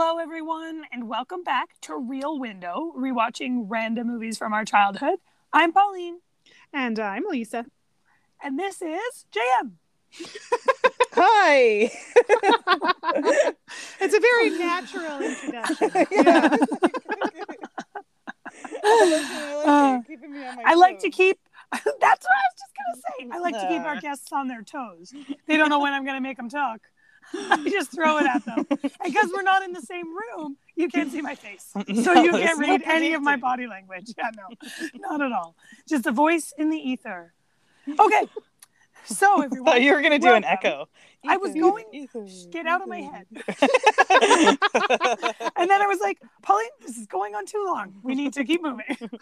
Hello, 0.00 0.18
everyone, 0.18 0.84
and 0.92 1.08
welcome 1.08 1.42
back 1.42 1.70
to 1.80 1.96
Real 1.98 2.38
Window, 2.38 2.92
rewatching 2.96 3.64
random 3.66 4.06
movies 4.06 4.38
from 4.38 4.52
our 4.52 4.64
childhood. 4.64 5.18
I'm 5.52 5.72
Pauline, 5.72 6.20
And 6.72 7.00
I'm 7.00 7.24
Lisa. 7.28 7.66
and 8.40 8.56
this 8.56 8.80
is 8.80 9.26
JM. 9.32 9.72
Hi. 11.14 11.90
it's 14.00 14.14
a 14.14 14.20
very 14.20 14.50
natural 14.50 15.20
introduction. 15.20 15.90
yeah. 16.12 16.56
Uh, 18.84 20.00
I 20.64 20.74
like 20.74 21.00
to 21.00 21.10
keep. 21.10 21.38
That's 21.72 21.84
what 21.84 22.00
I 22.00 22.14
was 22.14 22.56
just 22.58 22.72
gonna 22.76 23.00
say. 23.02 23.28
I 23.32 23.38
like 23.38 23.54
to 23.54 23.68
keep 23.68 23.82
our 23.82 24.00
guests 24.00 24.32
on 24.32 24.48
their 24.48 24.62
toes. 24.62 25.12
They 25.46 25.56
don't 25.56 25.68
know 25.68 25.80
when 25.80 25.92
I'm 25.92 26.04
gonna 26.04 26.20
make 26.20 26.36
them 26.38 26.48
talk. 26.48 26.80
I 27.34 27.68
just 27.70 27.92
throw 27.92 28.18
it 28.18 28.26
at 28.26 28.44
them, 28.44 28.66
and 28.70 28.80
because 28.80 29.30
we're 29.34 29.42
not 29.42 29.62
in 29.62 29.72
the 29.72 29.82
same 29.82 30.06
room, 30.06 30.56
you 30.76 30.88
can't 30.88 31.10
see 31.12 31.20
my 31.20 31.34
face, 31.34 31.70
so 31.74 31.82
No, 32.14 32.22
you 32.22 32.32
can't 32.32 32.58
read 32.58 32.82
any 32.84 33.12
of 33.14 33.22
my 33.22 33.36
body 33.36 33.66
language. 33.66 34.14
Yeah, 34.16 34.30
no, 34.36 34.56
not 34.94 35.20
at 35.20 35.32
all. 35.32 35.54
Just 35.88 36.06
a 36.06 36.12
voice 36.12 36.52
in 36.56 36.70
the 36.70 36.78
ether. 36.78 37.34
Okay, 37.88 38.28
so 39.08 39.40
I 39.40 39.44
everyone, 39.46 39.64
thought 39.66 39.82
you 39.82 39.92
were 39.94 40.02
gonna 40.02 40.18
do 40.18 40.34
an 40.34 40.42
welcome. 40.42 40.44
echo. 40.66 40.88
I 41.26 41.36
was 41.36 41.52
going- 41.52 41.84
ether, 41.92 42.26
get 42.50 42.66
out 42.66 42.80
of 42.80 42.88
my 42.88 43.00
head. 43.00 43.26
And 45.60 45.68
then 45.68 45.82
I 45.82 45.86
was 45.88 45.98
like, 46.00 46.18
Pauline, 46.42 46.68
this 46.86 46.96
is 46.96 47.06
going 47.08 47.34
on 47.34 47.44
too 47.44 47.62
long. 47.66 47.92
We 48.04 48.14
need 48.14 48.32
to 48.34 48.44
keep 48.44 48.62
moving. 48.62 48.84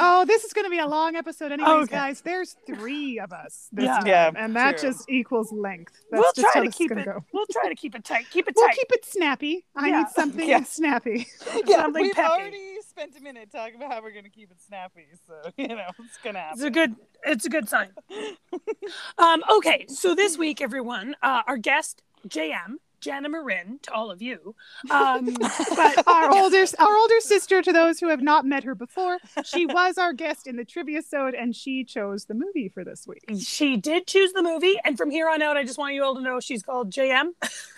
Oh, 0.00 0.24
this 0.26 0.44
is 0.44 0.52
going 0.52 0.64
to 0.64 0.70
be 0.70 0.78
a 0.80 0.86
long 0.86 1.14
episode, 1.16 1.52
anyways, 1.52 1.84
Okay. 1.84 1.94
guys. 1.96 2.20
There's 2.20 2.56
three 2.66 3.18
of 3.20 3.32
us 3.32 3.68
this 3.72 3.84
Yeah. 3.84 3.98
time, 3.98 4.06
Yeah, 4.06 4.30
and 4.36 4.54
that 4.56 4.78
true. 4.78 4.88
just 4.90 5.08
equals 5.10 5.52
length. 5.52 5.92
That's 6.10 6.20
we'll 6.20 6.32
just 6.34 6.52
try 6.52 6.60
how 6.62 6.62
to 6.64 6.70
keep 6.70 6.90
it. 6.92 7.04
Go. 7.04 7.24
We'll 7.32 7.46
try 7.50 7.68
to 7.68 7.74
keep 7.74 7.94
it 7.94 8.04
tight. 8.04 8.26
Keep 8.30 8.48
it 8.48 8.54
tight. 8.56 8.60
We'll 8.62 8.68
keep 8.70 8.90
it 8.92 9.04
snappy. 9.04 9.64
I 9.76 9.88
Yeah. 9.88 9.98
need 9.98 10.08
something 10.08 10.48
Yeah. 10.48 10.62
snappy. 10.64 11.28
Yeah, 11.66 11.76
Something 11.82 12.02
we've 12.02 12.14
peppy. 12.14 12.28
already 12.28 12.77
spent 12.98 13.16
a 13.16 13.22
minute 13.22 13.50
talking 13.52 13.76
about 13.76 13.92
how 13.92 14.02
we're 14.02 14.12
gonna 14.12 14.28
keep 14.28 14.50
it 14.50 14.60
snappy, 14.60 15.06
so 15.26 15.34
you 15.56 15.68
know 15.68 15.90
it's 16.00 16.18
gonna 16.22 16.40
happen. 16.40 16.58
It's 16.58 16.64
a 16.64 16.70
good. 16.70 16.96
It's 17.24 17.46
a 17.46 17.48
good 17.48 17.68
sign. 17.68 17.90
um, 19.18 19.42
okay, 19.58 19.86
so 19.88 20.14
this 20.14 20.36
week, 20.36 20.60
everyone, 20.60 21.14
uh, 21.22 21.42
our 21.46 21.58
guest 21.58 22.02
JM 22.26 22.76
Jana 23.00 23.28
Marin 23.28 23.78
to 23.82 23.92
all 23.92 24.10
of 24.10 24.20
you. 24.20 24.56
Um, 24.90 25.36
but 25.76 26.08
Our 26.08 26.32
older, 26.32 26.64
our 26.78 26.96
older 26.96 27.20
sister, 27.20 27.62
to 27.62 27.72
those 27.72 28.00
who 28.00 28.08
have 28.08 28.22
not 28.22 28.44
met 28.44 28.64
her 28.64 28.74
before, 28.74 29.18
she 29.44 29.66
was 29.66 29.98
our 29.98 30.12
guest 30.12 30.48
in 30.48 30.56
the 30.56 30.64
trivia 30.64 31.02
sode, 31.02 31.34
and 31.34 31.54
she 31.54 31.84
chose 31.84 32.24
the 32.24 32.34
movie 32.34 32.68
for 32.68 32.84
this 32.84 33.06
week. 33.06 33.24
she 33.38 33.76
did 33.76 34.08
choose 34.08 34.32
the 34.32 34.42
movie, 34.42 34.76
and 34.84 34.98
from 34.98 35.10
here 35.10 35.28
on 35.28 35.40
out, 35.42 35.56
I 35.56 35.62
just 35.62 35.78
want 35.78 35.94
you 35.94 36.02
all 36.02 36.16
to 36.16 36.20
know 36.20 36.40
she's 36.40 36.62
called 36.62 36.90
JM, 36.90 37.30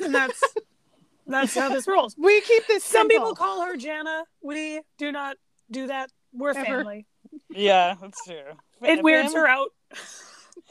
and 0.03 0.15
that's 0.15 0.43
that's 1.27 1.55
how 1.55 1.69
this 1.69 1.87
rolls. 1.89 2.15
We 2.19 2.41
keep 2.43 2.67
this. 2.67 2.85
Some 2.85 3.09
simple. 3.09 3.17
people 3.19 3.35
call 3.35 3.63
her 3.67 3.77
Jana. 3.77 4.25
We 4.43 4.81
do 4.99 5.13
not 5.13 5.37
do 5.71 5.87
that. 5.89 6.11
We're 6.33 6.51
Ever. 6.51 6.65
family. 6.65 7.07
Yeah, 7.51 7.95
that's 8.01 8.25
true. 8.25 8.43
It 8.83 9.03
weirds 9.03 9.33
Fam- 9.33 9.43
her 9.43 9.49
out. 9.49 9.69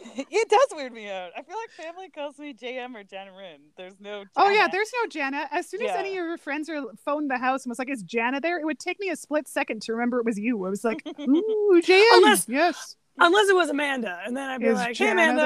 It 0.01 0.49
does 0.49 0.67
weird 0.71 0.93
me 0.93 1.09
out. 1.09 1.31
I 1.35 1.41
feel 1.43 1.57
like 1.57 1.71
family 1.71 2.09
calls 2.09 2.39
me 2.39 2.53
JM 2.53 2.95
or 2.95 3.03
Jana 3.03 3.31
Rin. 3.37 3.59
There's 3.75 3.99
no. 3.99 4.23
Oh 4.37 4.49
yeah, 4.49 4.69
there's 4.71 4.89
no 5.03 5.09
Jana. 5.09 5.45
As 5.51 5.67
soon 5.69 5.81
as 5.81 5.87
Yeah. 5.87 5.97
any 5.97 6.09
of 6.09 6.15
your 6.15 6.37
friends 6.37 6.69
or 6.69 6.85
phoned 7.03 7.29
the 7.29 7.37
house 7.37 7.65
and 7.65 7.69
was 7.71 7.79
like, 7.79 7.89
"Is 7.89 8.01
Jana 8.03 8.39
there?" 8.39 8.59
It 8.59 8.65
would 8.65 8.79
take 8.79 8.97
me 9.01 9.09
a 9.09 9.17
split 9.17 9.49
second 9.49 9.81
to 9.83 9.91
remember 9.91 10.19
it 10.19 10.25
was 10.25 10.39
you. 10.39 10.65
I 10.65 10.69
was 10.69 10.85
like, 10.85 11.01
"Ooh, 11.19 11.81
JM." 11.83 12.01
Unless- 12.13 12.47
yes, 12.47 12.95
Unless 13.17 13.49
it 13.49 13.55
was 13.55 13.69
Amanda, 13.69 14.21
and 14.25 14.37
then 14.37 14.49
I'd 14.49 14.61
be 14.61 14.67
is 14.67 14.75
like, 14.75 14.95
"Hey, 14.95 15.11
Amanda, 15.11 15.41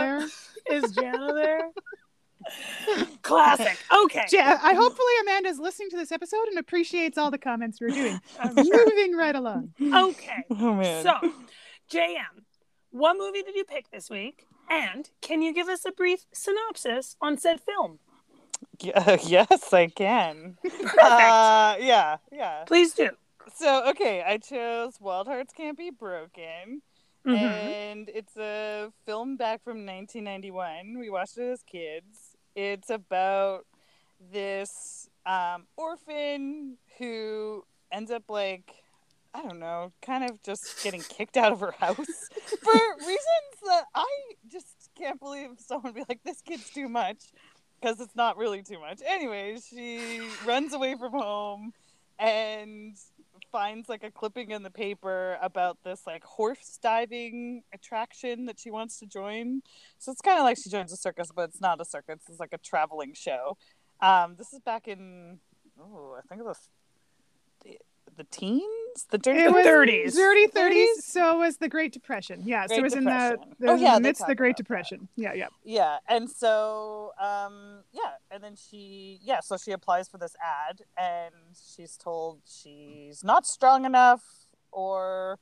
there? 0.70 0.78
is 0.78 0.92
Jana 0.92 1.34
there?" 1.34 1.72
Classic. 3.22 3.78
Okay. 4.06 4.26
Ja- 4.32 4.60
I 4.62 4.74
hopefully 4.74 5.14
Amanda's 5.22 5.60
listening 5.60 5.90
to 5.92 5.98
this 5.98 6.12
episode 6.12 6.48
and 6.50 6.58
appreciates 6.58 7.18
all 7.18 7.32
the 7.32 7.38
comments 7.38 7.80
we're 7.82 7.90
doing. 7.90 8.20
I'm 8.40 8.56
sure. 8.56 8.86
Moving 8.86 9.16
right 9.16 9.36
along. 9.36 9.74
Okay. 9.82 10.44
Oh 10.52 10.74
man. 10.74 11.04
So, 11.04 11.32
JM, 11.92 12.44
what 12.92 13.18
movie 13.18 13.42
did 13.44 13.56
you 13.56 13.64
pick 13.64 13.90
this 13.92 14.10
week? 14.10 14.46
And 14.70 15.10
can 15.22 15.42
you 15.42 15.54
give 15.54 15.68
us 15.68 15.86
a 15.86 15.92
brief 15.92 16.22
synopsis 16.34 17.16
on 17.22 17.38
said 17.38 17.60
film? 17.62 18.00
Yeah, 18.82 19.18
yes, 19.24 19.74
I 19.74 19.88
can. 19.88 20.58
Perfect. 20.64 20.98
Uh, 21.00 21.76
yeah, 21.80 22.18
yeah. 22.32 22.64
Please 22.66 22.94
do. 22.94 23.10
So 23.56 23.90
okay, 23.90 24.24
I 24.26 24.38
chose 24.38 25.00
Wild 25.02 25.28
Hearts 25.28 25.54
Can't 25.56 25.78
Be 25.78 25.90
Broken, 25.92 26.82
Mhm. 27.28 27.38
and 27.38 28.10
it's 28.14 28.36
a 28.38 28.90
film 29.06 29.36
back 29.36 29.64
from 29.64 29.86
1991. 29.86 30.98
We 30.98 31.10
watched 31.10 31.38
it 31.38 31.52
as 31.52 31.62
kids. 31.64 32.33
It's 32.56 32.90
about 32.90 33.66
this 34.32 35.10
um, 35.26 35.68
orphan 35.78 36.78
who 36.98 37.64
ends 37.92 38.12
up 38.12 38.24
like 38.30 38.74
I 39.36 39.42
don't 39.42 39.60
know, 39.60 39.92
kind 40.04 40.30
of 40.30 40.42
just 40.44 40.84
getting 40.84 41.02
kicked 41.02 41.38
out 41.38 41.52
of 41.52 41.60
her 41.62 41.74
house 41.80 41.98
for 42.62 42.80
reasons 43.00 43.58
that 43.66 43.86
I 43.96 44.08
just 44.48 44.90
can't 44.96 45.20
believe 45.20 45.50
someone 45.58 45.94
would 45.94 45.96
be 45.96 46.06
like, 46.08 46.22
"This 46.24 46.42
kid's 46.42 46.70
too 46.70 46.88
much," 46.88 47.18
because 47.82 48.00
it's 48.00 48.16
not 48.16 48.38
really 48.38 48.62
too 48.62 48.80
much. 48.80 49.02
Anyway, 49.06 49.58
she 49.68 50.22
runs 50.46 50.74
away 50.74 50.96
from 50.96 51.14
home 51.14 51.74
and 52.20 52.96
finds 53.54 53.88
like 53.88 54.04
a 54.04 54.12
clipping 54.12 54.52
in 54.52 54.64
the 54.64 54.72
paper 54.72 55.38
about 55.42 55.78
this 55.86 56.02
like 56.06 56.24
horse 56.26 56.78
diving 56.82 57.62
attraction 57.74 58.46
that 58.48 58.60
she 58.60 58.72
wants 58.72 59.00
to 59.00 59.06
join. 59.06 59.62
So 60.00 60.12
it's 60.12 60.22
kind 60.22 60.40
of 60.40 60.44
like 60.44 60.58
she 60.62 60.70
joins 60.70 60.92
a 60.92 60.98
circus, 60.98 61.30
but 61.34 61.44
it's 61.44 61.62
not 61.62 61.80
a 61.80 61.86
circus. 61.86 62.24
It's 62.28 62.40
like 62.40 62.54
a 62.54 62.58
traveling 62.58 63.14
show. 63.14 63.58
Um, 64.02 64.36
this 64.38 64.52
is 64.52 64.60
back 64.60 64.90
in 64.90 65.40
oh, 65.80 66.16
I 66.18 66.22
think 66.28 66.42
it 66.42 66.46
was 66.46 66.70
the, 68.18 68.24
teens, 68.26 68.64
the 69.10 69.18
dirty 69.18 69.42
30s. 69.42 70.16
Dirty 70.16 70.48
30s. 70.48 70.52
30s? 70.52 70.86
So 71.02 71.40
was 71.40 71.58
the 71.58 71.70
Great 71.70 71.92
Depression. 71.94 72.42
Yeah, 72.46 72.68
so 72.68 72.76
it 72.76 72.84
was 72.84 72.94
in 72.94 73.04
the, 73.06 73.38
the 73.60 73.70
Oh, 73.72 73.76
yeah, 73.76 74.00
midst 74.00 74.26
the 74.28 74.36
Great 74.36 74.50
about 74.52 74.58
that. 74.58 74.64
Depression. 74.64 75.08
Yeah, 75.16 75.34
yeah. 75.34 75.48
yeah 75.64 75.98
and 76.08 76.30
so 76.30 77.12
um 77.20 77.80
yeah 77.92 78.12
and 78.32 78.44
then 78.44 78.56
she 78.56 79.20
yeah 79.24 79.40
so 79.40 79.58
she 79.58 79.72
applies 79.72 80.08
for 80.08 80.18
this 80.18 80.36
ad 80.44 80.82
and 80.98 81.34
she's 81.76 81.98
told 81.98 82.40
she's 82.46 83.24
not 83.24 83.46
strong 83.46 83.86
enough 83.86 84.24
or 84.72 85.40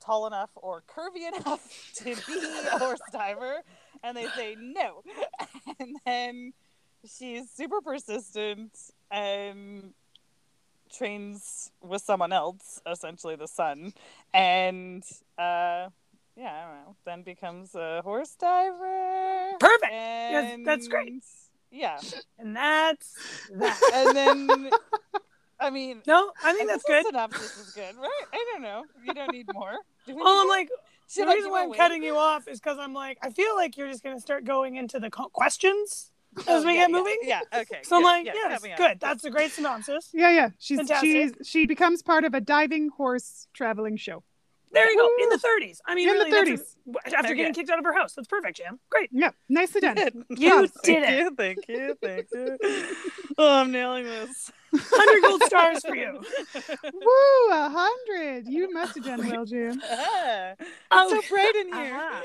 tall 0.00 0.26
enough 0.26 0.50
or 0.56 0.82
curvy 0.88 1.26
enough 1.40 1.92
to 1.96 2.04
be 2.04 2.40
a 2.72 2.78
horse 2.78 3.00
diver 3.12 3.62
and 4.04 4.16
they 4.16 4.26
say 4.36 4.56
no 4.60 5.02
and 5.80 5.96
then 6.04 6.52
she's 7.04 7.50
super 7.50 7.80
persistent 7.80 8.72
and 9.10 9.92
trains 10.90 11.70
with 11.82 12.02
someone 12.02 12.32
else 12.32 12.80
essentially 12.90 13.36
the 13.36 13.48
son 13.48 13.92
and 14.34 15.02
uh 15.38 15.88
yeah, 16.38 16.52
I 16.52 16.66
don't 16.66 16.84
know. 16.84 16.96
Then 17.06 17.22
becomes 17.22 17.74
a 17.74 18.02
horse 18.02 18.34
diver. 18.34 19.52
Perfect. 19.58 19.90
And, 19.92 20.66
that's 20.66 20.86
great. 20.86 21.24
Yeah, 21.70 21.98
And 22.38 22.54
that's 22.54 23.14
that. 23.54 23.80
and 23.94 24.14
then 24.16 24.70
I 25.58 25.70
mean, 25.70 26.02
No, 26.06 26.30
I 26.44 26.52
think 26.52 26.68
I 26.70 26.74
that's 26.74 26.84
good. 26.84 27.06
Synopsis 27.06 27.56
is 27.56 27.72
good, 27.72 27.96
right? 27.96 28.24
I 28.34 28.44
don't 28.52 28.62
know. 28.62 28.84
You 29.02 29.14
don't 29.14 29.32
need 29.32 29.46
more. 29.52 29.72
Do 30.06 30.14
we 30.14 30.22
Well, 30.22 30.34
need 30.34 30.42
I'm 30.42 30.48
like, 30.48 30.68
Should 31.08 31.26
the 31.26 31.32
reason 31.32 31.50
why 31.50 31.62
I'm 31.62 31.68
away? 31.68 31.78
cutting 31.78 32.02
you 32.02 32.16
off 32.16 32.46
is 32.48 32.60
because 32.60 32.76
I'm 32.78 32.92
like, 32.92 33.16
I 33.22 33.30
feel 33.30 33.56
like 33.56 33.78
you're 33.78 33.88
just 33.88 34.02
going 34.02 34.16
to 34.16 34.20
start 34.20 34.44
going 34.44 34.76
into 34.76 35.00
the 35.00 35.08
questions 35.10 36.12
as 36.48 36.64
Oh, 36.64 36.66
we 36.66 36.74
yeah, 36.74 36.82
get 36.82 36.90
moving. 36.90 37.18
Yeah. 37.22 37.40
Okay. 37.54 37.80
So 37.82 37.96
I'm 37.96 38.02
like, 38.02 38.26
yeah, 38.26 38.32
yes, 38.34 38.52
cut 38.52 38.62
me 38.62 38.72
off. 38.72 38.78
good. 38.78 39.00
That's 39.00 39.24
a 39.24 39.30
great 39.30 39.52
synopsis. 39.52 40.10
Yeah, 40.12 40.30
yeah. 40.30 40.50
She's 40.58 40.78
Fantastic. 40.78 41.10
she's 41.38 41.48
she 41.48 41.66
becomes 41.66 42.02
part 42.02 42.24
of 42.24 42.34
a 42.34 42.40
diving 42.40 42.90
horse 42.90 43.46
traveling 43.54 43.96
show. 43.96 44.22
There 44.76 44.90
you 44.92 44.96
go. 44.98 45.10
In 45.24 45.28
the 45.30 45.36
30s. 45.38 45.78
I 45.86 45.94
mean, 45.94 46.08
In 46.08 46.18
the 46.18 46.24
really, 46.26 46.56
that's 46.56 46.76
a- 47.12 47.16
after 47.16 47.28
Okay. 47.28 47.36
getting 47.36 47.54
kicked 47.54 47.70
out 47.70 47.78
of 47.78 47.84
her 47.84 47.94
house. 47.94 48.12
That's 48.14 48.28
perfect, 48.28 48.58
Jam. 48.58 48.78
Great. 48.90 49.08
Yeah, 49.12 49.30
nicely 49.48 49.80
done. 49.80 49.96
You 50.28 50.50
Props. 50.50 50.72
did 50.82 51.02
Thank 51.02 51.08
it. 51.08 51.18
you, 51.18 51.30
thank 51.34 51.68
you, 51.68 51.96
thank 52.02 52.26
you. 52.32 52.96
Oh, 53.38 53.60
I'm 53.60 53.70
nailing 53.70 54.04
this. 54.04 54.50
100 54.70 55.22
gold 55.22 55.42
stars 55.42 55.84
for 55.84 55.94
you. 55.94 56.12
Woo, 56.94 57.52
a 57.52 57.68
hundred. 57.70 58.48
You 58.48 58.72
must 58.72 58.94
have 58.94 59.04
done 59.04 59.28
well, 59.28 59.44
Jim. 59.44 59.78
Ah, 59.84 60.52
it's 60.58 60.70
Oh, 60.90 61.20
so 61.20 61.28
bright 61.28 61.54
in 61.56 61.66
here. 61.74 61.94
aha. 61.94 62.22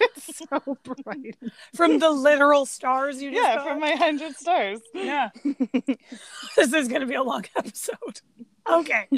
It's 0.00 0.36
so 0.36 0.76
bright. 0.84 1.36
From 1.74 1.98
the 2.00 2.10
literal 2.10 2.66
stars 2.66 3.22
you 3.22 3.30
just 3.30 3.42
Yeah, 3.42 3.56
got? 3.56 3.66
from 3.66 3.80
my 3.80 3.92
hundred 3.92 4.36
stars. 4.36 4.80
Yeah. 4.92 5.30
this 5.42 6.72
is 6.74 6.88
going 6.88 7.00
to 7.00 7.06
be 7.06 7.14
a 7.14 7.22
long 7.22 7.44
episode. 7.56 8.20
Okay. 8.70 9.08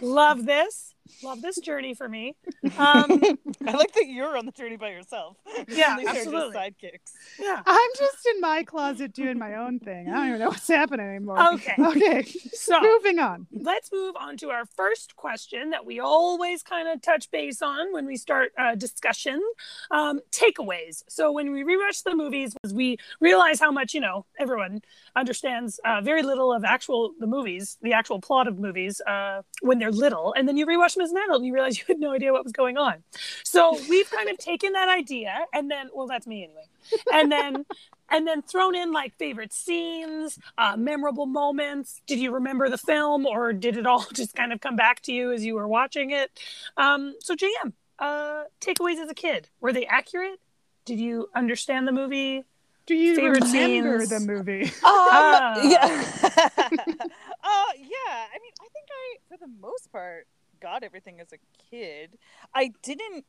Love 0.00 0.46
this. 0.46 0.91
Love 1.22 1.42
this 1.42 1.58
journey 1.58 1.94
for 1.94 2.08
me. 2.08 2.34
Um, 2.78 3.20
I 3.66 3.72
like 3.72 3.92
that 3.94 4.06
you're 4.06 4.36
on 4.36 4.46
the 4.46 4.52
journey 4.52 4.76
by 4.76 4.90
yourself. 4.90 5.36
Yeah, 5.68 5.96
These 5.98 6.08
are 6.08 6.12
just 6.14 6.26
absolutely. 6.26 6.56
sidekicks. 6.56 7.12
yeah. 7.40 7.60
I'm 7.66 7.90
just 7.98 8.26
in 8.34 8.40
my 8.40 8.62
closet 8.62 9.12
doing 9.12 9.38
my 9.38 9.56
own 9.56 9.78
thing. 9.78 10.08
I 10.08 10.12
don't 10.14 10.28
even 10.28 10.40
know 10.40 10.48
what's 10.48 10.68
happening 10.68 11.06
anymore. 11.06 11.54
Okay. 11.54 11.74
Okay. 11.78 12.24
So 12.54 12.80
Moving 12.80 13.18
on. 13.18 13.46
let's 13.52 13.90
move 13.92 14.14
on 14.18 14.36
to 14.38 14.50
our 14.50 14.64
first 14.64 15.16
question 15.16 15.70
that 15.70 15.84
we 15.84 15.98
always 15.98 16.62
kind 16.62 16.88
of 16.88 17.02
touch 17.02 17.28
base 17.32 17.60
on 17.60 17.92
when 17.92 18.06
we 18.06 18.16
start 18.16 18.52
a 18.56 18.76
discussion 18.76 19.42
um, 19.90 20.20
takeaways. 20.30 21.02
So 21.08 21.32
when 21.32 21.50
we 21.52 21.64
rewatch 21.64 22.04
the 22.04 22.14
movies, 22.14 22.54
we 22.72 22.98
realize 23.20 23.58
how 23.58 23.72
much, 23.72 23.92
you 23.94 24.00
know, 24.00 24.24
everyone 24.38 24.80
understands 25.14 25.80
uh, 25.84 26.00
very 26.00 26.22
little 26.22 26.52
of 26.52 26.64
actual 26.64 27.12
the 27.18 27.26
movies, 27.26 27.78
the 27.82 27.92
actual 27.92 28.20
plot 28.20 28.48
of 28.48 28.58
movies 28.58 29.00
uh, 29.06 29.42
when 29.60 29.78
they're 29.78 29.92
little. 29.92 30.34
And 30.36 30.48
then 30.48 30.56
you 30.56 30.66
rewatch 30.66 30.94
them 30.94 31.02
as 31.02 31.10
an 31.10 31.18
adult 31.18 31.38
and 31.38 31.46
you 31.46 31.54
realize 31.54 31.78
you 31.78 31.84
had 31.86 31.98
no 31.98 32.12
idea 32.12 32.32
what 32.32 32.44
was 32.44 32.52
going 32.52 32.76
on. 32.76 33.02
So 33.44 33.78
we've 33.88 34.10
kind 34.10 34.28
of 34.28 34.38
taken 34.38 34.72
that 34.72 34.88
idea 34.88 35.46
and 35.52 35.70
then, 35.70 35.90
well, 35.94 36.06
that's 36.06 36.26
me 36.26 36.44
anyway. 36.44 36.66
And 37.12 37.30
then 37.30 37.64
and 38.12 38.26
then 38.26 38.42
thrown 38.42 38.74
in 38.74 38.92
like 38.92 39.16
favorite 39.16 39.52
scenes, 39.52 40.38
uh, 40.58 40.76
memorable 40.76 41.26
moments. 41.26 42.02
Did 42.06 42.18
you 42.18 42.32
remember 42.32 42.68
the 42.68 42.78
film, 42.78 43.26
or 43.26 43.52
did 43.52 43.76
it 43.76 43.86
all 43.86 44.06
just 44.12 44.34
kind 44.34 44.52
of 44.52 44.60
come 44.60 44.76
back 44.76 45.00
to 45.02 45.12
you 45.12 45.32
as 45.32 45.44
you 45.44 45.54
were 45.54 45.66
watching 45.66 46.10
it? 46.10 46.30
Um, 46.76 47.14
so, 47.20 47.34
JM, 47.34 47.72
uh, 47.98 48.44
takeaways 48.60 48.98
as 49.02 49.10
a 49.10 49.14
kid 49.14 49.48
were 49.60 49.72
they 49.72 49.86
accurate? 49.86 50.38
Did 50.84 51.00
you 51.00 51.30
understand 51.34 51.88
the 51.88 51.92
movie? 51.92 52.44
Do 52.86 52.94
you 52.94 53.14
Favorite 53.14 53.44
remember 53.44 54.04
scenes? 54.06 54.26
the 54.26 54.32
movie? 54.32 54.64
Um, 54.64 54.70
Ah. 54.84 55.62
yeah. 55.62 55.84
uh, 56.22 57.72
yeah. 57.78 58.26
I 58.28 58.38
mean, 58.40 58.52
I 58.60 58.68
think 58.72 58.86
I, 58.90 59.16
for 59.28 59.36
the 59.38 59.50
most 59.60 59.90
part, 59.92 60.26
got 60.60 60.82
everything 60.82 61.20
as 61.20 61.32
a 61.32 61.38
kid. 61.70 62.18
I 62.54 62.72
didn't. 62.82 63.24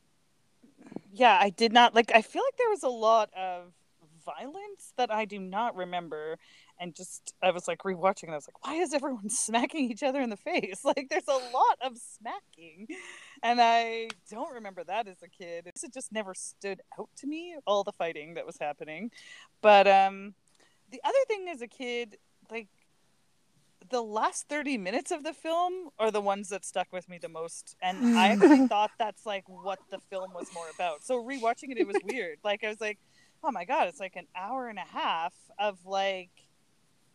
Yeah, 1.12 1.38
I 1.40 1.50
did 1.50 1.72
not 1.72 1.94
like. 1.94 2.10
I 2.14 2.22
feel 2.22 2.42
like 2.44 2.56
there 2.58 2.70
was 2.70 2.82
a 2.82 2.88
lot 2.88 3.30
of 3.36 3.72
violence 4.24 4.92
that 4.96 5.12
I 5.12 5.24
do 5.26 5.38
not 5.38 5.76
remember, 5.76 6.38
and 6.80 6.94
just 6.94 7.34
I 7.42 7.50
was 7.50 7.68
like 7.68 7.80
rewatching, 7.80 8.24
and 8.24 8.32
I 8.32 8.36
was 8.36 8.48
like, 8.48 8.64
why 8.66 8.74
is 8.76 8.92
everyone 8.94 9.28
smacking 9.28 9.90
each 9.90 10.02
other 10.02 10.20
in 10.20 10.30
the 10.30 10.36
face? 10.36 10.84
Like, 10.84 11.08
there's 11.10 11.28
a 11.28 11.32
lot 11.52 11.78
of 11.82 11.96
smacking, 11.98 12.88
and 13.44 13.60
I 13.60 14.08
don't 14.30 14.52
remember 14.54 14.82
that 14.84 15.06
as 15.06 15.22
a 15.22 15.28
kid. 15.28 15.66
It 15.66 15.78
just 15.92 16.10
never 16.10 16.34
stood 16.34 16.80
out 16.98 17.10
to 17.18 17.26
me 17.28 17.56
all 17.66 17.84
the 17.84 17.92
fighting 17.92 18.34
that 18.34 18.46
was 18.46 18.56
happening, 18.58 19.12
but 19.62 19.86
um 19.86 20.34
the 20.90 21.00
other 21.04 21.18
thing 21.28 21.48
as 21.48 21.60
a 21.60 21.66
kid, 21.66 22.18
like 22.50 22.68
the 23.90 24.02
last 24.02 24.48
30 24.48 24.78
minutes 24.78 25.10
of 25.10 25.24
the 25.24 25.32
film 25.32 25.90
are 25.98 26.10
the 26.10 26.20
ones 26.20 26.48
that 26.48 26.64
stuck 26.64 26.86
with 26.92 27.08
me 27.08 27.18
the 27.18 27.28
most. 27.28 27.76
And 27.82 28.16
I 28.16 28.28
actually 28.32 28.66
thought 28.66 28.92
that's 28.98 29.26
like 29.26 29.44
what 29.46 29.78
the 29.90 29.98
film 30.10 30.32
was 30.34 30.48
more 30.54 30.66
about. 30.74 31.04
So 31.04 31.22
rewatching 31.22 31.70
it, 31.70 31.78
it 31.78 31.86
was 31.86 31.96
weird. 32.04 32.38
Like 32.44 32.64
I 32.64 32.68
was 32.68 32.80
like, 32.80 32.98
oh 33.42 33.50
my 33.50 33.64
God, 33.64 33.88
it's 33.88 34.00
like 34.00 34.16
an 34.16 34.26
hour 34.36 34.68
and 34.68 34.78
a 34.78 34.82
half 34.82 35.34
of 35.58 35.84
like 35.84 36.30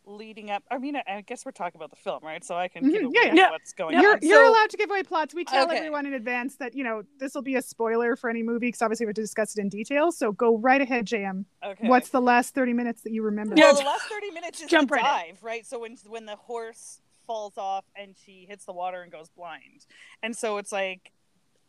leading 0.06 0.50
up. 0.50 0.62
I 0.70 0.78
mean, 0.78 0.96
I, 0.96 1.02
I 1.08 1.20
guess 1.20 1.44
we're 1.44 1.52
talking 1.52 1.78
about 1.78 1.90
the 1.90 1.96
film, 1.96 2.20
right? 2.22 2.42
So 2.44 2.56
I 2.56 2.68
can 2.68 2.88
give 2.90 3.02
Mhm, 3.02 3.06
away 3.06 3.12
yeah, 3.26 3.34
yeah. 3.34 3.50
what's 3.50 3.72
going 3.72 4.00
You're, 4.00 4.12
on. 4.14 4.18
you're 4.22 4.36
So- 4.44 4.50
allowed 4.50 4.70
to 4.70 4.76
give 4.76 4.90
away 4.90 5.02
plots. 5.02 5.34
We 5.34 5.44
tell 5.44 5.66
Okay. 5.66 5.76
everyone 5.76 6.06
in 6.06 6.14
advance 6.14 6.56
that, 6.56 6.74
you 6.74 6.82
know, 6.84 7.02
this 7.18 7.34
will 7.34 7.42
be 7.42 7.56
a 7.56 7.62
spoiler 7.62 8.16
for 8.16 8.30
any 8.30 8.42
movie 8.42 8.68
because 8.68 8.82
obviously 8.82 9.06
we 9.06 9.10
have 9.10 9.16
to 9.16 9.22
discuss 9.22 9.56
it 9.56 9.60
in 9.60 9.68
detail. 9.68 10.10
So 10.12 10.32
go 10.32 10.56
right 10.58 10.80
ahead, 10.80 11.06
JM. 11.06 11.44
okay. 11.64 11.88
What's 11.88 12.08
the 12.10 12.20
last 12.20 12.54
30 12.54 12.72
minutes 12.72 13.02
that 13.02 13.12
you 13.12 13.22
remember? 13.22 13.54
Yeah, 13.56 13.64
well, 13.72 13.74
the 13.80 13.84
last 13.86 14.02
30 14.08 14.30
minutes 14.32 14.60
is 14.62 14.68
jump 14.70 14.88
the 14.90 14.96
right 14.96 15.28
in. 15.30 15.36
right? 15.42 15.66
So 15.66 15.78
when 15.80 15.96
when 16.06 16.26
the 16.26 16.36
horse 16.36 17.00
falls 17.26 17.56
off 17.58 17.84
and 17.94 18.16
she 18.24 18.46
hits 18.48 18.64
the 18.64 18.72
water 18.72 19.02
and 19.02 19.12
goes 19.12 19.28
blind. 19.28 19.86
And 20.22 20.34
so 20.36 20.56
it's 20.58 20.72
like 20.72 21.12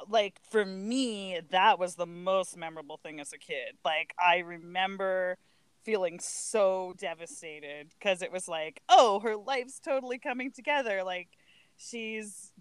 like 0.10 0.40
for 0.50 0.66
me 0.66 1.40
that 1.52 1.78
was 1.78 1.94
the 1.96 2.08
most 2.08 2.58
memorable 2.58 2.98
thing 2.98 3.20
as 3.20 3.34
a 3.34 3.38
kid. 3.38 3.78
Like 3.86 4.14
I 4.18 4.38
remember 4.40 5.38
feeling 5.84 6.20
so 6.20 6.94
devastated 6.98 7.90
because 7.98 8.22
it 8.22 8.32
was 8.32 8.48
like, 8.48 8.82
oh, 8.90 9.20
her 9.22 9.36
life's 9.36 9.80
totally 9.80 10.20
coming 10.20 10.52
together. 10.52 11.04
Like 11.04 11.30
she's 11.78 12.52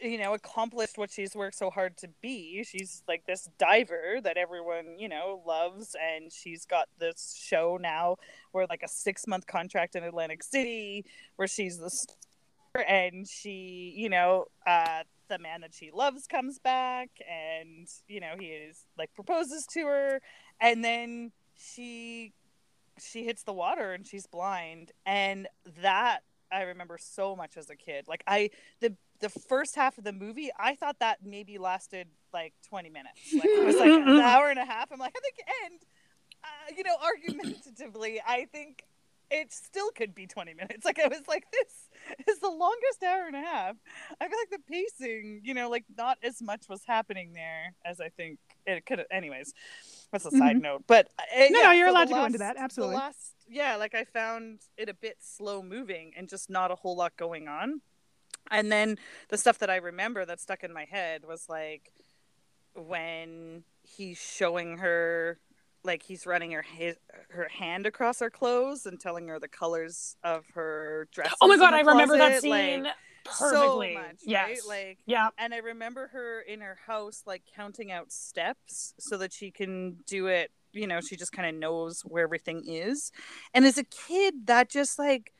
you 0.00 0.18
know 0.18 0.34
accomplished 0.34 0.98
what 0.98 1.10
she's 1.10 1.34
worked 1.34 1.56
so 1.56 1.70
hard 1.70 1.96
to 1.96 2.08
be 2.20 2.62
she's 2.64 3.02
like 3.08 3.24
this 3.26 3.48
diver 3.58 4.18
that 4.22 4.36
everyone 4.36 4.98
you 4.98 5.08
know 5.08 5.42
loves 5.46 5.96
and 6.00 6.30
she's 6.32 6.66
got 6.66 6.86
this 6.98 7.34
show 7.42 7.78
now 7.80 8.16
where 8.52 8.66
like 8.68 8.82
a 8.82 8.88
six 8.88 9.26
month 9.26 9.46
contract 9.46 9.96
in 9.96 10.04
atlantic 10.04 10.42
city 10.42 11.04
where 11.36 11.48
she's 11.48 11.78
the 11.78 11.90
star 11.90 12.84
and 12.86 13.26
she 13.26 13.94
you 13.96 14.08
know 14.08 14.44
uh 14.66 15.02
the 15.28 15.38
man 15.38 15.62
that 15.62 15.74
she 15.74 15.90
loves 15.92 16.26
comes 16.26 16.58
back 16.58 17.08
and 17.28 17.88
you 18.06 18.20
know 18.20 18.34
he 18.38 18.46
is 18.46 18.84
like 18.98 19.12
proposes 19.14 19.66
to 19.66 19.80
her 19.86 20.20
and 20.60 20.84
then 20.84 21.32
she 21.56 22.32
she 22.98 23.24
hits 23.24 23.42
the 23.42 23.52
water 23.52 23.92
and 23.92 24.06
she's 24.06 24.26
blind. 24.26 24.92
And 25.04 25.48
that 25.82 26.20
i 26.52 26.62
remember 26.62 26.96
so 27.00 27.34
much 27.34 27.56
as 27.56 27.70
a 27.70 27.76
kid. 27.76 28.06
Like 28.08 28.22
i 28.26 28.50
the 28.80 28.96
the 29.20 29.28
first 29.28 29.74
half 29.76 29.98
of 29.98 30.04
the 30.04 30.12
movie 30.12 30.50
i 30.58 30.74
thought 30.74 30.98
that 31.00 31.18
maybe 31.24 31.58
lasted 31.58 32.08
like 32.32 32.54
20 32.68 32.90
minutes. 32.90 33.32
Like 33.32 33.44
it 33.44 33.64
was 33.64 33.76
like 33.76 33.88
an 33.90 34.08
hour 34.20 34.50
and 34.50 34.58
a 34.58 34.64
half. 34.64 34.92
I'm 34.92 34.98
like 34.98 35.14
i 35.16 35.20
think 35.20 35.36
and 35.64 35.80
uh, 36.44 36.74
you 36.76 36.84
know 36.84 36.96
argumentatively 37.02 38.20
i 38.26 38.46
think 38.52 38.84
it 39.28 39.52
still 39.52 39.90
could 39.90 40.14
be 40.14 40.28
20 40.28 40.54
minutes. 40.54 40.84
Like 40.84 41.00
i 41.00 41.08
was 41.08 41.22
like 41.26 41.44
this 41.52 42.26
is 42.28 42.38
the 42.38 42.48
longest 42.48 43.02
hour 43.04 43.26
and 43.26 43.34
a 43.36 43.40
half. 43.40 43.76
I 44.20 44.28
feel 44.28 44.38
like 44.38 44.60
the 44.60 44.72
pacing 44.72 45.40
you 45.42 45.54
know 45.54 45.68
like 45.68 45.84
not 45.96 46.18
as 46.22 46.40
much 46.40 46.68
was 46.68 46.82
happening 46.86 47.32
there 47.32 47.74
as 47.84 48.00
i 48.00 48.08
think 48.10 48.38
it 48.66 48.86
could 48.86 49.04
anyways 49.10 49.52
that's 50.12 50.26
a 50.26 50.30
side 50.30 50.60
note 50.60 50.84
but 50.86 51.08
uh, 51.18 51.22
Mm-hmm. 51.22 51.52
No, 51.52 51.60
yeah, 51.60 51.66
no, 51.66 51.72
you're 51.72 51.88
allowed 51.88 52.08
to 52.08 52.14
go 52.14 52.24
into 52.24 52.38
that, 52.38 52.56
absolutely. 52.56 52.94
the 52.94 53.00
last 53.00 53.34
yeah 53.48 53.76
like 53.76 53.94
i 53.94 54.04
found 54.04 54.60
it 54.76 54.88
a 54.88 54.94
bit 54.94 55.16
slow 55.20 55.62
moving 55.62 56.12
and 56.16 56.28
just 56.28 56.50
not 56.50 56.70
a 56.70 56.74
whole 56.74 56.96
lot 56.96 57.16
going 57.16 57.48
on 57.48 57.80
and 58.50 58.70
then 58.72 58.98
the 59.28 59.38
stuff 59.38 59.58
that 59.58 59.70
i 59.70 59.76
remember 59.76 60.24
that 60.24 60.40
stuck 60.40 60.64
in 60.64 60.72
my 60.72 60.84
head 60.84 61.24
was 61.26 61.48
like 61.48 61.92
when 62.74 63.64
he's 63.82 64.18
showing 64.18 64.78
her 64.78 65.38
like 65.86 66.02
he's 66.02 66.26
running 66.26 66.50
her 66.50 66.62
his, 66.62 66.96
her 67.30 67.48
hand 67.48 67.86
across 67.86 68.18
her 68.18 68.28
clothes 68.28 68.86
and 68.86 69.00
telling 69.00 69.28
her 69.28 69.38
the 69.38 69.48
colors 69.48 70.16
of 70.24 70.44
her 70.54 71.08
dress. 71.12 71.32
Oh 71.40 71.46
my 71.46 71.56
god, 71.56 71.72
I 71.72 71.80
remember 71.80 72.18
that 72.18 72.42
scene 72.42 72.84
so 72.84 72.90
perfectly. 73.26 73.94
much, 73.94 74.16
yes. 74.22 74.48
right? 74.48 74.60
Like 74.68 74.98
yeah. 75.06 75.28
and 75.38 75.54
I 75.54 75.58
remember 75.58 76.08
her 76.08 76.40
in 76.40 76.60
her 76.60 76.78
house 76.86 77.22
like 77.26 77.42
counting 77.54 77.92
out 77.92 78.12
steps 78.12 78.94
so 78.98 79.16
that 79.18 79.32
she 79.32 79.50
can 79.50 79.96
do 80.06 80.26
it, 80.26 80.50
you 80.72 80.86
know, 80.86 81.00
she 81.00 81.16
just 81.16 81.32
kind 81.32 81.48
of 81.48 81.54
knows 81.54 82.02
where 82.02 82.24
everything 82.24 82.62
is. 82.66 83.12
And 83.54 83.64
as 83.64 83.78
a 83.78 83.84
kid, 83.84 84.46
that 84.46 84.70
just 84.70 84.98
like 84.98 85.32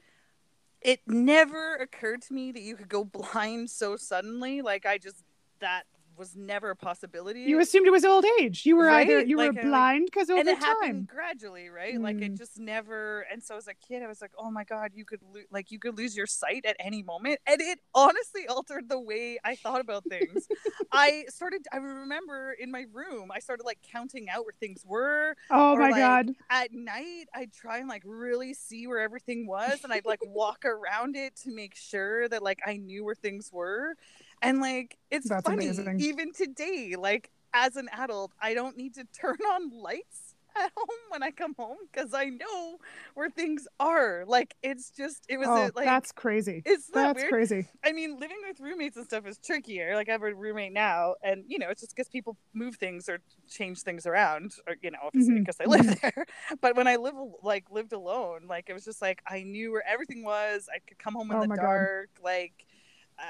it 0.81 1.01
never 1.07 1.75
occurred 1.75 2.23
to 2.23 2.35
me 2.35 2.53
that 2.53 2.63
you 2.63 2.77
could 2.77 2.89
go 2.89 3.05
blind 3.33 3.71
so 3.71 3.97
suddenly. 3.97 4.63
Like 4.63 4.87
I 4.87 4.99
just 4.99 5.23
that 5.61 5.85
was 6.19 6.35
never 6.37 6.71
a 6.71 6.77
possibility. 6.77 7.41
You 7.43 7.61
assumed 7.61 7.87
it 7.87 7.91
was 7.91 8.05
old 8.05 8.25
age. 8.41 8.65
You 8.67 8.77
were 8.77 8.89
either 8.91 9.21
you 9.21 9.37
were 9.37 9.49
Like, 9.49 9.59
I- 9.59 9.63
blind 9.63 10.07
because 10.07 10.31
over 10.31 10.41
and 10.41 10.49
it 10.49 10.55
time. 10.61 10.63
happened 10.63 11.09
gradually, 11.09 11.69
right? 11.69 12.01
Like 12.01 12.17
it 12.21 12.33
Mm. 12.35 12.39
just 12.39 12.59
never. 12.59 13.27
And 13.31 13.43
so 13.43 13.57
as 13.57 13.69
a 13.69 13.75
kid, 13.75 14.03
I 14.03 14.07
was 14.07 14.21
like, 14.21 14.33
"Oh 14.39 14.51
my 14.51 14.65
god, 14.65 14.93
you 14.95 15.05
could 15.05 15.21
lo- 15.23 15.43
like 15.51 15.71
you 15.71 15.79
could 15.79 15.97
lose 15.97 16.17
your 16.17 16.27
sight 16.27 16.65
at 16.65 16.77
any 16.79 17.03
moment," 17.03 17.41
and 17.47 17.61
it 17.61 17.81
honestly 17.95 18.47
altered 18.49 18.89
the 18.89 18.99
way 19.01 19.39
I 19.45 19.57
thought 19.57 19.81
about 19.81 20.05
things. 20.09 20.47
I 20.93 21.25
started. 21.29 21.67
I 21.73 21.77
remember 21.79 22.53
in 22.59 22.71
my 22.71 22.87
room, 22.93 23.31
I 23.33 23.39
started 23.41 23.65
like 23.65 23.79
counting 23.83 24.29
out 24.29 24.45
where 24.45 24.55
things 24.59 24.85
were. 24.87 25.37
Oh 25.51 25.73
or, 25.75 25.79
my 25.79 25.91
like, 25.91 26.01
god. 26.01 26.35
At 26.51 26.73
night, 26.73 27.27
I'd 27.35 27.53
try 27.53 27.79
and 27.79 27.89
like 27.89 28.03
really 28.07 28.55
see 28.55 28.87
where 28.87 29.01
everything 29.01 29.47
was, 29.47 29.83
and 29.85 29.93
I'd 29.93 30.07
like 30.07 30.21
walk 30.25 30.65
around 30.65 31.17
it 31.17 31.37
to 31.45 31.51
make 31.51 31.75
sure 31.75 32.29
that 32.29 32.43
like 32.43 32.61
I 32.67 32.77
knew 32.77 33.05
where 33.05 33.15
things 33.15 33.51
were. 33.53 33.97
And 34.43 34.61
like 34.61 34.97
it's 35.11 35.29
That's 35.29 35.45
funny, 35.45 35.67
amazing. 35.67 35.99
even 35.99 36.33
today, 36.33 36.95
like 36.99 37.31
as 37.55 37.77
an 37.77 37.89
adult, 37.93 38.33
I 38.41 38.55
don't 38.55 38.77
need 38.77 38.95
to 38.95 39.05
turn 39.19 39.39
on 39.55 39.71
lights 39.71 40.35
at 40.57 40.73
home 40.77 40.87
when 41.11 41.23
I 41.23 41.31
come 41.31 41.55
home 41.59 41.79
because 41.93 42.15
I 42.15 42.27
know 42.27 42.79
where 43.15 43.31
things 43.31 43.67
are. 43.81 44.25
Like 44.27 44.55
it's 44.63 44.91
just 44.91 45.25
it 45.29 45.39
was 45.39 45.49
Oh, 45.49 45.57
a, 45.57 45.73
like 45.75 45.87
that's 45.87 46.13
crazy. 46.13 46.65
it's 46.65 46.91
That's 46.93 47.23
weird. 47.23 47.31
crazy. 47.31 47.69
I 47.85 47.93
mean, 47.93 48.19
living 48.19 48.39
with 48.49 48.59
roommates 48.61 48.97
and 48.97 49.07
stuff 49.07 49.27
is 49.27 49.39
trickier. 49.39 49.95
Like 49.95 50.09
I 50.09 50.13
have 50.13 50.23
a 50.23 50.35
roommate 50.35 50.73
now, 50.73 51.15
and 51.23 51.45
you 51.47 51.59
know, 51.59 51.69
it's 51.71 51.81
just 51.83 51.95
because 51.95 52.09
people 52.09 52.37
move 52.55 52.77
things 52.77 53.09
or 53.09 53.21
change 53.49 53.81
things 53.83 54.07
around, 54.07 54.55
or 54.67 54.77
you 54.83 54.91
know, 54.91 54.99
obviously 55.05 55.35
Mhm. 55.35 55.45
because 55.45 55.57
I 55.61 55.67
live 55.67 55.87
there. 56.03 56.27
But 56.61 56.77
when 56.77 56.89
I 56.89 56.97
live 56.97 57.15
like 57.43 57.71
lived 57.71 57.93
alone, 57.93 58.47
like 58.49 58.69
it 58.69 58.73
was 58.73 58.85
just 58.85 59.01
like 59.03 59.23
I 59.29 59.43
knew 59.45 59.73
where 59.73 59.87
everything 59.87 60.25
was. 60.25 60.69
I 60.75 60.79
could 60.87 60.99
come 60.99 61.15
home 61.15 61.31
in 61.31 61.39
Oh 61.39 61.41
the 61.41 61.49
my 61.49 61.57
God. 61.57 61.89
dark. 61.89 62.11
Like 62.23 62.67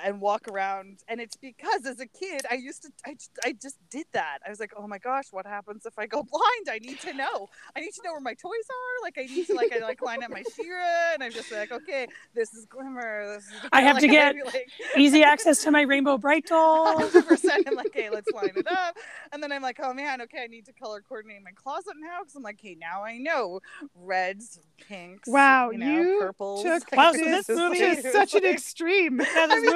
and 0.04 0.20
walk 0.20 0.48
around. 0.48 0.98
And 1.08 1.20
it's 1.20 1.36
because 1.36 1.86
as 1.86 2.00
a 2.00 2.06
kid 2.06 2.42
i 2.50 2.54
used 2.54 2.82
to 2.82 2.90
I, 3.04 3.14
just- 3.14 3.38
I 3.44 3.52
just 3.52 3.76
did 3.90 4.06
that. 4.12 4.38
I 4.46 4.50
was 4.50 4.60
like 4.60 4.72
oh 4.76 4.86
my 4.86 4.98
gosh 4.98 5.26
what 5.30 5.46
happens 5.46 5.86
if 5.86 5.98
i 5.98 6.06
go 6.06 6.22
blind? 6.30 6.68
I 6.70 6.78
need 6.78 7.00
to 7.00 7.12
know. 7.12 7.48
I 7.76 7.80
need 7.80 7.92
to 7.92 8.02
know 8.04 8.12
where 8.12 8.20
my 8.20 8.34
toys 8.34 8.52
are. 8.70 9.02
Like 9.02 9.16
i 9.18 9.22
need 9.32 9.46
to 9.46 9.54
like 9.54 9.72
i 9.72 9.78
like 9.78 10.02
line 10.02 10.22
up 10.22 10.30
my 10.30 10.42
She-Ra. 10.54 11.14
And 11.14 11.22
i'm 11.22 11.32
just 11.32 11.50
like 11.52 11.72
okay 11.72 12.06
this 12.34 12.52
is 12.54 12.66
glimmer. 12.66 13.26
This 13.34 13.44
is 13.44 13.52
I 13.72 13.80
have 13.82 13.94
like, 13.96 14.00
to 14.02 14.08
get 14.08 14.34
like, 14.46 14.68
Easy 14.96 15.22
access 15.22 15.62
to 15.64 15.70
my 15.70 15.82
Rainbow 15.82 16.18
Brite 16.18 16.46
doll. 16.46 16.98
100% 17.00 17.62
i'm 17.66 17.74
like 17.74 17.86
okay 17.88 18.10
let's 18.10 18.30
line 18.32 18.52
it 18.56 18.66
up. 18.70 18.96
And 19.32 19.42
then 19.42 19.52
i'm 19.52 19.62
like 19.62 19.78
oh 19.82 19.92
man 19.94 20.20
okay 20.22 20.42
i 20.42 20.46
need 20.46 20.66
to 20.66 20.72
color 20.72 21.00
coordinate 21.00 21.42
my 21.44 21.52
closet 21.52 21.94
now. 21.98 22.20
Because 22.20 22.34
i'm 22.34 22.42
like 22.42 22.56
okay 22.60 22.76
now 22.78 23.02
i 23.04 23.18
know. 23.18 23.60
Reds 23.94 24.58
pinks 24.88 25.28
Wow, 25.28 25.70
you, 25.70 25.78
know, 25.78 25.86
you 25.86 26.18
purples 26.20 26.62
took 26.62 26.82
Wow, 26.92 27.12
so 27.12 27.18
this 27.18 27.48
movie 27.48 27.78
is 27.78 28.12
such 28.12 28.34
an 28.34 28.44
extreme. 28.44 29.20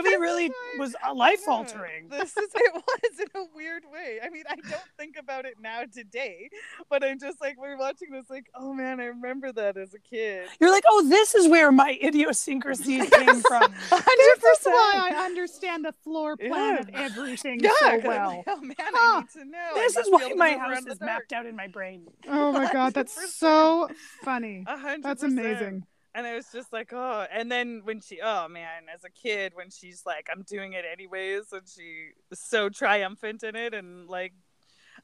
Uh, 0.07 0.11
yeah, 0.11 0.11
this 0.11 0.13
movie 0.13 0.23
really 0.23 0.51
was 0.79 0.95
life 1.15 1.41
Yeah, 1.47 1.53
altering. 1.55 2.09
This 2.09 2.37
is 2.37 2.49
it 2.55 2.73
was 2.75 3.19
in 3.21 3.27
a 3.41 3.45
weird 3.55 3.83
way. 3.93 4.19
I 4.23 4.29
mean, 4.31 4.45
I 4.49 4.57
don't 4.57 4.81
think 4.99 5.17
about 5.19 5.45
it 5.47 5.55
now 5.61 5.83
today, 5.93 6.49
but 6.89 7.05
I'm 7.05 7.19
just 7.19 7.41
like 7.41 7.59
we're 7.61 7.77
watching 7.79 8.11
this, 8.11 8.29
like, 8.31 8.47
oh 8.55 8.73
man, 8.73 9.01
I 9.01 9.05
remember 9.07 9.53
that 9.53 9.77
as 9.77 9.95
a 9.95 9.99
kid. 9.99 10.49
You're 10.61 10.71
like, 10.71 10.85
oh, 10.89 11.07
this 11.09 11.35
is 11.35 11.49
where 11.49 11.71
my 11.73 11.99
idiosyncrasies 12.03 13.09
came 13.11 13.41
from. 13.43 13.73
This 13.91 14.59
is 14.61 14.65
why 14.67 15.11
I 15.13 15.25
understand 15.25 15.85
the 15.85 15.93
floor 16.05 16.37
plan 16.37 16.51
Yeah. 16.75 16.81
of 16.81 16.89
everything 16.95 17.61
Yeah, 17.61 17.71
so 17.79 17.87
'cause 17.87 18.01
I'm 18.03 18.09
well. 18.09 18.29
like, 18.37 18.45
oh 18.49 18.61
man, 18.61 18.75
Huh. 18.79 19.17
I 19.17 19.21
need 19.21 19.31
to 19.31 19.45
know. 19.45 19.71
This 19.75 19.97
is 19.97 20.07
why 20.11 20.33
my 20.37 20.53
house 20.57 20.87
is 20.87 21.01
mapped 21.01 21.33
out 21.33 21.47
in 21.47 21.57
my 21.57 21.67
brain. 21.69 22.07
Oh 22.29 22.53
my 22.53 22.71
god, 22.73 22.95
that's 22.95 23.35
so 23.37 23.89
funny. 24.23 24.65
A 24.67 24.77
hundred 24.79 25.03
That's 25.05 25.23
amazing. 25.23 25.85
And 26.15 26.27
I 26.27 26.35
was 26.35 26.47
just 26.53 26.73
like, 26.73 26.93
oh. 26.93 27.27
And 27.33 27.51
then 27.51 27.83
when 27.85 28.01
she, 28.01 28.21
oh 28.23 28.49
man, 28.49 28.85
as 28.93 29.05
a 29.05 29.11
kid, 29.11 29.53
when 29.55 29.71
she's 29.71 30.03
like, 30.05 30.29
I'm 30.31 30.43
doing 30.43 30.73
it 30.73 30.85
anyways, 30.91 31.53
and 31.53 31.63
she 31.69 32.09
is 32.31 32.41
so 32.41 32.69
triumphant 32.69 33.43
in 33.43 33.55
it, 33.55 33.75
and 33.75 34.09
like, 34.09 34.33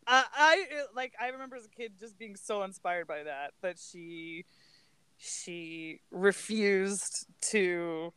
I, 0.07 0.25
I 0.35 0.67
like, 0.95 1.15
I 1.21 1.29
remember 1.29 1.57
as 1.57 1.65
a 1.65 1.69
kid 1.69 1.93
just 2.01 2.19
being 2.19 2.37
so 2.37 2.63
inspired 2.63 3.07
by 3.07 3.23
that 3.23 3.53
that 3.63 3.79
she, 3.79 4.45
she 5.17 6.01
refused 6.11 7.27
to 7.53 8.13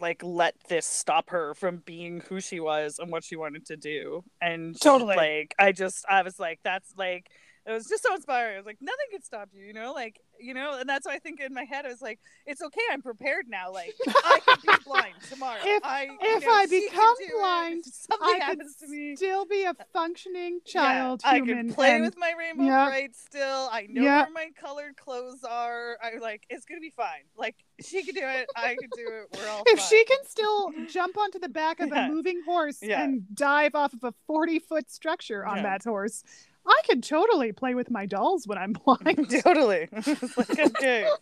like 0.00 0.22
let 0.24 0.54
this 0.68 0.86
stop 0.86 1.30
her 1.30 1.54
from 1.54 1.76
being 1.84 2.20
who 2.28 2.40
she 2.40 2.58
was 2.58 2.98
and 2.98 3.12
what 3.12 3.22
she 3.22 3.36
wanted 3.36 3.64
to 3.66 3.76
do 3.76 4.24
and 4.40 4.74
she- 4.74 4.80
Totally. 4.80 5.14
like 5.14 5.54
i 5.58 5.70
just 5.70 6.04
i 6.08 6.22
was 6.22 6.40
like 6.40 6.58
that's 6.64 6.92
like 6.96 7.30
it 7.66 7.72
was 7.72 7.86
just 7.86 8.02
so 8.02 8.14
inspiring. 8.14 8.54
I 8.54 8.58
was 8.58 8.66
like, 8.66 8.78
nothing 8.80 9.06
could 9.10 9.24
stop 9.24 9.48
you, 9.52 9.64
you 9.64 9.72
know, 9.72 9.92
like 9.92 10.20
you 10.44 10.54
know, 10.54 10.78
and 10.78 10.88
that's 10.88 11.06
why 11.06 11.14
I 11.14 11.18
think 11.18 11.40
in 11.40 11.54
my 11.54 11.64
head 11.64 11.86
I 11.86 11.88
was 11.88 12.02
like, 12.02 12.20
it's 12.46 12.62
okay, 12.62 12.80
I'm 12.92 13.02
prepared 13.02 13.46
now. 13.48 13.72
Like 13.72 13.94
I 14.06 14.40
can 14.44 14.56
be 14.66 14.72
blind 14.84 15.14
tomorrow. 15.30 15.60
If- 15.64 15.82
I, 15.84 16.08
if 16.20 16.44
know, 16.44 16.52
I 16.52 16.66
become 16.66 17.16
blind, 17.40 17.84
something 17.92 18.18
I 18.28 18.32
could 18.34 18.42
happens 18.42 18.76
to 18.76 18.88
me. 18.88 19.16
still 19.16 19.46
be 19.46 19.64
a 19.64 19.74
functioning 19.92 20.60
yeah, 20.66 20.72
child 20.72 21.22
I 21.24 21.36
human. 21.36 21.56
can 21.68 21.74
play 21.74 21.94
and 21.94 22.04
with 22.04 22.16
my 22.18 22.32
rainbow 22.38 22.64
Yep. 22.64 22.86
bright 22.88 23.16
still. 23.16 23.68
I 23.72 23.86
know 23.88 24.02
Yep. 24.02 24.26
where 24.26 24.32
my 24.32 24.50
colored 24.60 24.96
clothes 24.96 25.42
are. 25.44 25.96
I'm 26.02 26.20
like 26.20 26.44
it's 26.50 26.64
gonna 26.66 26.80
be 26.80 26.90
fine. 26.90 27.24
Like 27.36 27.56
she 27.80 28.02
can 28.04 28.14
do 28.14 28.22
it. 28.24 28.46
I 28.56 28.76
can 28.80 28.90
do 28.96 29.06
it. 29.08 29.38
We're 29.38 29.48
all 29.48 29.62
if 29.66 29.78
fine. 29.78 29.88
she 29.88 30.04
can 30.04 30.18
still 30.26 30.72
jump 30.88 31.16
onto 31.18 31.38
the 31.38 31.48
back 31.48 31.80
of 31.80 31.88
Yeah. 31.88 32.06
a 32.06 32.10
moving 32.10 32.42
horse 32.44 32.78
Yeah. 32.82 33.02
and 33.02 33.22
dive 33.34 33.74
off 33.74 33.92
of 33.94 34.04
a 34.04 34.12
40 34.26 34.58
foot 34.58 34.90
structure 34.90 35.44
on 35.46 35.56
Yeah. 35.58 35.62
that 35.64 35.84
horse, 35.84 36.22
I 36.66 36.80
could 36.86 37.02
totally 37.02 37.52
play 37.52 37.74
with 37.74 37.90
my 37.90 38.06
dolls 38.06 38.46
when 38.46 38.56
I'm 38.58 38.72
blind. 38.84 39.30
totally. 39.42 39.88
It's 39.96 40.36
like 40.36 40.58
okay. 40.58 41.08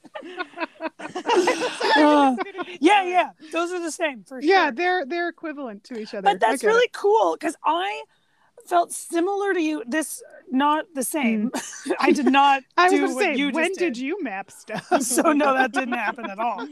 Uh, 1.97 2.37
yeah, 2.81 3.03
yeah, 3.05 3.31
those 3.53 3.73
are 3.73 3.81
the 3.81 3.91
same 3.91 4.25
for 4.25 4.41
sure. 4.41 4.49
yeah, 4.49 4.71
they're 4.71 5.05
they're 5.05 5.29
equivalent 5.29 5.85
to 5.85 5.99
each 5.99 6.15
other. 6.15 6.23
but 6.23 6.41
that's 6.41 6.63
get 6.63 6.69
it. 6.69 6.71
really 6.71 6.89
cool 6.93 7.37
because 7.39 7.57
I 7.65 8.03
felt 8.67 8.93
similar 8.93 9.53
to 9.53 9.61
you. 9.61 9.83
This 9.87 10.23
not 10.51 10.87
the 10.95 11.03
same. 11.03 11.51
I 12.01 12.13
did 12.13 12.27
not 12.27 12.63
I 12.77 12.85
was 12.85 12.93
do 12.93 12.99
going 13.01 13.15
what 13.15 13.23
say, 13.25 13.37
you 13.37 13.49
just 13.51 13.55
when 13.57 13.69
did. 13.73 13.79
did 13.79 13.99
you 13.99 14.23
map 14.23 14.51
stuff? 14.51 15.03
so 15.03 15.33
no, 15.33 15.55
that 15.55 15.73
didn't 15.73 15.95
happen 15.95 16.31
at 16.31 16.39
all. 16.39 16.67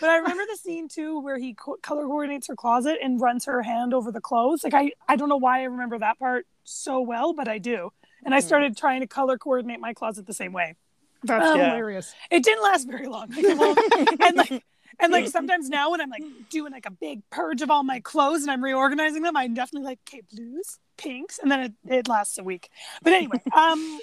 But 0.00 0.10
I 0.10 0.16
remember 0.18 0.42
the 0.50 0.56
scene 0.56 0.88
too 0.88 1.20
where 1.20 1.38
he 1.38 1.54
co- 1.54 1.76
color 1.82 2.04
coordinates 2.04 2.48
her 2.48 2.56
closet 2.56 2.98
and 3.02 3.20
runs 3.20 3.44
her 3.46 3.62
hand 3.62 3.94
over 3.94 4.10
the 4.12 4.20
clothes. 4.20 4.64
Like 4.64 4.74
I, 4.74 4.92
I 5.08 5.16
don't 5.16 5.28
know 5.28 5.36
why 5.36 5.60
I 5.60 5.64
remember 5.64 5.98
that 5.98 6.18
part 6.18 6.46
so 6.64 7.00
well, 7.00 7.32
but 7.32 7.48
I 7.48 7.58
do. 7.58 7.90
And 8.24 8.34
I 8.34 8.38
Mhm. 8.38 8.42
started 8.42 8.76
trying 8.76 9.00
to 9.00 9.06
color 9.06 9.38
coordinate 9.38 9.80
my 9.80 9.94
closet 9.94 10.26
the 10.26 10.34
same 10.34 10.52
way. 10.52 10.74
That's 11.22 11.46
Um, 11.50 11.60
hilarious. 11.60 12.14
It 12.30 12.44
didn't 12.44 12.62
last 12.62 12.86
very 12.88 13.06
long. 13.06 13.28
Like, 13.30 13.78
and 14.20 14.36
like 14.36 14.64
and 15.00 15.12
like 15.12 15.28
sometimes 15.38 15.68
now 15.68 15.90
when 15.90 16.00
I'm 16.00 16.10
like 16.10 16.22
doing 16.48 16.72
like 16.72 16.86
a 16.86 16.90
big 16.90 17.22
purge 17.30 17.62
of 17.62 17.70
all 17.70 17.82
my 17.82 18.00
clothes 18.00 18.42
and 18.42 18.50
I'm 18.50 18.62
reorganizing 18.62 19.22
them, 19.22 19.36
I'm 19.36 19.54
definitely 19.54 19.86
like, 19.86 20.00
okay, 20.08 20.22
blues, 20.32 20.78
pinks, 20.96 21.38
and 21.38 21.50
then 21.50 21.60
it, 21.60 21.72
it 21.86 22.08
lasts 22.08 22.38
a 22.38 22.44
week. 22.44 22.68
But 23.02 23.12
anyway, 23.12 23.42
um, 23.52 23.98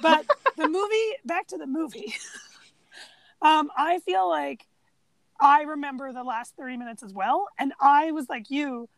but 0.00 0.24
the 0.56 0.66
movie, 0.66 1.12
back 1.24 1.46
to 1.48 1.58
the 1.58 1.66
movie. 1.66 2.14
um, 3.42 3.70
I 3.76 4.00
feel 4.00 4.28
like 4.28 4.66
I 5.40 5.62
remember 5.62 6.12
the 6.12 6.24
last 6.24 6.54
30 6.56 6.76
minutes 6.78 7.02
as 7.02 7.12
well. 7.12 7.46
And 7.58 7.72
I 7.80 8.10
was 8.12 8.28
like 8.28 8.50
you, 8.50 8.88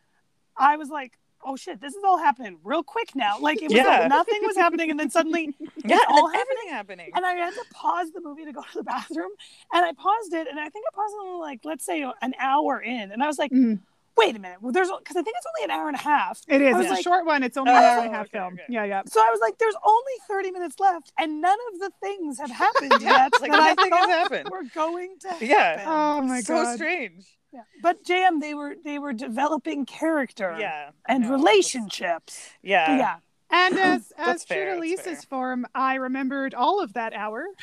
I 0.57 0.77
was 0.77 0.89
like, 0.89 1.19
oh 1.45 1.57
shit, 1.57 1.81
this 1.81 1.95
is 1.95 2.03
all 2.05 2.19
happening 2.19 2.59
real 2.65 2.83
quick 2.83 3.15
now. 3.15 3.39
Like 3.41 3.63
it 3.63 3.71
was 3.71 3.75
Yeah. 3.77 3.85
like 4.01 4.09
nothing 4.19 4.41
was 4.43 4.57
happening, 4.57 4.91
and 4.91 4.99
then 4.99 5.11
suddenly 5.11 5.55
yeah, 5.85 5.97
It's 5.97 6.05
all 6.09 6.27
and 6.29 6.37
everything 6.37 6.69
happening. 6.71 7.11
and 7.15 7.25
I 7.25 7.33
had 7.35 7.55
to 7.55 7.65
pause 7.73 8.11
the 8.13 8.21
movie 8.21 8.45
to 8.45 8.53
go 8.53 8.63
to 8.63 8.79
the 8.79 8.83
bathroom. 8.95 9.31
And 9.73 9.85
I 9.85 9.93
paused 9.93 10.33
it, 10.35 10.49
and 10.49 10.59
I 10.59 10.69
think 10.69 10.85
I 10.91 10.95
paused 10.95 11.15
it 11.21 11.39
like 11.41 11.61
let's 11.65 11.85
say 11.85 12.03
an 12.03 12.35
hour 12.39 12.81
in, 12.81 13.13
and 13.13 13.23
I 13.23 13.27
was 13.27 13.39
like, 13.39 13.51
Mhm. 13.53 13.81
wait 14.17 14.35
a 14.35 14.39
minute, 14.41 14.61
well, 14.61 14.73
there's 14.73 14.91
because 14.99 15.17
I 15.17 15.23
think 15.23 15.37
it's 15.37 15.47
only 15.57 15.73
an 15.73 15.79
hour 15.79 15.87
and 15.89 15.97
a 15.97 16.01
half. 16.01 16.41
It 16.49 16.61
is. 16.61 16.75
I 16.75 16.79
was 16.79 16.91
a 16.91 17.03
short 17.03 17.25
one. 17.25 17.43
It's 17.45 17.57
only 17.57 17.71
Oh, 17.73 17.77
an 17.77 17.83
hour 17.85 17.99
and 18.05 18.13
a 18.13 18.17
half 18.17 18.27
okay, 18.27 18.39
film. 18.39 18.55
okay. 18.55 18.65
Yeah, 18.69 18.85
yeah. 18.85 19.03
So 19.07 19.21
I 19.21 19.31
was 19.31 19.39
like, 19.41 19.59
there's 19.59 19.77
only 19.85 20.13
30 20.27 20.51
minutes 20.51 20.81
left, 20.81 21.13
and 21.19 21.41
none 21.41 21.59
of 21.73 21.79
the 21.81 21.91
things 22.03 22.39
have 22.41 22.51
happened 22.51 23.01
yeah, 23.01 23.29
yet 23.31 23.33
like 23.41 23.53
I 23.53 23.75
nothing 23.75 23.93
has 23.93 24.07
happened. 24.09 24.49
We're 24.51 24.65
going 24.75 25.17
to 25.21 25.37
Yeah. 25.47 25.85
Oh 25.87 26.21
my 26.23 26.41
so 26.41 26.55
god. 26.55 26.65
So 26.73 26.77
strange. 26.77 27.38
Yeah. 27.53 27.63
But 27.83 28.05
JM, 28.05 28.41
they 28.41 28.55
were 28.55 28.77
they 28.85 28.99
were 28.99 29.13
developing 29.13 29.87
character 29.87 30.57
Yeah. 30.59 30.91
and 31.07 31.25
no, 31.25 31.31
relationships. 31.31 32.51
Yeah. 32.63 32.97
yeah. 32.97 33.17
And 33.51 33.79
as 33.79 34.13
as 34.19 34.45
true 34.45 34.75
to 34.75 34.79
Lisa's 34.79 35.05
fair. 35.05 35.17
form, 35.31 35.67
I 35.75 35.95
remembered 35.95 36.55
all 36.55 36.83
of 36.83 36.93
that 36.95 37.15
hour. 37.15 37.47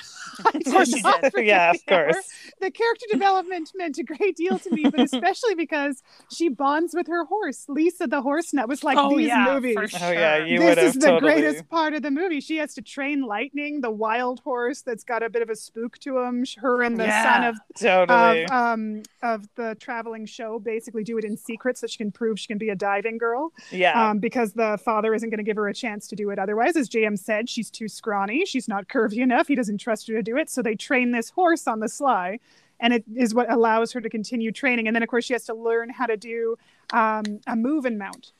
Of 0.53 0.63
course 0.65 0.89
you 0.89 1.01
did. 1.01 1.45
Yeah, 1.45 1.71
of 1.71 1.79
the 1.85 1.93
hour. 1.93 2.11
course. 2.11 2.27
The 2.59 2.71
character 2.71 3.05
development 3.11 3.71
meant 3.75 3.97
a 3.97 4.03
great 4.03 4.35
deal 4.35 4.59
to 4.59 4.71
me, 4.71 4.83
but 4.83 4.99
especially 5.13 5.55
because 5.55 6.03
she 6.31 6.49
bonds 6.49 6.93
with 6.93 7.07
her 7.07 7.25
horse. 7.25 7.65
Lisa 7.67 8.07
the 8.07 8.21
horse 8.21 8.53
nut 8.53 8.67
was 8.67 8.83
like 8.83 8.97
oh 8.97 9.17
these 9.17 9.27
yeah, 9.27 9.45
movies. 9.53 9.75
for 9.75 9.87
Oh, 10.01 10.11
yeah, 10.11 10.43
you 10.43 10.59
this 10.59 10.77
is 10.77 10.93
the 10.95 11.07
totally. 11.07 11.33
greatest 11.33 11.69
part 11.69 11.93
of 11.93 12.01
the 12.01 12.11
movie. 12.11 12.39
She 12.41 12.57
has 12.57 12.73
to 12.75 12.81
train 12.81 13.21
Lightning, 13.23 13.81
the 13.81 13.91
wild 13.91 14.39
horse 14.41 14.81
that's 14.81 15.03
got 15.03 15.23
a 15.23 15.29
bit 15.29 15.41
of 15.41 15.49
a 15.49 15.55
spook 15.55 15.97
to 15.99 16.19
him. 16.19 16.45
Her 16.57 16.83
and 16.83 16.97
the 16.99 17.09
son 17.09 17.43
of 17.43 17.55
Totally. 17.79 18.45
of 18.45 18.51
um 18.51 19.03
of 19.21 19.47
the 19.55 19.75
traveling 19.79 20.25
show 20.25 20.59
basically 20.59 21.03
do 21.03 21.17
it 21.17 21.23
in 21.25 21.37
secret 21.37 21.77
so 21.77 21.87
she 21.87 21.97
can 21.97 22.11
prove 22.11 22.39
she 22.39 22.47
can 22.47 22.57
be 22.57 22.69
a 22.69 22.75
diving 22.75 23.17
girl 23.17 23.51
yeah. 23.71 24.09
um 24.11 24.19
because 24.19 24.53
the 24.53 24.77
father 24.83 25.13
isn't 25.13 25.29
going 25.29 25.37
to 25.37 25.43
give 25.43 25.57
her 25.57 25.67
a 25.67 25.74
chance 25.75 26.07
to 26.07 26.15
do 26.15 26.29
it 26.31 26.39
otherwise 26.39 26.75
as 26.75 26.89
jm 26.89 27.17
said 27.19 27.49
she's 27.49 27.69
too 27.69 27.87
scrawny 27.87 28.45
she's 28.45 28.67
not 28.67 28.87
curvy 28.87 29.17
enough 29.17 29.47
he 29.47 29.55
doesn't 29.55 29.77
trust 29.77 30.07
her 30.07 30.13
to 30.15 30.23
do 30.23 30.37
it 30.37 30.49
so 30.49 30.61
they 30.61 30.75
train 30.75 31.11
this 31.11 31.29
horse 31.31 31.67
on 31.67 31.79
the 31.81 31.89
sly 31.89 32.39
and 32.79 32.93
it 32.93 33.03
is 33.15 33.33
what 33.35 33.51
allows 33.51 33.91
her 33.93 34.01
to 34.01 34.09
continue 34.09 34.51
training 34.51 34.87
and 34.87 34.95
then 34.95 35.03
of 35.03 35.09
course 35.09 35.25
she 35.25 35.33
has 35.33 35.45
to 35.45 35.53
learn 35.53 35.89
how 35.89 36.05
to 36.05 36.17
do 36.17 36.57
um, 36.93 37.23
a 37.47 37.55
move 37.55 37.85
and 37.85 37.97
mount 37.99 38.31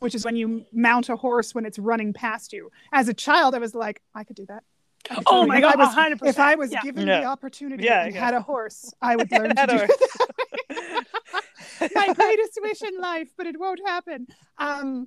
which 0.00 0.14
is 0.14 0.24
when 0.24 0.36
you 0.36 0.64
mount 0.72 1.08
a 1.08 1.16
horse 1.16 1.54
when 1.54 1.66
it's 1.66 1.78
running 1.78 2.12
past 2.12 2.52
you 2.52 2.70
as 2.92 3.08
a 3.08 3.14
child 3.14 3.54
i 3.54 3.58
was 3.58 3.74
like 3.74 4.00
i 4.14 4.24
could 4.24 4.36
do 4.36 4.46
that 4.46 4.62
I 5.10 5.22
Oh 5.26 5.46
my 5.46 5.56
if 5.56 5.62
god, 5.62 5.74
I 5.74 5.78
was 5.78 5.94
100%. 5.94 6.28
if 6.28 6.38
I 6.38 6.54
was 6.56 6.70
yeah. 6.72 6.82
given 6.82 7.06
Yeah. 7.06 7.20
the 7.20 7.26
opportunity 7.26 7.84
Yeah, 7.84 8.04
and 8.06 8.14
yeah. 8.14 8.24
had 8.24 8.34
a 8.34 8.42
horse, 8.42 8.92
I 9.00 9.14
would 9.16 9.30
learn 9.36 9.54
to 9.54 9.66
do 9.66 9.76
horse. 9.78 9.90
it. 10.70 11.06
My 11.94 12.12
greatest 12.12 12.58
wish 12.60 12.82
in 12.82 12.98
life, 13.00 13.28
but 13.36 13.46
it 13.46 13.58
won't 13.58 13.80
happen. 13.86 14.26
Um, 14.58 15.06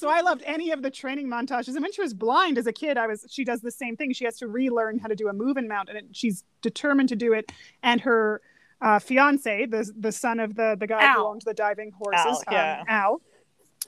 so 0.00 0.08
I 0.08 0.20
loved 0.20 0.42
any 0.46 0.70
of 0.70 0.82
the 0.82 0.90
training 0.90 1.28
montages. 1.28 1.68
And 1.68 1.82
when 1.82 1.92
she 1.92 2.00
was 2.00 2.14
blind 2.14 2.58
as 2.58 2.66
a 2.66 2.72
kid, 2.72 2.96
I 2.96 3.06
was 3.06 3.26
she 3.28 3.44
does 3.44 3.60
the 3.60 3.70
same 3.70 3.96
thing. 3.96 4.12
She 4.12 4.24
has 4.24 4.38
to 4.38 4.48
relearn 4.48 4.98
how 4.98 5.08
to 5.08 5.16
do 5.16 5.28
a 5.28 5.32
move 5.32 5.56
and 5.56 5.68
mount, 5.68 5.88
and 5.88 5.98
it, 5.98 6.06
she's 6.12 6.44
determined 6.62 7.08
to 7.10 7.16
do 7.16 7.32
it. 7.32 7.50
And 7.82 8.00
her 8.02 8.40
uh, 8.80 8.98
fiance, 8.98 9.66
the 9.66 9.90
the 9.98 10.12
son 10.12 10.40
of 10.40 10.54
the 10.54 10.76
the 10.78 10.86
guy 10.86 11.00
who 11.00 11.20
Al. 11.20 11.26
owns 11.26 11.44
the 11.44 11.54
diving 11.54 11.92
horses, 11.92 12.44
Al, 12.46 12.52
yeah. 12.52 12.80
um, 12.80 12.86
Al, 12.88 13.22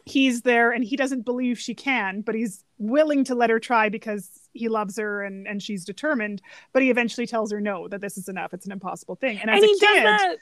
he's 0.04 0.42
there 0.42 0.72
and 0.72 0.84
he 0.84 0.96
doesn't 0.96 1.24
believe 1.24 1.58
she 1.58 1.74
can, 1.74 2.22
but 2.22 2.34
he's 2.34 2.64
willing 2.78 3.24
to 3.24 3.34
let 3.34 3.50
her 3.50 3.60
try 3.60 3.88
because 3.88 4.48
he 4.52 4.68
loves 4.68 4.98
her 4.98 5.22
and 5.22 5.46
and 5.46 5.62
she's 5.62 5.84
determined. 5.84 6.42
But 6.72 6.82
he 6.82 6.90
eventually 6.90 7.26
tells 7.26 7.52
her 7.52 7.60
no, 7.60 7.88
that 7.88 8.00
this 8.00 8.18
is 8.18 8.28
enough. 8.28 8.52
It's 8.52 8.66
an 8.66 8.72
impossible 8.72 9.14
thing. 9.16 9.38
And 9.38 9.50
as 9.50 9.62
and 9.62 9.64
a 9.64 9.66
he 9.66 9.78
kid. 9.78 10.38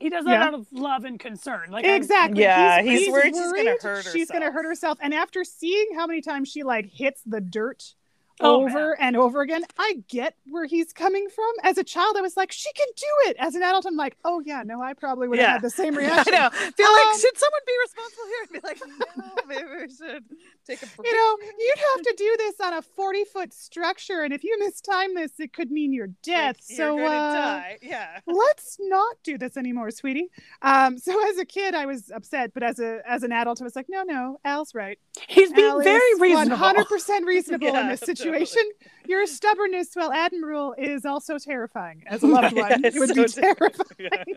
He 0.00 0.08
does 0.08 0.24
that 0.24 0.32
Yeah. 0.32 0.44
out 0.46 0.54
of 0.54 0.66
love 0.72 1.04
and 1.04 1.20
concern. 1.20 1.70
Like 1.70 1.84
I- 1.84 1.94
exactly. 1.94 2.42
Yeah, 2.42 2.80
he's 2.82 3.10
worried 3.12 3.34
she's 3.36 3.52
gonna 3.52 3.76
hurt 3.80 4.06
She's 4.10 4.30
gonna 4.30 4.50
hurt 4.50 4.64
herself. 4.64 4.98
And 5.02 5.12
after 5.14 5.44
seeing 5.44 5.88
how 5.94 6.06
many 6.06 6.22
times 6.22 6.48
she 6.48 6.62
like 6.62 6.86
hits 6.86 7.22
the 7.24 7.40
dirt 7.40 7.94
Oh, 8.40 8.64
over 8.64 8.98
and 9.00 9.16
over 9.16 9.40
again. 9.42 9.64
I 9.78 9.96
get 10.08 10.34
where 10.48 10.64
he's 10.66 10.92
coming 10.92 11.28
from. 11.28 11.50
As 11.62 11.78
a 11.78 11.84
child, 11.84 12.16
I 12.16 12.20
was 12.22 12.36
like, 12.36 12.52
she 12.52 12.72
can 12.72 12.86
do 12.96 13.30
it. 13.30 13.36
As 13.38 13.54
an 13.54 13.62
adult, 13.62 13.86
I'm 13.86 13.96
like, 13.96 14.16
oh 14.24 14.40
yeah, 14.44 14.62
no, 14.64 14.80
I 14.82 14.94
probably 14.94 15.28
would 15.28 15.38
have 15.38 15.46
Yeah. 15.46 15.52
had 15.54 15.62
the 15.62 15.70
same 15.70 15.94
reaction. 15.96 16.34
I 16.34 16.38
know. 16.38 16.50
Feel 16.50 16.86
Um, 16.86 16.94
like 16.94 17.20
should 17.20 17.38
someone 17.38 17.60
be 17.66 17.72
responsible 17.82 18.24
here? 18.26 18.42
And 18.42 18.52
be 18.52 18.60
like, 18.68 18.80
no, 19.16 19.42
maybe 19.48 19.68
we 19.86 19.94
should 19.94 20.24
take 20.66 20.82
a 20.82 20.86
break. 20.96 21.10
You 21.10 21.14
know, 21.14 21.36
you'd 21.58 21.78
have 21.94 22.02
to 22.02 22.14
do 22.16 22.34
this 22.38 22.54
on 22.60 22.72
a 22.74 22.82
40 22.82 23.24
foot 23.24 23.52
structure, 23.52 24.22
and 24.22 24.32
if 24.32 24.44
you 24.44 24.56
mistime 24.62 25.14
this, 25.14 25.32
it 25.38 25.52
could 25.52 25.70
mean 25.70 25.92
your 25.92 26.08
death. 26.22 26.56
Like, 26.68 26.76
so 26.76 26.98
uh. 27.04 27.62
Yeah. 27.82 28.20
let's 28.26 28.76
not 28.80 29.16
do 29.24 29.36
this 29.38 29.56
anymore, 29.56 29.90
sweetie. 29.90 30.28
Um, 30.62 30.98
so 30.98 31.12
as 31.28 31.38
a 31.38 31.44
kid, 31.44 31.74
I 31.74 31.86
was 31.86 32.10
upset, 32.10 32.52
but 32.54 32.62
as 32.62 32.78
a 32.78 33.00
as 33.06 33.22
an 33.22 33.32
adult, 33.32 33.60
I 33.60 33.64
was 33.64 33.74
like, 33.76 33.86
no, 33.88 34.02
no, 34.02 34.38
Al's 34.44 34.74
right. 34.74 34.98
He's 35.28 35.52
being 35.52 35.68
Al 35.68 35.80
very 35.82 36.14
reasonable. 36.18 36.56
100% 36.56 37.24
reasonable 37.26 37.74
in 37.74 37.88
this 37.88 38.00
totally. 38.00 38.29
Situation. 38.32 38.70
Your 39.06 39.26
stubbornness, 39.26 39.90
while 39.94 40.12
admirable, 40.12 40.74
is 40.78 41.04
also 41.04 41.38
terrifying. 41.38 42.04
As 42.06 42.22
a 42.22 42.26
loved 42.28 42.56
one, 42.56 42.84
it 42.84 42.94
would 42.94 43.08
so 43.08 43.14
be 43.14 43.28
terrifying. 43.28 44.36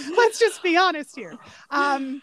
Let's 0.16 0.38
just 0.38 0.62
be 0.62 0.76
honest 0.76 1.16
here. 1.16 1.36
Um, 1.70 2.22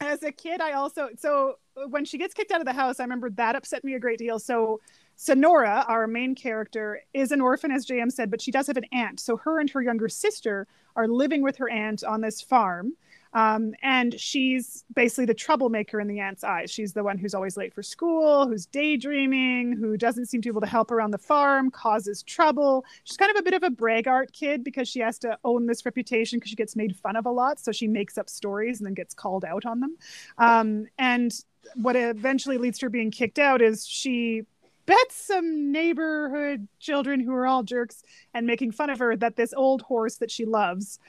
as 0.00 0.22
a 0.22 0.32
kid, 0.32 0.60
I 0.60 0.72
also 0.72 1.08
so 1.18 1.54
when 1.88 2.04
she 2.04 2.18
gets 2.18 2.34
kicked 2.34 2.52
out 2.52 2.60
of 2.60 2.66
the 2.66 2.72
house, 2.72 3.00
I 3.00 3.04
remember 3.04 3.30
that 3.30 3.56
upset 3.56 3.84
me 3.84 3.94
a 3.94 4.00
great 4.00 4.18
deal. 4.18 4.38
So 4.38 4.80
Sonora, 5.16 5.84
our 5.88 6.06
main 6.06 6.34
character, 6.34 7.00
is 7.14 7.32
an 7.32 7.40
orphan, 7.40 7.70
as 7.70 7.86
JM 7.86 8.12
said, 8.12 8.30
but 8.30 8.40
she 8.40 8.50
does 8.50 8.66
have 8.66 8.76
an 8.76 8.84
aunt. 8.92 9.20
So 9.20 9.36
her 9.38 9.60
and 9.60 9.70
her 9.70 9.82
younger 9.82 10.08
sister 10.08 10.66
are 10.94 11.08
living 11.08 11.42
with 11.42 11.56
her 11.56 11.70
aunt 11.70 12.04
on 12.04 12.20
this 12.20 12.42
farm. 12.42 12.92
Um, 13.36 13.74
and 13.82 14.18
she's 14.18 14.82
basically 14.94 15.26
the 15.26 15.34
troublemaker 15.34 16.00
in 16.00 16.08
the 16.08 16.20
aunt's 16.20 16.42
eyes. 16.42 16.70
She's 16.70 16.94
the 16.94 17.04
one 17.04 17.18
who's 17.18 17.34
always 17.34 17.58
late 17.58 17.74
for 17.74 17.82
school, 17.82 18.48
who's 18.48 18.64
daydreaming, 18.64 19.76
who 19.76 19.98
doesn't 19.98 20.24
seem 20.24 20.40
to 20.40 20.48
be 20.48 20.50
able 20.50 20.62
to 20.62 20.66
help 20.66 20.90
around 20.90 21.10
the 21.10 21.18
farm, 21.18 21.70
causes 21.70 22.22
trouble. 22.22 22.86
She's 23.04 23.18
kind 23.18 23.30
of 23.30 23.36
a 23.36 23.42
bit 23.42 23.52
of 23.52 23.62
a 23.62 23.68
braggart 23.68 24.32
kid 24.32 24.64
because 24.64 24.88
she 24.88 25.00
has 25.00 25.18
to 25.18 25.36
own 25.44 25.66
this 25.66 25.84
reputation 25.84 26.38
because 26.38 26.48
she 26.48 26.56
gets 26.56 26.74
made 26.76 26.96
fun 26.96 27.14
of 27.14 27.26
a 27.26 27.30
lot. 27.30 27.60
So 27.60 27.72
she 27.72 27.86
makes 27.86 28.16
up 28.16 28.30
stories 28.30 28.80
and 28.80 28.86
then 28.86 28.94
gets 28.94 29.12
called 29.12 29.44
out 29.44 29.66
on 29.66 29.80
them. 29.80 29.98
Um, 30.38 30.86
and 30.98 31.30
what 31.74 31.94
eventually 31.94 32.56
leads 32.56 32.78
to 32.78 32.86
her 32.86 32.90
being 32.90 33.10
kicked 33.10 33.38
out 33.38 33.60
is 33.60 33.86
she 33.86 34.44
bets 34.86 35.14
some 35.14 35.70
neighborhood 35.70 36.68
children 36.78 37.20
who 37.20 37.34
are 37.34 37.46
all 37.46 37.64
jerks 37.64 38.02
and 38.32 38.46
making 38.46 38.72
fun 38.72 38.88
of 38.88 38.98
her 38.98 39.14
that 39.14 39.36
this 39.36 39.52
old 39.52 39.82
horse 39.82 40.16
that 40.16 40.30
she 40.30 40.46
loves 40.46 41.00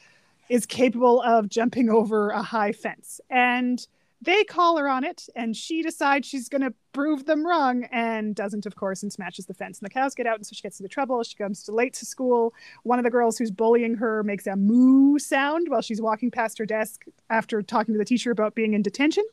is 0.49 0.65
capable 0.65 1.21
of 1.21 1.49
jumping 1.49 1.89
over 1.89 2.29
a 2.29 2.41
high 2.41 2.71
fence. 2.71 3.19
And 3.29 3.85
they 4.21 4.43
call 4.43 4.77
her 4.77 4.89
on 4.89 5.03
it, 5.03 5.27
and 5.35 5.55
she 5.55 5.83
decides 5.83 6.27
she's 6.27 6.49
going 6.49 6.63
to 6.63 6.73
prove 6.91 7.25
them 7.25 7.45
wrong 7.45 7.83
and 7.91 8.33
doesn't, 8.33 8.65
of 8.65 8.75
course, 8.75 9.03
and 9.03 9.13
smashes 9.13 9.45
the 9.45 9.53
fence. 9.53 9.79
And 9.79 9.85
the 9.85 9.93
cows 9.93 10.15
get 10.15 10.25
out, 10.25 10.37
and 10.37 10.45
so 10.45 10.53
she 10.53 10.63
gets 10.63 10.79
into 10.79 10.89
trouble. 10.89 11.21
She 11.21 11.35
comes 11.35 11.69
late 11.69 11.93
to 11.95 12.05
school. 12.05 12.53
One 12.81 12.97
of 12.97 13.05
the 13.05 13.11
girls 13.11 13.37
who's 13.37 13.51
bullying 13.51 13.95
her 13.95 14.23
makes 14.23 14.47
a 14.47 14.55
moo 14.55 15.19
sound 15.19 15.67
while 15.69 15.81
she's 15.81 16.01
walking 16.01 16.31
past 16.31 16.57
her 16.57 16.65
desk 16.65 17.03
after 17.29 17.61
talking 17.61 17.93
to 17.93 17.99
the 17.99 18.05
teacher 18.05 18.31
about 18.31 18.55
being 18.55 18.73
in 18.73 18.81
detention, 18.81 19.23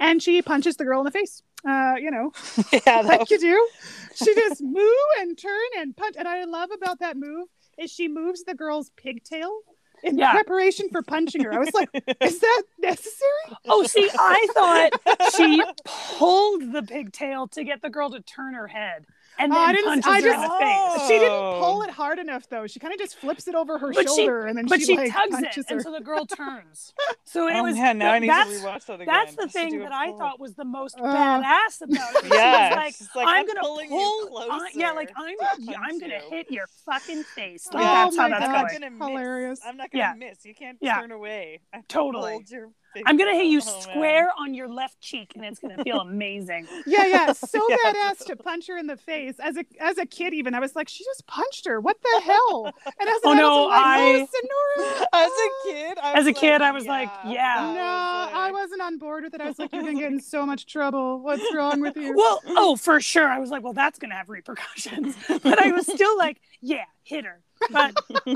and 0.00 0.20
she 0.20 0.42
punches 0.42 0.76
the 0.76 0.84
girl 0.84 1.00
in 1.00 1.04
the 1.04 1.12
face. 1.12 1.42
Uh, 1.64 1.94
you 2.00 2.10
know, 2.10 2.32
yeah. 2.86 3.00
Like 3.04 3.30
you 3.30 3.38
do. 3.38 3.68
She 4.16 4.34
just 4.34 4.60
moo 4.60 4.82
and 5.20 5.38
turn 5.38 5.52
and 5.78 5.96
punch. 5.96 6.16
And 6.18 6.26
I 6.26 6.44
love 6.44 6.70
about 6.72 6.98
that 6.98 7.16
move 7.16 7.46
is 7.78 7.90
she 7.92 8.08
moves 8.08 8.42
the 8.42 8.54
girl's 8.54 8.90
pigtail 8.96 9.60
in 10.02 10.18
Yeah. 10.18 10.32
preparation 10.32 10.88
for 10.90 11.02
punching 11.02 11.42
her. 11.44 11.52
I 11.52 11.58
was 11.58 11.74
like, 11.74 11.88
is 12.20 12.40
that 12.40 12.62
necessary? 12.78 13.56
Oh, 13.68 13.82
see, 13.84 14.08
I 14.18 14.46
thought 14.54 15.32
she 15.36 15.62
pulled 16.18 16.72
the 16.72 16.82
pigtail 16.82 17.48
to 17.48 17.64
get 17.64 17.82
the 17.82 17.90
girl 17.90 18.10
to 18.10 18.20
turn 18.20 18.54
her 18.54 18.66
head 18.68 19.06
and 19.38 19.52
Oh, 19.52 19.54
then 19.54 19.64
I 19.68 19.72
didn't- 19.72 19.86
punches 19.88 20.06
I 20.06 20.10
her 20.10 20.16
in 20.18 20.34
just- 20.34 20.42
the 20.42 20.58
face. 20.98 21.08
She 21.08 21.18
didn't 21.18 21.32
Oh. 21.32 21.60
pull 21.60 21.82
it 21.82 21.90
hard 21.90 22.18
enough 22.18 22.48
though. 22.48 22.66
She 22.66 22.78
kind 22.80 22.92
of 22.94 23.00
just 23.00 23.16
flips 23.18 23.48
it 23.48 23.54
over 23.54 23.78
her 23.78 23.92
But 23.92 24.00
she- 24.08 24.16
shoulder 24.16 24.46
and 24.46 24.56
then 24.58 24.66
But 24.66 24.80
she, 24.80 24.86
she 24.86 24.96
like 24.96 25.12
tugs 25.12 25.38
it, 25.38 25.54
her. 25.54 25.62
and 25.68 25.82
so 25.82 25.92
the 25.92 26.00
girl 26.00 26.26
turns. 26.36 26.92
So 27.24 27.48
it 27.48 27.54
oh 27.56 27.62
was 27.62 27.76
man, 27.76 27.98
now 27.98 28.12
I 28.12 28.18
need 28.18 28.26
to 28.28 28.32
that's 28.32 28.50
rewatch 28.50 28.86
that 28.86 28.94
again. 29.00 29.06
that's 29.06 29.34
the 29.36 29.48
thing 29.48 29.78
that 29.80 29.92
I 29.92 30.12
thought 30.12 30.38
was 30.38 30.54
the 30.54 30.64
most 30.64 30.98
Uh, 30.98 31.02
badass 31.04 31.80
about 31.82 32.14
it. 32.16 32.24
She 32.24 32.34
Yeah, 32.36 32.72
like, 32.76 32.94
like, 33.14 33.26
I'm, 33.28 33.34
I'm 33.40 33.46
gonna 33.46 33.60
pulling 33.60 33.90
you 33.90 34.26
pull, 34.28 34.38
I- 34.50 34.70
yeah, 34.74 34.92
like 34.92 35.10
I'm, 35.16 35.34
I'm 35.82 35.98
gonna 35.98 36.20
hit 36.30 36.50
your 36.50 36.66
fucking 36.86 37.22
face. 37.24 37.68
Like 37.72 37.82
Oh 37.82 37.86
that's 37.86 38.16
how 38.16 38.22
my 38.22 38.28
that's 38.28 38.44
I'm 38.44 38.52
God. 38.52 38.62
not 38.62 38.68
going. 38.70 38.80
gonna 38.80 38.90
miss. 38.90 39.08
Hilarious. 39.08 39.60
I'm 39.64 39.76
not 39.76 39.90
gonna 39.90 40.04
Yeah. 40.04 40.28
miss. 40.28 40.44
You 40.44 40.54
can't 40.54 40.78
Yeah. 40.80 41.00
turn 41.00 41.10
away. 41.12 41.60
I 41.72 41.80
Totally. 41.88 42.32
pulled 42.32 42.50
your 42.50 42.68
I'm 43.06 43.16
gonna 43.16 43.34
hit 43.34 43.46
you 43.46 43.60
pigtail. 43.60 43.74
Oh, 43.74 43.86
man. 43.86 43.94
square 43.94 44.28
on 44.38 44.54
your 44.54 44.68
left 44.68 45.00
cheek, 45.00 45.32
and 45.34 45.44
it's 45.44 45.58
gonna 45.60 45.82
feel 45.84 46.00
amazing. 46.00 46.66
Yeah, 46.86 47.06
yeah, 47.06 47.32
so 47.32 47.64
Yes. 47.68 48.20
badass 48.20 48.26
to 48.26 48.36
punch 48.36 48.66
her 48.68 48.76
in 48.76 48.86
the 48.86 48.96
face. 48.96 49.34
As 49.38 49.56
a 49.56 49.64
as 49.80 49.98
a 49.98 50.06
kid, 50.06 50.34
even 50.34 50.54
I 50.54 50.60
was 50.60 50.74
like, 50.76 50.88
she 50.88 51.04
just 51.04 51.26
punched 51.26 51.66
her. 51.66 51.80
What 51.80 51.96
the 52.02 52.20
hell? 52.24 52.66
And 52.66 53.08
as 53.08 53.20
oh, 53.24 53.32
an 53.32 53.38
Oh, 53.38 53.40
adult, 53.40 53.68
no, 53.70 53.70
I'm 53.70 54.20
like, 54.20 54.28
I- 54.32 54.40
oh, 54.74 55.06
As 55.12 55.30
a 55.30 55.72
kid, 55.72 55.98
I 56.02 56.12
As 56.18 56.26
a 56.26 56.30
was 56.30 56.38
kid, 56.38 56.52
like, 56.52 56.62
I 56.62 56.72
was 56.72 56.86
like, 56.86 57.10
yeah. 57.26 57.72
No, 57.74 58.38
I 58.38 58.50
wasn't 58.52 58.82
on 58.82 58.98
board 58.98 59.24
with 59.24 59.34
it. 59.34 59.40
I 59.40 59.46
was 59.48 59.58
like, 59.58 59.72
you're 59.72 59.82
gonna 59.82 59.94
get 59.98 60.12
in 60.12 60.20
so 60.20 60.44
much 60.44 60.66
trouble. 60.66 61.20
What's 61.20 61.42
wrong 61.54 61.80
with 61.80 61.96
you? 61.96 62.14
Well, 62.16 62.40
oh, 62.48 62.76
for 62.76 63.00
sure. 63.00 63.26
I 63.28 63.38
was 63.38 63.50
like, 63.50 63.62
well, 63.62 63.72
that's 63.72 63.98
gonna 63.98 64.14
have 64.16 64.28
repercussions. 64.28 65.14
But 65.28 65.58
I 65.60 65.70
was 65.72 65.86
still 65.86 66.16
like, 66.18 66.40
yeah, 66.60 66.84
hit 67.04 67.24
her. 67.24 67.40
But 67.70 67.94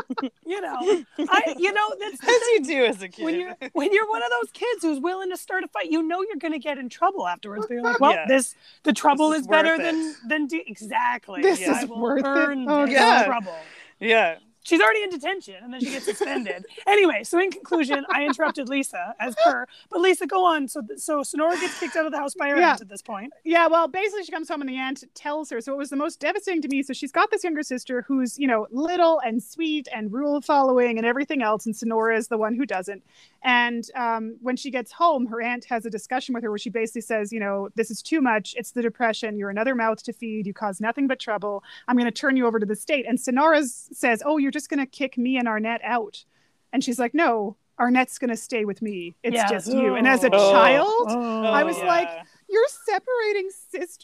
you 0.47 0.61
know, 0.61 1.03
I, 1.19 1.55
you 1.59 1.73
know, 1.73 1.95
that's 1.99 2.19
the 2.21 2.27
As 2.27 2.41
you 2.55 2.61
do 2.65 2.85
as 2.85 3.03
a 3.03 3.09
kid. 3.09 3.25
when 3.25 3.39
you're 3.41 3.57
when 3.73 3.93
you're 3.93 4.09
one 4.09 4.23
of 4.23 4.29
those 4.41 4.51
kids 4.53 4.83
who's 4.83 5.01
willing 5.01 5.31
to 5.31 5.37
start 5.37 5.65
a 5.65 5.69
fight, 5.69 5.91
you 5.91 6.03
know 6.03 6.23
you're 6.23 6.37
going 6.39 6.53
to 6.53 6.59
get 6.59 6.79
in 6.79 6.89
trouble 6.89 7.27
afterwards. 7.27 7.67
But 7.69 7.75
you're 7.75 7.83
like, 7.83 8.01
well, 8.01 8.13
Yeah. 8.13 8.27
this 8.29 8.55
the 8.85 8.93
trouble 8.93 9.31
This 9.31 9.39
is, 9.39 9.43
is 9.43 9.49
better 9.49 9.77
worth 9.77 9.83
than 9.83 10.15
than 10.29 10.47
do, 10.47 10.63
exactly. 10.67 11.43
This 11.43 11.67
I 11.67 11.83
is 11.83 11.89
will 11.89 12.01
worth 12.01 12.21
it. 12.25 12.59
Oh, 12.69 12.87
this 12.87 12.95
Yeah. 12.95 13.25
trouble. 13.25 13.57
yeah. 14.01 14.37
She's 14.67 14.81
already 14.81 15.03
in 15.05 15.11
detention, 15.11 15.55
and 15.63 15.73
then 15.73 15.81
she 15.81 15.91
gets 15.91 16.07
suspended. 16.07 16.67
anyway, 16.89 17.23
so 17.23 17.39
in 17.39 17.53
conclusion, 17.53 18.05
I 18.13 18.25
interrupted 18.27 18.69
Lisa 18.69 19.15
as 19.21 19.37
per. 19.45 19.65
But 19.91 20.01
Lisa, 20.01 20.27
go 20.27 20.45
on. 20.45 20.67
So 20.67 20.83
so 20.97 21.23
Sonora 21.23 21.57
gets 21.61 21.79
kicked 21.79 21.95
out 21.95 22.05
of 22.05 22.11
the 22.13 22.19
house 22.19 22.35
by 22.35 22.49
her 22.51 22.57
Yeah. 22.59 22.73
aunt 22.73 22.81
at 22.81 22.89
this 22.89 23.01
point. 23.01 23.33
Yeah, 23.45 23.69
well, 23.69 23.87
basically, 23.87 24.25
she 24.25 24.33
comes 24.33 24.49
home 24.49 24.61
and 24.61 24.69
the 24.69 24.77
aunt 24.77 25.05
tells 25.15 25.51
her. 25.51 25.61
So 25.61 25.73
it 25.73 25.77
was 25.77 25.91
the 25.91 25.97
most 25.97 26.19
devastating 26.19 26.63
to 26.63 26.69
me. 26.69 26.83
So 26.83 26.93
she's 26.93 27.13
got 27.13 27.31
this 27.31 27.45
younger 27.45 27.63
sister 27.63 28.03
who's, 28.03 28.39
you 28.39 28.49
know, 28.49 28.67
little 28.73 29.21
and 29.21 29.41
sweet 29.43 29.87
and 29.95 30.13
rule 30.13 30.41
following 30.41 30.99
and 30.99 31.07
everything 31.07 31.43
else. 31.43 31.65
And 31.67 31.77
Sonora 31.77 32.17
is 32.17 32.27
the 32.27 32.39
one 32.39 32.55
who 32.57 32.67
doesn't. 32.67 33.05
And 33.43 33.89
um, 33.95 34.37
when 34.41 34.57
she 34.57 34.71
gets 34.71 34.91
home, 34.93 35.27
her 35.27 35.41
aunt 35.41 35.65
has 35.67 35.87
a 35.87 35.91
discussion 35.91 36.35
with 36.35 36.43
her 36.43 36.51
where 36.51 36.59
she 36.59 36.71
basically 36.71 37.03
says, 37.03 37.33
you 37.33 37.39
know, 37.41 37.69
this 37.77 37.91
is 37.91 38.03
too 38.03 38.21
much. 38.21 38.55
It's 38.57 38.73
the 38.73 38.83
depression. 38.83 39.37
You're 39.39 39.51
another 39.51 39.75
mouth 39.75 40.03
to 40.05 40.13
feed. 40.13 40.47
You 40.47 40.55
cause 40.55 40.81
nothing 40.81 41.07
but 41.07 41.21
trouble. 41.21 41.63
I'm 41.87 41.97
going 41.97 42.07
to 42.07 42.11
turn 42.11 42.37
you 42.37 42.47
over 42.47 42.59
to 42.59 42.67
the 42.67 42.75
state. 42.77 43.07
And 43.09 43.21
Sonora 43.21 43.63
says, 43.65 44.23
oh, 44.25 44.39
you're 44.39 44.51
just 44.51 44.69
going 44.69 44.81
to 44.81 44.87
kick 44.87 45.17
me 45.17 45.37
and 45.37 45.47
Arnette 45.47 45.85
out. 45.85 46.25
And 46.73 46.83
she's 46.83 46.99
like, 46.99 47.15
no, 47.15 47.57
Arnette's 47.79 48.19
going 48.19 48.31
to 48.31 48.37
stay 48.37 48.65
with 48.65 48.83
me. 48.83 49.15
It's 49.23 49.35
Yeah. 49.37 49.49
just 49.49 49.69
you. 49.73 49.95
And 49.95 50.09
as 50.09 50.25
a 50.25 50.31
Oh. 50.33 50.53
child, 50.53 51.07
Oh. 51.09 51.43
I 51.45 51.63
was 51.63 51.79
like, 51.79 52.09
you're 52.49 52.67
separating 52.87 53.51
sisters? 53.71 54.01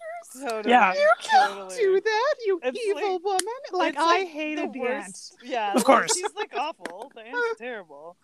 Totally. 0.49 0.71
Yeah. 0.71 0.93
You 0.95 1.11
can't 1.23 1.53
Totally. 1.53 1.77
do 1.77 2.01
that, 2.01 2.35
you 2.47 2.61
It's 2.63 2.79
evil 2.87 3.13
like- 3.15 3.25
woman. 3.25 3.47
Like, 3.73 3.95
It's 3.95 4.03
I 4.03 4.19
like 4.21 4.29
hated 4.29 4.73
the, 4.73 4.81
the 4.81 4.89
aunt. 4.89 5.19
Yeah, 5.43 5.73
Of 5.75 5.85
course. 5.85 6.15
she's 6.15 6.35
like 6.37 6.53
awful. 6.57 7.11
The 7.15 7.23
aunt's 7.23 7.39
terrible. 7.59 8.17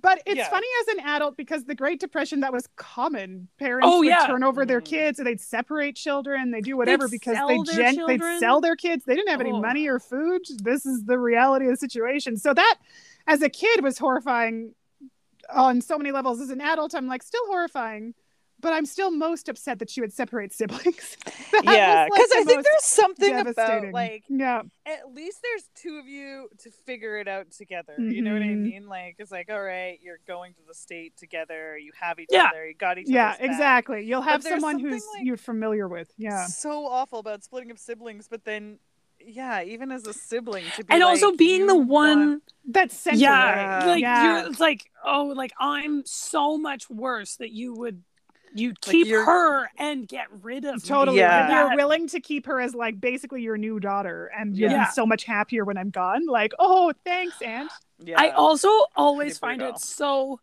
But 0.00 0.22
it's 0.26 0.36
Yeah. 0.36 0.50
funny 0.50 0.66
as 0.82 0.88
an 0.88 1.00
adult 1.00 1.36
because 1.38 1.64
the 1.64 1.74
Great 1.74 1.98
Depression 2.00 2.40
that 2.40 2.52
was 2.52 2.68
common. 2.76 3.48
Parents 3.58 3.86
Oh, 3.90 3.98
would 4.00 4.08
yeah. 4.08 4.26
turn 4.26 4.44
over 4.44 4.66
their 4.66 4.80
Mhm. 4.82 4.84
kids, 4.84 5.18
and 5.18 5.26
they'd 5.26 5.40
separate 5.40 5.96
children. 5.96 6.50
They 6.50 6.60
do 6.60 6.76
whatever 6.76 7.06
They'd 7.08 7.12
because 7.12 7.38
they 7.48 7.74
their 7.76 7.92
gen- 7.92 8.06
they'd 8.06 8.38
sell 8.38 8.60
their 8.60 8.76
kids. 8.76 9.04
They 9.06 9.14
didn't 9.14 9.30
have 9.30 9.40
any 9.40 9.52
Oh. 9.52 9.60
money 9.60 9.88
or 9.88 9.98
food. 9.98 10.42
This 10.62 10.84
is 10.84 11.04
the 11.06 11.18
reality 11.18 11.64
of 11.64 11.70
the 11.72 11.76
situation. 11.78 12.36
So 12.36 12.52
that, 12.52 12.76
as 13.26 13.40
a 13.40 13.48
kid, 13.48 13.82
was 13.82 13.98
horrifying 13.98 14.74
on 15.50 15.80
so 15.80 15.96
many 15.96 16.10
levels. 16.12 16.40
As 16.42 16.50
an 16.50 16.60
adult, 16.60 16.94
I'm 16.94 17.06
like 17.06 17.22
still 17.22 17.46
horrifying. 17.46 18.14
But 18.66 18.72
I'm 18.72 18.84
still 18.86 19.12
most 19.12 19.48
upset 19.48 19.78
that 19.78 19.88
she 19.88 20.00
would 20.00 20.12
separate 20.12 20.52
siblings. 20.52 21.16
That 21.52 21.62
yeah, 21.64 22.04
was, 22.04 22.10
like, 22.10 22.10
because 22.12 22.28
the 22.30 22.36
I 22.38 22.44
think 22.44 22.64
there's 22.64 22.82
something 22.84 23.38
about 23.38 23.92
like 23.92 24.24
yeah, 24.28 24.62
at 24.84 25.14
least 25.14 25.38
there's 25.42 25.62
two 25.76 25.98
of 25.98 26.06
you 26.08 26.48
to 26.64 26.70
figure 26.70 27.16
it 27.18 27.28
out 27.28 27.52
together. 27.52 27.94
You 27.96 28.20
know 28.22 28.32
what 28.32 28.42
I 28.42 28.46
Mhm. 28.46 28.62
mean? 28.62 28.86
Like 28.88 29.14
it's 29.20 29.30
like, 29.30 29.48
all 29.50 29.62
right, 29.62 29.98
you're 30.02 30.18
going 30.26 30.52
to 30.54 30.60
the 30.66 30.74
state 30.74 31.16
together. 31.16 31.78
You 31.78 31.92
have 32.00 32.18
each 32.18 32.28
Yeah. 32.30 32.48
other. 32.52 32.66
You 32.66 32.74
got 32.74 32.98
each 32.98 33.06
other. 33.06 33.12
yeah, 33.14 33.28
other's 33.28 33.38
back. 33.38 33.50
exactly. 33.50 34.04
You'll 34.04 34.22
have 34.22 34.42
someone 34.42 34.74
something, 34.74 34.90
who's 34.90 35.06
like, 35.14 35.24
you're 35.24 35.36
familiar 35.36 35.86
with. 35.86 36.12
Yeah. 36.18 36.46
So 36.46 36.86
awful 36.86 37.20
about 37.20 37.44
splitting 37.44 37.70
up 37.70 37.78
siblings, 37.78 38.26
but 38.28 38.44
then 38.44 38.80
yeah, 39.24 39.62
even 39.62 39.92
as 39.92 40.06
a 40.06 40.12
sibling 40.12 40.64
to 40.76 40.84
be 40.84 40.92
and 40.92 41.02
also 41.02 41.32
being 41.32 41.66
the 41.68 41.76
one 41.76 42.28
want- 42.28 42.42
That's 42.66 42.94
central. 42.96 43.22
yeah, 43.22 43.76
right. 43.78 43.86
like 43.86 44.02
Yeah. 44.02 44.40
you're 44.40 44.50
it's 44.50 44.60
like 44.60 44.90
oh 45.04 45.32
like 45.34 45.52
i'm 45.58 46.04
so 46.04 46.58
much 46.58 46.90
worse 46.90 47.36
that 47.36 47.50
you 47.50 47.72
would 47.72 48.02
you 48.54 48.72
keep 48.80 49.06
you're- 49.06 49.24
her 49.24 49.68
and 49.78 50.06
get 50.08 50.26
rid 50.42 50.64
of. 50.64 50.82
Totally. 50.84 51.18
Yeah. 51.18 51.40
Like, 51.48 51.50
You're 51.70 51.76
willing 51.76 52.08
to 52.08 52.20
keep 52.20 52.46
her 52.46 52.60
as 52.60 52.74
like 52.74 53.00
basically 53.00 53.42
your 53.42 53.56
new 53.56 53.80
daughter 53.80 54.30
and 54.36 54.56
you're 54.56 54.70
Yeah. 54.70 54.86
so 54.90 55.04
much 55.06 55.24
happier 55.24 55.64
when 55.64 55.76
I'm 55.76 55.90
gone. 55.90 56.26
Like, 56.26 56.52
oh, 56.58 56.92
thanks, 57.04 57.40
Aunt. 57.42 57.70
Yeah. 57.98 58.20
i 58.20 58.28
also 58.30 58.68
always 58.94 59.38
Pretty 59.38 59.58
find 59.58 59.62
it 59.74 59.78
so 59.78 60.38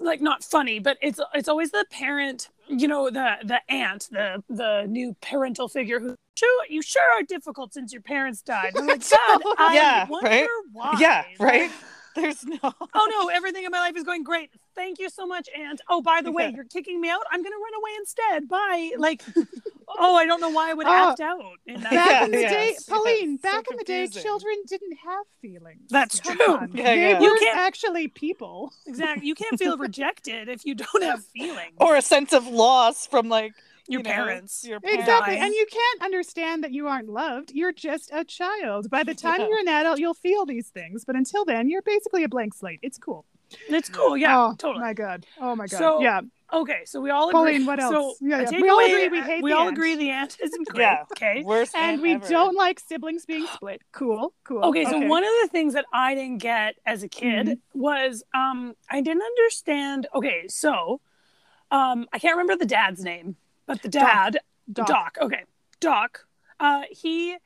like 0.00 0.20
not 0.20 0.42
funny 0.44 0.78
but 0.80 0.98
it's 1.00 1.20
it's 1.32 1.48
always 1.48 1.70
the 1.70 1.84
parent 1.90 2.48
you 2.68 2.86
know 2.88 3.08
the 3.08 3.36
the 3.44 3.60
aunt 3.72 4.08
the 4.10 4.42
the 4.48 4.84
new 4.88 5.16
parental 5.22 5.68
figure 5.68 6.00
who 6.00 6.14
sure, 6.36 6.64
you 6.68 6.82
sure 6.82 7.02
are 7.16 7.22
difficult 7.22 7.72
since 7.72 7.92
your 7.92 8.02
parents 8.02 8.42
died. 8.42 8.72
I'm 8.76 8.86
like, 8.86 9.00
God, 9.08 9.42
I 9.58 9.74
Yeah, 9.74 10.06
wonder 10.08 10.28
right? 10.28 10.48
why. 10.72 10.96
Yeah, 10.98 11.24
right. 11.38 11.70
There's 12.16 12.44
no. 12.44 12.58
Oh 12.62 13.08
no, 13.10 13.28
everything 13.28 13.64
in 13.64 13.70
my 13.70 13.78
life 13.80 13.96
is 13.96 14.02
going 14.04 14.22
great. 14.24 14.50
Thank 14.80 14.98
you 14.98 15.10
so 15.10 15.26
much, 15.26 15.46
Aunt. 15.54 15.80
Oh, 15.90 16.00
by 16.00 16.22
the 16.22 16.32
way, 16.32 16.44
Yeah. 16.44 16.56
you're 16.56 16.64
kicking 16.64 17.00
me 17.02 17.10
out. 17.10 17.20
I'm 17.30 17.42
gonna 17.42 17.56
run 17.56 17.74
away 17.80 17.90
instead. 17.98 18.48
Bye. 18.48 18.92
Like, 18.98 19.22
oh, 19.88 20.16
I 20.16 20.24
don't 20.26 20.40
know 20.40 20.48
why 20.50 20.70
I 20.70 20.74
would 20.74 20.86
Oh, 20.86 21.10
act 21.10 21.20
out 21.20 21.42
in 21.66 21.80
that. 21.82 21.90
Back 21.92 22.08
Yeah, 22.10 22.24
in 22.24 22.30
the 22.30 22.40
yes, 22.40 22.52
day, 22.52 22.66
yes, 22.72 22.84
Pauline, 22.84 23.38
so 23.38 23.42
back 23.42 23.64
in 23.70 23.76
the 23.76 23.84
day, 23.84 24.06
children 24.08 24.54
didn't 24.66 24.96
have 25.04 25.26
feelings. 25.42 25.82
That's 25.90 26.18
Come 26.20 26.36
true. 26.38 26.54
on. 26.56 26.70
Yeah, 26.74 26.84
they 26.84 27.00
yeah. 27.10 27.20
You 27.20 27.26
weren't 27.30 27.40
can't- 27.40 27.58
actually 27.58 28.08
people. 28.08 28.72
Exactly. 28.86 29.26
You 29.26 29.34
can't 29.34 29.58
feel 29.58 29.76
rejected 29.76 30.48
if 30.48 30.64
you 30.64 30.74
don't 30.74 31.02
have 31.02 31.24
feelings. 31.36 31.72
Or 31.76 31.96
a 31.96 32.02
sense 32.02 32.32
of 32.32 32.46
loss 32.46 33.06
from 33.06 33.28
like 33.28 33.52
your 33.88 34.00
you 34.00 34.04
know, 34.04 34.10
parents. 34.10 34.64
your 34.66 34.78
Exactly. 34.82 35.36
And 35.36 35.52
you 35.52 35.66
can't 35.70 36.02
understand 36.02 36.62
that 36.64 36.72
you 36.72 36.86
aren't 36.86 37.08
loved. 37.08 37.50
You're 37.52 37.72
just 37.72 38.10
a 38.12 38.24
child. 38.24 38.88
By 38.90 39.02
the 39.02 39.14
time 39.14 39.40
Yeah. 39.40 39.48
you're 39.48 39.58
an 39.60 39.68
adult, 39.68 39.98
you'll 39.98 40.14
feel 40.14 40.46
these 40.46 40.68
things. 40.68 41.04
But 41.04 41.16
until 41.16 41.44
then, 41.44 41.68
you're 41.68 41.82
basically 41.82 42.22
a 42.24 42.28
blank 42.28 42.54
slate. 42.54 42.80
It's 42.82 42.98
cool. 42.98 43.24
It's 43.68 43.88
cool. 43.88 44.16
Yeah, 44.16 44.38
oh, 44.38 44.54
totally. 44.56 44.82
my 44.84 44.92
God. 44.94 45.26
Oh, 45.40 45.54
my 45.56 45.66
God. 45.66 45.78
So, 45.78 46.00
yeah. 46.02 46.20
Okay, 46.52 46.82
so 46.84 47.00
we 47.00 47.10
all 47.10 47.28
agree. 47.28 47.38
Pauline, 47.38 47.66
what 47.66 47.78
else? 47.78 47.92
So, 47.94 48.14
Yeah, 48.26 48.40
yeah. 48.50 48.60
We 48.60 48.68
all 48.68 48.78
takeaway, 48.78 49.06
agree 49.06 49.08
we 49.08 49.20
hate 49.20 49.42
we 49.44 49.50
the 49.52 49.56
all 49.56 49.66
aunt. 49.68 49.76
agree 49.76 49.94
the 49.94 50.10
aunt 50.10 50.36
isn't 50.42 50.68
great. 50.68 50.82
Yeah. 50.82 51.04
Okay. 51.12 51.42
worst 51.44 51.76
And 51.76 52.02
we 52.02 52.14
ever. 52.14 52.26
don't 52.28 52.56
like 52.56 52.80
siblings 52.80 53.24
being 53.24 53.46
split. 53.54 53.82
Cool. 53.92 54.34
Cool. 54.42 54.64
Okay, 54.64 54.84
so 54.84 54.98
one 54.98 55.22
of 55.22 55.30
the 55.42 55.48
things 55.52 55.74
that 55.74 55.84
I 55.92 56.16
didn't 56.16 56.38
get 56.38 56.74
as 56.84 57.02
a 57.04 57.08
kid 57.08 57.46
Mm-hmm. 57.46 57.80
was 57.80 58.24
um 58.34 58.74
I 58.90 59.00
didn't 59.00 59.22
understand. 59.22 60.08
Okay, 60.12 60.48
so 60.48 61.00
um 61.70 62.08
I 62.12 62.18
can't 62.18 62.36
remember 62.36 62.56
the 62.56 62.66
dad's 62.66 63.02
name, 63.04 63.36
but 63.66 63.82
the 63.82 63.88
dad, 63.88 64.38
Doc. 64.72 64.86
Doc. 64.88 65.18
Okay, 65.22 65.44
Doc. 65.78 66.26
Uh, 66.58 66.82
he 66.90 67.36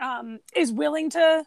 um 0.00 0.38
is 0.56 0.72
willing 0.72 1.10
to 1.10 1.44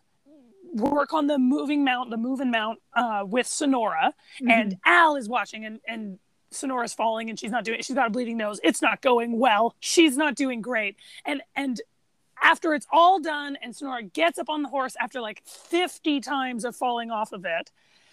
work 0.82 1.14
on 1.14 1.28
the 1.28 1.38
moving 1.38 1.84
mount, 1.84 2.10
the 2.10 2.18
moving 2.18 2.52
mount, 2.52 2.80
uh, 2.94 3.24
with 3.26 3.48
Sonora, 3.48 4.14
Mhm. 4.42 4.52
and 4.52 4.78
Al 4.86 5.16
is 5.16 5.28
watching, 5.30 5.66
and 5.66 5.80
and 5.88 6.20
Sonora's 6.52 6.94
falling, 6.94 7.30
and 7.30 7.38
she's 7.40 7.52
not 7.52 7.66
doing. 7.66 7.82
She's 7.82 7.96
got 7.96 8.08
a 8.08 8.10
bleeding 8.10 8.38
nose. 8.38 8.60
It's 8.64 8.82
not 8.82 9.02
going 9.02 9.38
well. 9.38 9.76
She's 9.80 10.16
not 10.16 10.36
doing 10.36 10.62
great, 10.62 10.96
and 11.26 11.42
and 11.56 11.82
after 12.42 12.74
it's 12.76 12.86
all 12.92 13.20
done 13.20 13.58
and 13.64 13.76
Sonora 13.76 14.04
gets 14.04 14.38
up 14.38 14.48
on 14.48 14.62
the 14.62 14.70
horse 14.70 14.96
after 15.00 15.20
like 15.20 15.42
50 15.46 16.20
times 16.22 16.64
of 16.66 16.76
falling 16.76 17.10
off 17.10 17.32
of 17.34 17.46
it 17.46 17.72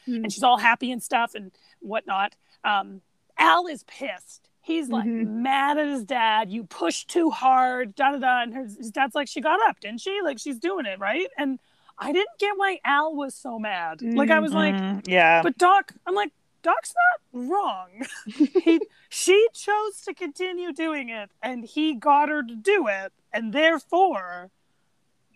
Mhm. 0.09 0.25
and 0.25 0.33
she's 0.33 0.43
all 0.43 0.57
happy 0.57 0.91
and 0.91 1.03
stuff 1.03 1.35
and 1.35 1.53
whatnot 1.81 2.35
um, 2.65 3.03
al 3.37 3.67
is 3.67 3.83
pissed 3.83 4.49
he's 4.63 4.89
like 4.89 5.05
Mhm. 5.05 5.27
mad 5.27 5.77
at 5.77 5.87
his 5.89 6.05
dad 6.07 6.51
you 6.51 6.65
pushed 6.65 7.09
too 7.11 7.29
hard 7.29 7.95
da 7.95 8.13
da 8.13 8.19
da 8.19 8.43
and 8.45 8.55
his, 8.55 8.79
his 8.79 8.91
dad's 8.91 9.15
like 9.15 9.29
she 9.29 9.43
got 9.43 9.61
up 9.69 9.79
didn't 9.81 10.01
she 10.01 10.23
like 10.23 10.39
she's 10.39 10.59
doing 10.59 10.87
it 10.87 10.99
right 10.99 11.29
and 11.37 11.59
i 11.99 12.13
didn't 12.13 12.39
get 12.39 12.53
why 12.57 12.79
al 12.85 13.15
was 13.15 13.35
so 13.35 13.59
mad 13.59 14.01
like 14.03 14.31
i 14.31 14.41
was 14.41 14.53
like 14.53 14.75
Mm, 14.75 15.07
yeah. 15.07 15.43
but 15.43 15.57
doc 15.59 15.93
i'm 16.07 16.15
like 16.15 16.33
doc's 16.63 16.95
not 17.35 17.47
wrong 17.49 17.89
he 18.27 18.81
she 19.09 19.49
chose 19.53 20.01
to 20.07 20.15
continue 20.15 20.73
doing 20.73 21.09
it 21.11 21.31
and 21.43 21.65
he 21.65 21.95
got 21.95 22.29
her 22.29 22.43
to 22.43 22.57
do 22.57 22.87
it 22.89 23.13
and 23.33 23.53
therefore 23.53 24.51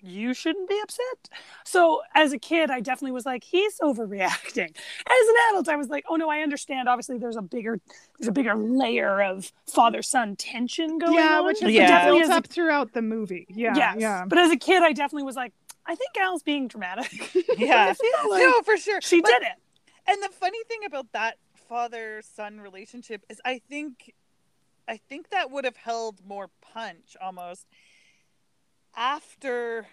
you 0.01 0.33
shouldn't 0.33 0.69
be 0.69 0.79
upset 0.81 1.29
so 1.65 2.01
as 2.15 2.33
a 2.33 2.39
kid 2.39 2.71
i 2.71 2.79
definitely 2.81 3.11
was 3.11 3.27
like 3.27 3.43
he's 3.43 3.79
overreacting 3.81 4.69
as 4.71 5.29
an 5.29 5.35
adult 5.51 5.69
i 5.69 5.75
was 5.75 5.89
like 5.89 6.05
oh 6.09 6.15
no 6.15 6.31
i 6.31 6.39
understand 6.39 6.89
obviously 6.89 7.19
there's 7.19 7.37
a 7.37 7.43
bigger 7.43 7.81
there's 8.19 8.29
a 8.29 8.33
bigger 8.33 8.55
layer 8.55 9.21
of 9.21 9.51
father 9.67 10.01
son 10.01 10.37
tension 10.37 10.99
going 10.99 11.15
yeah, 11.15 11.41
on 11.41 11.47
which 11.47 11.61
is 11.63 11.73
Yeah. 11.73 11.89
definitely 11.89 12.21
built 12.21 12.33
up 12.33 12.47
throughout 12.47 12.93
the 12.93 13.03
movie. 13.03 13.47
Yeah. 13.51 13.75
yes. 13.77 13.97
Yeah. 13.99 14.25
But 14.27 14.39
as 14.39 14.51
a 14.53 14.57
kid, 14.57 14.83
I 14.85 14.93
definitely 14.93 15.25
was 15.25 15.37
like, 15.37 15.53
I 15.89 15.95
think 15.95 16.11
Al's 16.21 16.43
being 16.43 16.69
dramatic. 16.69 17.35
Yeah. 17.59 17.95
Like 18.31 18.43
no, 18.43 18.63
for 18.63 18.77
sure. 18.77 19.01
she 19.01 19.21
did 19.21 19.43
it. 19.43 19.57
And 20.07 20.23
the 20.23 20.29
funny 20.29 20.63
thing 20.69 20.81
about 20.87 21.13
that 21.13 21.39
father 21.69 22.23
son 22.23 22.61
relationship 22.61 23.25
is 23.29 23.41
I 23.45 23.59
think 23.59 24.15
I 24.87 24.97
think 24.97 25.31
that 25.31 25.51
would 25.51 25.65
have 25.65 25.77
held 25.77 26.25
more 26.25 26.51
punch 26.61 27.17
almost 27.21 27.67
after 28.97 29.87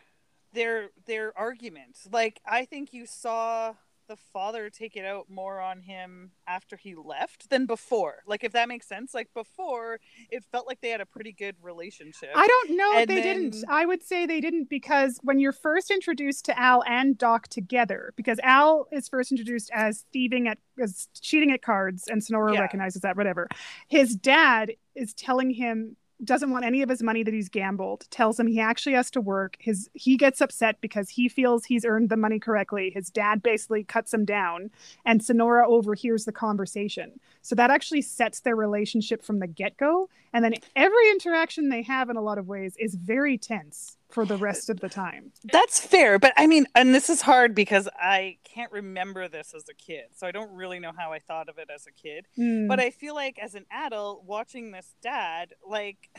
their 0.53 0.89
their 1.05 1.37
argument. 1.37 1.97
Like 2.11 2.39
I 2.45 2.65
think 2.65 2.93
you 2.93 3.05
saw 3.05 3.73
the 4.07 4.15
father 4.15 4.69
take 4.69 4.95
it 4.95 5.05
out 5.05 5.29
more 5.29 5.59
on 5.59 5.81
him 5.81 6.31
after 6.47 6.75
he 6.77 6.95
left 6.95 7.49
than 7.49 7.65
before. 7.65 8.23
Like 8.25 8.43
if 8.43 8.51
that 8.53 8.67
makes 8.67 8.87
sense. 8.87 9.13
Like 9.13 9.29
before 9.33 9.99
it 10.29 10.43
felt 10.51 10.67
like 10.67 10.81
they 10.81 10.89
had 10.89 11.01
a 11.01 11.05
pretty 11.05 11.31
good 11.31 11.55
relationship. 11.61 12.29
I 12.35 12.47
don't 12.47 12.77
know 12.77 12.93
if 12.93 12.99
And 13.01 13.09
they 13.09 13.21
then- 13.21 13.49
didn't. 13.51 13.65
I 13.69 13.85
would 13.85 14.03
say 14.03 14.25
they 14.25 14.41
didn't 14.41 14.69
because 14.69 15.19
when 15.23 15.39
you're 15.39 15.51
first 15.51 15.89
introduced 15.91 16.45
to 16.45 16.59
Al 16.59 16.83
and 16.87 17.17
Doc 17.17 17.47
together, 17.47 18.13
because 18.15 18.39
Al 18.43 18.87
is 18.91 19.07
first 19.09 19.31
introduced 19.31 19.69
as 19.73 20.05
thieving 20.13 20.47
at 20.47 20.57
as 20.81 21.07
cheating 21.21 21.51
at 21.51 21.61
cards, 21.61 22.07
and 22.07 22.23
Sonora 22.23 22.53
Yeah. 22.53 22.59
recognizes 22.61 23.01
that. 23.01 23.15
Whatever. 23.17 23.47
His 23.87 24.15
dad 24.15 24.73
is 24.93 25.13
telling 25.13 25.49
him 25.51 25.95
doesn't 26.23 26.51
want 26.51 26.65
any 26.65 26.81
of 26.81 26.89
his 26.89 27.03
money 27.03 27.23
that 27.23 27.33
he's 27.33 27.49
gambled. 27.49 28.07
Tells 28.09 28.39
him 28.39 28.47
he 28.47 28.59
actually 28.59 28.93
has 28.93 29.11
to 29.11 29.21
work. 29.21 29.57
His 29.59 29.89
he 29.93 30.17
gets 30.17 30.41
upset 30.41 30.79
because 30.81 31.09
he 31.09 31.27
feels 31.27 31.65
he's 31.65 31.85
earned 31.85 32.09
the 32.09 32.17
money 32.17 32.39
correctly. 32.39 32.89
His 32.89 33.09
dad 33.09 33.43
basically 33.43 33.83
cuts 33.83 34.13
him 34.13 34.25
down, 34.25 34.71
and 35.05 35.23
Sonora 35.23 35.67
overhears 35.67 36.25
the 36.25 36.31
conversation. 36.31 37.19
So 37.41 37.55
that 37.55 37.69
actually 37.71 38.01
sets 38.01 38.39
their 38.39 38.55
relationship 38.55 39.23
from 39.23 39.39
the 39.39 39.47
get 39.47 39.77
go. 39.77 40.09
And 40.33 40.43
then 40.43 40.55
every 40.75 41.09
interaction 41.11 41.69
they 41.69 41.83
have 41.83 42.09
in 42.09 42.17
a 42.17 42.21
lot 42.21 42.37
of 42.37 42.47
ways 42.47 42.75
is 42.77 42.95
very 42.95 43.37
tense 43.37 43.97
for 44.15 44.25
the 44.25 44.37
rest 44.37 44.69
of 44.69 44.79
the 44.79 44.87
time. 44.87 45.33
That's 45.51 45.77
fair, 45.77 46.17
but 46.17 46.31
I 46.37 46.47
mean, 46.47 46.67
and 46.73 46.95
this 46.95 47.09
is 47.09 47.21
hard 47.21 47.53
because 47.53 47.89
I 47.99 48.37
can't 48.45 48.71
remember 48.71 49.27
this 49.27 49.53
as 49.53 49.67
a 49.69 49.73
kid, 49.73 50.05
so 50.15 50.25
I 50.25 50.31
don't 50.31 50.51
really 50.53 50.79
know 50.79 50.93
how 50.97 51.11
I 51.11 51.19
thought 51.19 51.49
of 51.49 51.57
it 51.57 51.67
as 51.69 51.85
a 51.85 51.91
kid. 51.91 52.25
Mm. 52.39 52.69
But 52.69 52.79
I 52.79 52.91
feel 52.91 53.13
like 53.13 53.37
as 53.37 53.55
an 53.55 53.65
adult 53.69 54.23
watching 54.23 54.71
this 54.71 54.95
dad, 55.03 55.53
like 55.67 56.09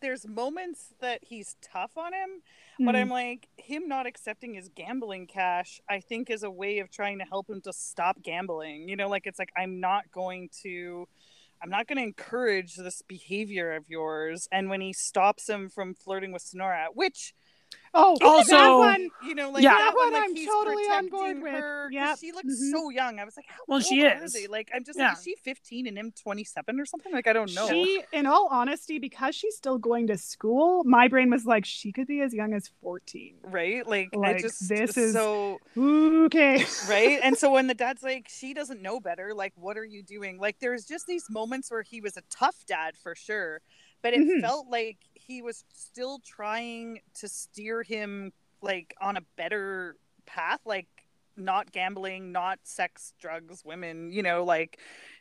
there's 0.00 0.28
moments 0.28 0.94
that 1.00 1.24
he's 1.24 1.56
tough 1.60 1.98
on 1.98 2.12
him, 2.12 2.30
but 2.86 2.94
Mm. 2.94 2.98
I'm 2.98 3.08
like 3.10 3.48
him 3.56 3.88
not 3.88 4.06
accepting 4.06 4.54
his 4.54 4.68
gambling 4.68 5.26
cash, 5.26 5.80
I 5.88 5.98
think 5.98 6.30
is 6.30 6.44
a 6.44 6.50
way 6.50 6.78
of 6.78 6.88
trying 6.88 7.18
to 7.18 7.24
help 7.24 7.50
him 7.50 7.60
to 7.62 7.72
stop 7.72 8.22
gambling. 8.22 8.88
You 8.88 8.94
know, 8.94 9.08
like 9.08 9.26
it's 9.26 9.40
like 9.40 9.52
I'm 9.56 9.80
not 9.80 10.12
going 10.12 10.50
to 10.62 11.08
I'm 11.62 11.70
not 11.70 11.86
going 11.86 11.98
to 11.98 12.04
encourage 12.04 12.76
this 12.76 13.02
behavior 13.02 13.72
of 13.72 13.84
yours. 13.88 14.48
And 14.50 14.70
when 14.70 14.80
he 14.80 14.92
stops 14.92 15.48
him 15.48 15.68
from 15.68 15.94
flirting 15.94 16.32
with 16.32 16.42
Sonora, 16.42 16.86
which 16.94 17.34
oh, 17.94 18.16
Also- 18.22 18.56
that 18.56 18.68
one. 18.70 19.08
you 19.24 19.34
know, 19.34 19.50
like 19.50 19.62
Yeah. 19.62 19.70
that 19.70 19.92
That 19.92 19.96
one 19.96 20.12
like, 20.12 20.22
I'm 20.22 20.34
totally 20.46 20.82
on 20.84 21.08
board 21.08 21.22
protecting 21.40 21.42
with. 21.42 21.52
her 21.52 21.88
'cause 21.90 21.94
Yep. 21.94 22.18
she 22.20 22.32
looks 22.32 22.60
Mhm. 22.62 22.70
so 22.70 22.90
young. 22.90 23.18
I 23.18 23.24
was 23.24 23.36
like, 23.36 23.46
how 23.48 23.62
Well, 23.66 23.76
old 23.78 23.84
she 23.86 24.04
are 24.04 24.22
is. 24.24 24.32
they? 24.32 24.46
Like, 24.46 24.70
I'm 24.74 24.84
just 24.84 24.98
Yeah. 24.98 25.08
like, 25.08 25.18
is 25.18 25.24
she 25.24 25.34
15 25.36 25.86
and 25.86 25.98
him 25.98 26.12
27 26.12 26.78
or 26.80 26.86
something? 26.86 27.12
Like, 27.12 27.26
I 27.26 27.32
don't 27.32 27.52
know. 27.54 27.68
She, 27.68 28.02
in 28.12 28.26
all 28.26 28.48
honesty, 28.50 28.98
because 28.98 29.34
she's 29.34 29.56
still 29.56 29.78
going 29.78 30.06
to 30.08 30.16
school, 30.16 30.84
my 30.84 31.08
brain 31.08 31.30
was 31.30 31.46
like, 31.46 31.64
she 31.64 31.90
could 31.92 32.06
be 32.06 32.20
as 32.20 32.32
young 32.32 32.52
as 32.54 32.68
14. 32.80 33.38
right? 33.42 33.86
Like, 33.86 34.08
I 34.22 34.38
just 34.38 34.68
this 34.68 34.96
is- 34.96 35.12
so 35.14 35.58
Okay. 35.76 36.56
right. 36.88 37.18
And 37.22 37.36
so 37.36 37.50
when 37.52 37.66
the 37.66 37.74
dad's 37.74 38.02
like, 38.02 38.28
she 38.28 38.54
doesn't 38.54 38.80
know 38.82 39.00
better. 39.00 39.34
Like, 39.34 39.52
what 39.56 39.76
are 39.76 39.84
you 39.84 40.02
doing? 40.02 40.38
Like, 40.38 40.58
there's 40.60 40.84
just 40.84 41.06
these 41.06 41.28
moments 41.30 41.70
where 41.70 41.82
he 41.82 42.00
was 42.00 42.16
a 42.16 42.22
tough 42.30 42.64
dad 42.66 42.96
for 42.96 43.14
sure, 43.14 43.60
but 44.02 44.14
it 44.14 44.20
Mhm. 44.20 44.40
felt 44.40 44.68
like 44.68 44.98
he 45.26 45.42
was 45.42 45.64
still 45.72 46.18
trying 46.24 47.00
to 47.14 47.28
steer 47.28 47.82
him 47.82 48.32
like 48.62 48.94
on 49.00 49.16
a 49.16 49.22
better 49.36 49.96
path, 50.26 50.60
like 50.64 50.88
not 51.36 51.72
gambling, 51.72 52.32
not 52.32 52.58
sex, 52.64 53.14
drugs, 53.20 53.64
women, 53.64 54.12
you 54.12 54.22
know, 54.22 54.44
like 54.44 54.78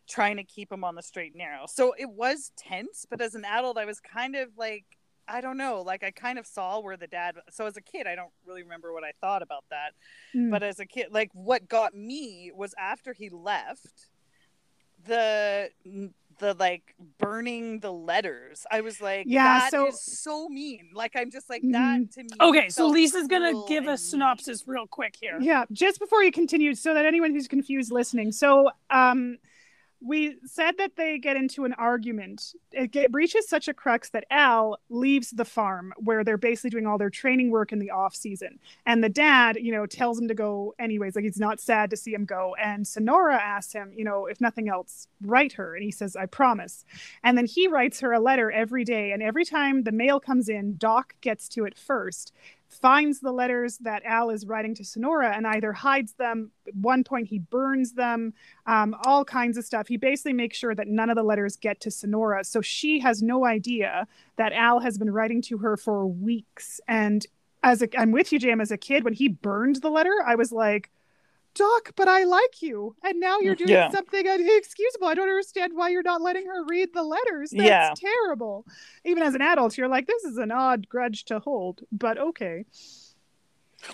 trying 0.07 0.38
to 0.38 0.43
keep 0.43 0.71
him 0.71 0.83
on 0.83 0.95
the 0.95 1.01
straight 1.03 1.33
and 1.33 1.39
narrow. 1.39 1.65
So 1.67 1.93
it 1.97 2.09
was 2.09 2.51
tense, 2.57 3.05
but 3.09 3.21
as 3.21 3.35
an 3.35 3.45
adult, 3.45 3.77
I 3.77 3.85
was 3.85 3.99
kind 3.99 4.35
of 4.35 4.49
like, 4.57 4.85
I 5.27 5.41
don't 5.41 5.57
know, 5.57 5.81
like 5.81 6.03
I 6.03 6.12
kind 6.12 6.39
of 6.39 6.47
saw 6.47 6.79
where 6.79 6.97
the 6.97 7.07
dad. 7.07 7.35
So 7.51 7.67
as 7.67 7.77
a 7.77 7.81
kid, 7.81 8.07
I 8.07 8.15
don't 8.15 8.31
really 8.45 8.63
remember 8.63 8.91
what 8.91 9.03
I 9.03 9.12
thought 9.21 9.41
about 9.41 9.63
that 9.69 9.93
Mm. 10.35 10.51
but 10.51 10.62
as 10.62 10.79
a 10.79 10.85
kid 10.85 11.07
like 11.09 11.31
what 11.33 11.67
got 11.67 11.95
me 11.95 12.51
was 12.53 12.75
after 12.77 13.13
he 13.13 13.29
left 13.29 14.09
the 15.03 15.69
the 16.39 16.56
like 16.60 16.95
burning 17.17 17.80
the 17.80 17.91
letters 17.91 18.65
i 18.71 18.82
was 18.82 18.99
like 19.02 19.25
Yeah, 19.28 19.43
that 19.60 19.71
so- 19.71 19.88
is 19.88 20.02
so 20.02 20.49
mean 20.49 20.89
like 20.93 21.12
i'm 21.15 21.30
just 21.32 21.49
like 21.49 21.62
that 21.71 22.12
to 22.13 22.23
me 22.23 22.30
Okay, 22.41 22.69
so 22.69 22.88
Lisa's 22.88 23.28
gonna 23.28 23.54
give 23.67 23.86
a 23.86 23.91
and 23.91 23.99
synopsis 23.99 24.63
real 24.67 24.88
quick 24.88 25.15
here. 25.19 25.38
Yeah, 25.39 25.65
just 25.71 25.99
before 25.99 26.23
you 26.23 26.32
continue, 26.32 26.73
so 26.73 26.93
that 26.93 27.06
anyone 27.06 27.32
who's 27.32 27.47
confused 27.47 27.91
listening. 27.91 28.32
So, 28.32 28.69
um, 28.89 29.38
we 30.01 30.38
said 30.45 30.77
that 30.77 30.95
they 30.95 31.17
get 31.17 31.35
into 31.35 31.65
an 31.65 31.73
argument. 31.73 32.53
Uh, 32.77 32.83
it 32.83 32.91
get, 32.91 33.13
reaches 33.13 33.47
such 33.47 33.67
a 33.67 33.73
crux 33.73 34.09
that 34.12 34.25
Al 34.31 34.79
leaves 34.89 35.31
the 35.31 35.45
farm 35.45 35.93
where 35.97 36.23
they're 36.23 36.38
basically 36.38 36.69
doing 36.69 36.88
all 36.88 36.97
their 36.97 37.09
training 37.09 37.51
work 37.51 37.71
in 37.71 37.79
the 37.79 37.91
off 37.91 38.15
season. 38.15 38.59
And 38.85 39.03
the 39.03 39.09
dad, 39.09 39.57
you 39.59 39.71
know, 39.71 39.85
tells 39.85 40.19
him 40.19 40.27
to 40.29 40.33
go 40.33 40.73
anyways. 40.79 41.15
Like 41.15 41.25
he's 41.25 41.39
not 41.39 41.59
sad 41.59 41.89
to 41.89 41.97
see 41.97 42.13
him 42.13 42.25
go. 42.25 42.55
And 42.62 42.88
Sonora 42.88 43.35
asks 43.35 43.73
him, 43.73 43.91
you 43.95 44.05
know, 44.05 44.25
if 44.25 44.39
nothing 44.39 44.69
else, 44.69 45.07
write 45.21 45.53
her. 45.53 45.75
And 45.75 45.83
he 45.83 45.91
says, 45.91 46.15
I 46.15 46.25
promise. 46.25 46.85
And 47.23 47.38
then 47.38 47.45
he 47.45 47.67
writes 47.67 47.99
her 47.99 48.13
a 48.13 48.19
letter 48.19 48.49
every 48.51 48.85
day. 48.85 49.12
And 49.12 49.21
every 49.21 49.45
time 49.45 49.83
the 49.83 49.91
mail 49.91 50.19
comes 50.19 50.47
in, 50.47 50.77
Doc 50.77 51.15
gets 51.21 51.49
to 51.49 51.65
it 51.65 51.77
first 51.77 52.31
finds 52.69 53.19
the 53.19 53.32
letters 53.32 53.79
that 53.79 54.03
Al 54.05 54.29
is 54.29 54.45
writing 54.45 54.75
to 54.75 54.86
Sonora 54.86 55.36
and 55.36 55.45
either 55.47 55.73
hides 55.73 56.13
them. 56.13 56.51
At 56.67 56.75
one 56.75 57.03
point, 57.03 57.27
he 57.27 57.39
burns 57.39 57.93
them, 57.93 58.34
um, 58.67 58.95
all 59.03 59.25
kinds 59.25 59.58
of 59.58 59.65
stuff. 59.65 59.88
He 59.88 59.97
basically 59.97 60.34
makes 60.34 60.58
sure 60.58 60.75
that 60.75 60.88
none 60.88 61.10
of 61.10 61.15
the 61.15 61.23
letters 61.23 61.55
get 61.55 61.82
to 61.82 61.91
Sonora. 61.91 62.43
So 62.43 62.62
she 62.62 62.99
has 62.99 63.21
no 63.23 63.45
idea 63.45 64.08
that 64.38 64.53
Al 64.53 64.79
has 64.79 64.97
been 64.97 65.12
writing 65.12 65.41
to 65.43 65.58
her 65.58 65.77
for 65.77 66.05
weeks. 66.05 66.79
And 66.88 67.25
as 67.63 67.82
a, 67.82 67.99
I'm 67.99 68.12
with 68.12 68.32
you, 68.32 68.39
Jam, 68.39 68.62
as 68.62 68.71
a 68.71 68.77
kid, 68.77 69.03
when 69.03 69.13
he 69.13 69.27
burned 69.27 69.77
the 69.77 69.89
letter, 69.89 70.13
I 70.25 70.36
was 70.36 70.51
like, 70.51 70.91
Doc, 71.60 71.91
but 71.98 72.08
I 72.08 72.24
like 72.24 72.62
you. 72.62 72.95
And 73.04 73.19
now 73.19 73.39
you're 73.39 73.54
doing 73.56 73.69
Yeah. 73.69 73.91
something 73.91 74.26
inexcusable. 74.26 75.08
I 75.08 75.13
don't 75.13 75.28
understand 75.28 75.74
why 75.76 75.89
you're 75.89 76.04
not 76.04 76.22
letting 76.22 76.45
her 76.45 76.63
read 76.65 76.93
the 76.93 77.04
letters. 77.04 77.52
That's 77.52 77.67
Yeah. 77.67 77.93
terrible. 77.95 78.65
Even 79.04 79.24
as 79.24 79.36
an 79.36 79.41
adult, 79.41 79.78
you're 79.78 79.89
like, 79.89 80.08
this 80.08 80.24
is 80.24 80.38
an 80.38 80.52
odd 80.52 80.88
grudge 80.88 81.26
to 81.26 81.39
hold, 81.39 81.82
but 81.91 82.17
okay. 82.17 82.63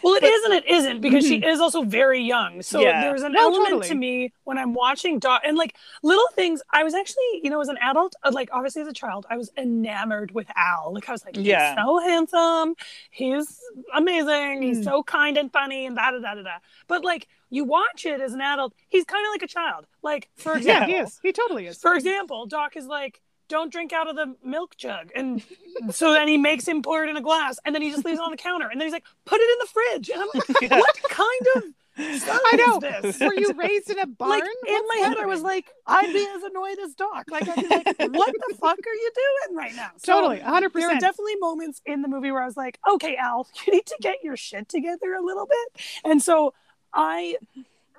Well, 0.03 0.15
it 0.15 0.23
is 0.23 0.43
and 0.45 0.53
it 0.53 0.65
isn't 0.67 1.01
because 1.01 1.25
she 1.25 1.37
is 1.43 1.59
also 1.59 1.83
very 1.83 2.21
young. 2.21 2.61
So 2.61 2.79
Yeah. 2.81 3.01
there's 3.01 3.21
an 3.23 3.33
No, 3.33 3.41
element 3.41 3.65
totally. 3.67 3.87
to 3.89 3.95
me 3.95 4.33
when 4.43 4.57
I'm 4.57 4.73
watching 4.73 5.19
Doc 5.19 5.41
and 5.45 5.57
like 5.57 5.75
little 6.03 6.27
things. 6.33 6.61
I 6.71 6.83
was 6.83 6.93
actually, 6.93 7.41
you 7.43 7.49
know, 7.49 7.61
as 7.61 7.67
an 7.69 7.77
adult, 7.81 8.15
uh, 8.23 8.31
like 8.33 8.49
obviously 8.51 8.81
as 8.81 8.87
a 8.87 8.93
child, 8.93 9.25
I 9.29 9.37
was 9.37 9.51
enamored 9.57 10.31
with 10.31 10.47
Al. 10.55 10.93
Like 10.93 11.07
I 11.09 11.11
was 11.11 11.23
like, 11.25 11.35
he's 11.35 11.45
Yeah. 11.47 11.75
so 11.75 11.99
handsome, 11.99 12.75
he's 13.11 13.59
amazing, 13.93 14.61
he's 14.61 14.79
Mm. 14.79 14.83
so 14.83 15.03
kind 15.03 15.37
and 15.37 15.51
funny 15.51 15.85
and 15.85 15.95
da 15.95 16.11
da 16.11 16.19
da 16.19 16.35
da 16.35 16.41
da. 16.43 16.57
But 16.87 17.03
like 17.03 17.27
you 17.49 17.63
watch 17.63 18.05
it 18.05 18.21
as 18.21 18.33
an 18.33 18.41
adult, 18.41 18.73
he's 18.89 19.05
kind 19.05 19.25
of 19.25 19.31
like 19.31 19.43
a 19.43 19.47
child. 19.47 19.85
Like 20.01 20.29
for 20.35 20.53
Yeah, 20.61 20.85
example, 20.85 20.87
he 20.87 20.95
is. 20.95 21.19
He 21.21 21.31
totally 21.31 21.67
is. 21.67 21.77
for 21.77 21.95
example, 21.95 22.45
Doc 22.47 22.75
is 22.75 22.85
like, 22.87 23.21
don't 23.47 23.71
drink 23.71 23.93
out 23.93 24.09
of 24.09 24.15
the 24.15 24.35
milk 24.43 24.75
jug. 24.77 25.11
And 25.15 25.43
so 25.91 26.13
then 26.13 26.27
he 26.27 26.37
makes 26.37 26.67
him 26.67 26.81
pour 26.81 27.03
it 27.03 27.09
in 27.09 27.17
a 27.17 27.21
glass 27.21 27.57
and 27.65 27.73
then 27.75 27.81
he 27.81 27.91
just 27.91 28.05
leaves 28.05 28.19
it 28.19 28.23
on 28.23 28.31
the 28.31 28.37
counter. 28.37 28.67
And 28.69 28.79
then 28.79 28.85
he's 28.87 28.93
like, 28.93 29.05
put 29.25 29.39
it 29.39 29.49
in 29.49 29.57
the 29.59 29.67
fridge. 29.67 30.09
And 30.09 30.21
I'm 30.21 30.27
like, 30.33 30.71
what 30.71 30.99
kind 31.09 31.45
of 31.57 31.63
son 32.21 32.37
I 32.45 32.55
know. 32.57 32.75
is 32.75 33.15
this? 33.15 33.19
Were 33.21 33.33
you 33.33 33.53
raised 33.53 33.89
in 33.89 33.99
a 33.99 34.05
barn? 34.21 34.31
Like 34.31 34.43
in 34.43 34.73
What's 34.73 34.87
my 34.99 35.07
head, 35.07 35.17
I 35.17 35.25
was 35.25 35.41
like, 35.41 35.65
I'd 35.87 36.11
be 36.11 36.27
as 36.35 36.43
annoyed 36.43 36.77
as 36.83 36.93
Doc. 36.95 37.25
Like 37.31 37.47
I'd 37.47 37.55
be 37.55 37.67
like, 37.69 37.85
what 37.97 38.33
the 38.47 38.55
fuck 38.55 38.77
are 38.79 38.93
you 38.93 39.11
doing 39.47 39.57
right 39.57 39.75
now? 39.75 39.91
So 39.97 40.13
totally, 40.13 40.39
100%. 40.39 40.73
there 40.73 40.89
are 40.89 40.99
definitely 40.99 41.35
moments 41.39 41.81
in 41.85 42.01
the 42.01 42.07
movie 42.07 42.31
where 42.31 42.41
I 42.41 42.45
was 42.45 42.57
like, 42.57 42.79
okay, 42.89 43.15
Al, 43.15 43.47
you 43.67 43.73
need 43.73 43.85
to 43.85 43.95
get 44.01 44.17
your 44.23 44.35
shit 44.37 44.67
together 44.69 45.13
a 45.13 45.23
little 45.23 45.45
bit. 45.47 45.83
And 46.03 46.21
so 46.21 46.53
I, 46.93 47.37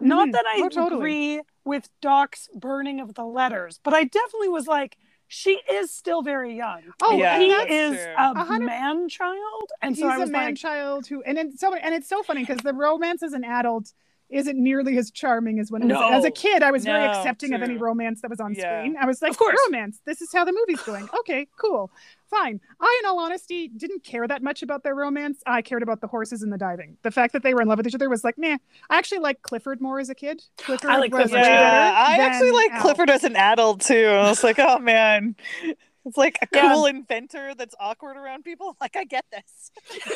not 0.01 0.29
Mhm. 0.29 0.33
that 0.33 0.45
I 0.47 0.61
Oh, 0.63 0.69
totally. 0.69 1.01
agree 1.01 1.43
with 1.65 1.89
Doc's 2.03 2.49
burning 2.55 3.01
of 3.01 3.15
the 3.15 3.25
letters, 3.25 3.81
but 3.83 3.95
I 3.95 4.05
definitely 4.05 4.49
was 4.51 4.67
like, 4.67 4.97
she 5.29 5.61
is 5.71 5.91
still 5.91 6.23
very 6.23 6.57
young. 6.57 6.81
Oh, 7.03 7.17
Yeah, 7.19 7.39
he 7.39 7.51
is 7.51 7.97
true. 7.97 8.15
a 8.17 8.33
A 8.37 8.59
man 8.61 9.09
child, 9.09 9.73
and 9.83 9.95
He's 9.95 10.03
so 10.05 10.09
I 10.09 10.17
a 10.17 10.21
was 10.21 10.31
man 10.31 10.45
like, 10.47 10.57
child 10.57 11.07
who, 11.07 11.23
and 11.23 11.37
it's 11.39 11.61
so, 11.61 11.75
and 11.75 11.95
it's 11.95 12.09
so 12.09 12.23
funny 12.23 12.43
because 12.45 12.59
the 12.63 12.73
romance 12.75 13.23
as 13.23 13.33
an 13.33 13.45
adult 13.45 13.93
isn't 14.29 14.59
nearly 14.61 14.99
as 14.99 15.11
charming 15.13 15.61
as 15.61 15.71
when 15.71 15.83
it 15.83 15.87
was 15.87 15.95
No. 15.95 16.09
as 16.13 16.25
a 16.25 16.31
kid. 16.33 16.63
I 16.63 16.73
was 16.73 16.85
very 16.85 17.05
No, 17.05 17.11
accepting 17.13 17.53
of 17.55 17.63
any 17.63 17.77
romance 17.77 18.23
that 18.23 18.29
was 18.31 18.41
on 18.41 18.55
Yeah. 18.55 18.81
screen. 18.83 18.97
I 19.01 19.07
was 19.07 19.23
like, 19.23 19.31
Of 19.31 19.39
course. 19.39 19.57
romance. 19.67 20.01
This 20.05 20.21
is 20.21 20.33
how 20.33 20.45
the 20.45 20.53
movie's 20.53 20.83
going. 20.83 21.09
Okay, 21.21 21.47
cool, 21.57 21.91
fine. 22.29 22.61
I, 22.81 23.01
in 23.03 23.09
all 23.09 23.19
honesty, 23.19 23.69
didn't 23.69 24.05
care 24.05 24.27
that 24.27 24.43
much 24.43 24.63
about 24.63 24.83
their 24.83 24.95
romance. 24.95 25.43
I 25.47 25.63
cared 25.63 25.83
about 25.83 26.01
the 26.01 26.07
horses 26.07 26.43
and 26.43 26.53
the 26.53 26.59
diving. 26.59 26.97
The 27.03 27.11
fact 27.11 27.33
that 27.33 27.43
they 27.43 27.55
were 27.55 27.63
in 27.63 27.69
love 27.69 27.79
with 27.79 27.87
each 27.87 27.95
other 27.95 28.09
was 28.09 28.25
like, 28.25 28.37
nah. 28.39 28.59
I 28.91 28.99
actually 28.99 29.19
liked 29.19 29.43
Clifford 29.43 29.81
more 29.81 29.99
as 30.01 30.11
a 30.11 30.15
kid. 30.15 30.43
Clifford 30.59 30.91
I 30.91 30.99
like 30.99 31.13
Clifford 31.13 31.33
way 31.33 31.41
better 31.41 31.51
Yeah, 31.51 31.95
I 31.97 32.19
actually 32.19 32.51
like 32.51 32.73
Al. 32.73 32.83
Clifford 32.83 33.11
as 33.11 33.25
an 33.25 33.37
adult 33.37 33.81
too. 33.81 34.07
I 34.07 34.29
was 34.29 34.45
like, 34.45 34.59
oh 34.59 34.79
man, 34.79 35.37
it's 36.07 36.17
like 36.17 36.39
a 36.43 36.47
Yeah. 36.53 36.73
cool 36.73 36.87
inventor 36.87 37.55
that's 37.55 37.75
awkward 37.79 38.17
around 38.17 38.45
people. 38.45 38.77
Like, 38.87 38.97
I 38.97 39.05
get 39.05 39.25
this. 39.33 39.71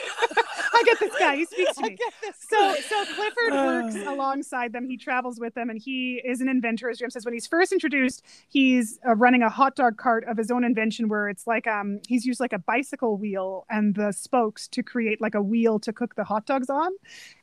I 0.73 0.83
get 0.85 0.99
this 1.01 1.13
guy. 1.19 1.37
He 1.37 1.45
speaks 1.45 1.75
to 1.77 1.81
I 1.85 1.89
me. 1.89 1.97
get 1.97 2.13
this. 2.23 2.37
So, 2.49 2.75
so 2.89 3.05
Clifford 3.15 3.53
works 3.53 3.97
alongside 4.07 4.73
them. 4.73 4.87
He 4.89 4.97
travels 4.97 5.41
with 5.41 5.55
them, 5.55 5.71
and 5.71 5.79
he 5.79 6.21
is 6.25 6.41
an 6.41 6.49
inventor. 6.49 6.89
As 6.91 6.99
Jim 6.99 7.11
says, 7.11 7.25
when 7.25 7.35
he's 7.35 7.47
first 7.47 7.73
introduced, 7.73 8.25
he's 8.49 8.99
uh, 9.07 9.15
running 9.17 9.43
a 9.43 9.51
hot 9.51 9.77
dog 9.77 9.97
cart 9.97 10.25
of 10.29 10.37
his 10.37 10.51
own 10.51 10.63
invention, 10.65 11.09
where 11.09 11.29
it's 11.29 11.47
like 11.47 11.67
um 11.67 12.01
he's 12.09 12.25
used 12.25 12.39
like 12.41 12.53
a 12.53 12.59
bicycle 12.59 13.17
wheel 13.17 13.67
and 13.71 13.95
the 13.95 14.13
spokes 14.13 14.69
to 14.69 14.83
create 14.83 15.21
like 15.21 15.35
a 15.35 15.43
wheel 15.43 15.79
to 15.81 15.93
cook 15.93 16.15
the 16.15 16.25
hot 16.25 16.47
dogs 16.47 16.71
on, 16.71 16.93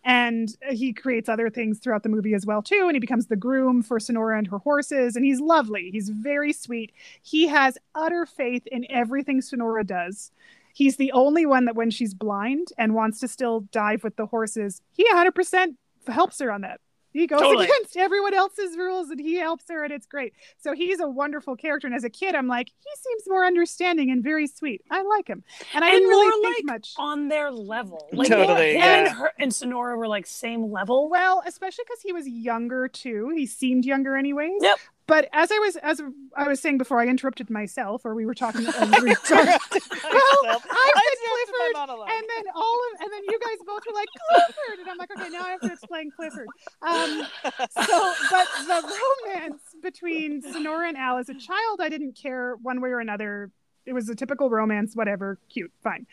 and 0.07 0.55
he 0.69 0.93
creates 0.93 1.27
other 1.27 1.49
things 1.49 1.79
throughout 1.79 2.01
the 2.01 2.07
movie 2.07 2.33
as 2.33 2.45
well 2.45 2.61
too. 2.61 2.83
And 2.83 2.93
he 2.93 2.99
becomes 2.99 3.27
the 3.27 3.35
groom 3.35 3.83
for 3.83 3.99
Sonora 3.99 4.37
and 4.37 4.47
her 4.47 4.59
horses, 4.59 5.17
and 5.17 5.25
he's 5.25 5.41
lovely. 5.41 5.89
He's 5.91 6.07
very 6.07 6.53
sweet. 6.53 6.93
He 7.21 7.47
has 7.47 7.77
utter 7.93 8.25
faith 8.25 8.65
in 8.67 8.89
everything 8.89 9.41
Sonora 9.41 9.83
does. 9.83 10.31
He's 10.73 10.95
the 10.95 11.11
only 11.11 11.45
one 11.45 11.65
that 11.65 11.75
when 11.75 11.91
she's 11.91 12.13
blind 12.13 12.69
and 12.77 12.95
wants 12.95 13.19
to 13.19 13.27
still 13.27 13.61
dive 13.71 14.05
with 14.05 14.15
the 14.15 14.27
horses, 14.27 14.81
he 14.93 15.05
100% 15.11 15.75
helps 16.07 16.39
her 16.39 16.53
on 16.53 16.61
that. 16.61 16.79
He 17.17 17.27
goes 17.27 17.41
Totally. 17.41 17.65
against 17.65 17.97
everyone 17.97 18.33
else's 18.33 18.77
rules 18.77 19.09
and 19.09 19.19
he 19.19 19.35
helps 19.35 19.65
her 19.69 19.83
and 19.83 19.91
it's 19.91 20.05
great. 20.05 20.33
So 20.57 20.73
he's 20.73 20.99
a 20.99 21.07
wonderful 21.07 21.55
character. 21.55 21.87
And 21.87 21.95
as 21.95 22.03
a 22.03 22.09
kid, 22.09 22.35
I'm 22.35 22.47
like, 22.47 22.67
he 22.69 22.89
seems 23.01 23.23
more 23.27 23.45
understanding 23.45 24.11
and 24.11 24.23
very 24.23 24.47
sweet. 24.47 24.81
I 24.91 25.01
like 25.01 25.27
him. 25.27 25.43
And 25.73 25.83
I 25.83 25.89
And 25.89 25.95
didn't 25.97 26.09
really 26.09 26.27
more 26.27 26.41
think 26.53 26.55
like 26.57 26.65
much. 26.65 26.93
on 26.97 27.27
their 27.27 27.51
level. 27.51 28.07
Like 28.13 28.29
Totally, 28.29 28.71
him 28.73 28.77
yeah. 28.77 28.95
and 28.99 29.07
her 29.09 29.31
and 29.39 29.53
Sonora 29.53 29.97
were 29.97 30.07
like 30.07 30.25
same 30.27 30.71
level. 30.71 31.09
Well, 31.09 31.43
especially 31.45 31.83
because 31.87 32.01
he 32.01 32.13
was 32.13 32.27
younger 32.27 32.87
too. 32.87 33.31
He 33.35 33.45
seemed 33.45 33.85
younger 33.85 34.15
anyways. 34.15 34.53
Yep. 34.61 34.77
But 35.07 35.29
as 35.31 35.51
I 35.51 35.57
was 35.59 35.75
as 35.77 36.01
I 36.35 36.47
was 36.47 36.59
saying 36.59 36.77
before, 36.77 36.99
I 36.99 37.07
interrupted 37.07 37.49
myself, 37.49 38.03
or 38.05 38.13
we 38.13 38.25
were 38.25 38.33
talking. 38.33 38.61
we 38.61 38.67
were 38.67 39.15
talking- 39.15 39.47
well, 39.73 40.61
I 40.69 40.91
said 40.93 41.17
Clifford, 41.47 41.75
and 42.09 42.23
then 42.35 42.43
all 42.53 42.79
of 42.93 43.01
and 43.01 43.11
then 43.13 43.23
you 43.23 43.39
guys 43.39 43.57
both 43.65 43.83
were 43.87 43.93
like 43.93 44.09
Clifford, 44.29 44.79
and 44.79 44.89
I'm 44.89 44.97
like, 44.97 45.09
okay, 45.17 45.29
now 45.29 45.43
I 45.43 45.49
have 45.51 45.61
to 45.61 45.71
explain 45.71 46.11
Clifford. 46.11 46.47
Um, 46.81 47.23
so, 47.85 48.13
but 48.31 48.47
the 48.67 48.99
romance 49.25 49.61
between 49.81 50.41
Sonora 50.41 50.89
and 50.89 50.97
Al 50.97 51.17
as 51.17 51.29
a 51.29 51.35
child, 51.35 51.79
I 51.79 51.87
didn't 51.89 52.13
care 52.21 52.55
one 52.61 52.81
way 52.81 52.89
or 52.89 52.99
another. 52.99 53.51
It 53.85 53.93
was 53.93 54.09
a 54.09 54.15
typical 54.15 54.49
romance, 54.49 54.93
whatever, 54.95 55.39
cute, 55.49 55.71
fine. 55.81 56.05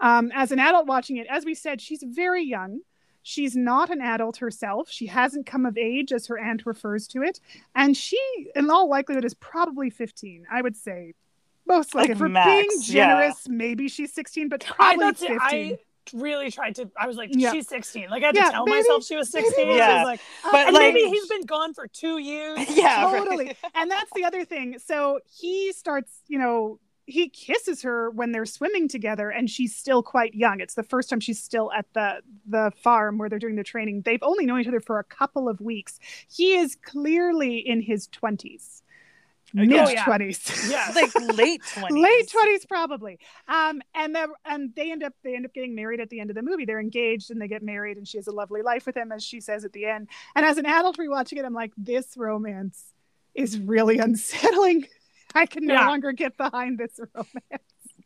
Um, 0.00 0.30
as 0.34 0.52
an 0.52 0.58
adult 0.58 0.86
watching 0.86 1.16
it, 1.16 1.26
as 1.30 1.46
we 1.46 1.54
said, 1.54 1.80
she's 1.80 2.04
very 2.06 2.44
young. 2.44 2.80
She's 3.22 3.54
not 3.56 3.90
an 3.90 4.00
adult 4.00 4.38
herself. 4.38 4.90
She 4.90 5.06
hasn't 5.06 5.46
come 5.46 5.64
of 5.66 5.78
age, 5.78 6.12
as 6.12 6.26
her 6.26 6.38
aunt 6.38 6.66
refers 6.66 7.06
to 7.08 7.22
it. 7.22 7.38
And 7.74 7.96
she, 7.96 8.18
in 8.56 8.70
all 8.70 8.88
likelihood, 8.88 9.24
is 9.24 9.34
probably 9.34 9.90
15. 9.90 10.44
I 10.50 10.60
would 10.62 10.76
say, 10.76 11.14
most 11.66 11.94
likely. 11.94 12.14
Like 12.14 12.18
For 12.18 12.28
max, 12.28 12.46
being 12.46 12.68
yeah. 12.96 13.06
generous, 13.06 13.48
maybe 13.48 13.88
she's 13.88 14.12
16, 14.12 14.48
but 14.48 14.64
I 14.64 14.74
probably 14.74 15.04
that's 15.06 15.20
15. 15.20 15.36
it. 15.36 15.40
I 15.42 15.78
really 16.14 16.50
tried 16.50 16.74
to 16.74 16.90
I 16.98 17.06
was 17.06 17.16
like, 17.16 17.30
Yeah. 17.32 17.52
she's 17.52 17.68
16. 17.68 18.10
Like 18.10 18.24
I 18.24 18.26
had 18.26 18.34
Yeah, 18.34 18.46
to 18.46 18.50
tell 18.50 18.64
maybe- 18.66 18.78
myself 18.78 19.04
she 19.04 19.14
was 19.14 19.30
16. 19.30 19.66
maybe- 19.68 19.78
Yeah. 19.78 19.98
was 20.00 20.04
like, 20.06 20.20
uh, 20.44 20.48
But 20.50 20.66
and 20.66 20.74
like, 20.74 20.92
maybe 20.94 21.08
he's 21.08 21.28
been 21.28 21.42
gone 21.42 21.74
for 21.74 21.86
two 21.86 22.18
years. 22.18 22.58
yeah, 22.76 23.04
right. 23.04 23.18
totally. 23.24 23.56
And 23.76 23.88
that's 23.88 24.10
the 24.16 24.24
other 24.24 24.44
thing. 24.44 24.80
So 24.80 25.20
he 25.38 25.72
starts, 25.72 26.10
you 26.26 26.40
know, 26.40 26.80
he 27.06 27.28
kisses 27.28 27.82
her 27.82 28.10
when 28.10 28.32
they're 28.32 28.46
swimming 28.46 28.88
together 28.88 29.30
and 29.30 29.50
she's 29.50 29.74
still 29.74 30.02
quite 30.02 30.34
young. 30.34 30.60
It's 30.60 30.74
the 30.74 30.82
first 30.82 31.10
time 31.10 31.20
she's 31.20 31.42
still 31.42 31.72
at 31.72 31.86
the 31.94 32.20
the 32.46 32.72
farm 32.82 33.18
where 33.18 33.28
they're 33.28 33.38
doing 33.38 33.56
the 33.56 33.64
training. 33.64 34.02
They've 34.02 34.22
only 34.22 34.46
known 34.46 34.60
each 34.60 34.68
other 34.68 34.80
for 34.80 34.98
a 34.98 35.04
couple 35.04 35.48
of 35.48 35.60
weeks. 35.60 35.98
He 36.30 36.54
is 36.54 36.76
clearly 36.76 37.58
in 37.58 37.80
his 37.80 38.08
20s. 38.08 38.82
Oh, 39.54 39.60
Mid 39.60 39.70
yeah. 39.70 40.04
20s. 40.04 40.70
Yeah. 40.70 40.90
like 40.94 41.10
late 41.36 41.60
twenties. 41.74 42.02
late 42.02 42.32
20s 42.32 42.66
probably 42.66 43.18
um 43.48 43.82
and 43.94 44.14
then 44.14 44.28
and 44.46 44.74
they 44.74 44.90
end 44.90 45.02
up 45.02 45.12
they 45.22 45.34
end 45.36 45.44
up 45.44 45.52
getting 45.52 45.74
married 45.74 46.00
at 46.00 46.08
the 46.08 46.20
end 46.20 46.30
of 46.30 46.36
the 46.36 46.40
movie 46.42 46.64
they're 46.64 46.80
engaged 46.80 47.30
and 47.30 47.38
they 47.38 47.48
get 47.48 47.62
married 47.62 47.98
and 47.98 48.08
she 48.08 48.16
has 48.16 48.28
a 48.28 48.32
lovely 48.32 48.62
life 48.62 48.86
with 48.86 48.96
him 48.96 49.12
as 49.12 49.22
she 49.22 49.40
says 49.40 49.64
at 49.66 49.72
the 49.74 49.84
end 49.84 50.08
and 50.36 50.46
as 50.46 50.56
an 50.56 50.64
adult 50.64 50.96
rewatching 50.96 51.36
it 51.36 51.44
i'm 51.44 51.52
like 51.52 51.72
this 51.76 52.16
romance 52.16 52.94
is 53.34 53.58
really 53.58 53.98
unsettling 53.98 54.86
i 55.34 55.46
can 55.46 55.66
no 55.66 55.74
Yeah. 55.74 55.86
longer 55.88 56.12
get 56.12 56.36
behind 56.36 56.78
this 56.78 56.98
romance 57.14 57.62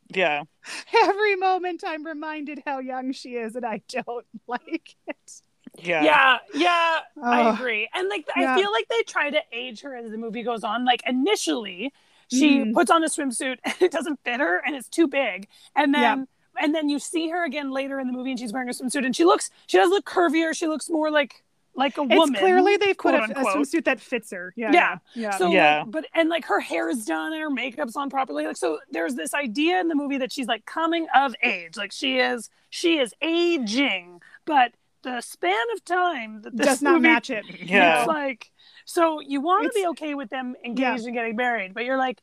Yeah. 0.09 0.43
every 1.05 1.37
moment 1.37 1.83
i'm 1.87 2.05
reminded 2.05 2.63
how 2.67 2.79
young 2.79 3.13
she 3.13 3.31
is 3.37 3.57
and 3.57 3.65
i 3.67 3.83
don't 3.89 4.27
like 4.47 4.95
it 5.07 5.33
Yeah. 5.79 6.03
Yeah, 6.05 6.39
yeah, 6.55 6.99
I 7.23 7.51
agree. 7.53 7.87
And 7.93 8.09
like 8.09 8.27
Yeah. 8.35 8.55
I 8.55 8.59
feel 8.61 8.73
like 8.73 8.89
they 8.89 9.03
try 9.03 9.29
to 9.29 9.43
age 9.53 9.83
her 9.83 9.95
as 9.95 10.11
the 10.11 10.17
movie 10.17 10.43
goes 10.43 10.65
on. 10.65 10.87
Like 10.87 11.03
initially, 11.07 11.93
she 12.31 12.61
Mhm. 12.61 12.73
puts 12.73 12.91
on 12.91 13.05
a 13.05 13.09
swimsuit 13.09 13.59
and 13.65 13.75
it 13.83 13.93
doesn't 13.93 14.19
fit 14.25 14.41
her 14.41 14.63
and 14.65 14.75
it's 14.75 14.89
too 14.89 15.07
big. 15.07 15.49
And 15.75 15.93
then 15.95 16.29
and 16.59 16.75
then 16.75 16.89
you 16.89 16.99
see 16.99 17.29
her 17.29 17.45
again 17.45 17.71
later 17.73 18.01
in 18.01 18.07
the 18.07 18.15
movie 18.15 18.31
and 18.31 18.39
she's 18.41 18.55
wearing 18.55 18.71
a 18.71 18.73
swimsuit 18.73 19.05
and 19.05 19.15
she 19.15 19.27
looks 19.27 19.51
she 19.67 19.77
does 19.77 19.91
look 19.91 20.07
curvier. 20.07 20.55
She 20.57 20.67
looks 20.67 20.89
more 20.89 21.11
like 21.11 21.45
like 21.77 21.97
a 21.99 22.03
woman. 22.03 22.35
It's 22.35 22.41
clearly 22.41 22.77
they've 22.77 22.97
put 22.97 23.15
a, 23.15 23.23
a 23.25 23.45
swimsuit 23.45 23.85
that 23.85 24.01
fits 24.01 24.31
her. 24.33 24.53
Yeah. 24.57 24.73
Yeah. 24.73 24.99
Yeah. 25.15 25.37
So, 25.37 25.51
Yeah. 25.51 25.79
like, 25.83 25.91
but 25.91 26.07
and 26.15 26.29
like 26.29 26.45
her 26.47 26.61
hair 26.61 26.89
is 26.89 27.05
done 27.05 27.33
and 27.33 27.43
her 27.43 27.51
makeup's 27.51 27.97
on 27.97 28.11
properly. 28.11 28.47
Like, 28.47 28.57
so 28.57 28.79
there's 28.91 29.15
this 29.15 29.35
idea 29.35 29.81
in 29.81 29.89
the 29.89 29.95
movie 29.95 30.19
that 30.19 30.33
she's 30.33 30.47
like 30.47 30.65
coming 30.67 31.07
of 31.15 31.35
age. 31.43 31.77
Like 31.77 31.93
she 31.93 32.19
is, 32.19 32.51
she 32.71 32.99
is 32.99 33.15
aging, 33.23 34.21
but 34.45 34.73
the 35.03 35.21
span 35.21 35.65
of 35.75 35.85
time 35.85 36.43
that 36.43 36.57
this 36.57 36.67
Does 36.67 36.83
not 36.83 36.95
movie 36.95 37.03
match 37.03 37.31
it. 37.31 37.45
Yeah. 37.63 38.01
It's 38.01 38.09
like, 38.09 38.51
so 38.85 39.21
you 39.21 39.41
want 39.41 39.65
to 39.65 39.71
be 39.79 39.87
okay 39.89 40.15
with 40.15 40.31
them 40.31 40.55
engaged 40.65 41.03
Yeah. 41.03 41.07
and 41.07 41.15
getting 41.15 41.37
married, 41.37 41.75
but 41.75 41.85
you're 41.85 41.99
like, 41.99 42.21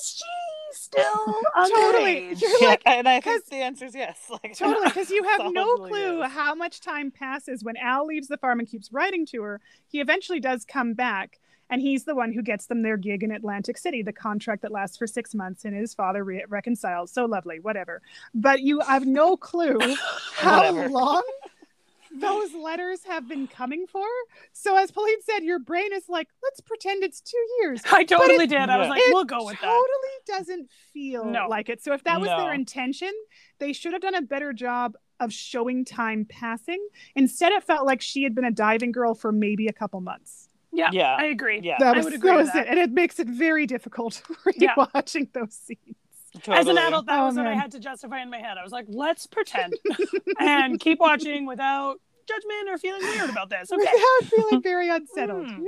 is 0.00 0.16
she 0.16 0.24
still 0.92 1.04
oh, 1.06 1.92
Totally. 1.92 2.22
underage? 2.34 2.40
You're 2.40 2.50
Yeah, 2.60 2.68
like, 2.68 2.82
and 2.86 3.08
I 3.08 3.20
think 3.20 3.42
'cause- 3.42 3.50
the 3.50 3.56
answer 3.56 3.84
is 3.86 3.94
yes. 3.94 4.18
Like 4.30 4.56
Totally, 4.56 4.84
because 4.88 5.10
you 5.10 5.22
have 5.24 5.52
no 5.52 5.76
clue 5.76 6.18
yes. 6.20 6.32
how 6.32 6.54
much 6.54 6.80
time 6.80 7.10
passes 7.10 7.62
when 7.64 7.76
Al 7.76 8.06
leaves 8.06 8.28
the 8.28 8.36
farm 8.38 8.58
and 8.60 8.68
keeps 8.68 8.92
writing 8.92 9.26
to 9.26 9.42
her. 9.42 9.60
He 9.88 10.00
eventually 10.00 10.40
does 10.40 10.64
come 10.64 10.94
back, 10.94 11.38
and 11.68 11.80
he's 11.80 12.04
the 12.04 12.14
one 12.16 12.32
who 12.32 12.42
gets 12.42 12.66
them 12.66 12.82
their 12.82 12.96
gig 12.96 13.22
in 13.22 13.30
Atlantic 13.30 13.78
City, 13.78 14.02
the 14.02 14.12
contract 14.12 14.62
that 14.62 14.72
lasts 14.72 14.96
for 14.96 15.06
six 15.06 15.34
months, 15.34 15.64
and 15.64 15.74
his 15.74 15.94
father 15.94 16.24
re- 16.24 16.44
reconciles. 16.48 17.12
So 17.12 17.26
lovely, 17.26 17.60
whatever. 17.60 18.02
But 18.34 18.60
you 18.60 18.80
have 18.80 19.06
no 19.06 19.36
clue 19.36 19.78
how 20.34 20.72
long 20.88 21.22
those 22.18 22.52
letters 22.54 23.04
have 23.04 23.28
been 23.28 23.46
coming 23.46 23.86
for. 23.86 24.06
So, 24.52 24.76
as 24.76 24.90
Pauline 24.90 25.20
said, 25.22 25.44
your 25.44 25.58
brain 25.58 25.92
is 25.92 26.04
like, 26.08 26.28
let's 26.42 26.60
pretend 26.60 27.04
it's 27.04 27.20
two 27.20 27.44
years. 27.60 27.82
I 27.90 28.04
totally 28.04 28.44
it- 28.44 28.50
did. 28.50 28.58
I 28.68 28.78
was 28.78 28.88
like, 28.88 29.02
we'll 29.08 29.24
go 29.24 29.44
with 29.44 29.60
that. 29.60 29.66
totally 29.66 30.16
doesn't 30.26 30.70
feel 30.92 31.24
No. 31.24 31.46
like 31.48 31.68
it. 31.68 31.82
So 31.82 31.92
if 31.92 32.02
that 32.04 32.20
was 32.20 32.28
No. 32.28 32.38
their 32.42 32.52
intention, 32.54 33.10
they 33.58 33.72
should 33.72 33.92
have 33.92 34.02
done 34.02 34.14
a 34.14 34.22
better 34.22 34.52
job 34.52 34.94
of 35.20 35.32
showing 35.32 35.84
time 35.84 36.24
passing. 36.28 36.84
Instead, 37.14 37.52
it 37.52 37.62
felt 37.64 37.86
like 37.86 38.00
she 38.00 38.22
had 38.22 38.34
been 38.34 38.44
a 38.44 38.50
diving 38.50 38.90
girl 38.92 39.14
for 39.14 39.32
maybe 39.32 39.66
a 39.66 39.72
couple 39.72 40.00
months. 40.00 40.48
Yeah, 40.72 40.90
Yeah. 40.92 41.16
I 41.18 41.24
agree. 41.24 41.60
Yeah. 41.62 41.76
That 41.80 41.94
I 41.94 41.96
was, 41.98 42.04
would 42.06 42.14
agree 42.14 42.30
that 42.30 42.36
with 42.36 42.44
was 42.46 42.52
that. 42.54 42.66
it, 42.66 42.70
and 42.70 42.78
it 42.78 42.92
makes 42.92 43.18
it 43.18 43.28
very 43.28 43.66
difficult 43.66 44.22
Yeah. 44.56 44.74
rewatching 44.76 45.32
those 45.32 45.52
scenes. 45.54 45.96
As 46.48 46.66
an 46.66 46.78
adult, 46.78 47.06
that 47.06 47.20
Oh, 47.20 47.26
was 47.26 47.36
what 47.36 47.46
I 47.46 47.54
had 47.54 47.72
to 47.72 47.78
justify 47.80 48.22
in 48.22 48.30
my 48.30 48.38
head. 48.38 48.56
I 48.58 48.62
was 48.62 48.72
like, 48.72 48.86
let's 48.88 49.26
pretend 49.26 49.74
and 50.38 50.78
keep 50.80 50.98
watching 51.00 51.46
without 51.46 52.00
judgment 52.28 52.68
or 52.68 52.78
feeling 52.78 53.02
weird 53.02 53.30
about 53.30 53.50
this. 53.50 53.70
Okay. 53.72 53.80
Without 53.82 54.30
feeling 54.30 54.62
very 54.72 54.88
unsettled. 54.88 55.50
Hmm. 55.50 55.64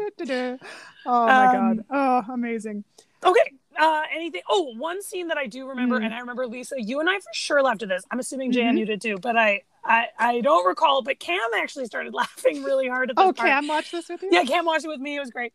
Oh 1.06 1.26
my 1.26 1.46
Um, 1.46 1.76
god. 1.76 1.84
Oh, 1.90 2.32
amazing. 2.32 2.84
Okay. 3.24 3.52
Uh, 3.78 4.02
anything? 4.14 4.42
Oh, 4.50 4.74
one 4.76 5.00
scene 5.02 5.28
that 5.28 5.38
I 5.38 5.46
do 5.46 5.66
remember, 5.68 5.98
Mm. 5.98 6.04
and 6.06 6.14
I 6.14 6.18
remember 6.20 6.46
Lisa, 6.46 6.74
you 6.78 7.00
and 7.00 7.08
I 7.08 7.14
for 7.18 7.32
sure 7.32 7.62
laughed 7.62 7.82
at 7.82 7.88
this. 7.88 8.04
I'm 8.10 8.18
assuming 8.18 8.52
Jan, 8.52 8.74
Mhm. 8.74 8.78
you 8.80 8.84
did 8.84 9.00
too, 9.00 9.16
but 9.18 9.36
I, 9.36 9.62
I, 9.84 10.06
I 10.18 10.40
don't 10.42 10.66
recall. 10.66 11.02
But 11.02 11.18
Cam 11.18 11.38
actually 11.56 11.86
started 11.86 12.12
laughing 12.14 12.62
really 12.64 12.86
hard 12.88 13.10
at 13.10 13.16
this 13.16 13.22
Oh, 13.24 13.32
part. 13.32 13.48
Cam 13.48 13.66
watched 13.68 13.92
this 13.92 14.08
with 14.10 14.22
you? 14.22 14.28
Yeah, 14.30 14.44
Cam 14.44 14.66
watched 14.66 14.84
it 14.84 14.88
with 14.88 15.00
me. 15.00 15.16
It 15.16 15.20
was 15.20 15.30
great. 15.30 15.52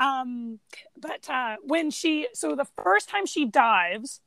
Um, 0.00 0.58
but 1.00 1.28
uh, 1.30 1.56
when 1.62 1.90
she, 1.90 2.26
so 2.34 2.56
the 2.56 2.66
first 2.82 3.08
time 3.08 3.24
she 3.24 3.44
dives, 3.46 4.20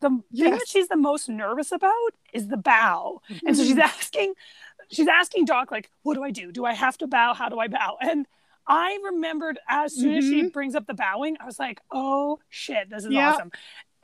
the 0.00 0.22
thing 0.38 0.56
that 0.56 0.68
she's 0.68 0.88
the 0.88 0.96
most 0.96 1.28
nervous 1.28 1.72
about 1.72 2.12
is 2.32 2.48
the 2.48 2.56
bow, 2.56 3.20
and 3.46 3.56
so 3.56 3.64
she's 3.64 3.78
Mm-hmm. 3.78 3.78
asking, 3.78 4.34
she's 4.90 5.08
asking 5.08 5.44
Doc 5.46 5.70
like, 5.70 5.90
"What 6.02 6.14
do 6.14 6.22
I 6.22 6.30
do? 6.30 6.52
Do 6.52 6.64
I 6.64 6.74
have 6.74 6.98
to 6.98 7.06
bow? 7.06 7.34
How 7.34 7.48
do 7.48 7.58
I 7.58 7.68
bow?" 7.68 7.96
And 8.00 8.26
I 8.66 8.98
remembered 9.04 9.58
as 9.68 9.94
soon 9.94 10.16
as 10.16 10.24
she 10.24 10.42
brings 10.42 10.74
up 10.74 10.86
the 10.86 10.94
bowing, 10.94 11.36
I 11.40 11.46
was 11.46 11.58
like, 11.58 11.80
"Oh 11.90 12.38
shit, 12.48 12.90
this 12.90 13.04
is 13.04 13.10
Mm-hmm. 13.10 13.14
Yeah. 13.14 13.28
awesome." 13.28 13.50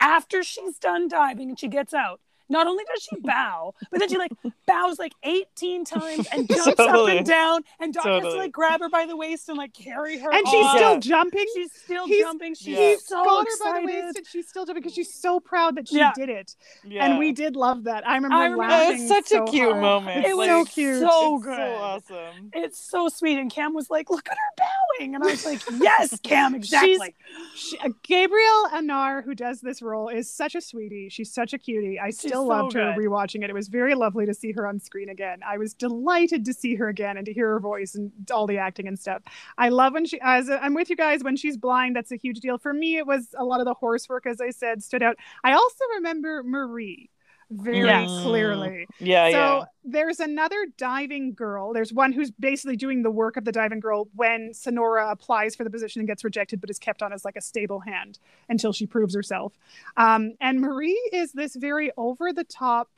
After 0.01 0.43
she's 0.43 0.79
done 0.79 1.09
diving 1.09 1.49
and 1.51 1.59
she 1.59 1.69
gets 1.69 1.95
out, 1.95 2.21
not 2.49 2.67
only 2.67 2.85
does 2.93 3.03
she 3.03 3.21
bow, 3.21 3.75
but 3.91 4.01
then 4.01 4.09
she 4.09 4.17
like 4.19 4.33
bows 4.67 4.99
like 4.99 5.13
18 5.23 5.85
times 5.85 6.27
and 6.33 6.49
jumps 6.55 6.79
up 6.79 7.09
and 7.09 7.27
down, 7.27 7.63
and 7.81 7.93
Doc 7.95 8.05
has 8.07 8.23
to 8.23 8.35
like 8.37 8.53
grab 8.53 8.81
her 8.81 8.89
by 8.89 9.07
the 9.07 9.17
waist 9.17 9.49
and 9.49 9.59
like 9.59 9.73
carry 9.75 10.19
her. 10.19 10.31
And 10.33 10.47
she's 10.49 10.69
still 10.71 10.93
Yeah. 10.95 10.99
jumping. 11.01 11.45
she's 11.55 11.73
still 11.73 12.07
He's- 12.07 12.23
jumping. 12.23 12.55
She's 12.55 12.67
Yeah. 12.79 12.95
so 13.05 13.25
got 13.25 13.39
her 13.39 13.43
excited. 13.45 13.73
by 13.75 13.81
the 13.81 13.87
waist 14.03 14.19
and 14.19 14.27
she's 14.27 14.49
still 14.49 14.65
jumping 14.67 14.83
because 14.83 14.95
she's 14.95 15.13
so 15.13 15.41
proud 15.41 15.77
that 15.77 15.89
she 15.89 15.97
Yeah. 15.99 16.13
did 16.15 16.29
it. 16.29 16.55
Yeah. 16.85 17.05
And 17.07 17.19
we 17.19 17.33
did 17.33 17.57
love 17.57 17.85
that. 17.85 18.07
I 18.07 18.15
remember, 18.17 18.37
I 18.37 18.45
remember- 18.45 18.63
laughing. 18.65 19.01
It's 19.01 19.09
such 19.09 19.27
so 19.27 19.45
a 19.45 19.51
cute 19.51 19.69
hard. 19.71 19.81
moment. 19.81 20.27
It 20.27 20.37
like, 20.37 20.49
so 20.49 20.65
cute. 20.65 21.01
so 21.01 21.37
it's 21.37 21.45
good. 21.45 21.57
So 21.57 21.75
awesome. 21.77 22.51
It's 22.53 22.79
so 22.79 23.09
sweet. 23.09 23.39
And 23.39 23.51
Cam 23.51 23.75
was 23.75 23.91
like, 23.91 24.11
"Look 24.11 24.29
at 24.29 24.37
her 24.37 24.65
bowing," 24.99 25.15
and 25.15 25.25
I 25.25 25.29
was 25.29 25.45
like, 25.45 25.61
"Yes, 25.81 26.19
Cam, 26.23 26.55
exactly." 26.55 27.15
She, 27.55 27.79
uh, 27.79 27.89
Gabrielle 28.03 28.69
Anwar, 28.73 29.25
who 29.25 29.35
does 29.35 29.61
this 29.61 29.83
role, 29.83 30.09
is 30.09 30.33
such 30.33 30.55
a 30.55 30.61
sweetie. 30.61 31.09
She's 31.09 31.33
such 31.33 31.53
a 31.53 31.59
cutie. 31.59 31.99
I 31.99 32.11
still 32.11 32.36
so 32.37 32.45
loved 32.45 32.73
her 32.75 32.95
good. 32.95 33.03
rewatching 33.05 33.43
it. 33.43 33.51
It 33.51 33.55
was 33.55 33.69
very 33.69 33.95
lovely 33.95 34.27
to 34.27 34.35
see 34.35 34.53
her 34.53 34.67
on 34.67 34.81
screen 34.81 35.09
again. 35.09 35.41
I 35.47 35.59
was 35.59 35.75
delighted 35.75 36.45
to 36.47 36.53
see 36.53 36.75
her 36.77 36.89
again 36.89 37.17
and 37.17 37.27
to 37.27 37.33
hear 37.33 37.49
her 37.51 37.61
voice 37.61 37.95
and 37.95 38.13
all 38.31 38.47
the 38.47 38.59
acting 38.59 38.89
and 38.89 38.99
stuff. 38.99 39.23
I 39.59 39.69
love 39.69 39.93
when 39.93 40.07
she, 40.07 40.21
as 40.23 40.49
I'm 40.51 40.75
with 40.75 40.91
you 40.91 40.97
guys, 40.97 41.23
when 41.23 41.37
she's 41.37 41.57
blind, 41.57 41.97
that's 41.97 42.13
a 42.13 42.17
huge 42.17 42.41
deal. 42.41 42.59
For 42.59 42.73
me, 42.73 42.97
it 42.97 43.07
was 43.07 43.35
a 43.37 43.45
lot 43.45 43.61
of 43.61 43.67
the 43.67 43.75
horse 43.75 44.09
work, 44.09 44.27
as 44.27 44.41
I 44.41 44.51
said, 44.51 44.83
stood 44.83 45.03
out. 45.03 45.17
I 45.45 45.53
also 45.53 45.85
remember 45.97 46.43
Marie 46.45 47.11
very 47.51 47.79
Yes. 47.79 48.09
clearly. 48.23 48.87
Yeah, 48.99 49.27
so 49.31 49.33
yeah. 49.33 49.65
there's 49.85 50.21
another 50.21 50.67
diving 50.77 51.33
girl. 51.33 51.73
There's 51.73 51.93
one 51.93 52.13
who's 52.13 52.31
basically 52.31 52.77
doing 52.77 53.03
the 53.03 53.11
work 53.11 53.37
of 53.37 53.45
the 53.45 53.53
diving 53.53 53.81
girl 53.81 54.09
when 54.15 54.53
Sonora 54.53 55.11
applies 55.11 55.55
for 55.55 55.65
the 55.65 55.71
position 55.71 56.01
and 56.01 56.09
gets 56.09 56.25
rejected, 56.25 56.61
but 56.61 56.71
is 56.71 56.79
kept 56.79 57.03
on 57.03 57.13
as 57.13 57.25
like 57.25 57.37
a 57.37 57.41
stable 57.41 57.81
hand 57.81 58.19
until 58.49 58.73
she 58.73 58.87
proves 58.87 59.15
herself. 59.15 59.53
Um, 59.97 60.35
and 60.41 60.61
Marie 60.61 61.01
is 61.13 61.33
this 61.33 61.55
very 61.55 61.93
over 61.97 62.33
the 62.33 62.45
top 62.45 62.91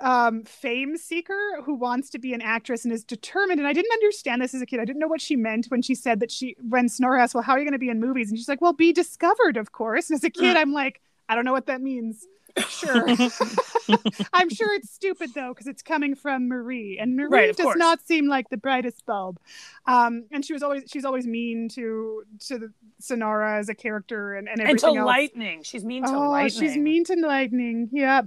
um, 0.00 0.44
fame 0.44 0.96
seeker 0.96 1.60
who 1.64 1.74
wants 1.74 2.08
to 2.10 2.18
be 2.18 2.32
an 2.32 2.40
actress 2.40 2.84
and 2.84 2.92
is 2.92 3.02
determined. 3.02 3.58
And 3.58 3.66
I 3.66 3.72
didn't 3.72 3.92
understand 3.92 4.40
this 4.40 4.54
as 4.54 4.62
a 4.62 4.66
kid. 4.66 4.78
I 4.78 4.84
didn't 4.84 5.00
know 5.00 5.08
what 5.08 5.20
she 5.20 5.34
meant 5.34 5.66
when 5.70 5.82
she 5.82 5.94
said 5.94 6.20
that 6.20 6.30
she, 6.30 6.54
when 6.68 6.88
Sonora 6.88 7.22
asked, 7.22 7.34
Well, 7.34 7.42
how 7.42 7.54
are 7.54 7.58
you 7.58 7.64
going 7.64 7.72
to 7.72 7.78
be 7.78 7.88
in 7.88 7.98
movies? 7.98 8.28
And 8.28 8.38
she's 8.38 8.48
like, 8.48 8.60
Well, 8.60 8.72
be 8.72 8.92
discovered, 8.92 9.56
of 9.56 9.72
course. 9.72 10.08
And 10.10 10.16
as 10.16 10.22
a 10.22 10.30
kid, 10.30 10.56
I'm 10.56 10.72
like, 10.72 11.00
I 11.28 11.34
don't 11.34 11.44
know 11.44 11.52
what 11.52 11.66
that 11.66 11.80
means. 11.80 12.26
Sure. 12.68 13.06
I'm 14.32 14.48
sure 14.50 14.74
it's 14.74 14.90
stupid 14.90 15.30
though, 15.34 15.52
because 15.52 15.66
it's 15.66 15.82
coming 15.82 16.14
from 16.14 16.48
Marie, 16.48 16.98
and 16.98 17.16
Marie 17.16 17.28
Right, 17.28 17.56
does 17.56 17.64
course. 17.64 17.78
not 17.78 18.06
seem 18.06 18.28
like 18.28 18.48
the 18.50 18.56
brightest 18.56 19.04
bulb. 19.06 19.38
Um, 19.86 20.24
and 20.32 20.44
she 20.44 20.52
was 20.52 20.62
always 20.62 20.84
she's 20.86 21.04
always 21.04 21.26
mean 21.26 21.68
to 21.70 22.24
to 22.46 22.58
the 22.58 22.72
Sonora 23.00 23.58
as 23.58 23.68
a 23.68 23.74
character 23.74 24.34
and, 24.34 24.48
and 24.48 24.60
everything. 24.60 24.88
and 24.88 24.94
to 24.96 25.00
else. 25.00 25.06
lightning, 25.06 25.62
she's 25.62 25.84
mean 25.84 26.04
to 26.04 26.10
oh, 26.10 26.30
lightning. 26.30 26.60
she's 26.60 26.76
mean 26.76 27.04
to 27.04 27.14
lightning. 27.14 27.88
Yep. 27.92 28.26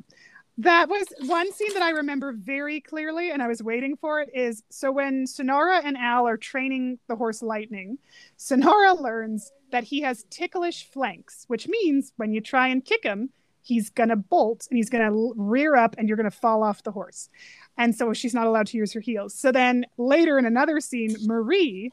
That 0.57 0.89
was 0.89 1.07
one 1.25 1.51
scene 1.53 1.73
that 1.73 1.81
I 1.81 1.91
remember 1.91 2.33
very 2.33 2.81
clearly, 2.81 3.31
and 3.31 3.41
I 3.41 3.47
was 3.47 3.63
waiting 3.63 3.95
for 3.97 4.21
it. 4.21 4.29
Is 4.33 4.63
so 4.69 4.91
when 4.91 5.25
Sonora 5.25 5.81
and 5.83 5.97
Al 5.97 6.27
are 6.27 6.37
training 6.37 6.99
the 7.07 7.15
horse 7.15 7.41
Lightning, 7.41 7.97
Sonora 8.37 8.93
learns 8.93 9.51
that 9.71 9.85
he 9.85 10.01
has 10.01 10.25
ticklish 10.29 10.89
flanks, 10.91 11.45
which 11.47 11.67
means 11.67 12.13
when 12.17 12.33
you 12.33 12.41
try 12.41 12.67
and 12.67 12.83
kick 12.83 13.03
him, 13.03 13.29
he's 13.63 13.89
gonna 13.89 14.15
bolt 14.15 14.67
and 14.69 14.77
he's 14.77 14.89
gonna 14.89 15.11
rear 15.35 15.75
up, 15.75 15.95
and 15.97 16.07
you're 16.07 16.17
gonna 16.17 16.31
fall 16.31 16.63
off 16.63 16.83
the 16.83 16.91
horse. 16.91 17.29
And 17.77 17.95
so 17.95 18.13
she's 18.13 18.33
not 18.33 18.47
allowed 18.47 18.67
to 18.67 18.77
use 18.77 18.93
her 18.93 18.99
heels. 18.99 19.33
So 19.33 19.51
then 19.51 19.85
later 19.97 20.37
in 20.37 20.45
another 20.45 20.79
scene, 20.79 21.15
Marie 21.21 21.91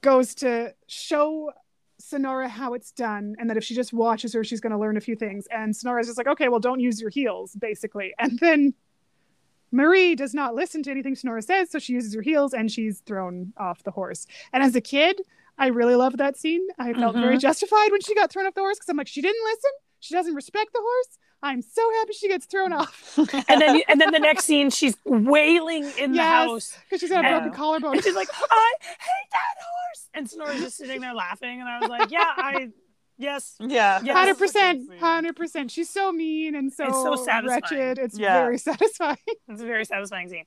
goes 0.00 0.34
to 0.36 0.72
show 0.86 1.50
Sonora 1.98 2.48
how 2.48 2.74
it's 2.74 2.92
done, 2.92 3.34
and 3.38 3.50
that 3.50 3.56
if 3.56 3.64
she 3.64 3.74
just 3.74 3.92
watches 3.92 4.32
her, 4.34 4.44
she's 4.44 4.60
to 4.60 4.78
learn 4.78 4.96
a 4.96 5.00
few 5.00 5.16
things. 5.16 5.46
And 5.50 5.74
Sonora's 5.74 6.06
just 6.06 6.18
like, 6.18 6.28
okay, 6.28 6.48
well, 6.48 6.60
don't 6.60 6.80
use 6.80 7.00
your 7.00 7.10
heels, 7.10 7.54
basically. 7.54 8.14
And 8.18 8.38
then 8.38 8.74
Marie 9.72 10.14
does 10.14 10.32
not 10.32 10.54
listen 10.54 10.82
to 10.84 10.90
anything 10.90 11.14
Sonora 11.14 11.42
says, 11.42 11.70
so 11.70 11.78
she 11.78 11.92
uses 11.94 12.14
her 12.14 12.22
heels 12.22 12.54
and 12.54 12.70
she's 12.70 13.00
thrown 13.00 13.52
off 13.56 13.82
the 13.82 13.90
horse. 13.90 14.26
And 14.52 14.62
as 14.62 14.74
a 14.76 14.80
kid, 14.80 15.20
I 15.58 15.68
really 15.68 15.94
loved 15.94 16.18
that 16.18 16.36
scene. 16.36 16.66
I 16.78 16.92
felt 16.92 17.14
very 17.14 17.34
mm-hmm. 17.34 17.38
justified 17.40 17.90
when 17.90 18.00
she 18.00 18.14
got 18.14 18.30
thrown 18.30 18.46
off 18.46 18.54
the 18.54 18.60
horse 18.60 18.78
because 18.78 18.88
I'm 18.88 18.96
like, 18.96 19.08
she 19.08 19.22
didn't 19.22 19.42
listen. 19.44 19.70
She 20.06 20.14
doesn't 20.14 20.34
respect 20.34 20.72
the 20.72 20.80
horse. 20.80 21.18
I'm 21.42 21.60
so 21.62 21.82
happy 21.98 22.12
she 22.14 22.28
gets 22.28 22.46
thrown 22.46 22.72
off 22.72 23.18
and 23.48 23.60
then, 23.60 23.82
and 23.88 24.00
then 24.00 24.10
the 24.12 24.18
next 24.18 24.44
scene, 24.44 24.70
she's 24.70 24.96
wailing 25.04 25.90
in 25.90 26.12
the 26.12 26.24
house, 26.24 26.76
because 26.88 27.00
she's 27.00 27.10
got 27.10 27.24
a 27.24 27.28
Yeah. 27.28 27.34
broken 27.34 27.52
collarbone. 27.52 27.92
and 27.96 28.02
she's 28.04 28.14
like, 28.14 28.28
"I 28.50 28.72
hate 28.80 29.30
that 29.32 29.56
horse," 29.60 30.08
and 30.14 30.28
Sonora's 30.30 30.60
just 30.62 30.76
sitting 30.78 31.00
there 31.00 31.14
laughing, 31.14 31.60
and 31.60 31.68
I 31.68 31.80
was 31.80 31.90
like, 31.90 32.10
"Yeah, 32.10 32.32
I, 32.36 32.68
yes, 33.18 33.56
Yeah. 33.60 34.00
Hundred 34.12 34.38
percent, 34.38 34.88
hundred 34.98 35.36
percent. 35.36 35.70
She's 35.70 35.90
so 35.90 36.10
mean 36.10 36.54
and 36.54 36.72
so, 36.72 36.84
It's 36.86 37.02
so 37.02 37.16
satisfying. 37.16 37.62
wretched. 37.62 37.98
It's 37.98 38.18
Yeah. 38.18 38.32
very 38.32 38.58
satisfying. 38.70 39.16
it's 39.48 39.60
a 39.60 39.66
very 39.66 39.84
satisfying 39.84 40.28
scene." 40.30 40.44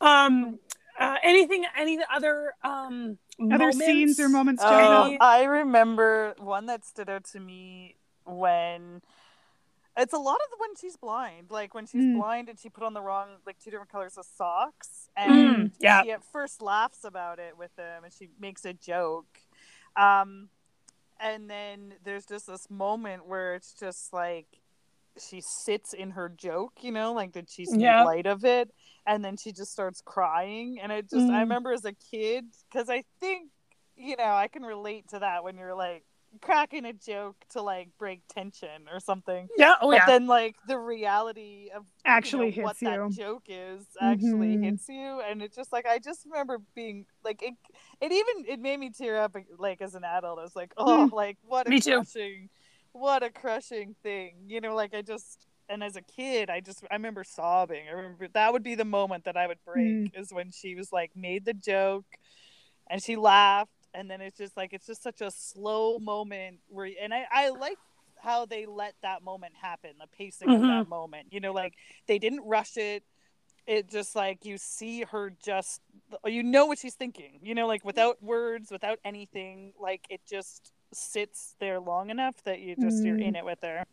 Um, 0.00 0.58
uh, 0.98 1.16
anything, 1.22 1.64
any 1.76 2.00
other 2.12 2.52
um 2.64 3.18
Other 3.40 3.58
moments? 3.58 3.78
scenes 3.78 4.20
or 4.20 4.28
moments 4.28 4.62
Oh, 4.66 5.16
I 5.20 5.44
remember 5.44 6.34
one 6.38 6.66
that 6.66 6.84
stood 6.84 7.08
out 7.08 7.24
to 7.32 7.40
me 7.40 7.96
when 8.26 9.02
it's 9.96 10.12
a 10.14 10.18
lot 10.18 10.36
of 10.36 10.50
the 10.50 10.56
when 10.58 10.74
she's 10.80 10.96
blind, 10.96 11.50
like 11.50 11.74
when 11.74 11.86
she's 11.86 12.04
Mm. 12.04 12.14
blind 12.14 12.48
and 12.48 12.58
she 12.58 12.68
put 12.70 12.82
on 12.82 12.94
the 12.94 13.02
wrong, 13.02 13.28
like 13.46 13.58
two 13.58 13.70
different 13.70 13.90
colors 13.90 14.16
of 14.16 14.24
socks, 14.24 15.08
and 15.16 15.30
Mm, 15.30 15.70
yeah. 15.80 16.02
she 16.02 16.10
at 16.12 16.24
first 16.24 16.62
laughs 16.62 17.04
about 17.04 17.38
it 17.38 17.58
with 17.58 17.74
them, 17.76 18.04
and 18.04 18.12
she 18.12 18.28
makes 18.40 18.64
a 18.64 18.72
joke, 18.72 19.40
um, 19.96 20.48
and 21.20 21.48
then 21.50 21.94
there's 22.04 22.24
just 22.26 22.46
this 22.46 22.70
moment 22.70 23.26
where 23.26 23.54
it's 23.54 23.74
just 23.78 24.12
like 24.12 24.46
she 25.18 25.42
sits 25.42 25.92
in 25.92 26.12
her 26.12 26.30
joke, 26.30 26.72
you 26.80 26.90
know, 26.90 27.12
like 27.12 27.32
that 27.32 27.50
she's 27.50 27.76
Yeah. 27.76 28.02
light 28.04 28.26
of 28.26 28.44
it, 28.46 28.70
and 29.06 29.22
then 29.22 29.36
she 29.36 29.52
just 29.52 29.70
starts 29.70 30.00
crying. 30.02 30.78
And 30.82 30.90
it 30.90 31.10
just, 31.10 31.28
I 31.28 31.36
Mm. 31.36 31.40
remember 31.40 31.72
as 31.72 31.84
a 31.84 31.92
kid, 31.92 32.46
because 32.70 32.88
I 32.88 33.04
think, 33.20 33.50
you 33.94 34.16
know, 34.16 34.24
I 34.24 34.48
can 34.48 34.62
relate 34.62 35.08
to 35.10 35.18
that 35.18 35.44
when 35.44 35.58
you're 35.58 35.74
like 35.74 36.04
cracking 36.40 36.84
a 36.84 36.92
joke 36.92 37.36
to 37.50 37.62
like 37.62 37.88
break 37.98 38.22
tension 38.28 38.88
or 38.92 39.00
something. 39.00 39.48
Yeah. 39.56 39.74
Oh 39.80 39.90
but 39.90 39.96
yeah. 39.98 40.06
then 40.06 40.26
like 40.26 40.56
the 40.66 40.78
reality 40.78 41.70
of 41.74 41.84
Actually 42.04 42.50
you 42.50 42.56
know, 42.58 42.62
what 42.64 42.76
you. 42.80 42.88
that 42.88 43.10
joke 43.10 43.44
is 43.48 43.86
actually 44.00 44.56
Mhm. 44.56 44.64
hits 44.64 44.88
you 44.88 45.20
and 45.20 45.42
it's 45.42 45.54
just 45.54 45.72
like 45.72 45.86
i 45.86 45.98
just 45.98 46.24
remember 46.26 46.58
being 46.74 47.06
like 47.24 47.42
it, 47.42 47.54
it 48.00 48.10
even 48.12 48.44
it 48.48 48.58
made 48.60 48.78
me 48.80 48.90
tear 48.90 49.18
up 49.18 49.36
like 49.58 49.80
as 49.80 49.94
an 49.94 50.02
adult 50.04 50.38
i 50.38 50.42
was 50.42 50.56
like 50.56 50.72
oh 50.76 51.08
like 51.12 51.36
what 51.42 51.66
a 51.66 51.70
Me 51.70 51.78
too. 51.80 52.02
what 52.92 53.22
a 53.22 53.30
crushing 53.30 53.94
thing 54.02 54.34
you 54.48 54.60
know 54.60 54.74
like 54.74 54.94
i 54.94 55.02
just 55.02 55.46
and 55.68 55.82
as 55.84 55.94
a 55.96 56.02
kid 56.02 56.50
i 56.50 56.60
just 56.60 56.84
i 56.90 56.94
remember 56.94 57.22
sobbing 57.24 57.84
i 57.88 57.92
remember 57.92 58.26
that 58.34 58.52
would 58.52 58.62
be 58.64 58.74
the 58.74 58.84
moment 58.84 59.24
that 59.24 59.36
i 59.36 59.46
would 59.46 59.58
break 59.64 60.10
is 60.14 60.32
when 60.32 60.50
she 60.50 60.74
was 60.74 60.92
like 60.92 61.10
made 61.14 61.44
the 61.44 61.54
joke 61.54 62.04
and 62.90 63.02
she 63.02 63.16
laughed 63.16 63.70
and 63.94 64.10
then 64.10 64.20
it's 64.20 64.38
just 64.38 64.56
like 64.56 64.72
it's 64.72 64.86
just 64.86 65.02
such 65.02 65.20
a 65.20 65.30
slow 65.30 65.98
moment 65.98 66.58
where 66.68 66.90
and 67.00 67.12
i 67.12 67.24
i 67.32 67.48
like 67.50 67.76
how 68.22 68.46
they 68.46 68.66
let 68.66 68.94
that 69.02 69.22
moment 69.22 69.52
happen 69.60 69.90
the 70.00 70.06
pacing 70.06 70.48
of 70.50 70.60
Mhm. 70.60 70.66
that 70.84 70.88
moment 70.88 71.28
you 71.32 71.40
know 71.40 71.52
like 71.52 71.74
they 72.06 72.18
didn't 72.18 72.42
rush 72.44 72.76
it 72.76 73.02
it 73.66 73.88
just 73.90 74.16
like 74.16 74.44
you 74.44 74.58
see 74.58 75.02
her 75.02 75.32
just 75.44 75.80
you 76.24 76.42
know 76.42 76.66
what 76.66 76.78
she's 76.78 76.94
thinking 76.94 77.38
you 77.42 77.54
know 77.54 77.66
like 77.66 77.84
without 77.84 78.22
words 78.22 78.70
without 78.70 78.98
anything 79.04 79.72
like 79.78 80.04
it 80.10 80.20
just 80.28 80.72
sits 80.92 81.54
there 81.60 81.80
long 81.80 82.10
enough 82.10 82.42
that 82.44 82.60
you 82.60 82.76
just 82.76 83.04
you're 83.04 83.16
Mm. 83.16 83.28
in 83.28 83.36
it 83.36 83.44
with 83.44 83.60
her 83.62 83.84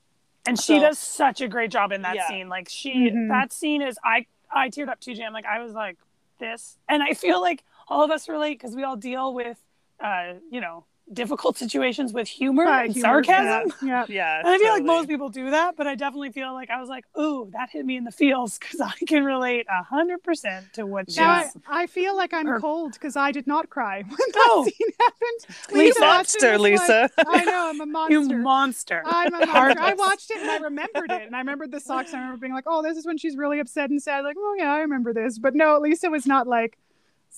and 0.45 0.57
she 0.59 0.75
So- 0.75 0.79
does 0.81 0.99
such 0.99 1.41
a 1.41 1.47
great 1.47 1.71
job 1.71 1.91
in 1.91 2.01
that 2.03 2.15
Yeah. 2.15 2.27
scene 2.27 2.49
like 2.49 2.67
she 2.69 2.93
Mhm. 3.11 3.29
that 3.29 3.51
scene 3.53 3.81
is 3.81 3.97
i 4.03 4.25
i 4.51 4.69
teared 4.69 4.89
up 4.89 4.99
too 4.99 5.13
jam 5.13 5.33
like 5.33 5.45
i 5.45 5.59
was 5.61 5.73
like 5.73 5.97
this 6.39 6.77
and 6.87 7.03
i 7.03 7.13
feel 7.13 7.39
like 7.41 7.63
all 7.87 8.03
of 8.03 8.11
us 8.11 8.27
relate 8.29 8.53
because 8.59 8.75
we 8.75 8.83
all 8.83 8.95
deal 8.95 9.33
with 9.33 9.63
uh 10.03 10.33
you 10.51 10.61
know 10.61 10.85
difficult 11.11 11.57
situations 11.57 12.13
with 12.13 12.27
humor 12.27 12.65
Right, 12.65 12.85
and 12.85 12.93
humor, 12.93 13.23
sarcasm 13.23 13.73
Yeah. 13.87 14.05
yeah 14.07 14.39
and 14.41 14.47
i 14.47 14.59
feel 14.59 14.69
like 14.73 14.83
most 14.83 15.09
people 15.09 15.29
do 15.29 15.49
that 15.49 15.75
but 15.75 15.87
i 15.87 15.95
definitely 15.95 16.31
feel 16.31 16.53
like 16.53 16.69
i 16.69 16.79
was 16.79 16.87
like 16.87 17.03
ooh 17.19 17.49
that 17.53 17.71
hit 17.71 17.83
me 17.83 17.97
in 17.97 18.03
the 18.03 18.11
feels 18.11 18.57
because 18.59 18.79
i 18.79 18.91
can 19.07 19.23
relate 19.25 19.65
a 19.71 19.81
hundred 19.81 20.21
percent 20.21 20.71
to 20.73 20.85
what 20.85 21.09
she's 21.09 21.17
Now 21.17 21.31
I, 21.31 21.51
I 21.67 21.87
feel 21.87 22.15
like 22.15 22.31
I'm 22.31 22.47
Or- 22.47 22.59
cold 22.59 22.93
because 22.93 23.15
I 23.15 23.31
did 23.31 23.47
not 23.47 23.71
cry 23.71 24.03
when 24.07 24.17
that 24.17 24.47
Oh. 24.51 24.65
scene 24.65 24.87
happened. 24.99 25.75
Lisa. 25.75 25.99
watched 25.99 26.35
it 26.35 26.43
and 26.43 26.61
like, 26.61 27.11
I 27.27 27.43
know 27.43 27.69
I'm 27.71 27.81
a 27.81 27.85
monster. 27.87 28.13
you 28.13 28.37
monster 28.37 29.01
I'm 29.03 29.33
a 29.33 29.45
monster. 29.47 29.81
I 29.81 29.93
watched 29.95 30.29
it 30.29 30.37
and 30.37 30.51
I 30.51 30.57
remembered 30.57 31.09
it, 31.11 31.23
and 31.23 31.35
I 31.35 31.39
remembered 31.39 31.71
the 31.71 31.79
socks. 31.79 32.13
I 32.13 32.17
remember 32.19 32.37
being 32.37 32.53
like, 32.53 32.65
"Oh, 32.67 32.83
this 32.83 32.97
is 32.97 33.05
when 33.07 33.17
she's 33.17 33.35
really 33.35 33.59
upset 33.59 33.89
and 33.89 33.99
sad." 34.01 34.23
Like, 34.23 34.35
"Oh 34.39 34.55
yeah, 34.59 34.71
I 34.73 34.79
remember 34.81 35.11
this." 35.13 35.39
But 35.39 35.55
no, 35.55 35.79
Lisa 35.79 36.09
was 36.11 36.25
not 36.27 36.47
like 36.47 36.77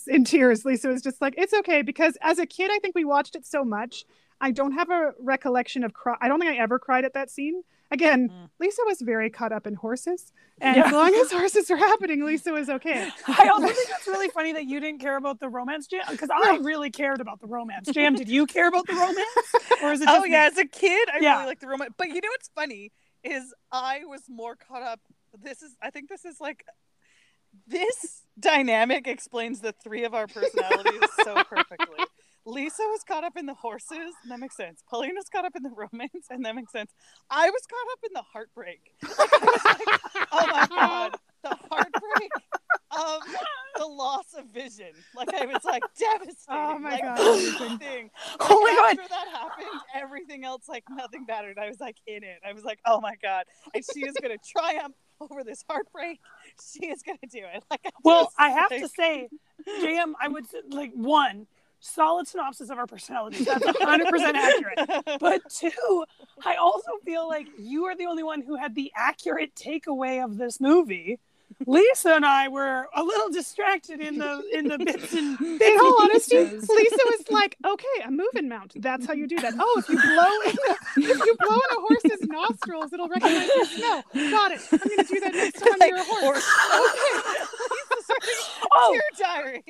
in 0.08 0.24
tears. 0.24 0.66
Lisa 0.66 0.88
was 0.90 1.02
just 1.02 1.22
like, 1.22 1.36
"It's 1.38 1.54
okay," 1.54 1.82
because 1.82 2.18
as 2.22 2.40
a 2.40 2.46
kid, 2.46 2.72
I 2.72 2.80
think 2.80 2.96
we 2.96 3.06
watched 3.06 3.36
it 3.36 3.46
so 3.46 3.64
much. 3.64 4.06
I 4.40 4.52
don't 4.52 4.72
have 4.72 4.90
a 4.90 5.14
recollection 5.20 5.84
of 5.84 5.94
cry. 5.94 6.16
I 6.22 6.28
don't 6.28 6.40
think 6.40 6.52
I 6.52 6.56
ever 6.58 6.80
cried 6.80 7.06
at 7.06 7.14
that 7.14 7.30
scene. 7.30 7.62
Again, 7.92 8.30
Mm. 8.30 8.50
Lisa 8.60 8.82
was 8.86 9.02
very 9.02 9.30
caught 9.30 9.52
up 9.52 9.68
in 9.68 9.74
horses, 9.76 10.32
and 10.62 10.78
Yeah. 10.78 10.86
as 10.88 10.92
long 10.94 11.14
as 11.14 11.30
horses 11.32 11.70
were 11.70 11.76
happening, 11.76 12.24
Lisa 12.24 12.52
was 12.54 12.70
okay. 12.70 13.10
I 13.28 13.50
also 13.50 13.68
think 13.68 13.90
it's 13.90 14.08
really 14.08 14.30
funny 14.30 14.54
that 14.54 14.66
you 14.66 14.80
didn't 14.80 15.02
care 15.02 15.18
about 15.18 15.40
the 15.42 15.50
romance 15.50 15.88
jam 15.88 16.04
because 16.10 16.30
I 16.34 16.58
really 16.62 16.90
cared 16.90 17.20
about 17.20 17.42
the 17.42 17.48
romance 17.48 17.90
jam. 17.92 18.16
Did 18.16 18.30
you 18.30 18.48
care 18.48 18.68
about 18.70 18.88
the 18.88 18.94
romance, 18.96 19.54
or 19.84 19.92
is 19.92 20.02
it 20.02 20.06
just 20.06 20.22
oh 20.22 20.24
yeah, 20.24 20.46
as 20.46 20.58
a 20.58 20.66
kid, 20.66 21.10
I 21.14 21.20
Yeah. 21.20 21.34
really 21.36 21.48
liked 21.48 21.62
the 21.62 21.68
romance. 21.68 21.94
But 21.98 22.08
you 22.08 22.22
know 22.22 22.30
what's 22.30 22.50
funny 22.56 22.92
is 23.24 23.54
I 23.72 24.06
was 24.06 24.24
more 24.30 24.56
caught 24.56 24.82
up. 24.84 25.02
This 25.40 25.62
is, 25.62 25.76
I 25.82 25.90
think, 25.92 26.08
this 26.10 26.24
is 26.26 26.40
like 26.42 26.64
this 27.68 28.24
dynamic 28.40 29.08
explains 29.08 29.60
the 29.60 29.74
three 29.84 30.04
of 30.04 30.14
our 30.14 30.28
personalities 30.28 31.10
so 31.24 31.44
perfectly. 31.50 32.06
Lisa 32.46 32.82
was 32.84 33.02
caught 33.08 33.24
up 33.24 33.38
in 33.38 33.46
the 33.46 33.54
horses, 33.54 34.16
and 34.24 34.32
that 34.32 34.40
makes 34.40 34.58
sense. 34.58 34.84
Pauline 34.90 35.16
was 35.16 35.26
caught 35.32 35.46
up 35.46 35.56
in 35.56 35.62
the 35.62 35.70
romance, 35.70 36.28
and 36.30 36.44
that 36.44 36.56
makes 36.56 36.72
sense. 36.72 36.92
I 37.30 37.50
was 37.50 37.62
caught 37.70 37.92
up 37.92 38.00
in 38.04 38.14
the 38.14 38.24
heartbreak. 38.34 38.82
Like, 39.04 39.30
I 39.34 39.46
was 39.46 39.66
like, 39.66 40.28
oh 40.32 40.48
my 40.48 40.68
god, 40.68 41.16
the 41.44 41.58
heartbreak 41.70 42.32
of 42.92 43.22
the 43.78 43.86
loss 43.86 44.34
of 44.38 44.46
vision. 44.48 44.92
Like 45.16 45.34
I 45.34 45.46
was 45.46 45.64
like 45.64 45.84
devastated. 45.98 46.36
Oh 46.50 46.80
my 46.80 46.92
like, 46.92 47.02
God, 47.02 47.20
everything. 47.20 47.68
amazing. 47.68 48.10
Oh 48.40 48.62
my 48.62 48.76
God. 48.76 49.00
After 49.00 49.10
that 49.10 49.28
happened, 49.32 49.82
everything 49.96 50.44
else 50.44 50.64
like 50.68 50.84
nothing 50.90 51.26
mattered. 51.28 51.58
I 51.60 51.68
was 51.68 51.80
like 51.80 51.98
in 52.08 52.24
it. 52.24 52.40
I 52.48 52.54
was 52.54 52.64
like, 52.64 52.80
oh 52.86 53.00
my 53.02 53.16
god, 53.22 53.46
and 53.74 53.84
she 53.94 54.02
is 54.02 54.16
gonna 54.22 54.38
triumph 54.58 54.96
over 55.32 55.44
this 55.44 55.64
heartbreak. 55.70 56.20
She 56.74 56.88
is 56.88 57.02
gonna 57.04 57.18
do 57.30 57.40
it. 57.54 57.64
Like 57.72 57.82
I 57.86 57.90
Well, 58.04 58.26
just, 58.26 58.36
I 58.40 58.50
have 58.50 58.72
like- 58.72 58.82
to 58.82 58.88
say, 58.88 59.30
JM, 59.82 60.14
I 60.22 60.28
would 60.28 60.50
say, 60.50 60.60
like 60.70 60.92
one 60.94 61.48
solid 61.80 62.28
synopsis 62.28 62.70
of 62.70 62.78
our 62.78 62.86
personalities. 62.86 63.46
That's 63.46 63.66
100% 63.66 64.34
accurate. 64.36 65.04
But 65.20 65.42
two, 65.50 66.06
I 66.46 66.56
also 66.56 66.92
feel 67.04 67.28
like 67.28 67.48
you 67.58 67.86
are 67.86 67.96
the 67.96 68.06
only 68.06 68.24
one 68.24 68.42
who 68.42 68.56
had 68.56 68.76
the 68.76 68.92
accurate 68.96 69.56
takeaway 69.56 70.24
of 70.24 70.38
this 70.38 70.60
movie. 70.62 71.20
Lisa 71.68 72.14
and 72.16 72.26
I 72.26 72.48
were 72.48 72.88
a 72.96 73.04
little 73.04 73.30
distracted 73.30 74.00
in 74.00 74.18
the 74.18 74.44
in 74.54 74.68
the 74.68 74.78
bits 74.78 75.14
and 75.14 75.38
bits 75.38 75.66
In 75.66 75.80
all 75.80 76.02
honesty. 76.02 76.38
Lisa 76.38 76.68
was 76.70 77.24
like, 77.30 77.58
"Okay, 77.66 77.88
a 78.06 78.12
moving 78.12 78.48
mount. 78.50 78.74
That's 78.82 79.06
how 79.06 79.14
you 79.14 79.28
do 79.28 79.38
that. 79.38 79.54
Oh, 79.60 79.76
if 79.80 79.90
you 79.90 79.96
blow 80.02 80.42
in 80.50 81.10
a, 81.10 81.12
if 81.12 81.26
you 81.26 81.36
blow 81.40 81.56
in 81.56 81.78
a 81.78 81.82
horse's 81.82 82.28
nostrils, 82.28 82.94
it'll 82.94 83.08
recognize 83.10 83.50
your 83.56 83.66
smell. 83.66 84.04
Got 84.14 84.52
it. 84.52 84.62
I'm 84.72 84.78
gonna 84.80 85.04
do 85.04 85.20
that 85.20 85.34
next 85.34 85.60
time 85.60 85.80
like, 85.80 85.90
you're 85.90 86.00
a 86.00 86.04
horse. 86.04 86.48
okay. 86.76 87.46
Lisa's 88.22 88.50
writing 88.60 88.68
Oh. 88.74 88.92
Dear 88.94 89.02
diary. 89.20 89.64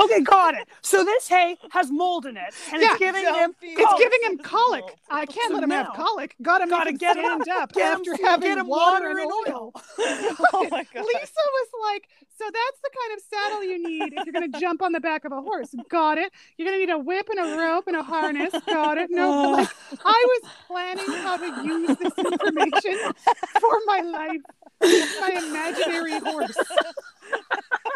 Okay, 0.00 0.20
got 0.22 0.54
it. 0.54 0.66
So 0.82 1.04
this 1.04 1.28
hay 1.28 1.56
has 1.70 1.90
mold 1.90 2.26
in 2.26 2.36
it, 2.36 2.54
and 2.72 2.80
Yeah, 2.82 2.90
it's 2.90 2.98
giving 2.98 3.24
him. 3.24 3.54
be- 3.60 3.68
It's 3.68 3.82
Oh, 3.92 3.98
giving 3.98 4.18
him 4.24 4.38
colic. 4.38 4.84
I 5.10 5.26
can't 5.26 5.48
So 5.48 5.54
let 5.54 5.64
him 5.64 5.70
have 5.70 5.92
colic. 5.94 6.34
Got 6.42 6.62
him. 6.62 6.68
Gotta 6.70 6.92
get 6.92 7.16
him- 7.16 7.24
stand 7.42 7.48
up 7.50 7.72
get 7.72 7.92
him- 7.92 8.00
after 8.00 8.24
having 8.24 8.48
get 8.48 8.58
him 8.58 8.66
water, 8.68 9.08
water 9.08 9.10
and 9.10 9.20
and 9.20 9.54
oil. 9.54 9.72
Oh 10.52 10.66
my 10.70 10.84
god. 10.94 11.04
Lisa 11.04 11.44
was 11.58 11.68
like, 11.82 12.08
"So 12.38 12.44
that's 12.44 12.80
the 12.82 12.90
kind 12.98 13.18
of 13.18 13.24
saddle 13.30 13.64
you 13.64 13.82
need 13.86 14.12
if 14.14 14.24
you're 14.24 14.32
going 14.32 14.50
to 14.50 14.58
jump 14.60 14.82
on 14.82 14.92
the 14.92 15.00
back 15.00 15.24
of 15.24 15.32
a 15.32 15.40
horse. 15.40 15.74
Got 15.90 16.18
it. 16.18 16.32
You're 16.56 16.68
going 16.68 16.80
to 16.80 16.86
need 16.86 16.92
a 16.92 16.98
whip 16.98 17.28
and 17.28 17.38
a 17.40 17.56
rope 17.58 17.86
and 17.86 17.96
a 17.96 18.02
harness. 18.02 18.54
Got 18.66 18.98
it. 18.98 19.10
No, 19.10 19.28
Oh. 19.28 19.50
like 19.52 19.68
I 20.04 20.24
was 20.42 20.50
planning 20.66 21.04
how 21.22 21.36
to 21.36 21.64
use 21.66 21.96
this 21.98 22.12
information 22.18 23.12
for 23.60 23.78
my 23.86 24.00
life, 24.00 24.40
with 24.80 25.16
my 25.20 25.30
imaginary 25.48 26.18
horse. 26.18 26.56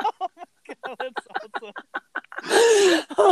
oh 0.04 0.12
my 0.20 0.44
God, 0.86 0.96
that's 0.98 1.26
awesome. 1.62 1.72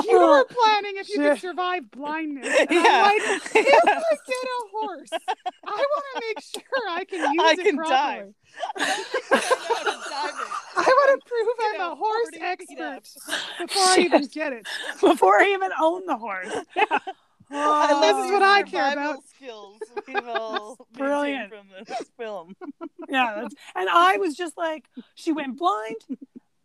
You 0.08 0.18
were 0.20 0.44
planning 0.50 0.94
if 0.98 1.08
you 1.08 1.18
could 1.18 1.38
survive 1.40 1.90
blindness. 1.90 2.46
And 2.60 2.70
Yeah. 2.70 2.80
I'm 2.80 3.00
like, 3.02 3.22
if 3.54 3.84
I 3.84 4.16
get 4.26 4.44
a 4.44 4.68
horse, 4.72 5.10
I 5.66 5.84
want 5.90 6.04
to 6.14 6.20
make 6.28 6.40
sure 6.44 6.88
I 6.90 7.04
can 7.04 7.32
use 7.32 7.42
I 7.44 7.52
it 7.52 7.64
can 7.64 7.76
properly. 7.76 7.96
dive. 7.96 8.34
I 8.76 8.84
know 8.86 9.74
how 9.74 9.82
to 9.82 9.90
dive 10.10 10.34
it. 10.40 10.48
I 10.76 10.82
want 10.86 11.20
to 11.20 11.28
prove 11.28 11.46
You 11.58 11.66
I'm 11.72 11.78
know, 11.78 11.92
a 11.92 11.96
horse 11.96 12.30
expert 12.40 13.02
before 13.58 13.82
I 13.82 13.96
even 14.00 14.26
get 14.26 14.52
it. 14.52 14.66
before 15.00 15.40
I 15.40 15.50
even 15.54 15.70
own 15.80 16.06
the 16.06 16.16
horse. 16.16 16.54
I 16.76 17.00
love 17.50 18.00
This 18.02 18.24
is 18.26 18.30
what 18.32 18.42
I 18.42 18.62
care 18.62 18.92
about. 18.92 19.18
Skills 19.24 19.78
all 20.26 20.86
Brilliant. 20.96 21.50
from 21.50 21.66
this 21.86 22.08
film. 22.18 22.54
yeah, 23.08 23.40
that's, 23.42 23.54
and 23.74 23.88
I 23.88 24.16
was 24.18 24.34
just 24.36 24.56
like, 24.56 24.84
she 25.14 25.32
went 25.32 25.58
blind, 25.58 25.96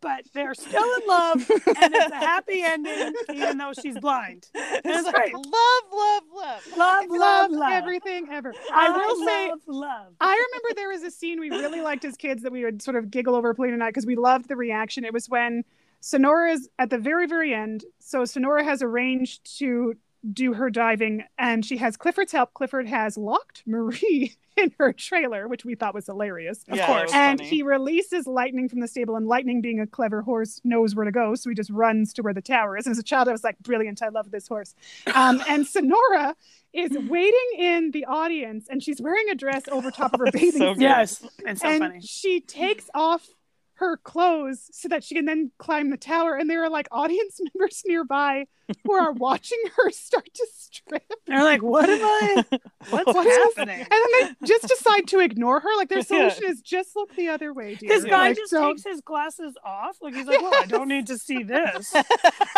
but 0.00 0.24
they're 0.34 0.54
still 0.54 0.82
in 1.00 1.06
love, 1.08 1.50
and 1.50 1.94
it's 1.94 2.12
a 2.12 2.16
happy 2.16 2.62
ending, 2.64 3.12
even 3.32 3.58
though 3.58 3.72
she's 3.72 3.98
blind. 3.98 4.46
It's 4.54 5.10
great. 5.10 5.34
love, 5.34 5.44
love, 5.92 6.22
love. 6.34 6.62
Love, 6.76 7.04
Love, 7.08 7.10
love, 7.10 7.50
love. 7.52 7.72
everything 7.72 8.28
ever. 8.30 8.52
I 8.72 8.86
I 8.86 8.90
will 8.90 9.26
say, 9.26 9.48
love 9.50 9.60
love. 9.66 10.12
I 10.20 10.32
remember 10.48 10.74
there 10.76 10.88
was 10.90 11.02
a 11.02 11.10
scene 11.10 11.40
we 11.40 11.50
really 11.50 11.80
liked 11.80 12.04
as 12.04 12.16
kids 12.16 12.42
that 12.42 12.52
we 12.52 12.64
would 12.64 12.82
sort 12.82 12.96
of 12.96 13.10
giggle 13.10 13.34
over 13.34 13.54
Polina 13.54 13.74
and 13.74 13.82
I 13.84 13.88
because 13.88 14.06
we 14.06 14.16
loved 14.16 14.48
the 14.48 14.56
reaction. 14.56 15.04
It 15.04 15.12
was 15.12 15.28
when 15.28 15.64
Sonora 16.00 16.52
is 16.52 16.68
at 16.78 16.90
the 16.90 16.98
very, 16.98 17.26
very 17.26 17.54
end. 17.54 17.84
So 17.98 18.24
Sonora 18.24 18.64
has 18.64 18.82
arranged 18.82 19.58
to 19.58 19.94
do 20.32 20.54
her 20.54 20.70
diving 20.70 21.24
and 21.38 21.64
she 21.64 21.76
has 21.76 21.96
Clifford's 21.96 22.32
help. 22.32 22.54
Clifford 22.54 22.86
has 22.88 23.16
locked 23.16 23.62
Marie 23.66 24.34
in 24.56 24.72
her 24.78 24.92
trailer, 24.92 25.46
which 25.48 25.64
we 25.64 25.74
thought 25.74 25.94
was 25.94 26.06
hilarious. 26.06 26.64
Of 26.68 26.76
Yeah, 26.78 26.86
course. 26.86 27.12
And 27.12 27.38
funny. 27.38 27.48
he 27.50 27.62
releases 27.62 28.26
Lightning 28.26 28.68
from 28.68 28.80
the 28.80 28.88
stable, 28.88 29.16
and 29.16 29.26
Lightning, 29.26 29.60
being 29.60 29.80
a 29.80 29.86
clever 29.86 30.22
horse, 30.22 30.60
knows 30.64 30.94
where 30.94 31.04
to 31.04 31.12
go. 31.12 31.34
So 31.34 31.50
he 31.50 31.54
just 31.54 31.70
runs 31.70 32.12
to 32.14 32.22
where 32.22 32.34
the 32.34 32.42
tower 32.42 32.76
is. 32.76 32.86
And 32.86 32.92
as 32.92 32.98
a 32.98 33.02
child, 33.02 33.28
I 33.28 33.32
was 33.32 33.44
like, 33.44 33.58
brilliant. 33.60 34.02
I 34.02 34.08
love 34.08 34.30
this 34.30 34.48
horse. 34.48 34.74
Um, 35.14 35.42
and 35.48 35.66
Sonora 35.66 36.34
is 36.72 36.90
waiting 37.08 37.50
in 37.58 37.90
the 37.92 38.04
audience, 38.06 38.66
and 38.68 38.82
she's 38.82 39.00
wearing 39.00 39.28
a 39.30 39.34
dress 39.34 39.62
over 39.70 39.90
top 39.90 40.14
of 40.14 40.20
her 40.20 40.26
bathing 40.32 40.52
So 40.52 40.66
suit. 40.72 40.74
good. 40.78 40.82
Yes, 40.82 41.22
And 41.46 41.58
so 41.58 41.68
and 41.68 41.78
funny. 41.80 42.00
she 42.00 42.40
takes 42.40 42.88
off 42.94 43.26
her 43.74 43.98
clothes 43.98 44.70
so 44.72 44.88
that 44.88 45.04
she 45.04 45.14
can 45.14 45.26
then 45.26 45.50
climb 45.58 45.90
the 45.90 45.98
tower. 45.98 46.34
And 46.34 46.48
there 46.48 46.64
are 46.64 46.70
like 46.70 46.88
audience 46.90 47.38
members 47.54 47.82
nearby 47.86 48.46
who 48.84 48.92
are 48.92 49.12
watching 49.12 49.58
her 49.76 49.90
start 49.90 50.28
to 50.34 50.46
strip. 50.54 51.10
They're 51.26 51.42
like, 51.44 51.62
what 51.62 51.88
am 51.88 52.00
I? 52.02 52.44
What's 52.90 53.06
What 53.14 53.26
is- 53.26 53.36
happening? 53.56 53.80
And 53.80 53.90
then 53.90 54.36
they 54.40 54.46
just 54.46 54.68
decide 54.68 55.06
to 55.08 55.20
ignore 55.20 55.60
her. 55.60 55.76
Like 55.76 55.88
their 55.88 56.02
solution 56.02 56.44
is 56.46 56.60
just 56.60 56.94
look 56.96 57.14
the 57.16 57.28
other 57.28 57.52
way, 57.52 57.74
dear. 57.76 57.88
This 57.88 58.04
guy 58.04 58.28
Like, 58.28 58.36
just 58.36 58.52
don't- 58.52 58.76
takes 58.76 58.84
his 58.84 59.00
glasses 59.00 59.54
off. 59.64 59.96
Like 60.00 60.14
he's 60.14 60.26
like, 60.26 60.40
well, 60.40 60.54
I 60.54 60.66
don't 60.66 60.88
need 60.88 61.06
to 61.08 61.18
see 61.18 61.42
this. 61.42 61.92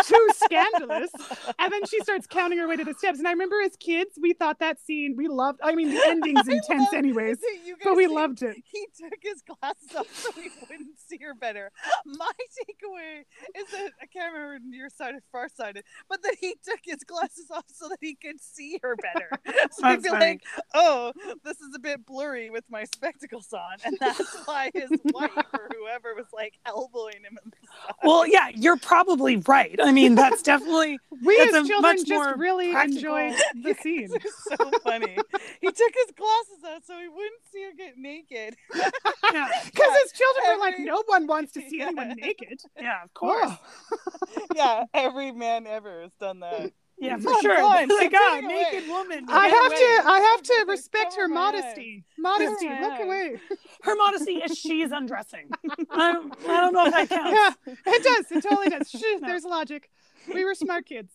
too 0.05 0.29
scandalous. 0.35 1.11
And 1.59 1.73
then 1.73 1.85
she 1.87 2.01
starts 2.01 2.27
counting 2.27 2.59
her 2.59 2.69
way 2.69 2.77
to 2.77 2.85
the 2.85 2.95
steps. 2.95 3.19
And 3.19 3.27
I 3.29 3.33
remember 3.33 3.57
as 3.65 3.77
kids, 3.77 4.19
we 4.21 4.33
thought 4.33 4.59
that 4.61 4.81
scene, 4.81 5.15
we 5.17 5.29
loved, 5.29 5.61
I 5.63 5.75
mean, 5.75 5.91
the 5.91 6.03
ending's 6.07 6.47
intense 6.49 6.93
anyways, 6.93 7.39
but 7.85 7.97
we 7.97 8.07
say 8.07 8.13
loved 8.15 8.43
it. 8.43 8.57
He 8.65 8.87
took 8.99 9.15
his 9.23 9.43
glasses 9.43 9.95
off 9.97 10.07
so 10.15 10.31
he 10.33 10.49
wouldn't 10.61 10.99
see 10.99 11.19
her 11.23 11.35
better. 11.35 11.71
My 12.05 12.31
takeaway 12.61 13.21
is 13.57 13.71
that 13.73 13.91
I 14.03 14.07
can't 14.07 14.33
remember 14.33 14.59
near 14.67 14.89
sighted, 14.91 15.23
far 15.33 15.49
sighted, 15.49 15.85
but 16.09 16.23
then 16.23 16.35
he 16.41 16.55
took 16.65 16.81
his 16.85 17.03
glasses 17.05 17.51
off 17.51 17.65
so 17.73 17.89
that 17.89 17.99
he 18.01 18.15
could 18.15 18.41
see 18.41 18.79
her 18.83 18.97
better. 18.97 19.31
So 19.73 19.89
he'd 19.89 20.03
be 20.03 20.09
funny. 20.09 20.25
like, 20.25 20.43
"Oh, 20.75 21.13
this 21.45 21.61
is 21.61 21.75
a 21.75 21.79
bit 21.79 22.05
blurry 22.07 22.51
with 22.51 22.65
my 22.71 22.85
spectacles 22.85 23.53
on," 23.53 23.77
and 23.85 23.97
that's 24.01 24.37
why 24.47 24.71
his 24.75 24.91
wife 25.07 25.31
or 25.53 25.69
whoever 25.77 26.15
was 26.15 26.27
like 26.33 26.55
elbowing 26.67 27.23
him. 27.23 27.39
In 27.45 27.51
the 27.51 27.57
side. 27.67 27.95
Well, 28.03 28.27
yeah, 28.27 28.49
you're 28.55 28.77
probably 28.79 29.37
right. 29.37 29.79
I 29.83 29.93
mean, 29.93 30.15
that's 30.15 30.43
definitely 30.43 30.99
We 31.25 31.37
That's 31.39 31.55
as 31.55 31.67
children 31.69 31.97
much 31.97 32.07
just 32.07 32.37
really 32.39 32.73
practical- 32.73 33.17
enjoyed 33.17 33.41
the 33.63 33.75
scene. 33.83 34.09
It's 34.15 34.45
so 34.45 34.71
funny. 34.85 35.17
he 35.61 35.67
took 35.67 35.93
his 35.95 36.13
glasses 36.17 36.65
off 36.67 36.83
so 36.87 36.99
he 36.99 37.09
wouldn't 37.09 37.43
see 37.53 37.65
her 37.65 37.73
get 37.77 37.99
naked. 37.99 38.57
yeah, 38.75 39.49
Because 39.65 39.93
as 40.05 40.13
children, 40.13 40.45
we're 40.47 40.59
like, 40.61 40.79
no 40.79 41.03
one 41.07 41.27
wants 41.27 41.53
to 41.53 41.61
see 41.69 41.79
Yeah. 41.79 41.87
anyone 41.87 42.15
naked. 42.17 42.61
yeah, 42.81 43.03
of 43.05 43.13
course. 43.15 43.51
Oh. 43.53 44.47
yeah, 44.55 44.85
every 44.95 45.33
man 45.33 45.67
ever 45.89 46.03
has 46.03 46.15
done 46.15 46.41
that. 46.41 46.73
Yeah, 47.01 47.17
for 47.19 47.33
sure. 47.41 47.63
like, 47.63 47.89
ah, 48.13 48.41
naked 48.43 48.89
woman. 48.89 49.25
I 49.29 49.47
have 49.47 49.67
away. 49.71 49.79
to, 49.79 50.09
I 50.11 50.19
have 50.33 50.43
to 50.43 50.65
respect 50.67 51.15
her 51.15 51.29
modesty. 51.29 52.03
Modesty, 52.19 52.69
look 52.69 52.99
away. 52.99 53.37
Her 53.85 53.95
modesty 53.95 54.39
is 54.39 54.59
she's 54.59 54.91
undressing. 54.91 55.49
I 55.93 56.13
don't, 56.13 56.35
I 56.49 56.61
don't 56.61 56.73
know 56.73 56.87
if 56.87 56.93
that 56.95 57.09
counts. 57.09 57.39
Yeah, 57.65 57.75
it 57.87 58.03
does. 58.03 58.33
It 58.33 58.43
totally 58.43 58.71
does. 58.71 58.91
Shh, 58.91 59.01
There's 59.21 59.45
logic. 59.45 59.91
We 60.35 60.45
were 60.45 60.57
smart 60.57 60.87
kids. 60.87 61.13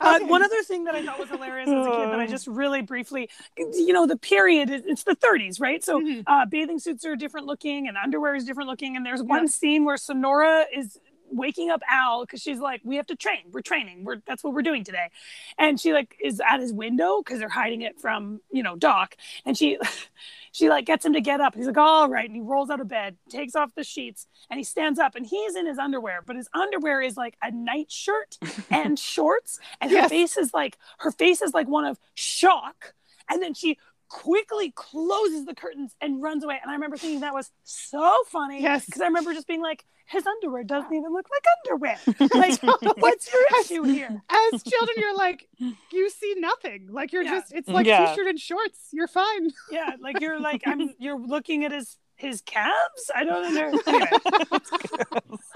Uh, 0.00 0.18
Okay. 0.20 0.26
one 0.26 0.44
other 0.44 0.62
thing 0.62 0.84
that 0.84 0.94
I 0.94 1.04
thought 1.04 1.18
was 1.18 1.28
hilarious 1.30 1.68
as 1.68 1.84
a 1.84 1.90
kid 1.90 2.10
that 2.10 2.20
I 2.20 2.28
just 2.28 2.46
really 2.46 2.82
briefly, 2.82 3.28
you 3.58 3.92
know, 3.92 4.06
the 4.06 4.16
period, 4.16 4.70
it- 4.70 4.84
it's 4.86 5.02
the 5.02 5.16
30s, 5.16 5.60
right? 5.60 5.82
So 5.82 5.98
Mhm. 6.00 6.22
uh, 6.28 6.46
bathing 6.46 6.78
suits 6.78 7.04
are 7.04 7.16
different 7.16 7.48
looking 7.48 7.88
and 7.88 7.96
underwear 7.96 8.36
is 8.36 8.44
different 8.44 8.68
looking. 8.70 8.94
And 8.94 9.04
there's 9.04 9.20
one 9.20 9.42
Yeah. 9.42 9.46
scene 9.48 9.84
where 9.84 9.96
Sonora 9.96 10.66
is 10.72 10.96
waking 11.30 11.70
up 11.70 11.82
Al 11.88 12.22
because 12.22 12.40
she's 12.40 12.58
like, 12.58 12.80
we 12.84 12.96
have 12.96 13.06
to 13.06 13.16
train. 13.16 13.44
We're 13.52 13.62
training. 13.62 14.04
We're 14.04 14.22
that's 14.26 14.44
what 14.44 14.54
we're 14.54 14.62
doing 14.62 14.84
today. 14.84 15.10
And 15.58 15.80
she 15.80 15.92
like 15.92 16.16
is 16.22 16.40
at 16.40 16.60
his 16.60 16.72
window 16.72 17.22
because 17.22 17.38
they're 17.38 17.48
hiding 17.48 17.82
it 17.82 18.00
from, 18.00 18.40
you 18.50 18.62
know, 18.62 18.76
Doc. 18.76 19.16
And 19.44 19.56
she 19.56 19.78
she 20.52 20.68
like 20.68 20.86
gets 20.86 21.04
him 21.04 21.12
to 21.14 21.20
get 21.20 21.40
up. 21.40 21.54
He's 21.54 21.66
like, 21.66 21.76
all 21.76 22.08
right. 22.08 22.26
And 22.26 22.34
he 22.34 22.42
rolls 22.42 22.70
out 22.70 22.80
of 22.80 22.88
bed, 22.88 23.16
takes 23.28 23.54
off 23.54 23.74
the 23.74 23.84
sheets, 23.84 24.26
and 24.50 24.58
he 24.58 24.64
stands 24.64 24.98
up 24.98 25.14
and 25.14 25.26
he's 25.26 25.56
in 25.56 25.66
his 25.66 25.78
underwear, 25.78 26.22
but 26.24 26.36
his 26.36 26.48
underwear 26.54 27.02
is 27.02 27.16
like 27.16 27.36
a 27.42 27.50
nightshirt 27.50 28.38
and 28.70 28.98
shorts. 28.98 29.58
And 29.80 29.90
her 29.90 30.08
face 30.08 30.36
is 30.36 30.52
like 30.54 30.78
her 30.98 31.10
face 31.10 31.42
is 31.42 31.54
like 31.54 31.68
one 31.68 31.84
of 31.84 31.98
shock. 32.14 32.94
And 33.28 33.42
then 33.42 33.54
she 33.54 33.78
quickly 34.08 34.70
closes 34.70 35.44
the 35.44 35.54
curtains 35.54 35.96
and 36.00 36.22
runs 36.22 36.44
away. 36.44 36.58
And 36.62 36.70
I 36.70 36.74
remember 36.74 36.96
thinking 36.96 37.20
that 37.20 37.34
was 37.34 37.50
so 37.64 38.14
funny. 38.28 38.62
Yes. 38.62 38.86
Because 38.86 39.00
I 39.00 39.06
remember 39.06 39.32
just 39.34 39.48
being 39.48 39.62
like, 39.62 39.84
his 40.06 40.26
underwear 40.26 40.64
doesn't 40.64 40.92
even 40.92 41.12
look 41.12 41.26
like 41.30 41.44
underwear. 41.66 41.98
Like, 42.34 42.62
what's 42.98 43.32
your 43.32 43.42
issue 43.60 43.82
here? 43.84 44.22
As 44.30 44.62
children, 44.62 44.96
you're 44.98 45.16
like, 45.16 45.48
you 45.92 46.10
see 46.10 46.34
nothing. 46.38 46.88
Like 46.90 47.12
you're 47.12 47.22
Yeah. 47.22 47.40
just, 47.40 47.52
it's 47.52 47.68
like 47.68 47.86
Yeah. 47.86 48.06
t-shirt 48.06 48.26
and 48.26 48.38
shorts. 48.38 48.88
You're 48.92 49.08
fine. 49.08 49.50
Yeah, 49.70 49.90
like 50.00 50.20
you're 50.20 50.38
like 50.40 50.62
I'm 50.66 50.90
you're 50.98 51.18
looking 51.18 51.64
at 51.64 51.72
his 51.72 51.96
his 52.16 52.42
calves. 52.42 53.10
I 53.14 53.24
don't 53.24 53.54
know. 53.54 53.72
Anyway, 53.88 54.10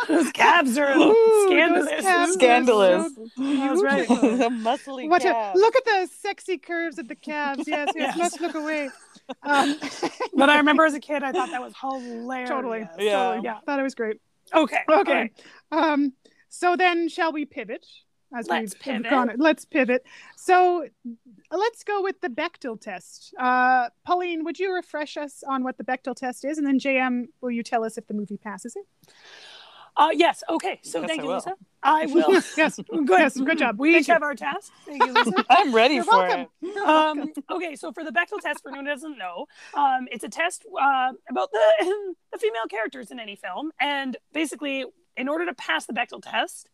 those 0.09 0.33
calves 0.33 0.77
are 0.77 0.91
Ooh, 0.97 1.47
scandalous. 1.47 1.89
calves 2.01 2.31
are 2.31 2.33
Scandalous. 2.33 3.15
so 3.15 3.27
That's 3.37 3.83
right. 3.83 4.09
the 4.09 4.49
muscly 4.51 5.09
What 5.09 5.23
a, 5.25 5.33
calf. 5.33 5.55
look 5.55 5.77
at 5.77 5.85
the 5.85 6.09
sexy 6.21 6.59
curves 6.59 6.99
of 6.99 7.07
the 7.09 7.15
calves. 7.15 7.65
Yes, 7.67 7.91
yes, 7.95 8.17
Yes. 8.17 8.19
must 8.19 8.41
look 8.41 8.55
away. 8.57 8.91
Um, 9.45 9.77
But 10.35 10.51
I 10.51 10.57
remember 10.59 10.85
as 10.85 10.95
a 10.95 11.01
kid, 11.01 11.23
I 11.23 11.33
thought 11.33 11.51
that 11.51 11.63
was 11.63 11.75
hilarious. 11.81 12.49
totally, 12.51 12.89
Yeah. 12.99 13.13
totally. 13.13 13.45
Yeah. 13.45 13.61
Thought 13.67 13.79
it 13.79 13.83
was 13.83 13.95
great. 13.95 14.21
Okay. 14.55 14.79
Okay. 14.91 15.13
right. 15.13 15.43
Um, 15.73 16.13
so 16.49 16.77
then 16.77 17.09
shall 17.09 17.33
we 17.33 17.45
pivot? 17.45 17.87
As 18.37 18.47
Let's 18.47 18.75
we've 18.75 18.81
pivot. 18.83 19.11
gone- 19.11 19.33
let's 19.39 19.65
pivot. 19.65 20.05
So 20.37 20.87
let's 21.51 21.83
go 21.83 22.03
with 22.03 22.21
the 22.21 22.29
Bechdel 22.29 22.79
test. 22.79 23.33
Uh, 23.39 23.89
Pauline, 24.05 24.45
would 24.45 24.59
you 24.59 24.75
refresh 24.75 25.17
us 25.17 25.43
on 25.49 25.65
what 25.65 25.79
the 25.79 25.85
Bechdel 25.85 26.15
test 26.15 26.45
is, 26.45 26.59
and 26.59 26.67
then 26.67 26.79
JM, 26.79 27.29
will 27.41 27.51
you 27.51 27.63
tell 27.63 27.85
us 27.85 27.97
if 27.97 28.07
the 28.07 28.13
movie 28.13 28.37
passes 28.37 28.77
it? 28.77 28.85
Uh, 29.99 30.11
yes. 30.15 30.45
Okay. 30.49 30.81
So 30.85 31.01
Yes, 31.01 31.09
thank 31.09 31.21
I 31.21 31.25
you, 31.25 31.29
will. 31.29 31.37
Lisa. 31.37 31.55
I 31.83 32.07
will. 32.11 32.33
yes, 32.57 32.81
Good. 32.91 33.09
yes, 33.11 33.37
good 33.39 33.59
job. 33.59 33.79
We 33.81 33.93
Thank 33.93 34.03
each 34.03 34.09
you. 34.09 34.15
have 34.15 34.23
our 34.23 34.37
task. 34.37 34.73
Thank 34.87 35.05
you, 35.05 35.13
Lisa. 35.13 35.45
I'm 35.51 35.75
ready 35.75 35.97
You're 35.97 36.05
for 36.05 36.19
welcome. 36.19 36.47
it. 36.63 36.79
um, 36.79 37.33
okay, 37.51 37.77
so 37.77 37.93
for 37.93 38.05
the 38.05 38.13
Bechdel 38.13 38.41
test, 38.41 38.63
for 38.63 38.71
anyone 38.71 38.87
who 38.87 38.93
doesn't 38.93 39.19
know, 39.19 39.47
um, 39.75 40.09
it's 40.13 40.25
a 40.25 40.31
test 40.31 40.67
uh, 40.81 41.13
about 41.31 41.51
the 41.53 42.15
the 42.33 42.39
female 42.39 42.67
characters 42.71 43.11
in 43.11 43.21
any 43.21 43.37
film, 43.37 43.73
and 43.81 44.17
basically, 44.33 44.87
in 45.17 45.29
order 45.29 45.47
to 45.47 45.55
pass 45.55 45.87
the 45.87 45.93
Bechdel 45.95 46.23
test, 46.23 46.71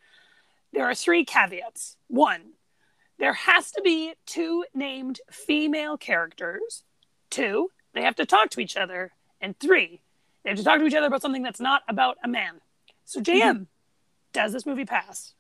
there 0.73 0.85
are 0.85 0.95
three 0.95 1.25
caveats. 1.25 1.97
One, 2.09 2.53
there 3.19 3.35
has 3.35 3.71
to 3.73 3.83
be 3.83 4.15
two 4.27 4.65
named 4.75 5.21
female 5.31 5.97
characters. 5.97 6.85
Two, 7.31 7.71
they 7.95 8.03
have 8.03 8.17
to 8.17 8.27
talk 8.27 8.51
to 8.51 8.61
each 8.61 8.77
other, 8.77 9.13
and 9.41 9.59
three, 9.59 10.03
they 10.45 10.51
have 10.51 10.59
to 10.59 10.65
talk 10.65 10.79
to 10.81 10.87
each 10.87 10.95
other 10.95 11.07
about 11.09 11.23
something 11.23 11.43
that's 11.43 11.61
not 11.61 11.83
about 11.89 12.19
a 12.23 12.29
man. 12.29 12.61
So, 13.05 13.21
JM, 13.21 13.41
mm-hmm. 13.41 13.63
does 14.33 14.53
this 14.53 14.67
movie 14.67 14.85
pass? 14.85 15.35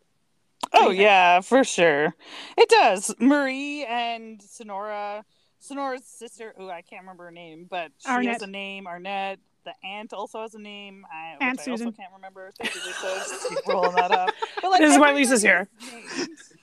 Oh 0.72 0.90
yeah, 0.90 1.40
for 1.40 1.62
sure. 1.64 2.14
It 2.56 2.68
does. 2.68 3.14
Marie 3.18 3.84
and 3.84 4.40
Sonora, 4.42 5.24
Sonora's 5.58 6.04
sister. 6.04 6.54
Oh, 6.58 6.68
I 6.68 6.82
can't 6.82 7.02
remember 7.02 7.24
her 7.24 7.30
name, 7.30 7.66
but 7.68 7.92
she 7.98 8.08
Arnette. 8.08 8.26
has 8.32 8.42
a 8.42 8.46
name. 8.46 8.86
Arnette. 8.86 9.38
The 9.64 9.72
aunt 9.82 10.12
also 10.12 10.42
has 10.42 10.54
a 10.54 10.58
name. 10.58 11.06
I, 11.10 11.42
Aunt 11.42 11.58
I 11.66 11.70
also 11.70 11.90
can't 11.90 12.12
remember. 12.14 12.50
Thank 12.58 12.74
you, 12.74 12.82
Lisa. 12.86 13.48
Keep 13.48 13.66
rolling 13.66 13.94
that 13.96 14.10
up. 14.10 14.30
But 14.60 14.70
like, 14.70 14.80
This 14.80 14.92
is 14.92 14.98
why 14.98 15.12
Lisa's 15.14 15.40
here. 15.42 15.68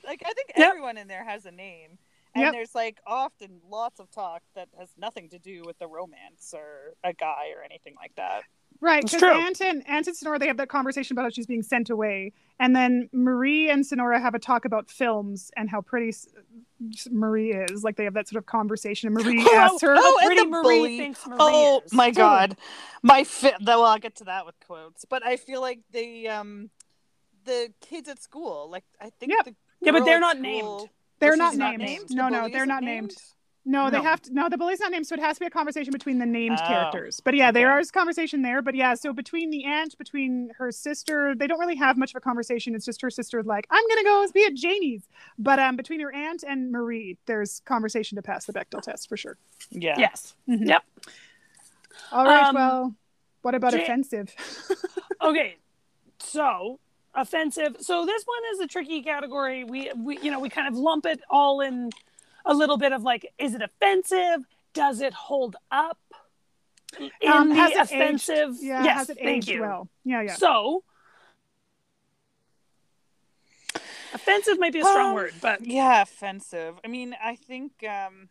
Like 0.05 0.21
I 0.23 0.33
think 0.33 0.51
Yep. 0.55 0.67
everyone 0.69 0.97
in 0.97 1.07
there 1.07 1.23
has 1.23 1.45
a 1.47 1.51
name. 1.51 1.97
And 2.35 2.43
Yep. 2.45 2.53
there's 2.53 2.75
like 2.75 2.99
often 3.07 3.59
lots 3.67 3.99
of 3.99 4.11
talk 4.11 4.43
that 4.55 4.69
has 4.77 4.89
nothing 4.97 5.29
to 5.29 5.39
do 5.39 5.63
with 5.65 5.79
the 5.79 5.87
romance 5.87 6.53
or 6.55 6.93
a 7.03 7.11
guy 7.13 7.49
or 7.55 7.63
anything 7.63 7.95
like 7.99 8.13
that. 8.17 8.43
Right, 8.83 9.03
because 9.03 9.19
true. 9.19 9.29
Aunt 9.31 9.61
and 9.61 9.87
Aunt 9.87 10.07
and 10.07 10.15
Sonora 10.17 10.39
they 10.39 10.47
have 10.47 10.57
that 10.57 10.69
conversation 10.69 11.13
about 11.13 11.23
how 11.23 11.29
she's 11.29 11.45
being 11.45 11.61
sent 11.61 11.91
away, 11.91 12.33
and 12.59 12.75
then 12.75 13.09
Marie 13.13 13.69
and 13.69 13.85
Sonora 13.85 14.19
have 14.19 14.33
a 14.33 14.39
talk 14.39 14.65
about 14.65 14.89
films 14.89 15.51
and 15.55 15.69
how 15.69 15.81
pretty 15.81 16.11
Marie 17.11 17.51
is. 17.53 17.83
Like 17.83 17.95
they 17.95 18.05
have 18.05 18.15
that 18.15 18.27
sort 18.27 18.39
of 18.41 18.47
conversation, 18.47 19.07
and 19.07 19.13
Marie 19.15 19.39
Oh, 19.47 19.55
asks 19.55 19.81
her, 19.81 19.93
oh, 19.95 20.01
How 20.01 20.17
and 20.17 20.25
pretty 20.27 20.41
the 20.41 20.47
Marie 20.47 20.79
bully. 20.79 20.97
thinks 20.97 21.27
Marie 21.27 21.37
Oh 21.39 21.81
is. 21.85 21.93
my 21.93 22.09
Totally. 22.09 22.13
god, 22.17 22.57
my 23.03 23.23
fit. 23.23 23.53
Well, 23.63 23.83
I'll 23.85 23.99
get 23.99 24.15
to 24.15 24.23
that 24.25 24.45
with 24.47 24.55
quotes, 24.65 25.05
but 25.05 25.23
I 25.25 25.37
feel 25.37 25.61
like 25.61 25.81
the 25.91 26.29
um, 26.29 26.69
the 27.45 27.71
kids 27.81 28.09
at 28.09 28.21
school, 28.21 28.67
like 28.71 28.83
I 28.99 29.11
think 29.19 29.31
Yep. 29.33 29.45
the 29.45 29.55
Yeah, 29.81 29.91
but 29.91 30.05
they're 30.05 30.19
not 30.19 30.37
school- 30.37 30.41
named. 30.79 30.89
"They're 31.19 31.33
she's 31.33 31.37
not 31.39 31.55
not 31.55 31.77
named. 31.77 31.83
named? 31.83 32.09
No, 32.09 32.25
The 32.25 32.29
no, 32.31 32.41
they're 32.47 32.55
isn't 32.57 32.67
not 32.67 32.83
named? 32.83 33.09
named. 33.09 33.17
No, 33.63 33.91
they 33.91 34.01
have 34.01 34.21
to. 34.23 34.33
No, 34.33 34.49
the 34.49 34.57
bully's 34.57 34.79
not 34.79 34.91
named, 34.91 35.05
so 35.05 35.13
it 35.13 35.19
has 35.21 35.35
to 35.37 35.41
be 35.41 35.45
a 35.45 35.49
conversation 35.51 35.91
between 35.91 36.17
the 36.17 36.25
named 36.25 36.57
Oh, 36.63 36.67
characters. 36.67 37.19
But 37.19 37.35
yeah, 37.35 37.51
there 37.51 37.71
okay. 37.73 37.81
is 37.81 37.91
conversation 37.91 38.41
there. 38.41 38.61
But 38.63 38.73
yeah, 38.73 38.95
so 38.95 39.13
between 39.13 39.51
the 39.51 39.65
aunt, 39.65 39.95
between 39.99 40.49
her 40.57 40.71
sister, 40.71 41.35
they 41.35 41.45
don't 41.45 41.59
really 41.59 41.75
have 41.75 41.95
much 41.95 42.09
of 42.11 42.15
a 42.15 42.21
conversation. 42.21 42.73
It's 42.73 42.85
just 42.85 43.01
her 43.03 43.11
sister 43.11 43.43
like, 43.43 43.67
"I'm 43.69 43.83
gonna 43.87 44.03
go 44.03 44.25
be 44.33 44.45
at 44.45 44.55
Janie's." 44.55 45.03
But 45.37 45.59
um, 45.59 45.75
between 45.75 45.99
her 45.99 46.11
aunt 46.11 46.43
and 46.47 46.71
Marie, 46.71 47.17
there's 47.27 47.61
conversation 47.65 48.15
to 48.15 48.23
pass 48.23 48.45
the 48.45 48.53
Bechdel 48.53 48.81
test 48.81 49.07
for 49.07 49.15
sure. 49.15 49.37
Yeah. 49.69 49.95
Yes. 49.97 50.33
Mhm. 50.49 50.67
Yep. 50.67 50.83
All 52.11 52.25
right. 52.25 52.47
Um, 52.47 52.55
well, 52.55 52.95
what 53.43 53.53
about 53.55 53.73
Ja- 53.73 53.81
offensive? 53.81 54.33
Okay. 55.21 55.57
So 56.17 56.79
offensive. 57.13 57.75
So 57.79 58.07
this 58.07 58.23
one 58.23 58.39
is 58.53 58.59
a 58.61 58.67
tricky 58.67 59.03
category. 59.03 59.63
We 59.63 59.91
we 59.95 60.17
you 60.19 60.31
know 60.31 60.39
we 60.39 60.49
kind 60.49 60.67
of 60.67 60.73
lump 60.75 61.05
it 61.05 61.21
all 61.29 61.61
in 61.61 61.91
a 62.45 62.53
little 62.53 62.77
bit 62.77 62.91
of 62.93 63.03
like, 63.03 63.31
is 63.37 63.53
it 63.55 63.61
offensive? 63.61 64.45
Does 64.73 65.01
it 65.01 65.13
hold 65.13 65.55
up? 65.71 65.97
In 66.99 67.31
Um, 67.31 67.49
the 67.49 67.55
has 67.55 67.71
it 67.71 67.77
aged- 67.77 67.81
offensive. 67.93 68.55
Yeah, 68.61 68.83
yes. 68.83 68.97
has 68.97 69.09
it 69.11 69.17
thank 69.17 69.37
aged 69.43 69.49
you. 69.49 69.61
well? 69.61 69.89
Yeah, 70.03 70.21
yeah. 70.21 70.33
So 70.35 70.83
offensive 74.13 74.59
might 74.59 74.73
be 74.73 74.79
a 74.79 74.83
strong 74.85 75.09
Um, 75.09 75.15
word, 75.15 75.33
but 75.41 75.65
Yeah, 75.65 76.01
offensive. 76.01 76.79
I 76.83 76.87
mean, 76.87 77.15
I 77.23 77.35
think 77.35 77.71
um 77.83 78.29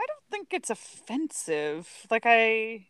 I 0.00 0.04
don't 0.06 0.24
think 0.30 0.52
it's 0.52 0.70
offensive. 0.70 1.88
Like 2.10 2.22
I 2.26 2.86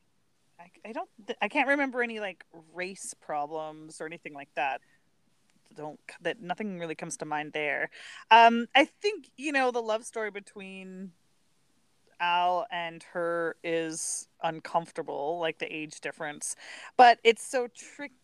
I, 0.61 0.71
I 0.87 0.93
don't 0.93 1.09
I 1.41 1.49
can't 1.49 1.69
remember 1.69 2.03
any 2.03 2.21
like 2.21 2.45
race 2.73 3.15
problems 3.21 4.01
or 4.01 4.07
anything 4.07 4.33
like 4.35 4.51
that. 4.55 4.81
Don't 5.77 6.01
that 6.21 6.41
nothing 6.41 6.79
really 6.79 6.95
comes 6.95 7.17
to 7.19 7.25
mind 7.25 7.53
there. 7.53 7.91
Um, 8.31 8.67
I 8.75 8.85
think 8.85 9.31
you 9.37 9.53
know 9.53 9.71
the 9.71 9.83
love 9.83 10.05
story 10.05 10.31
between 10.31 11.13
Al 12.21 12.67
and 12.71 13.03
her 13.13 13.57
is 13.65 14.29
uncomfortable, 14.43 15.39
like 15.41 15.59
the 15.59 15.71
age 15.75 16.01
difference, 16.01 16.57
but 16.97 17.19
it's 17.25 17.45
so 17.45 17.69
tricky. 17.69 18.15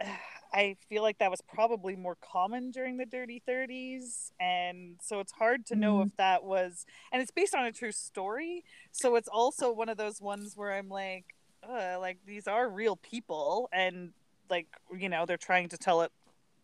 I 0.52 0.76
feel 0.88 1.02
like 1.02 1.18
that 1.18 1.30
was 1.30 1.40
probably 1.40 1.94
more 1.94 2.16
common 2.16 2.72
during 2.72 2.96
the 2.96 3.06
dirty 3.06 3.40
30s. 3.48 4.32
And 4.40 4.96
so 5.00 5.20
it's 5.20 5.30
hard 5.30 5.64
to 5.66 5.76
know 5.76 5.98
mm. 5.98 6.06
if 6.06 6.16
that 6.16 6.42
was, 6.42 6.86
and 7.12 7.22
it's 7.22 7.30
based 7.30 7.54
on 7.54 7.66
a 7.66 7.72
true 7.72 7.92
story. 7.92 8.64
So 8.90 9.14
it's 9.14 9.28
also 9.28 9.70
one 9.72 9.88
of 9.88 9.96
those 9.96 10.20
ones 10.20 10.56
where 10.56 10.72
I'm 10.72 10.88
like, 10.88 11.36
like 11.68 12.18
these 12.26 12.48
are 12.48 12.68
real 12.68 12.96
people. 12.96 13.68
And 13.72 14.12
like, 14.50 14.66
you 14.96 15.08
know, 15.08 15.26
they're 15.26 15.36
trying 15.36 15.68
to 15.70 15.78
tell 15.78 16.02
it 16.02 16.12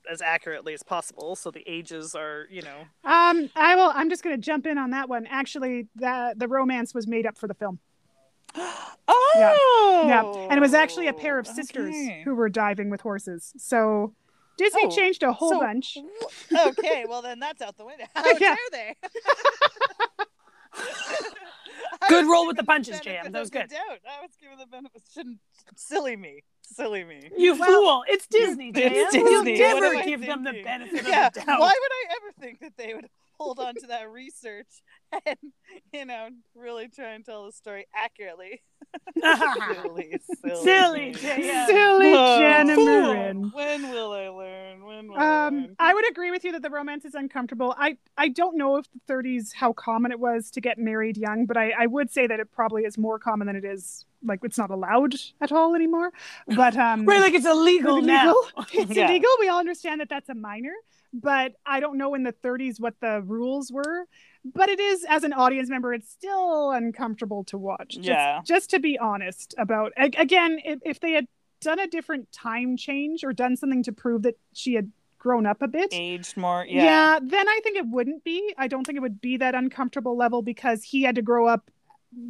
as 0.08 0.22
accurately 0.22 0.72
as 0.72 0.84
possible 0.84 1.34
so 1.34 1.50
the 1.50 1.64
ages 1.66 2.14
are 2.14 2.46
you 2.48 2.62
know 2.62 2.82
um 3.02 3.50
i 3.56 3.74
will 3.74 3.90
i'm 3.92 4.08
just 4.08 4.22
going 4.22 4.36
to 4.36 4.40
jump 4.40 4.64
in 4.64 4.78
on 4.78 4.90
that 4.90 5.08
one 5.08 5.26
actually 5.26 5.88
the 5.96 6.32
the 6.36 6.46
romance 6.46 6.94
was 6.94 7.08
made 7.08 7.26
up 7.26 7.36
for 7.36 7.48
the 7.48 7.54
film 7.54 7.80
oh, 9.08 10.04
yeah. 10.06 10.22
yeah. 10.22 10.46
And 10.48 10.54
it 10.54 10.60
was 10.60 10.74
actually 10.74 11.08
a 11.08 11.12
pair 11.12 11.38
of 11.38 11.46
sisters 11.46 11.94
okay. 11.94 12.22
who 12.24 12.34
were 12.34 12.48
diving 12.48 12.90
with 12.90 13.00
horses. 13.00 13.52
So 13.58 14.14
Disney 14.56 14.82
oh, 14.84 14.90
changed 14.90 15.22
a 15.22 15.32
whole 15.32 15.50
so, 15.50 15.60
bunch. 15.60 15.98
okay, 16.52 17.04
well 17.08 17.22
then 17.22 17.38
that's 17.38 17.60
out 17.60 17.76
the 17.76 17.84
window. 17.84 18.04
How 18.14 18.24
yeah. 18.38 18.38
dare 18.38 18.56
they? 18.72 18.94
good 22.08 22.26
roll 22.26 22.46
with 22.46 22.56
the 22.56 22.64
punches, 22.64 23.00
Jam. 23.00 23.32
That 23.32 23.40
was 23.40 23.50
good. 23.50 23.68
Doubt. 23.68 24.00
I 24.06 24.22
was 24.22 24.32
giving 24.40 24.58
the 24.58 24.66
benefit. 24.66 25.02
Shouldn't 25.12 25.38
silly 25.76 26.16
me, 26.16 26.42
silly 26.62 27.04
me. 27.04 27.30
You 27.36 27.58
well, 27.58 27.70
fool! 27.70 28.04
It's 28.08 28.26
Disney, 28.26 28.72
Jam. 28.74 28.92
It's 28.92 29.12
Disney. 29.12 29.58
We'll 29.58 29.80
never 29.80 30.02
give 30.02 30.20
them 30.20 30.44
the 30.44 30.62
benefit 30.62 31.06
yeah. 31.06 31.28
of 31.28 31.34
the 31.34 31.40
doubt. 31.40 31.60
Why 31.60 31.74
would 31.74 31.92
I 31.92 32.14
ever 32.16 32.32
think 32.40 32.60
that 32.60 32.76
they 32.76 32.94
would 32.94 33.08
hold 33.38 33.58
on 33.58 33.74
to 33.74 33.86
that 33.88 34.10
research 34.10 34.82
and 35.26 35.36
you 35.92 36.04
know 36.04 36.28
really 36.54 36.88
try 36.88 37.12
and 37.12 37.24
tell 37.24 37.46
the 37.46 37.52
story 37.52 37.86
accurately. 37.94 38.62
silly, 39.20 40.20
silly, 40.44 41.14
silly, 41.14 41.46
yeah. 41.46 41.66
silly 41.66 42.12
oh, 42.14 42.38
Jenna 42.38 42.76
Marin. 42.76 43.50
When 43.52 43.90
will 43.90 44.12
I 44.12 44.28
learn? 44.28 44.84
When 44.84 45.08
will 45.08 45.16
um, 45.16 45.22
I 45.22 45.48
learn? 45.48 45.76
I 45.78 45.94
would 45.94 46.10
agree 46.10 46.30
with 46.30 46.44
you 46.44 46.52
that 46.52 46.62
the 46.62 46.70
romance 46.70 47.04
is 47.04 47.14
uncomfortable. 47.14 47.74
I 47.78 47.96
I 48.16 48.28
don't 48.28 48.56
know 48.56 48.76
if 48.76 48.86
the 48.92 49.12
30s 49.12 49.54
how 49.54 49.72
common 49.72 50.12
it 50.12 50.20
was 50.20 50.50
to 50.52 50.60
get 50.60 50.78
married 50.78 51.16
young, 51.16 51.46
but 51.46 51.56
I 51.56 51.72
I 51.78 51.86
would 51.86 52.10
say 52.10 52.26
that 52.26 52.40
it 52.40 52.50
probably 52.52 52.82
is 52.82 52.98
more 52.98 53.18
common 53.18 53.46
than 53.46 53.56
it 53.56 53.64
is 53.64 54.06
like 54.24 54.40
it's 54.42 54.58
not 54.58 54.70
allowed 54.70 55.14
at 55.40 55.52
all 55.52 55.74
anymore. 55.74 56.12
But 56.48 56.76
um, 56.86 57.06
right, 57.06 57.20
like 57.20 57.34
it's 57.34 57.46
illegal, 57.46 57.98
illegal. 57.98 58.06
now. 58.06 58.34
It's 58.72 58.92
yeah. 58.92 59.08
illegal. 59.08 59.30
We 59.40 59.48
all 59.48 59.60
understand 59.60 60.00
that 60.00 60.08
that's 60.08 60.28
a 60.28 60.34
minor 60.34 60.74
but 61.12 61.54
I 61.64 61.80
don't 61.80 61.98
know 61.98 62.14
in 62.14 62.22
the 62.22 62.32
30s 62.32 62.80
what 62.80 62.94
the 63.00 63.22
rules 63.22 63.72
were. 63.72 64.06
But 64.54 64.68
it 64.68 64.80
is, 64.80 65.04
as 65.08 65.24
an 65.24 65.32
audience 65.32 65.68
member, 65.68 65.94
it's 65.94 66.10
still 66.10 66.70
uncomfortable 66.70 67.44
to 67.44 67.58
watch. 67.58 67.94
Just, 67.94 68.08
yeah. 68.08 68.40
Just 68.44 68.70
to 68.70 68.78
be 68.78 68.98
honest 68.98 69.54
about, 69.58 69.92
again, 69.96 70.58
if, 70.64 70.78
if 70.84 71.00
they 71.00 71.12
had 71.12 71.26
done 71.60 71.78
a 71.78 71.86
different 71.86 72.30
time 72.32 72.76
change 72.76 73.24
or 73.24 73.32
done 73.32 73.56
something 73.56 73.82
to 73.84 73.92
prove 73.92 74.22
that 74.22 74.38
she 74.52 74.74
had 74.74 74.90
grown 75.18 75.46
up 75.46 75.62
a 75.62 75.68
bit, 75.68 75.88
aged 75.92 76.36
more, 76.36 76.64
yeah. 76.68 76.84
Yeah, 76.84 77.18
then 77.22 77.48
I 77.48 77.60
think 77.62 77.76
it 77.76 77.86
wouldn't 77.86 78.24
be. 78.24 78.54
I 78.58 78.68
don't 78.68 78.84
think 78.84 78.96
it 78.96 79.00
would 79.00 79.20
be 79.20 79.36
that 79.38 79.54
uncomfortable 79.54 80.16
level 80.16 80.42
because 80.42 80.84
he 80.84 81.02
had 81.02 81.14
to 81.16 81.22
grow 81.22 81.46
up 81.46 81.70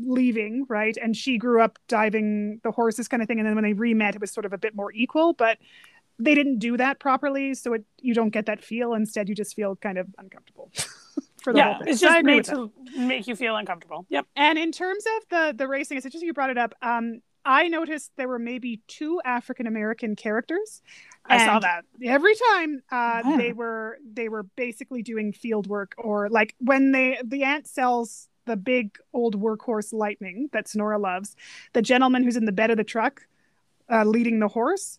leaving, 0.05 0.65
right? 0.69 0.97
And 1.03 1.17
she 1.17 1.39
grew 1.39 1.61
up 1.61 1.79
diving 1.89 2.61
the 2.63 2.71
horses 2.71 3.09
kind 3.09 3.23
of 3.23 3.29
thing. 3.29 3.39
And 3.39 3.47
then 3.47 3.55
when 3.55 3.65
they 3.65 3.73
re-met, 3.73 4.15
it 4.15 4.21
was 4.21 4.31
sort 4.31 4.47
of 4.47 4.53
a 4.53 4.59
bit 4.59 4.75
more 4.75 4.93
equal. 4.93 5.33
But 5.33 5.59
they 6.19 6.35
didn't 6.35 6.59
do 6.59 6.77
that 6.77 6.99
properly, 6.99 7.55
so 7.55 7.75
it 7.75 7.85
you 8.01 8.15
don't 8.15 8.31
get 8.31 8.47
that 8.47 8.65
feel. 8.65 8.95
Instead, 8.95 9.29
you 9.29 9.35
just 9.35 9.55
feel 9.55 9.77
kind 9.77 9.99
of 9.99 10.07
uncomfortable. 10.19 10.71
for 11.47 11.53
the 11.53 11.61
yeah, 11.61 11.75
whole 11.75 11.79
thing. 11.85 11.93
it's 11.93 12.01
just 12.01 12.25
made 12.25 12.45
to 12.47 12.73
make 12.97 13.29
you 13.29 13.37
feel 13.37 13.55
uncomfortable. 13.55 14.05
Yep. 14.09 14.27
And 14.35 14.59
in 14.59 14.73
terms 14.73 15.05
of 15.17 15.29
the 15.29 15.55
the 15.57 15.69
racing, 15.69 15.97
it's 15.97 16.05
interesting 16.05 16.27
you 16.27 16.33
brought 16.33 16.51
it 16.51 16.59
up. 16.59 16.75
Um, 16.83 17.21
I 17.45 17.69
noticed 17.69 18.11
there 18.17 18.27
were 18.27 18.41
maybe 18.41 18.81
two 18.89 19.21
African 19.25 19.69
American 19.69 20.17
characters. 20.17 20.83
I 21.25 21.47
saw 21.47 21.61
that 21.61 21.85
every 22.05 22.35
time 22.51 22.83
uh, 22.91 23.23
yeah. 23.25 23.37
they 23.37 23.53
were 23.53 23.99
they 24.13 24.29
were 24.29 24.43
basically 24.43 25.05
doing 25.05 25.33
field 25.33 25.69
work 25.69 25.95
or 25.99 26.29
like 26.31 26.57
when 26.59 26.91
they 26.91 27.21
the 27.23 27.45
aunt 27.45 27.69
sells 27.69 28.29
the 28.47 28.57
big 28.57 28.99
old 29.13 29.41
workhorse 29.41 29.93
Lightning 29.93 30.49
that 30.53 30.67
Sonora 30.67 30.99
loves, 30.99 31.37
the 31.75 31.83
gentleman 31.83 32.25
who's 32.25 32.37
in 32.37 32.45
the 32.45 32.53
bed 32.53 32.73
of 32.73 32.77
the 32.77 32.85
truck 32.85 33.23
uh, 33.89 34.03
leading 34.03 34.41
the 34.41 34.49
horse 34.49 34.99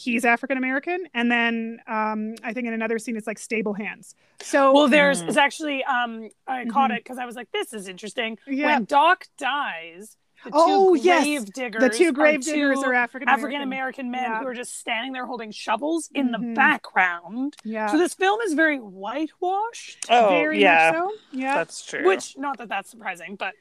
he's 0.00 0.24
African 0.24 0.56
American, 0.56 1.06
and 1.14 1.30
then 1.30 1.78
um, 1.86 2.34
I 2.42 2.52
think 2.52 2.66
in 2.66 2.72
another 2.72 2.98
scene 2.98 3.16
it's 3.16 3.26
like 3.26 3.38
stable 3.38 3.74
hands. 3.74 4.14
So 4.40 4.72
well, 4.72 4.88
there's 4.88 5.22
mm. 5.22 5.28
it's 5.28 5.36
actually 5.36 5.84
um, 5.84 6.30
I 6.46 6.60
mm-hmm. 6.60 6.70
caught 6.70 6.90
it 6.90 7.04
because 7.04 7.18
I 7.18 7.26
was 7.26 7.36
like, 7.36 7.50
this 7.52 7.72
is 7.72 7.88
interesting. 7.88 8.38
Yeah. 8.46 8.74
When 8.74 8.84
Doc 8.84 9.26
dies. 9.38 10.16
The 10.42 10.52
oh 10.54 10.94
yes, 10.94 11.44
diggers 11.50 11.82
the 11.82 11.90
two 11.90 12.14
grave 12.14 12.40
diggers 12.40 12.82
are 12.82 12.94
African 12.94 13.28
African 13.28 13.60
American 13.60 14.10
men 14.10 14.22
yeah. 14.22 14.40
who 14.40 14.46
are 14.46 14.54
just 14.54 14.78
standing 14.78 15.12
there 15.12 15.26
holding 15.26 15.50
shovels 15.50 16.08
in 16.14 16.30
mm-hmm. 16.30 16.48
the 16.48 16.54
background. 16.54 17.56
Yeah. 17.62 17.88
So 17.88 17.98
this 17.98 18.14
film 18.14 18.40
is 18.40 18.54
very 18.54 18.78
whitewashed. 18.78 20.06
Oh, 20.08 20.30
very 20.30 20.62
yeah. 20.62 20.92
much 20.92 21.02
so. 21.02 21.38
Yeah, 21.38 21.54
that's 21.56 21.84
true. 21.84 22.06
Which 22.06 22.38
not 22.38 22.56
that 22.56 22.70
that's 22.70 22.88
surprising, 22.88 23.36
but 23.36 23.52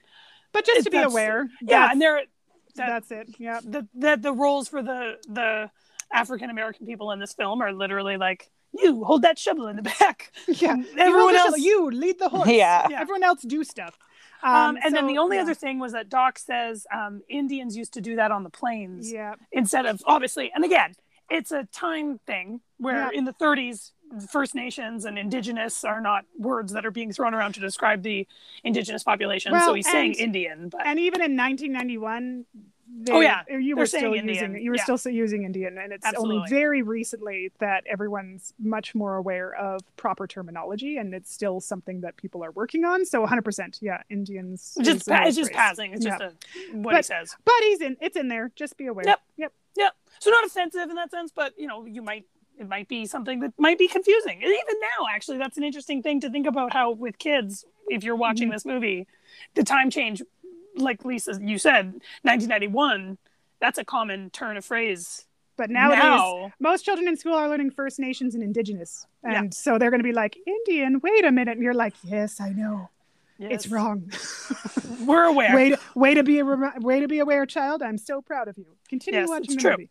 but 0.54 0.66
just 0.66 0.86
to 0.86 0.90
be 0.90 1.00
aware. 1.00 1.50
Yeah, 1.62 1.92
and 1.92 2.02
there. 2.02 2.22
That, 2.76 2.88
that's 2.88 3.12
it. 3.12 3.36
Yeah. 3.40 3.60
The, 3.62 3.86
the 3.94 4.16
the 4.16 4.32
roles 4.32 4.70
for 4.70 4.82
the 4.82 5.18
the 5.28 5.70
African 6.12 6.50
American 6.50 6.86
people 6.86 7.12
in 7.12 7.20
this 7.20 7.34
film 7.34 7.62
are 7.62 7.74
literally 7.74 8.18
like, 8.18 8.50
you 8.78 9.04
hold 9.04 9.24
that 9.24 9.38
shovel 9.40 9.68
in 9.68 9.76
the 9.76 9.82
back. 9.82 10.32
Yeah. 10.48 10.76
Everyone 10.98 11.36
else, 11.36 11.58
you 11.58 11.90
lead 11.92 12.20
the 12.20 12.30
horse. 12.30 12.50
Yeah. 12.50 12.88
yeah. 12.90 13.02
Everyone 13.02 13.24
else 13.24 13.42
do 13.42 13.64
stuff. 13.64 13.98
Um, 14.42 14.54
um, 14.54 14.76
and 14.78 14.86
so, 14.86 14.92
then 14.92 15.08
the 15.08 15.18
only 15.18 15.38
yeah. 15.38 15.44
other 15.44 15.54
thing 15.54 15.80
was 15.80 15.92
that 15.92 16.10
Doc 16.10 16.40
says 16.40 16.88
um, 16.94 17.22
Indians 17.30 17.76
used 17.76 17.94
to 17.94 18.02
do 18.02 18.16
that 18.16 18.32
on 18.32 18.44
the 18.44 18.50
plains. 18.50 19.12
Yeah. 19.12 19.36
Instead 19.52 19.86
of 19.86 20.02
obviously, 20.06 20.52
and 20.54 20.64
again, 20.64 20.94
it's 21.30 21.52
a 21.52 21.66
time 21.66 22.20
thing 22.26 22.62
where 22.78 23.12
yeah. 23.12 23.18
in 23.18 23.26
the 23.26 23.34
30s, 23.34 23.92
First 24.32 24.56
Nations 24.56 25.06
and 25.06 25.20
Indigenous 25.20 25.84
are 25.84 26.02
not 26.02 26.26
words 26.38 26.74
that 26.74 26.86
are 26.86 26.92
being 26.92 27.12
thrown 27.12 27.36
around 27.36 27.54
to 27.54 27.60
describe 27.60 28.02
the 28.02 28.28
Indigenous 28.64 29.04
population. 29.04 29.52
Well, 29.52 29.68
so 29.68 29.74
he's 29.76 29.86
and, 29.86 29.92
saying 29.92 30.14
Indian. 30.16 30.70
But... 30.70 30.86
And 30.86 31.00
even 31.00 31.22
in 31.22 31.38
1991, 31.38 32.46
they, 32.92 33.14
oh 33.14 33.20
yeah, 33.20 33.44
you 33.50 33.76
were 33.76 33.86
still 33.86 34.16
using 34.16 34.56
you 34.56 34.72
were 34.72 34.78
yeah. 34.78 34.96
still 34.96 35.12
using 35.12 35.44
Indian, 35.44 35.78
and 35.78 35.94
it's 35.94 36.06
Absolutely. 36.06 36.38
only 36.38 36.50
very 36.50 36.82
recently 36.82 37.52
that 37.60 37.84
everyone's 37.88 38.54
much 38.60 38.96
more 38.96 39.16
aware 39.16 39.54
of 39.54 39.82
proper 39.96 40.28
terminology, 40.28 40.98
and 40.98 41.14
it's 41.14 41.32
still 41.32 41.60
something 41.60 42.02
that 42.02 42.18
people 42.18 42.44
are 42.44 42.52
working 42.52 42.86
on. 42.86 43.06
So 43.06 43.22
100, 43.22 43.44
percent 43.44 43.78
yeah, 43.82 44.02
Indians. 44.10 44.78
Just 44.82 45.08
pa- 45.08 45.26
it's 45.26 45.38
just 45.38 45.52
passing. 45.52 45.94
It's 45.94 46.06
yeah. 46.06 46.18
just 46.18 46.24
a, 46.24 46.78
what 46.78 46.94
but, 46.94 46.98
he 46.98 47.04
says. 47.04 47.36
But 47.46 47.54
he's 47.62 47.82
in. 47.82 47.96
It's 48.02 48.18
in 48.18 48.28
there. 48.28 48.52
Just 48.56 48.78
be 48.78 48.88
aware. 48.88 49.06
Yep. 49.06 49.20
Yep. 49.38 49.54
Yep. 49.78 49.96
So 50.20 50.30
not 50.32 50.46
offensive 50.46 50.90
in 50.90 50.96
that 50.96 51.12
sense, 51.12 51.32
but 51.34 51.54
you 51.58 51.68
know, 51.68 51.86
you 51.86 52.02
might 52.02 52.26
it 52.60 52.68
might 52.68 52.88
be 52.88 53.06
something 53.06 53.40
that 53.40 53.54
might 53.58 53.78
be 53.78 53.88
confusing. 53.88 54.44
And 54.44 54.52
even 54.52 54.80
now, 54.82 55.06
actually, 55.14 55.38
that's 55.38 55.58
an 55.58 55.64
interesting 55.64 56.04
thing 56.04 56.20
to 56.22 56.30
think 56.30 56.46
about. 56.48 56.74
How 56.74 56.92
with 56.92 57.18
kids, 57.18 57.66
if 57.88 58.04
you're 58.04 58.16
watching 58.16 58.48
mm-hmm. 58.48 58.56
this 58.56 58.66
movie, 58.66 59.08
the 59.56 59.64
time 59.64 59.90
change 59.90 60.22
like 60.76 61.06
Lisa, 61.06 61.40
you 61.42 61.58
said, 61.58 61.86
1991, 62.24 63.18
that's 63.60 63.78
a 63.78 63.86
common 63.86 64.30
turn 64.30 64.58
of 64.58 64.66
phrase. 64.66 65.26
But 65.58 65.70
nowadays, 65.70 66.04
now, 66.04 66.54
most 66.62 66.86
children 66.86 67.08
in 67.08 67.18
school 67.18 67.34
are 67.34 67.50
learning 67.50 67.72
First 67.72 68.00
Nations 68.00 68.34
and 68.34 68.42
Indigenous. 68.42 69.06
And 69.24 69.34
yeah. 69.34 69.50
so 69.52 69.78
they're 69.78 69.90
going 69.90 70.00
to 70.00 70.06
be 70.08 70.14
like, 70.14 70.38
Indian, 70.48 71.02
wait 71.02 71.26
a 71.26 71.34
minute. 71.34 71.52
And 71.52 71.62
you're 71.62 71.74
like, 71.74 71.96
yes, 72.02 72.40
I 72.40 72.52
know. 72.52 72.90
Yes. 73.38 73.52
It's 73.52 73.68
wrong. 73.68 74.10
We're 75.06 75.24
aware. 75.24 75.54
way, 75.54 75.70
to, 75.70 75.80
way 75.96 76.14
to 76.14 76.24
be 76.24 76.40
a 76.40 76.46
way 76.46 77.00
to 77.00 77.08
be 77.08 77.20
aware, 77.20 77.46
child. 77.46 77.82
I'm 77.82 77.98
so 77.98 78.22
proud 78.22 78.50
of 78.50 78.58
you. 78.58 78.66
Continue 78.90 79.22
yes, 79.22 79.30
watching 79.30 79.56
the 79.56 79.62
true. 79.62 79.72
movie. 79.72 79.90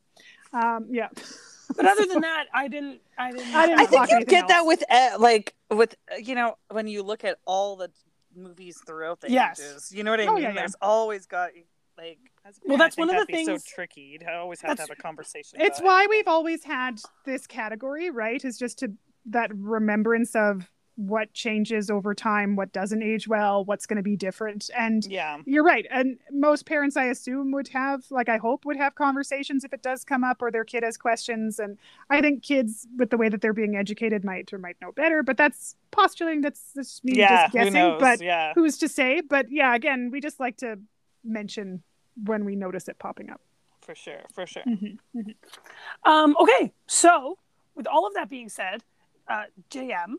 Um, 0.53 0.87
yeah. 0.91 1.09
but 1.77 1.87
other 1.87 2.07
than 2.07 2.21
that, 2.21 2.47
I 2.53 2.69
didn't. 2.69 3.01
I 3.17 3.33
didn't. 3.33 3.55
I, 3.55 3.67
didn't 3.67 3.81
I 3.81 3.87
think 3.87 4.11
you 4.11 4.25
get 4.27 4.43
else. 4.43 4.49
that 4.51 4.67
with 4.67 4.85
uh, 4.91 5.17
like 5.19 5.55
with 5.71 5.95
you 6.23 6.35
know 6.35 6.57
when 6.71 6.87
you 6.89 7.03
look 7.03 7.25
at 7.25 7.39
all 7.47 7.77
the 7.77 7.91
movies 8.39 8.81
throughout 8.87 9.21
the 9.21 9.31
yes. 9.31 9.61
ages. 9.61 9.93
You 9.93 10.05
know 10.05 10.11
what 10.11 10.21
I 10.21 10.27
oh, 10.27 10.35
mean? 10.35 10.45
Yeah, 10.45 10.53
There's 10.53 10.77
yeah. 10.81 10.89
always 10.89 11.27
got 11.27 11.51
like 11.97 12.19
well 12.65 12.79
that's 12.79 12.97
one 12.97 13.11
of 13.11 13.17
the 13.17 13.27
things 13.27 13.49
so 13.49 13.59
tricky 13.75 14.19
to 14.19 14.33
always 14.33 14.61
have 14.61 14.77
to 14.77 14.83
have 14.83 14.91
a 14.91 14.95
conversation 14.95 15.61
it's 15.61 15.81
why 15.81 16.05
it. 16.05 16.11
we've 16.11 16.29
always 16.29 16.65
had 16.65 16.99
this 17.27 17.47
category 17.47 18.09
right 18.09 18.45
is 18.45 18.57
just 18.57 18.79
to 18.79 18.93
that 19.27 19.51
remembrance 19.55 20.35
of 20.35 20.71
what 20.99 21.33
changes 21.33 21.91
over 21.91 22.13
time, 22.13 22.57
what 22.57 22.73
doesn't 22.73 23.05
age 23.05 23.29
well, 23.29 23.65
what's 23.65 23.87
going 23.87 23.99
to 23.99 24.03
be 24.03 24.17
different. 24.17 24.69
And 24.77 25.07
yeah, 25.07 25.39
you're 25.45 25.63
right. 25.63 25.87
And 25.93 26.19
most 26.33 26.67
parents, 26.67 26.97
I 26.97 27.05
assume, 27.05 27.53
would 27.53 27.69
have, 27.69 28.03
like, 28.11 28.29
I 28.29 28.37
hope 28.37 28.65
would 28.65 28.77
have 28.77 28.97
conversations 28.97 29.63
if 29.63 29.73
it 29.73 29.81
does 29.81 30.03
come 30.03 30.25
up 30.25 30.43
or 30.43 30.51
their 30.51 30.65
kid 30.65 30.83
has 30.83 30.97
questions. 30.97 31.61
And 31.61 31.79
I 32.11 32.21
think 32.21 32.43
kids, 32.43 32.89
with 32.97 33.11
the 33.11 33.17
way 33.17 33.29
that 33.29 33.41
they're 33.41 33.53
being 33.53 33.77
educated, 33.77 34.25
might 34.25 34.53
or 34.53 34.59
might 34.59 34.77
know 34.83 34.91
better. 34.91 35.23
But 35.23 35.37
that's 35.37 35.77
postulating. 35.93 36.41
That's 36.41 36.73
just 36.75 37.05
me 37.05 37.13
yeah, 37.15 37.45
just 37.45 37.53
guessing. 37.53 37.97
But 38.01 38.21
yeah. 38.21 38.53
who's 38.57 38.77
to 38.79 38.89
say? 38.89 39.21
But 39.21 39.53
yeah, 39.53 39.77
again, 39.77 40.11
we 40.11 40.21
just 40.21 40.41
like 40.41 40.57
to 40.59 40.81
mention 41.23 41.85
when 42.25 42.45
we 42.45 42.57
notice 42.57 42.89
it 42.89 42.99
popping 42.99 43.31
up. 43.31 43.41
For 43.83 43.95
sure, 43.95 44.23
for 44.35 44.47
sure. 44.47 44.65
Mm-hmm. 44.65 46.11
Um, 46.11 46.37
okay, 46.41 46.73
so 46.89 47.39
with 47.77 47.87
all 47.87 48.05
of 48.05 48.15
that 48.15 48.29
being 48.29 48.49
said, 48.49 48.83
uh, 49.29 49.45
JM, 49.71 50.15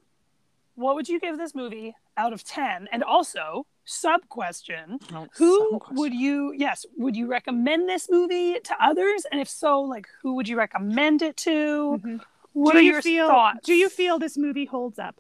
what 0.80 0.96
would 0.96 1.10
you 1.10 1.20
give 1.20 1.38
this 1.38 1.54
movie 1.54 1.96
out 2.16 2.32
of 2.32 2.44
10? 2.44 2.88
And 2.92 3.04
also, 3.04 3.66
sub 3.86 4.28
question, 4.30 5.00
Oh, 5.14 5.28
who 5.36 5.58
some 5.58 5.80
question. 5.80 5.98
would 5.98 6.14
you, 6.14 6.54
yes, 6.56 6.86
would 6.98 7.16
you 7.18 7.28
recommend 7.28 7.90
this 7.90 8.08
movie 8.10 8.60
to 8.62 8.76
others? 8.84 9.26
And 9.32 9.42
if 9.42 9.50
so, 9.50 9.82
like, 9.82 10.08
who 10.22 10.36
would 10.36 10.48
you 10.48 10.58
recommend 10.58 11.22
it 11.22 11.36
to? 11.38 12.00
Mhm. 12.04 12.22
What 12.54 12.72
do 12.74 12.78
are 12.78 12.82
you 12.82 12.92
your 12.94 13.02
feel? 13.02 13.28
thoughts? 13.28 13.60
Do 13.66 13.74
you 13.74 13.90
feel 13.90 14.20
this 14.20 14.38
movie 14.38 14.66
holds 14.66 15.00
up? 15.00 15.20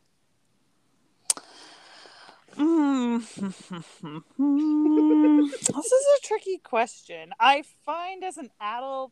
Mm. 2.55 3.19
this 5.75 5.91
is 5.91 6.05
a 6.17 6.21
tricky 6.27 6.57
question. 6.57 7.31
I 7.39 7.63
find 7.85 8.23
as 8.23 8.37
an 8.37 8.49
adult, 8.59 9.11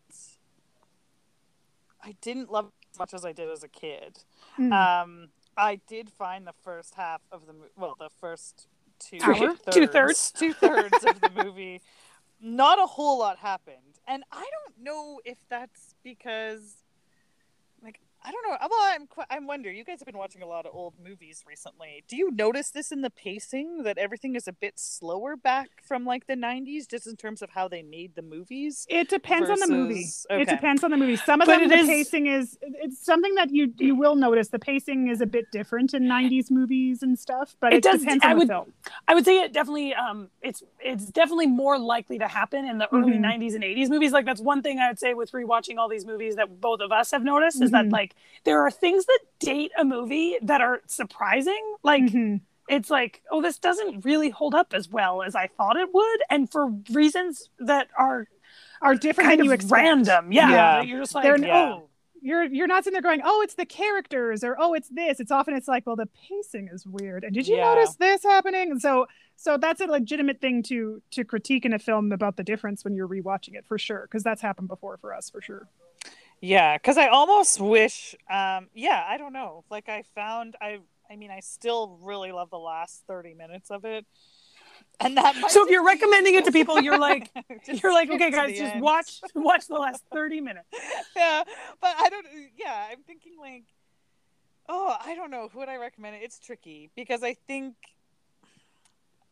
I 2.04 2.16
didn't 2.22 2.52
love 2.52 2.68
it 2.68 2.74
as 2.94 3.00
much 3.00 3.14
as 3.14 3.26
I 3.26 3.32
did 3.34 3.50
as 3.50 3.64
a 3.64 3.68
kid. 3.68 4.20
Mm. 4.60 4.72
Um, 4.74 5.30
I 5.58 5.80
did 5.88 6.10
find 6.10 6.46
the 6.46 6.54
first 6.54 6.96
half 6.96 7.22
of 7.32 7.48
the 7.48 7.54
mo- 7.54 7.66
well, 7.76 7.96
the 8.00 8.10
first 8.10 8.68
two 9.00 9.20
thirds, 9.20 9.60
Two 9.72 9.88
thirds. 9.88 10.32
two 10.38 10.54
thirds 10.54 11.04
of 11.04 11.20
the 11.22 11.32
movie. 11.44 11.82
Not 12.40 12.78
a 12.80 12.86
whole 12.86 13.18
lot 13.20 13.38
happened, 13.40 14.00
and 14.08 14.24
I 14.32 14.46
don't 14.46 14.84
know 14.84 15.20
if 15.26 15.38
that's 15.50 15.96
because, 16.04 16.84
I 18.24 18.32
don't 18.32 18.44
know. 18.50 18.58
Well, 18.70 18.80
I'm 18.94 19.08
qu- 19.08 19.24
I'm 19.30 19.48
wondering. 19.48 19.78
You 19.78 19.86
guys 19.86 20.00
have 20.00 20.06
been 20.06 20.18
watching 20.18 20.42
a 20.42 20.48
lot 20.48 20.66
of 20.66 20.74
old 20.76 20.96
movies 21.02 21.44
recently. 21.48 22.04
Do 22.10 22.18
you 22.18 22.32
notice 22.32 22.72
this 22.72 22.92
in 22.92 23.02
the 23.02 23.10
pacing 23.10 23.84
that 23.84 23.98
everything 23.98 24.36
is 24.36 24.48
a 24.48 24.54
bit 24.54 24.74
slower 24.80 25.36
back 25.38 25.70
from 25.84 26.04
like 26.04 26.28
the 26.28 26.34
'90s, 26.36 26.88
just 26.90 27.08
in 27.08 27.16
terms 27.16 27.42
of 27.42 27.52
how 27.52 27.68
they 27.68 27.84
made 27.84 28.16
the 28.16 28.22
movies? 28.24 28.86
It 28.90 29.08
depends 29.10 29.50
on 29.50 29.60
the 29.60 29.68
movie. 29.68 30.02
versus- 30.04 30.26
It 30.30 30.48
depends 30.50 30.84
on 30.84 30.92
the 30.92 30.98
movie. 30.98 31.16
Some 31.16 31.40
of 31.42 31.48
But 31.48 31.60
them, 31.60 31.70
the 31.70 31.76
is- 31.76 31.88
pacing 31.88 32.28
is 32.28 32.58
it's 32.62 33.00
something 33.06 33.36
that 33.36 33.52
you 33.52 33.74
you 33.78 33.96
will 33.96 34.16
notice. 34.16 34.50
The 34.50 34.60
pacing 34.60 35.08
is 35.08 35.22
a 35.22 35.28
bit 35.28 35.46
different 35.52 35.94
in 35.94 36.04
'90s 36.04 36.52
movies 36.52 37.04
and 37.04 37.18
stuff, 37.18 37.56
but 37.62 37.72
It 37.72 37.78
it, 37.78 37.84
does- 37.84 38.00
depends 38.02 38.26
I 38.26 38.32
on 38.32 38.36
the 38.36 38.40
would- 38.40 38.48
film. 38.50 38.74
I 39.08 39.14
would 39.14 39.26
say 39.26 39.40
it 39.42 39.54
definitely 39.54 39.94
um 39.94 40.30
it's 40.42 40.64
it's 40.80 41.06
definitely 41.06 41.48
more 41.48 41.78
likely 41.78 42.18
to 42.20 42.28
happen 42.28 42.66
in 42.66 42.78
the 42.80 42.94
early 42.94 43.14
Mhm. 43.14 43.22
90s 43.22 43.56
and 43.56 43.64
80s 43.64 43.90
movies 43.90 44.12
like 44.12 44.26
that's 44.26 44.42
one 44.42 44.62
thing 44.64 44.80
I 44.80 44.90
would 44.90 45.00
say 45.00 45.14
with 45.14 45.32
rewatching 45.32 45.78
all 45.78 45.88
these 45.88 46.06
movies 46.06 46.36
that 46.36 46.60
both 46.60 46.82
of 46.82 46.92
us 46.92 47.12
have 47.12 47.24
noticed 47.24 47.62
is 47.62 47.72
that 47.72 47.86
Mhm. 47.86 47.92
Like 48.08 48.16
there 48.46 48.62
are 48.66 48.72
things 48.72 49.06
that 49.06 49.20
date 49.40 49.72
a 49.78 49.84
movie 49.84 50.38
that 50.42 50.62
are 50.62 50.82
surprising 50.88 51.76
like 51.84 52.04
Mhm. 52.04 52.42
it's 52.70 52.90
like 52.90 53.22
oh 53.32 53.42
this 53.42 53.58
doesn't 53.60 54.06
really 54.06 54.30
hold 54.30 54.56
up 54.56 54.74
as 54.74 54.90
well 54.90 55.22
as 55.22 55.36
I 55.36 55.48
thought 55.48 55.76
it 55.78 55.94
would 55.94 56.20
and 56.30 56.50
for 56.52 56.68
reasons 56.92 57.50
that 57.60 57.88
are 57.98 58.28
Are 58.82 58.96
different 58.96 59.30
kind 59.30 59.40
than 59.40 59.46
you 59.46 59.52
of 59.52 59.56
expect. 59.56 59.72
random 59.84 60.32
yeah, 60.32 60.50
Yeah. 60.50 60.82
you're 60.82 61.00
just 61.02 61.16
like 61.16 61.24
They're- 61.24 61.38
Yeah. 61.46 61.74
oh 61.76 61.90
You're 62.22 62.44
you're 62.46 62.68
not 62.68 62.84
sitting 62.84 62.96
there 63.00 63.02
going, 63.10 63.22
oh, 63.24 63.42
it's 63.44 63.54
the 63.54 63.66
characters 63.66 64.44
or 64.44 64.56
oh, 64.60 64.74
it's 64.74 64.90
this. 64.90 65.20
It's 65.20 65.32
often 65.32 65.54
it's 65.54 65.68
like, 65.68 65.86
well, 65.86 65.96
the 65.96 66.08
pacing 66.28 66.68
is 66.74 66.84
weird. 66.86 67.24
And 67.24 67.32
did 67.34 67.48
you 67.48 67.56
Yeah. 67.58 67.66
notice 67.76 67.96
this 67.96 68.24
happening? 68.24 68.72
And 68.72 68.82
so 68.82 69.06
so 69.36 69.56
that's 69.56 69.82
a 69.82 69.86
legitimate 69.86 70.42
thing 70.42 70.64
to 70.64 71.02
to 71.12 71.24
critique 71.24 71.64
in 71.64 71.74
a 71.74 71.80
film 71.80 72.12
about 72.12 72.36
the 72.36 72.44
difference 72.44 72.84
when 72.84 72.96
you're 72.96 73.08
rewatching 73.08 73.54
it 73.56 73.66
for 73.68 73.78
sure, 73.78 74.02
because 74.08 74.24
that's 74.24 74.42
happened 74.42 74.68
before 74.68 74.98
for 74.98 75.14
us 75.14 75.30
for 75.30 75.42
sure. 75.42 75.68
Yeah, 76.42 76.78
because 76.78 76.98
I 76.98 77.08
almost 77.08 77.60
wish. 77.60 78.16
Um, 78.30 78.68
yeah, 78.74 79.04
I 79.08 79.18
don't 79.18 79.34
know. 79.34 79.64
Like 79.70 79.90
I 79.90 80.04
found, 80.16 80.56
I, 80.62 80.80
I 81.10 81.16
mean, 81.16 81.32
I 81.32 81.40
still 81.40 81.98
really 82.02 82.32
love 82.32 82.50
the 82.50 82.60
last 82.60 83.04
thirty 83.08 83.34
minutes 83.34 83.72
of 83.72 83.86
it, 83.86 84.06
and 85.00 85.18
that. 85.18 85.50
So 85.50 85.64
if 85.64 85.70
you're 85.70 85.86
recommending 85.86 86.36
it 86.36 86.46
to 86.46 86.52
people 86.52 86.80
you're 86.82 87.00
like 87.00 87.32
you're 87.68 87.94
like 87.94 88.10
okay 88.10 88.32
guys 88.32 88.58
just 88.58 88.74
end. 88.76 88.82
watch 88.82 89.20
watch 89.36 89.68
the 89.68 89.76
last 89.76 90.04
30 90.12 90.42
minutes 90.42 90.68
yeah, 91.16 91.44
but 91.82 91.96
I 91.98 92.10
don't. 92.10 92.26
Yeah, 92.58 92.88
I'm 92.92 93.04
thinking 93.04 93.34
like, 93.40 93.64
oh, 94.70 94.96
I 95.04 95.16
don't 95.16 95.32
know. 95.32 95.50
Who 95.52 95.60
would 95.60 95.70
I 95.70 95.78
recommend 95.78 96.16
it? 96.16 96.22
It's 96.24 96.40
tricky 96.40 96.90
because 96.96 97.24
I 97.24 97.34
think, 97.34 97.76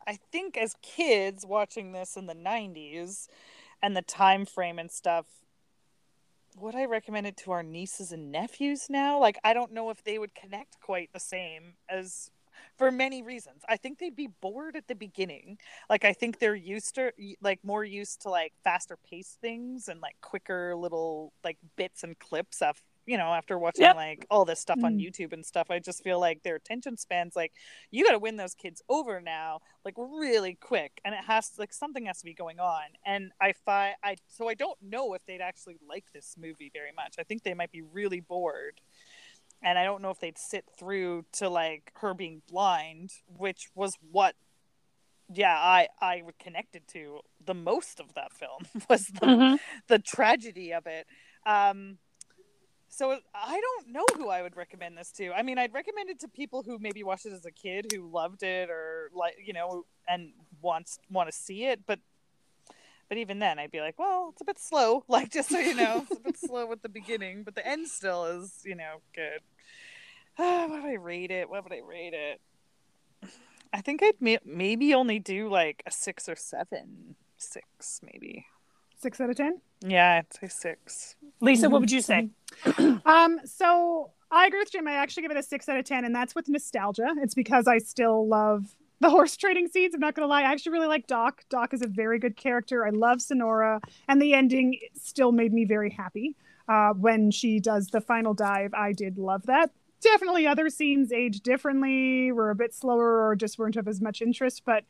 I 0.07 0.17
think 0.31 0.57
as 0.57 0.75
kids 0.81 1.45
watching 1.45 1.91
this 1.91 2.17
in 2.17 2.25
the 2.25 2.33
'90s, 2.33 3.27
and 3.81 3.95
the 3.95 4.01
time 4.01 4.45
frame 4.45 4.79
and 4.79 4.91
stuff, 4.91 5.25
would 6.57 6.75
I 6.75 6.85
recommend 6.85 7.27
it 7.27 7.37
to 7.37 7.51
our 7.51 7.63
nieces 7.63 8.11
and 8.11 8.31
nephews 8.31 8.87
now? 8.89 9.19
Like, 9.19 9.37
I 9.43 9.53
don't 9.53 9.73
know 9.73 9.89
if 9.89 10.03
they 10.03 10.17
would 10.19 10.35
connect 10.35 10.79
quite 10.81 11.11
the 11.13 11.19
same 11.19 11.75
as. 11.89 12.31
For 12.77 12.89
many 12.89 13.21
reasons, 13.21 13.63
I 13.67 13.75
think 13.75 13.99
they'd 13.99 14.15
be 14.15 14.27
bored 14.27 14.77
at 14.77 14.87
the 14.87 14.95
beginning. 14.95 15.57
Like, 15.89 16.05
I 16.05 16.13
think 16.13 16.39
they're 16.39 16.55
used 16.55 16.95
to, 16.95 17.11
like, 17.41 17.59
more 17.63 17.83
used 17.83 18.21
to 18.21 18.29
like 18.29 18.53
faster 18.63 18.97
paced 19.09 19.39
things 19.41 19.89
and 19.89 19.99
like 20.01 20.15
quicker 20.21 20.73
little 20.75 21.33
like 21.43 21.57
bits 21.75 22.03
and 22.03 22.17
clips 22.19 22.61
of, 22.61 22.81
you 23.05 23.17
know, 23.17 23.33
after 23.33 23.57
watching 23.59 23.91
Yep. 23.91 23.95
like 23.95 24.25
all 24.29 24.45
this 24.45 24.59
stuff 24.59 24.83
on 24.83 24.97
Mm. 24.97 24.99
YouTube 24.99 25.33
and 25.33 25.45
stuff. 25.45 25.67
I 25.69 25.79
just 25.79 26.03
feel 26.03 26.19
like 26.19 26.43
their 26.43 26.55
attention 26.55 26.97
spans, 26.97 27.35
like, 27.35 27.53
you 27.91 28.03
got 28.03 28.11
to 28.13 28.19
win 28.19 28.35
those 28.37 28.55
kids 28.55 28.81
over 28.89 29.21
now, 29.21 29.59
like, 29.83 29.95
really 29.97 30.55
quick, 30.55 31.01
and 31.05 31.13
it 31.15 31.23
has 31.25 31.51
like 31.57 31.73
something 31.73 32.05
has 32.07 32.19
to 32.19 32.25
be 32.25 32.33
going 32.33 32.59
on. 32.59 32.83
And 33.05 33.31
I 33.41 33.53
find 33.53 33.95
I 34.03 34.15
so 34.27 34.49
I 34.49 34.55
don't 34.55 34.81
know 34.81 35.13
if 35.13 35.25
they'd 35.25 35.41
actually 35.41 35.77
like 35.87 36.05
this 36.13 36.35
movie 36.37 36.69
very 36.73 36.91
much. 36.95 37.15
I 37.19 37.23
think 37.23 37.43
they 37.43 37.53
might 37.53 37.71
be 37.71 37.81
really 37.81 38.19
bored 38.21 38.81
and 39.63 39.79
I 39.79 39.83
don't 39.83 40.01
know 40.01 40.11
if 40.11 40.19
they'd 40.19 40.37
sit 40.37 40.65
through 40.77 41.25
to 41.33 41.49
like 41.49 41.91
her 41.97 42.13
being 42.13 42.41
blind, 42.47 43.11
which 43.27 43.69
was 43.75 43.95
what 44.11 44.35
yeah, 45.33 45.55
I 45.57 45.87
I 46.01 46.23
connected 46.39 46.87
to 46.89 47.21
the 47.43 47.55
most 47.55 47.99
of 47.99 48.13
that 48.15 48.31
film 48.33 48.65
was 48.89 49.07
the 49.07 49.27
Mhm. 49.27 49.59
the 49.87 49.99
tragedy 49.99 50.73
of 50.73 50.85
it. 50.87 51.07
Um 51.45 51.99
so 52.95 53.19
I 53.33 53.59
don't 53.59 53.89
know 53.89 54.05
who 54.15 54.29
I 54.29 54.41
would 54.41 54.55
recommend 54.55 54.97
this 54.97 55.11
to. 55.13 55.33
I 55.33 55.41
mean, 55.41 55.57
I'd 55.57 55.73
recommend 55.73 56.09
it 56.09 56.19
to 56.21 56.29
people 56.29 56.63
who 56.63 56.79
maybe 56.79 57.03
watched 57.03 57.25
it 57.25 57.33
as 57.33 57.45
a 57.45 57.51
kid 57.51 57.87
who 57.93 58.09
loved 58.09 58.41
it 58.41 58.69
or 58.69 59.09
like, 59.13 59.35
you 59.45 59.51
know, 59.51 59.85
and 60.07 60.31
wants 60.61 60.99
want 61.11 61.29
to 61.29 61.35
see 61.35 61.65
it, 61.65 61.81
but 61.85 61.99
but 63.09 63.17
even 63.17 63.39
then 63.39 63.59
I'd 63.59 63.71
be 63.71 63.81
like, 63.81 63.99
well, 63.99 64.29
it's 64.31 64.41
a 64.41 64.45
bit 64.45 64.57
slow, 64.57 65.03
like 65.09 65.29
just 65.29 65.49
so 65.49 65.59
you 65.59 65.75
know, 65.75 66.05
it's 66.09 66.19
a 66.19 66.23
bit 66.23 66.39
slow 66.39 66.71
at 66.71 66.83
the 66.83 66.89
beginning, 66.89 67.43
but 67.43 67.55
the 67.55 67.67
end 67.67 67.89
still 67.89 68.25
is, 68.25 68.61
you 68.63 68.75
know, 68.75 69.01
good. 69.13 69.41
Uh, 70.37 70.65
what 70.67 70.81
would 70.81 70.89
I 70.89 70.93
rate 70.93 71.31
it? 71.31 71.49
What 71.49 71.65
would 71.65 71.73
I 71.73 71.81
rate 71.85 72.13
it? 72.13 72.39
I 73.73 73.81
think 73.81 74.01
I'd 74.01 74.21
may- 74.21 74.39
maybe 74.45 74.93
only 74.93 75.19
do 75.19 75.49
like 75.49 75.83
a 75.85 75.91
six 75.91 76.29
or 76.29 76.37
seven. 76.37 77.15
Six, 77.37 77.99
maybe. 78.01 78.45
Six 78.97 79.19
out 79.21 79.29
of 79.29 79.35
ten. 79.35 79.59
Yeah, 79.81 80.21
I'd 80.21 80.33
say 80.33 80.47
six. 80.47 81.15
Lisa 81.41 81.69
what 81.69 81.81
would 81.81 81.91
you 81.91 82.01
say 82.01 82.29
Um, 83.05 83.39
so 83.43 84.11
I 84.31 84.47
agree 84.47 84.59
with 84.59 84.71
Jim. 84.71 84.87
I 84.87 84.93
actually 84.93 85.23
give 85.23 85.31
it 85.31 85.37
a 85.37 85.43
six 85.43 85.67
out 85.69 85.77
of 85.77 85.85
ten, 85.85 86.05
and 86.05 86.15
that's 86.15 86.33
with 86.33 86.47
nostalgia. 86.49 87.07
It's 87.17 87.35
because 87.35 87.67
I 87.67 87.77
still 87.77 88.27
love 88.27 88.75
the 89.01 89.09
horse 89.15 89.35
trading 89.37 89.67
scenes. 89.67 89.93
I'm 89.93 89.99
not 89.99 90.15
gonna 90.15 90.27
lie. 90.27 90.41
I 90.41 90.51
actually 90.51 90.73
really 90.73 90.87
like 90.87 91.07
Doc. 91.07 91.43
Doc 91.49 91.73
is 91.73 91.81
a 91.81 91.87
very 91.87 92.19
good 92.19 92.35
character. 92.37 92.85
I 92.85 92.89
love 92.89 93.21
Sonora, 93.21 93.81
and 94.07 94.21
the 94.21 94.33
ending 94.33 94.79
still 94.95 95.31
made 95.31 95.53
me 95.53 95.65
very 95.65 95.89
happy. 95.89 96.35
Uh, 96.67 96.93
when 96.93 97.29
she 97.29 97.59
does 97.59 97.87
the 97.87 98.01
final 98.01 98.33
dive, 98.33 98.73
I 98.73 98.91
did 98.91 99.17
love 99.17 99.45
that. 99.45 99.71
Definitely, 100.01 100.47
other 100.47 100.69
scenes 100.69 101.11
age 101.11 101.41
differently, 101.41 102.31
were 102.31 102.49
a 102.49 102.55
bit 102.55 102.73
slower, 102.73 103.27
or 103.27 103.35
just 103.35 103.57
weren't 103.59 103.75
of 103.75 103.87
as 103.87 104.01
much 104.01 104.21
interest. 104.21 104.63
But 104.65 104.83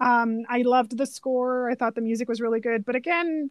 um, 0.00 0.42
I 0.48 0.62
loved 0.62 0.96
the 0.96 1.06
score. 1.06 1.70
I 1.70 1.74
thought 1.74 1.94
the 1.94 2.00
music 2.00 2.28
was 2.28 2.40
really 2.40 2.60
good. 2.60 2.84
But 2.84 2.96
again, 2.96 3.50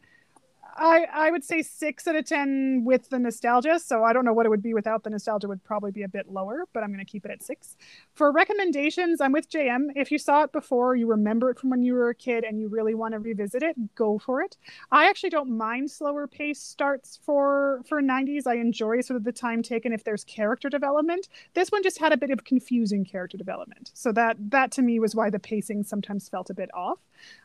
I 0.75 1.05
I 1.13 1.31
would 1.31 1.43
say 1.43 1.61
six 1.61 2.07
out 2.07 2.15
of 2.15 2.25
ten 2.25 2.83
with 2.85 3.09
the 3.09 3.19
nostalgia. 3.19 3.79
So 3.79 4.03
I 4.03 4.13
don't 4.13 4.25
know 4.25 4.33
what 4.33 4.45
it 4.45 4.49
would 4.49 4.61
be 4.61 4.73
without 4.73 5.03
the 5.03 5.09
nostalgia. 5.09 5.47
Would 5.47 5.63
probably 5.63 5.91
be 5.91 6.03
a 6.03 6.07
bit 6.07 6.31
lower, 6.31 6.65
but 6.73 6.83
I'm 6.83 6.89
going 6.89 7.03
to 7.05 7.11
keep 7.11 7.25
it 7.25 7.31
at 7.31 7.43
six. 7.43 7.77
For 8.13 8.31
recommendations, 8.31 9.21
I'm 9.21 9.31
with 9.31 9.49
JM. 9.49 9.87
If 9.95 10.11
you 10.11 10.17
saw 10.17 10.43
it 10.43 10.51
before, 10.51 10.95
you 10.95 11.07
remember 11.07 11.49
it 11.49 11.59
from 11.59 11.69
when 11.69 11.83
you 11.83 11.93
were 11.93 12.09
a 12.09 12.15
kid, 12.15 12.43
and 12.43 12.59
you 12.59 12.67
really 12.69 12.95
want 12.95 13.13
to 13.13 13.19
revisit 13.19 13.63
it, 13.63 13.95
go 13.95 14.19
for 14.19 14.41
it. 14.41 14.57
I 14.91 15.09
actually 15.09 15.31
don't 15.31 15.57
mind 15.57 15.91
slower 15.91 16.27
pace 16.27 16.61
starts 16.61 17.19
for 17.23 17.81
for 17.87 18.01
90s. 18.01 18.47
I 18.47 18.55
enjoy 18.55 19.01
sort 19.01 19.17
of 19.17 19.23
the 19.23 19.31
time 19.31 19.63
taken 19.63 19.93
if 19.93 20.03
there's 20.03 20.23
character 20.23 20.69
development. 20.69 21.27
This 21.53 21.69
one 21.69 21.83
just 21.83 21.99
had 21.99 22.13
a 22.13 22.17
bit 22.17 22.31
of 22.31 22.43
confusing 22.43 23.05
character 23.05 23.37
development, 23.37 23.91
so 23.93 24.11
that 24.13 24.37
that 24.51 24.71
to 24.73 24.81
me 24.81 24.99
was 24.99 25.15
why 25.15 25.29
the 25.29 25.39
pacing 25.39 25.83
sometimes 25.83 26.29
felt 26.29 26.49
a 26.49 26.53
bit 26.53 26.69
off. 26.73 26.99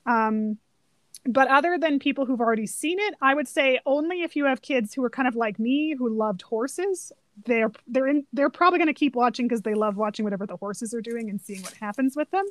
Um, 0.07 0.59
but 1.27 1.49
other 1.49 1.79
than 1.79 1.99
people 1.99 2.27
who've 2.27 2.41
already 2.41 2.67
seen 2.67 2.99
it, 3.01 3.15
I 3.23 3.35
would 3.35 3.49
say 3.49 3.81
only 3.87 4.23
if 4.23 4.37
you 4.37 4.45
have 4.45 4.61
kids 4.61 4.93
who 4.93 5.03
are 5.05 5.11
kind 5.11 5.27
of 5.27 5.35
like 5.35 5.59
me 5.59 5.95
who 5.97 6.09
loved 6.09 6.43
horses. 6.43 7.13
They're 7.47 7.73
they're 7.89 8.07
in 8.07 8.25
they're 8.33 8.51
probably 8.51 8.79
going 8.79 8.87
to 8.87 8.95
keep 8.95 9.17
watching 9.17 9.49
because 9.49 9.63
they 9.63 9.75
love 9.75 9.97
watching 9.97 10.25
whatever 10.25 10.47
the 10.47 10.57
horses 10.57 10.95
are 10.95 11.01
doing 11.01 11.29
and 11.31 11.41
seeing 11.41 11.63
what 11.63 11.73
happens 11.75 12.15
with 12.15 12.31
them. 12.31 12.45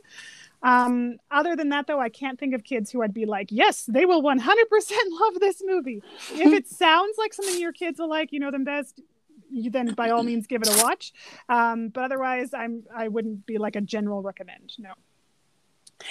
Um, 0.61 1.17
other 1.31 1.55
than 1.55 1.69
that, 1.69 1.87
though, 1.87 2.01
I 2.01 2.09
can't 2.09 2.37
think 2.37 2.53
of 2.53 2.65
kids 2.65 2.91
who 2.91 3.01
I'd 3.01 3.13
be 3.13 3.25
like, 3.25 3.47
yes, 3.49 3.85
they 3.85 4.05
will 4.05 4.21
100% 4.21 4.41
love 4.41 5.39
this 5.39 5.61
movie. 5.65 6.01
if 6.33 6.51
it 6.51 6.67
sounds 6.69 7.17
like 7.17 7.33
something 7.33 7.59
your 7.59 7.71
kids 7.71 7.99
will 7.99 8.09
like, 8.09 8.33
you 8.33 8.39
know 8.39 8.51
them 8.51 8.65
best. 8.65 9.01
You 9.49 9.69
then 9.69 9.93
by 9.93 10.09
all 10.09 10.23
means 10.23 10.47
give 10.47 10.61
it 10.63 10.67
a 10.67 10.83
watch. 10.83 11.13
Um, 11.47 11.89
but 11.89 12.05
otherwise, 12.05 12.53
I'm 12.53 12.83
I 12.93 13.07
wouldn't 13.07 13.45
be 13.45 13.59
like 13.59 13.77
a 13.77 13.81
general 13.81 14.21
recommend. 14.21 14.73
No. 14.79 14.93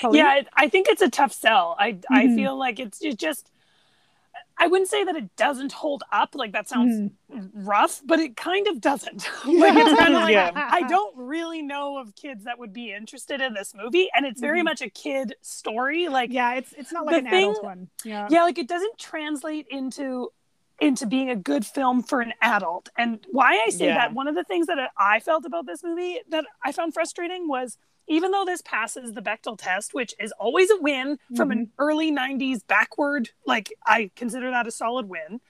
Pauline? 0.01 0.19
Yeah, 0.19 0.43
I 0.55 0.69
think 0.69 0.89
it's 0.89 1.03
a 1.03 1.11
tough 1.11 1.33
sell. 1.33 1.77
I 1.79 1.99
I 2.11 2.27
Mhm. 2.27 2.37
feel 2.37 2.57
like 2.57 2.79
it's, 2.81 3.03
it's 3.03 3.17
just. 3.17 3.49
I 4.59 4.67
wouldn't 4.69 4.89
say 4.91 5.03
that 5.03 5.17
it 5.17 5.35
doesn't 5.37 5.73
hold 5.73 6.05
up. 6.13 6.35
Like 6.35 6.53
that 6.53 6.69
sounds 6.69 7.11
Mm-hmm. 7.33 7.67
rough, 7.67 8.01
but 8.05 8.21
it 8.21 8.37
kind 8.37 8.69
of 8.69 8.81
doesn't. 8.81 9.29
like 9.47 9.75
it's 9.75 9.99
kind 9.99 10.15
of 10.15 10.23
like 10.23 10.33
Yeah. 10.35 10.51
I 10.55 10.83
don't 10.83 11.17
really 11.17 11.63
know 11.63 11.99
of 11.99 12.15
kids 12.15 12.45
that 12.45 12.59
would 12.59 12.73
be 12.73 12.93
interested 12.93 13.41
in 13.41 13.55
this 13.55 13.75
movie, 13.75 14.09
and 14.15 14.25
it's 14.27 14.41
very 14.41 14.61
Mhm. 14.61 14.65
much 14.65 14.83
a 14.83 14.91
kid 14.91 15.35
story. 15.41 16.09
Like 16.09 16.31
Yeah, 16.33 16.55
it's 16.55 16.73
it's 16.75 16.93
not 16.93 17.07
like 17.07 17.25
The 17.25 17.29
an 17.31 17.35
adult 17.35 17.65
one. 17.65 17.89
Yeah. 18.05 18.29
yeah 18.31 18.43
like 18.43 18.59
it 18.59 18.69
doesn't 18.69 18.99
translate 18.99 19.67
into 19.69 20.31
into 20.81 21.07
being 21.07 21.31
a 21.31 21.37
good 21.37 21.65
film 21.65 22.03
for 22.03 22.21
an 22.21 22.33
adult 22.41 22.89
and 22.99 23.25
why 23.31 23.63
i 23.65 23.69
say 23.71 23.87
Yeah. 23.87 23.95
that 23.99 24.15
one 24.15 24.27
of 24.27 24.35
the 24.35 24.43
things 24.43 24.67
that 24.67 24.79
i 24.99 25.21
felt 25.21 25.45
about 25.45 25.65
this 25.65 25.85
movie 25.85 26.19
that 26.31 26.45
i 26.65 26.73
found 26.73 26.93
frustrating 26.93 27.47
was 27.47 27.79
even 28.09 28.31
though 28.33 28.45
this 28.45 28.63
passes 28.63 29.13
the 29.13 29.23
bechdel 29.23 29.57
test 29.59 29.95
which 29.95 30.15
is 30.19 30.33
always 30.33 30.71
a 30.71 30.77
win 30.81 31.19
from 31.37 31.51
an 31.51 31.71
early 31.79 32.11
90s 32.13 32.61
backward 32.67 33.31
like 33.47 33.73
i 33.87 34.11
consider 34.17 34.51
that 34.51 34.67
a 34.67 34.71
solid 34.71 35.09
win 35.09 35.41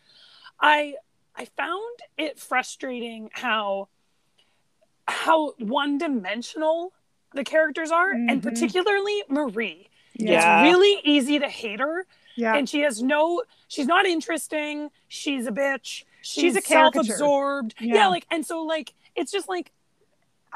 i 0.61 0.95
i 1.37 1.45
found 1.45 1.99
it 2.19 2.39
frustrating 2.39 3.31
how 3.33 3.89
how 5.09 5.53
one 5.59 5.99
dimensional 5.99 6.93
the 7.35 7.45
characters 7.45 7.91
are 7.91 8.11
and 8.11 8.41
Mhm. 8.41 8.43
particularly 8.43 9.23
marie 9.29 9.89
Yeah. 10.15 10.61
it's 10.63 10.71
really 10.73 11.01
easy 11.05 11.39
to 11.39 11.49
hate 11.49 11.81
her 11.81 12.07
Yeah. 12.37 12.55
and 12.55 12.69
she 12.69 12.81
has 12.81 13.03
no 13.03 13.43
she's 13.69 13.87
not 13.87 14.07
interesting 14.07 14.91
she's 15.09 15.47
a 15.47 15.51
bitch 15.53 16.05
she's, 16.21 16.43
She's 16.43 16.57
a 16.57 16.63
caricature. 16.63 17.05
self-absorbed 17.05 17.75
yeah. 17.81 17.95
Yeah. 17.95 18.09
like 18.09 18.27
and 18.31 18.45
so 18.47 18.63
like 18.63 18.95
it's 19.17 19.33
just 19.33 19.49
like 19.49 19.73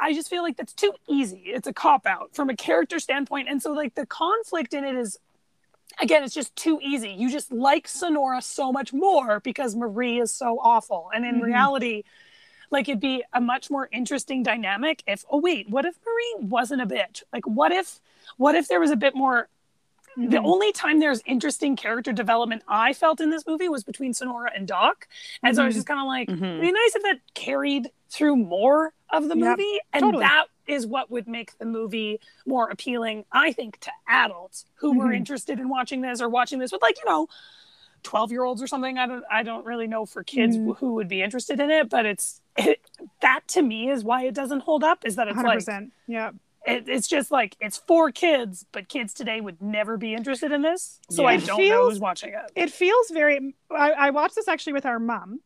i 0.00 0.12
just 0.12 0.28
feel 0.30 0.42
like 0.42 0.56
that's 0.56 0.72
too 0.72 0.92
easy. 1.08 1.42
It's 1.46 1.66
a 1.66 1.72
cop 1.72 2.06
out 2.06 2.34
from 2.34 2.50
a 2.50 2.56
character 2.56 2.98
standpoint. 2.98 3.48
And 3.48 3.62
so 3.62 3.72
like 3.72 3.94
the 3.94 4.06
conflict 4.06 4.74
in 4.74 4.84
it 4.84 4.94
is 4.96 5.18
again 6.00 6.22
it's 6.22 6.34
just 6.34 6.54
too 6.56 6.78
easy. 6.82 7.10
You 7.10 7.30
just 7.30 7.52
like 7.52 7.88
sonora 7.88 8.42
so 8.42 8.72
much 8.72 8.92
more 8.92 9.40
because 9.40 9.74
marie 9.74 10.18
is 10.20 10.32
so 10.32 10.58
awful. 10.60 11.10
And 11.14 11.24
in 11.24 11.40
Mhm. 11.40 11.44
reality 11.44 12.02
like 12.70 12.88
it'd 12.88 13.00
be 13.00 13.22
a 13.32 13.40
much 13.40 13.70
more 13.70 13.88
interesting 13.92 14.42
dynamic 14.42 15.02
if 15.06 15.24
oh 15.30 15.38
wait 15.38 15.68
what 15.70 15.84
if 15.84 15.96
marie 16.04 16.46
wasn't 16.48 16.82
a 16.82 16.86
bitch? 16.86 17.22
Like 17.32 17.46
what 17.46 17.72
if 17.72 18.00
what 18.36 18.54
if 18.54 18.68
there 18.68 18.80
was 18.80 18.90
a 18.90 18.96
bit 18.96 19.14
more 19.14 19.48
the 20.16 20.38
Mhm. 20.38 20.44
only 20.46 20.72
time 20.72 20.98
there's 21.00 21.22
interesting 21.26 21.76
character 21.76 22.12
development 22.12 22.62
I 22.68 22.92
felt 22.94 23.20
in 23.20 23.30
this 23.30 23.46
movie 23.46 23.68
was 23.68 23.84
between 23.84 24.14
Sonora 24.14 24.50
and 24.54 24.66
Doc. 24.66 25.06
And 25.42 25.54
so 25.54 25.62
I 25.62 25.66
was 25.66 25.74
Mhm. 25.74 25.76
just 25.78 25.86
kind 25.86 26.00
of 26.00 26.06
like, 26.06 26.28
Mhm. 26.28 26.42
it'd 26.54 26.60
be 26.62 26.72
nice 26.72 26.96
if 26.96 27.02
that 27.02 27.20
carried 27.34 27.90
through 28.08 28.36
more 28.36 28.94
of 29.10 29.28
the 29.28 29.36
Yep, 29.36 29.58
movie. 29.58 29.78
and 29.92 30.02
totally. 30.02 30.24
that 30.24 30.46
is 30.66 30.86
what 30.86 31.10
would 31.10 31.28
make 31.28 31.56
the 31.58 31.66
movie 31.66 32.18
more 32.46 32.70
appealing, 32.70 33.24
I 33.30 33.52
think, 33.52 33.78
to 33.80 33.90
adults 34.08 34.64
who 34.76 34.96
were 34.98 35.06
Mhm. 35.08 35.16
interested 35.16 35.60
in 35.60 35.68
watching 35.68 36.00
this 36.00 36.20
or 36.22 36.28
watching 36.28 36.58
this 36.60 36.72
with 36.72 36.82
like, 36.82 36.96
you 36.98 37.08
know, 37.08 37.28
12 38.02 38.30
year 38.30 38.44
olds 38.44 38.62
or 38.62 38.66
something. 38.66 38.98
I 38.98 39.06
don't 39.06 39.24
I 39.30 39.42
don't 39.42 39.66
really 39.66 39.86
know 39.88 40.06
for 40.06 40.22
kids 40.22 40.56
Mhm. 40.56 40.76
who 40.78 40.94
would 40.94 41.08
be 41.08 41.22
interested 41.22 41.60
in 41.60 41.70
it, 41.70 41.88
but 41.88 42.06
it's 42.06 42.40
it, 42.56 42.80
that 43.20 43.46
to 43.48 43.62
me 43.62 43.90
is 43.90 44.02
why 44.04 44.22
it 44.24 44.32
doesn't 44.34 44.60
hold 44.60 44.82
up 44.84 45.04
is 45.04 45.16
that 45.16 45.28
it's 45.28 45.36
100%. 45.36 45.84
like 45.86 45.92
yeah. 46.06 46.30
It, 46.66 46.88
it's 46.88 47.08
just 47.08 47.30
like 47.30 47.56
it's 47.60 47.78
for 47.78 48.10
kids, 48.12 48.66
but 48.72 48.88
kids 48.88 49.14
today 49.14 49.40
would 49.40 49.60
never 49.62 49.96
be 49.96 50.14
interested 50.14 50.52
in 50.52 50.62
this. 50.62 51.00
So 51.10 51.22
Yeah. 51.22 51.28
I 51.28 51.36
don't 51.38 51.68
know 51.68 51.88
who's 51.88 52.00
watching 52.00 52.30
it. 52.34 52.52
It 52.54 52.70
feels 52.70 53.10
very 53.10 53.54
I, 53.70 53.92
I 53.92 54.10
watched 54.10 54.34
this 54.34 54.48
actually 54.48 54.74
with 54.74 54.86
our 54.86 54.98
mom. 54.98 55.40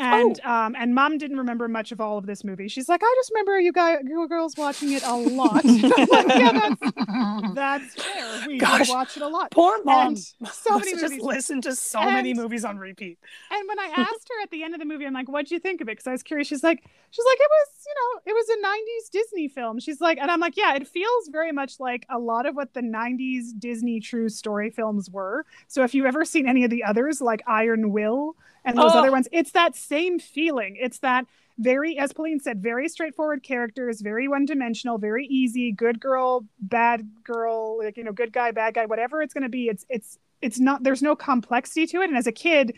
And 0.00 0.40
Oh. 0.44 0.50
um 0.50 0.76
and 0.78 0.94
mom 0.94 1.18
didn't 1.18 1.38
remember 1.38 1.68
much 1.68 1.92
of 1.92 2.00
all 2.00 2.18
of 2.18 2.26
this 2.26 2.44
movie. 2.44 2.68
She's 2.68 2.88
like, 2.88 3.00
I 3.02 3.14
just 3.18 3.30
remember 3.34 3.58
you 3.60 3.72
guys 3.72 3.98
you 4.04 4.26
girls 4.28 4.56
watching 4.56 4.92
it 4.92 5.02
a 5.04 5.14
lot. 5.16 5.62
yeah, 5.64 6.52
that's, 6.52 7.54
that's 7.54 7.94
fair. 8.02 8.46
We 8.46 8.58
Gosh. 8.58 8.88
watch 8.88 9.16
it 9.16 9.22
a 9.22 9.28
lot. 9.28 9.50
Poor 9.50 9.82
mom. 9.84 10.08
And 10.08 10.18
so 10.18 10.78
many 10.78 10.92
just 10.96 11.14
listen 11.20 11.60
to 11.62 11.74
so 11.74 12.00
many 12.04 12.34
movies 12.34 12.64
on 12.64 12.78
repeat. 12.78 13.18
And 13.50 13.68
when 13.68 13.78
I 13.78 13.86
asked 13.96 14.28
her 14.28 14.42
at 14.42 14.50
the 14.50 14.62
end 14.62 14.74
of 14.74 14.80
the 14.80 14.86
movie, 14.86 15.06
I'm 15.06 15.12
like, 15.14 15.28
"What'd 15.28 15.50
you 15.50 15.58
think 15.58 15.80
of 15.80 15.88
it?" 15.88 15.92
Because 15.92 16.06
I 16.06 16.12
was 16.12 16.22
curious. 16.22 16.48
She's 16.48 16.62
like, 16.62 16.82
"She's 17.10 17.24
like, 17.24 17.38
it 17.40 17.50
was, 17.50 17.68
you 17.86 17.94
know, 17.94 18.20
it 18.26 18.34
was 18.34 18.48
a 18.48 18.66
'90s 18.66 19.10
Disney 19.10 19.48
film." 19.48 19.78
She's 19.80 20.00
like, 20.00 20.18
and 20.18 20.30
I'm 20.30 20.40
like, 20.40 20.56
"Yeah, 20.56 20.74
it 20.74 20.86
feels 20.86 21.28
very 21.28 21.52
much 21.52 21.80
like 21.80 22.06
a 22.10 22.18
lot 22.18 22.46
of 22.46 22.54
what 22.54 22.74
the 22.74 22.80
'90s 22.82 23.58
Disney 23.58 24.00
true 24.00 24.28
story 24.28 24.70
films 24.70 25.10
were." 25.10 25.44
So 25.66 25.82
if 25.84 25.94
you've 25.94 26.06
ever 26.06 26.24
seen 26.24 26.48
any 26.48 26.64
of 26.64 26.70
the 26.70 26.84
others, 26.84 27.20
like 27.20 27.42
Iron 27.46 27.92
Will 27.92 28.36
and 28.68 28.78
those 28.78 28.92
Oh. 28.94 28.98
other 29.00 29.10
ones, 29.10 29.28
it's 29.32 29.52
that 29.52 29.74
same 29.74 30.18
feeling. 30.18 30.76
It's 30.80 30.98
that 31.00 31.26
very, 31.58 31.98
as 31.98 32.12
Pauline 32.12 32.38
said, 32.40 32.62
very 32.62 32.88
straightforward 32.88 33.42
characters, 33.42 34.00
very 34.00 34.28
one-dimensional, 34.28 34.98
very 34.98 35.26
easy, 35.26 35.72
good 35.72 35.98
girl, 35.98 36.44
bad 36.60 37.08
girl, 37.24 37.78
like 37.78 37.96
you 37.96 38.04
know, 38.04 38.12
good 38.12 38.32
guy, 38.32 38.52
bad 38.52 38.74
guy, 38.74 38.86
whatever 38.86 39.22
it's 39.22 39.34
going 39.34 39.42
to 39.42 39.48
be. 39.48 39.68
It's 39.68 39.84
it's 39.88 40.18
it's 40.40 40.60
not. 40.60 40.84
There's 40.84 41.02
no 41.02 41.16
complexity 41.16 41.86
to 41.88 42.02
it, 42.02 42.08
and 42.10 42.16
as 42.16 42.26
a 42.26 42.32
kid 42.32 42.74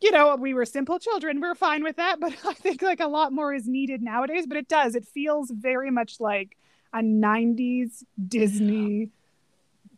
you 0.00 0.10
know, 0.10 0.36
we 0.36 0.52
were 0.52 0.66
simple 0.66 0.98
children. 0.98 1.40
We're 1.40 1.54
fine 1.54 1.82
with 1.82 1.96
that. 1.96 2.20
But 2.24 2.34
I 2.44 2.52
think 2.52 2.82
like 2.82 3.00
a 3.00 3.06
lot 3.06 3.32
more 3.32 3.54
is 3.54 3.66
needed 3.66 4.02
nowadays. 4.02 4.44
But 4.46 4.58
it 4.58 4.68
does. 4.68 4.94
It 4.94 5.06
feels 5.06 5.50
very 5.50 5.90
much 5.90 6.20
like 6.20 6.58
a 6.92 6.98
90s 6.98 8.04
Disney 8.28 9.10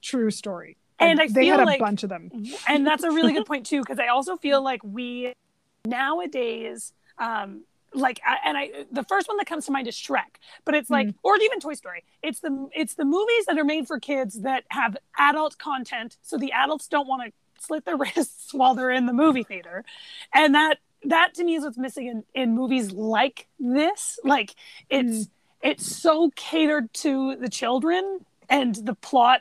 true 0.03 0.31
story. 0.31 0.77
And 0.99 1.21
I 1.21 1.29
they 1.29 1.43
feel 1.43 1.59
had 1.59 1.61
a 1.61 1.65
like- 1.67 1.81
bunch 1.81 2.03
of 2.03 2.09
them. 2.09 2.31
and 2.69 2.87
that's 2.87 3.03
a 3.05 3.11
really 3.11 3.33
good 3.33 3.47
point 3.47 3.67
too 3.67 3.81
because 3.81 3.99
i 3.99 4.07
also 4.09 4.37
feel 4.37 4.63
like 4.63 4.81
we 4.83 5.33
nowadays 5.87 6.93
um 7.19 7.63
like 7.95 8.21
and 8.45 8.59
i 8.59 8.71
the 8.93 9.05
first 9.05 9.29
one 9.29 9.37
that 9.39 9.47
comes 9.47 9.65
to 9.67 9.73
mind 9.73 9.87
is 9.89 9.95
shrek 9.95 10.37
but 10.65 10.75
it's 10.75 10.91
like 10.91 11.09
or 11.23 11.37
even 11.37 11.61
toy 11.61 11.73
story. 11.75 12.03
It's 12.23 12.41
the 12.41 12.69
it's 12.75 12.95
the 12.95 13.05
movies 13.05 13.47
that 13.47 13.57
are 13.59 13.65
made 13.65 13.87
for 13.87 13.99
kids 14.01 14.41
that 14.43 14.65
have 14.69 14.97
adult 15.19 15.57
content 15.59 16.17
so 16.23 16.37
the 16.37 16.53
adults 16.53 16.89
don't 16.89 17.09
want 17.09 17.23
to 17.25 17.33
slit 17.65 17.85
their 17.85 17.97
wrists 18.03 18.53
while 18.53 18.75
they're 18.75 18.91
in 18.91 19.07
the 19.07 19.13
movie 19.15 19.43
theater. 19.45 19.85
And 20.35 20.55
that 20.55 20.79
that 21.05 21.35
to 21.35 21.45
me 21.45 21.55
is 21.55 21.65
what's 21.65 21.79
missing 21.79 22.07
in, 22.09 22.25
in 22.35 22.55
movies 22.55 22.93
like 22.93 23.47
this. 23.59 24.19
Like 24.25 24.55
it's 24.91 25.29
it's 25.63 25.87
so 25.87 26.31
catered 26.37 26.93
to 26.95 27.37
the 27.37 27.49
children 27.49 28.25
and 28.51 28.75
the 28.75 28.95
plot 28.95 29.41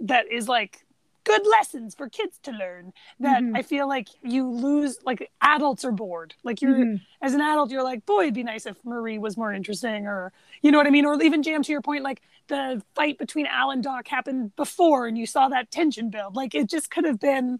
that 0.00 0.30
is 0.30 0.46
like 0.48 0.83
good 1.24 1.46
lessons 1.46 1.94
for 1.94 2.08
kids 2.08 2.38
to 2.42 2.52
learn 2.52 2.92
that 3.18 3.42
Mhm. 3.42 3.56
I 3.56 3.62
feel 3.62 3.88
like 3.88 4.08
you 4.22 4.48
lose 4.48 4.98
like 5.04 5.30
adults 5.40 5.84
are 5.84 5.92
bored. 5.92 6.34
Like 6.42 6.60
you're 6.62 6.74
Mhm. 6.76 7.00
as 7.22 7.34
an 7.34 7.40
adult, 7.40 7.70
you're 7.70 7.82
like, 7.82 8.04
boy, 8.06 8.22
it'd 8.24 8.34
be 8.34 8.42
nice 8.42 8.66
if 8.66 8.76
Marie 8.84 9.18
was 9.18 9.36
more 9.36 9.52
interesting 9.52 10.06
or 10.06 10.32
you 10.62 10.70
know 10.70 10.78
what 10.78 10.86
I 10.86 10.90
mean? 10.90 11.06
Or 11.06 11.20
even 11.22 11.42
jam 11.42 11.62
to 11.62 11.72
your 11.72 11.80
point, 11.82 12.04
like 12.04 12.20
the 12.48 12.82
fight 12.94 13.16
between 13.16 13.46
Al 13.46 13.70
and 13.70 13.82
Doc 13.82 14.06
happened 14.06 14.54
before 14.56 15.06
and 15.06 15.16
you 15.16 15.26
saw 15.26 15.48
that 15.48 15.70
tension 15.70 16.10
build. 16.10 16.36
Like 16.36 16.54
it 16.54 16.68
just 16.68 16.90
could 16.90 17.04
have 17.04 17.18
been 17.18 17.58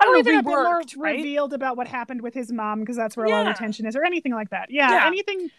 I 0.00 0.04
don't 0.04 0.18
even 0.18 0.32
know, 0.34 0.38
a 0.40 0.42
bit 0.42 0.48
more 0.50 0.82
right? 0.96 1.16
revealed 1.16 1.52
about 1.52 1.76
what 1.76 1.86
happened 1.86 2.22
with 2.22 2.34
his 2.34 2.50
mom 2.52 2.80
because 2.80 2.96
that's 2.96 3.16
where 3.16 3.26
a 3.26 3.30
lot 3.30 3.42
of 3.42 3.46
Yeah. 3.46 3.52
the 3.52 3.58
tension 3.58 3.86
is, 3.86 3.94
or 3.94 4.04
anything 4.04 4.32
like 4.32 4.50
that. 4.50 4.70
Yeah, 4.70 4.90
Yeah. 4.90 5.06
anything, 5.06 5.50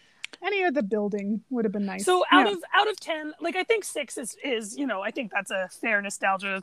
any 0.41 0.63
of 0.63 0.73
the 0.73 0.83
building 0.83 1.43
would 1.49 1.63
have 1.63 1.71
been 1.71 1.85
nice. 1.85 2.03
So 2.03 2.25
out 2.29 2.45
Yeah. 2.47 2.53
of 2.53 2.63
out 2.73 2.89
of 2.89 2.99
ten, 2.99 3.33
like 3.39 3.55
I 3.55 3.63
think 3.63 3.85
six 3.85 4.17
is 4.17 4.35
is 4.43 4.77
you 4.77 4.85
know 4.85 5.01
I 5.01 5.11
think 5.11 5.31
that's 5.31 5.49
a 5.51 5.69
fair 5.69 6.01
nostalgia 6.01 6.61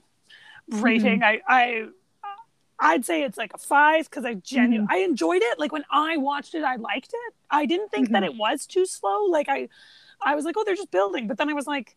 rating. 0.69 1.21
Mm-hmm. 1.21 1.41
I 1.49 1.89
I 2.81 2.91
I'd 2.95 3.05
say 3.05 3.23
it's 3.23 3.39
like 3.39 3.53
a 3.55 3.59
five 3.59 4.11
because 4.11 4.25
I 4.25 4.35
genuinely 4.35 4.87
Mm-hmm. 4.87 4.93
I 4.93 5.05
enjoyed 5.05 5.43
it. 5.43 5.59
Like 5.59 5.73
when 5.73 5.85
I 5.91 6.17
watched 6.17 6.55
it, 6.55 6.65
I 6.65 6.77
liked 6.77 7.13
it. 7.15 7.35
I 7.51 7.67
didn't 7.67 7.91
think 7.91 8.11
that 8.11 8.23
Mm-hmm. 8.23 8.33
it 8.35 8.39
was 8.39 8.67
too 8.67 8.87
slow. 8.87 9.25
Like 9.27 9.49
I 9.49 9.69
I 10.23 10.35
was 10.35 10.45
like, 10.45 10.57
oh, 10.59 10.65
they're 10.65 10.75
just 10.77 10.91
building, 10.91 11.27
but 11.29 11.39
then 11.39 11.49
I 11.49 11.53
was 11.55 11.67
like. 11.67 11.97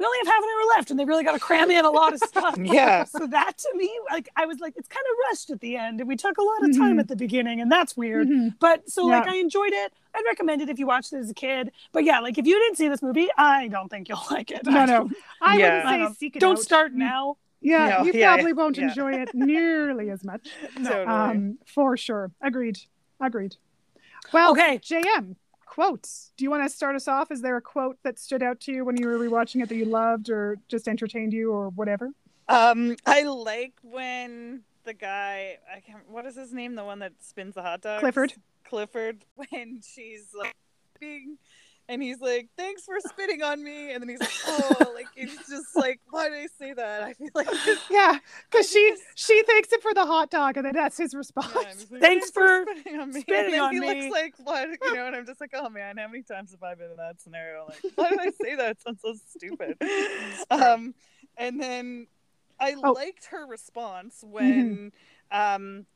We 0.00 0.04
only 0.04 0.18
have 0.26 0.28
half 0.28 0.44
an 0.44 0.48
hour 0.48 0.76
left, 0.76 0.90
and 0.92 1.00
they 1.00 1.04
really 1.04 1.24
got 1.24 1.32
to 1.32 1.40
cram 1.40 1.72
in 1.72 1.84
a 1.84 1.90
lot 1.90 2.12
of 2.12 2.20
stuff. 2.20 2.56
Yeah. 2.60 3.02
So 3.02 3.26
that 3.26 3.58
to 3.58 3.68
me, 3.74 3.90
like, 4.12 4.28
I 4.36 4.46
was 4.46 4.60
like, 4.60 4.74
it's 4.76 4.86
kind 4.86 5.02
of 5.10 5.16
rushed 5.28 5.50
at 5.50 5.58
the 5.58 5.76
end, 5.76 5.98
and 5.98 6.06
we 6.08 6.14
took 6.14 6.38
a 6.38 6.40
lot 6.40 6.62
of 6.62 6.76
time 6.76 6.98
Mhm. 6.98 7.00
at 7.00 7.08
the 7.08 7.16
beginning, 7.16 7.60
and 7.60 7.68
that's 7.68 7.96
weird. 7.96 8.28
Mhm. 8.28 8.54
But 8.60 8.88
so 8.88 9.04
like 9.06 9.26
I 9.26 9.38
enjoyed 9.38 9.72
it. 9.72 9.92
I'd 10.14 10.22
recommend 10.24 10.62
it 10.62 10.68
if 10.68 10.78
you 10.78 10.86
watched 10.86 11.12
it 11.12 11.16
as 11.16 11.30
a 11.30 11.34
kid. 11.34 11.72
But 11.90 12.04
yeah, 12.04 12.20
like 12.20 12.38
if 12.38 12.46
you 12.46 12.54
didn't 12.60 12.76
see 12.76 12.86
this 12.86 13.02
movie, 13.02 13.26
I 13.36 13.66
don't 13.66 13.88
think 13.88 14.08
you'll 14.08 14.22
like 14.30 14.52
it. 14.52 14.64
No, 14.66 14.84
no. 14.84 15.10
I 15.42 15.56
Yeah. 15.58 15.64
wouldn't 15.78 15.88
say 15.88 16.02
Um, 16.04 16.14
seek 16.14 16.36
it 16.36 16.38
don't 16.38 16.58
out. 16.58 16.62
start 16.62 16.92
now. 16.92 17.36
Yeah, 17.60 17.88
No, 17.98 18.04
you 18.04 18.12
yeah, 18.14 18.34
probably 18.34 18.52
won't 18.52 18.76
yeah. 18.78 18.88
enjoy 18.88 19.12
it 19.14 19.30
nearly 19.34 20.10
as 20.10 20.24
much. 20.24 20.48
Totally. 20.76 21.04
Um, 21.06 21.58
for 21.66 21.96
sure. 21.96 22.30
Agreed. 22.40 22.78
Agreed. 23.20 23.56
Well, 24.32 24.52
Okay. 24.52 24.78
JM, 24.78 25.36
quotes. 25.66 26.32
Do 26.36 26.44
you 26.44 26.50
want 26.50 26.62
to 26.64 26.68
start 26.74 26.94
us 26.96 27.08
off? 27.08 27.30
Is 27.30 27.42
there 27.42 27.56
a 27.56 27.60
quote 27.62 27.98
that 28.04 28.18
stood 28.18 28.42
out 28.42 28.60
to 28.60 28.72
you 28.72 28.84
when 28.84 28.96
you 28.96 29.06
were 29.08 29.18
rewatching 29.18 29.62
it 29.62 29.68
that 29.68 29.76
you 29.76 29.84
loved 29.86 30.30
or 30.30 30.58
just 30.68 30.86
entertained 30.88 31.32
you 31.32 31.50
or 31.52 31.70
whatever? 31.70 32.10
Um, 32.48 32.96
I 33.04 33.22
like 33.24 33.74
when 33.82 34.62
the 34.84 34.94
guy 34.94 35.58
I 35.74 35.80
can't 35.80 36.08
what 36.08 36.24
is 36.24 36.34
his 36.36 36.52
name? 36.52 36.74
The 36.76 36.84
one 36.84 37.00
that 37.00 37.12
spins 37.20 37.54
the 37.56 37.62
hot 37.62 37.80
dogs? 37.82 38.00
Clifford. 38.00 38.34
Clifford. 38.64 39.24
When 39.50 39.80
she's 39.82 40.28
like 40.36 40.54
spitting, 40.94 41.38
and 41.88 42.02
he's 42.02 42.20
like, 42.20 42.48
Thanks 42.56 42.82
for 42.84 42.94
spitting 43.00 43.42
on 43.42 43.62
me 43.62 43.92
and 43.92 44.02
then 44.02 44.08
he's 44.08 44.20
like, 44.20 44.30
Oh, 44.46 44.92
like 44.94 45.06
it's 45.16 45.48
just 45.48 45.74
like, 45.74 46.00
why 46.10 46.28
did 46.28 46.38
I 46.38 46.46
say 46.58 46.72
that? 46.74 47.02
I 47.02 47.12
feel 47.14 47.28
like 47.34 47.48
it's, 47.50 47.82
Yeah, 47.90 48.18
because 48.50 48.68
she 48.70 48.90
just- 48.90 49.02
she 49.14 49.42
thanks 49.44 49.72
him 49.72 49.80
for 49.80 49.94
the 49.94 50.04
hot 50.06 50.30
dog, 50.30 50.56
and 50.56 50.66
then 50.66 50.74
that's 50.74 50.96
his 50.98 51.14
response. 51.14 51.52
yeah, 51.54 51.72
like, 51.90 52.00
Thanks 52.00 52.30
for 52.30 52.64
spitting 52.70 53.00
on 53.00 53.12
me. 53.12 53.20
spitting 53.22 53.44
and 53.46 53.54
then 53.54 53.60
on 53.60 53.72
he 53.74 53.80
me. 53.80 53.86
looks 54.10 54.12
like 54.12 54.34
what 54.44 54.68
you 54.82 54.94
know, 54.94 55.06
and 55.06 55.16
I'm 55.16 55.26
just 55.26 55.40
like, 55.40 55.50
Oh 55.54 55.68
man, 55.68 55.96
how 55.96 56.08
many 56.08 56.22
times 56.22 56.50
have 56.52 56.62
I 56.62 56.74
been 56.74 56.90
in 56.90 56.96
that 56.98 57.20
scenario? 57.20 57.66
Like, 57.66 57.80
why 57.94 58.10
did 58.10 58.20
I 58.20 58.30
say 58.42 58.54
that? 58.56 58.70
It 58.72 58.80
sounds 58.82 59.00
so 59.02 59.14
stupid. 59.36 59.76
Um 60.50 60.94
and 61.36 61.60
then 61.60 62.06
I 62.60 62.74
Oh. 62.82 62.92
liked 62.92 63.26
her 63.26 63.46
response 63.46 64.24
when, 64.26 64.90
um, 65.30 65.86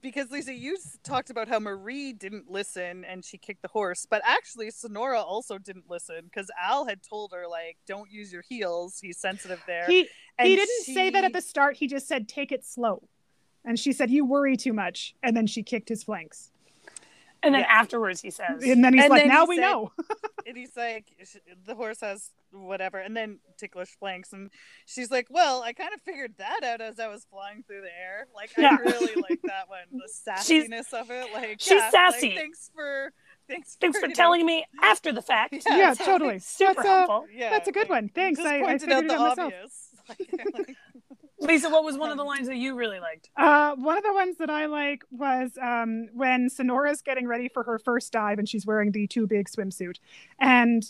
because 0.00 0.30
Lisa, 0.30 0.54
you 0.54 0.76
talked 1.02 1.30
about 1.30 1.48
how 1.48 1.58
Marie 1.58 2.12
didn't 2.12 2.50
listen 2.50 3.04
and 3.04 3.24
she 3.24 3.38
kicked 3.38 3.62
the 3.62 3.68
horse, 3.68 4.06
but 4.08 4.22
actually 4.24 4.70
Sonora 4.70 5.20
also 5.20 5.58
didn't 5.58 5.90
listen 5.90 6.24
because 6.24 6.50
Al 6.60 6.86
had 6.86 7.02
told 7.02 7.32
her 7.32 7.46
like, 7.48 7.76
"Don't 7.86 8.10
use 8.10 8.32
your 8.32 8.42
heels. 8.42 9.00
He's 9.00 9.18
sensitive 9.18 9.62
there." 9.66 9.86
He 9.86 10.08
And 10.38 10.48
he 10.48 10.56
didn't 10.56 10.84
say 10.84 11.10
that 11.10 11.24
at 11.24 11.32
the 11.32 11.40
start. 11.40 11.76
He 11.76 11.86
just 11.86 12.06
said 12.06 12.28
take 12.28 12.52
it 12.52 12.64
slow. 12.64 13.02
And 13.64 13.78
she 13.78 13.92
said 13.92 14.10
you 14.10 14.24
worry 14.24 14.56
too 14.56 14.72
much 14.72 15.14
and 15.22 15.36
then 15.36 15.46
she 15.46 15.62
kicked 15.62 15.88
his 15.88 16.04
flanks. 16.04 16.50
And 17.42 17.54
then 17.54 17.62
Yeah. 17.62 17.68
afterwards 17.80 18.20
he 18.20 18.30
says, 18.30 18.62
And 18.62 18.82
then 18.84 18.94
he's 18.94 19.02
And 19.04 19.10
like 19.10 19.22
then 19.22 19.28
now 19.28 19.44
he 19.44 19.48
we 19.50 19.56
said- 19.56 19.60
know. 19.62 19.92
and 20.46 20.56
he's 20.56 20.76
like 20.76 21.06
the 21.66 21.74
horse 21.74 22.00
has 22.00 22.30
whatever 22.50 22.96
and 22.98 23.14
then 23.14 23.38
ticklish 23.58 23.90
flanks 24.00 24.32
and 24.32 24.48
she's 24.86 25.10
like 25.10 25.26
well 25.28 25.62
i 25.62 25.74
kind 25.74 25.92
of 25.92 26.00
figured 26.00 26.32
that 26.38 26.64
out 26.64 26.80
as 26.80 26.98
i 26.98 27.06
was 27.06 27.26
flying 27.30 27.62
through 27.62 27.82
the 27.82 27.88
air 27.94 28.26
like 28.34 28.50
Yeah. 28.56 28.78
i 28.80 28.82
really 28.82 29.20
like 29.28 29.40
that 29.44 29.68
one 29.68 29.80
the 29.92 30.08
sassiness 30.30 30.94
of 30.94 31.10
it 31.10 31.26
like 31.34 31.60
she's 31.60 31.72
yeah, 31.72 31.76
like, 31.80 31.90
sassy. 31.92 32.34
thanks 32.34 32.70
for 32.74 33.12
thanks 33.48 33.74
for, 33.74 33.80
Thanks 33.82 33.98
for 33.98 34.06
you 34.06 34.08
know- 34.08 34.14
telling 34.14 34.46
me 34.46 34.64
after 34.82 35.12
the 35.12 35.20
fact. 35.20 35.52
Yeah, 35.68 35.76
Yeah, 35.76 35.94
totally. 35.94 36.38
Super 36.38 36.74
That's 36.76 36.86
a- 36.86 36.90
helpful. 36.90 37.26
yeah 37.34 37.50
That's 37.50 37.68
a 37.68 37.72
good 37.72 37.80
like, 37.82 37.90
one. 37.90 38.08
Thanks. 38.08 38.38
just 38.40 38.48
I- 38.50 38.60
I 38.60 38.62
pointed 38.62 38.90
out 38.92 39.02
figured 39.02 39.10
the 39.10 39.14
it 39.14 39.20
out 39.20 39.36
myself. 39.36 39.52
obvious 39.52 39.84
Like, 40.54 40.76
Lisa, 41.40 41.70
what 41.70 41.84
was 41.84 41.96
one 41.96 42.10
of 42.10 42.16
the 42.16 42.24
lines 42.24 42.48
that 42.48 42.56
you 42.56 42.74
really 42.74 42.98
liked? 42.98 43.30
Uh, 43.36 43.74
one 43.76 43.96
of 43.96 44.02
the 44.02 44.12
ones 44.12 44.38
that 44.38 44.50
I 44.50 44.66
like 44.66 45.04
was 45.10 45.52
um, 45.62 46.08
when 46.12 46.48
Sonora's 46.48 47.00
getting 47.02 47.26
ready 47.26 47.48
for 47.48 47.62
her 47.62 47.78
first 47.78 48.12
dive 48.12 48.38
and 48.38 48.48
she's 48.48 48.66
wearing 48.66 48.92
the 48.92 49.06
too 49.06 49.26
big 49.26 49.48
swimsuit. 49.48 49.98
And 50.40 50.82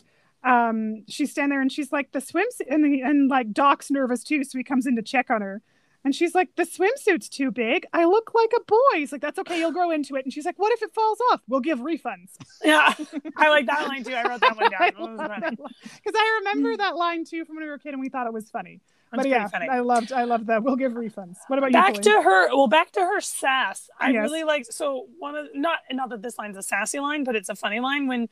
um, 0.44 1.04
she's 1.06 1.30
standing 1.30 1.50
there 1.50 1.60
and 1.60 1.70
she's 1.70 1.92
like, 1.92 2.12
the 2.12 2.20
swimsuit, 2.20 2.70
and, 2.70 2.84
the, 2.84 3.02
and 3.02 3.28
like 3.28 3.52
Doc's 3.52 3.90
nervous 3.90 4.24
too. 4.24 4.42
So 4.44 4.56
he 4.58 4.64
comes 4.64 4.86
in 4.86 4.96
to 4.96 5.02
check 5.02 5.30
on 5.30 5.42
her. 5.42 5.62
And 6.04 6.14
she's 6.14 6.34
like, 6.34 6.54
the 6.56 6.62
swimsuit's 6.62 7.28
too 7.28 7.50
big. 7.50 7.84
I 7.92 8.04
look 8.04 8.32
like 8.34 8.52
a 8.56 8.60
boy. 8.64 8.76
He's 8.94 9.12
like, 9.12 9.20
that's 9.20 9.38
okay. 9.40 9.58
You'll 9.58 9.72
grow 9.72 9.90
into 9.90 10.14
it. 10.14 10.24
And 10.24 10.32
she's 10.32 10.46
like, 10.46 10.58
what 10.58 10.72
if 10.72 10.80
it 10.80 10.94
falls 10.94 11.18
off? 11.32 11.42
We'll 11.48 11.60
give 11.60 11.80
refunds. 11.80 12.36
Yeah, 12.64 12.94
I 13.36 13.48
like 13.50 13.66
that 13.66 13.88
line 13.88 14.04
too. 14.04 14.14
I 14.14 14.26
wrote 14.26 14.40
that 14.40 14.56
one 14.56 14.70
down. 14.70 14.80
I 14.80 14.92
love 14.98 15.18
that 15.18 15.30
line. 15.42 15.56
Because 15.82 16.14
I 16.14 16.40
remember 16.40 16.76
that 16.76 16.96
line 16.96 17.24
too 17.24 17.44
from 17.44 17.56
when 17.56 17.64
we 17.64 17.68
were 17.68 17.74
a 17.74 17.78
kid 17.80 17.92
and 17.92 18.00
we 18.00 18.08
thought 18.08 18.26
it 18.26 18.32
was 18.32 18.48
funny. 18.48 18.80
But 19.10 19.28
yeah, 19.28 19.48
funny. 19.48 19.68
I 19.68 19.80
loved, 19.80 20.12
I 20.12 20.24
loved 20.24 20.46
that. 20.48 20.62
We'll 20.62 20.76
give 20.76 20.92
refunds. 20.92 21.36
What 21.46 21.58
about 21.58 21.72
back 21.72 21.96
you? 21.96 22.02
to 22.02 22.10
her 22.22 22.48
well 22.54 22.66
back 22.68 22.90
to 22.92 23.00
her 23.00 23.20
sass 23.20 23.88
i 23.98 24.10
Yes. 24.10 24.22
really 24.22 24.44
like 24.44 24.66
so 24.66 25.06
one 25.18 25.34
of 25.34 25.46
not 25.54 25.78
not 25.90 26.10
that 26.10 26.22
this 26.22 26.38
line's 26.38 26.56
a 26.56 26.62
sassy 26.62 26.98
line 27.00 27.24
but 27.24 27.34
it's 27.36 27.48
a 27.48 27.54
funny 27.54 27.80
line 27.80 28.06
when 28.06 28.28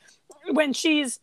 when 0.51 0.73
she's 0.73 1.19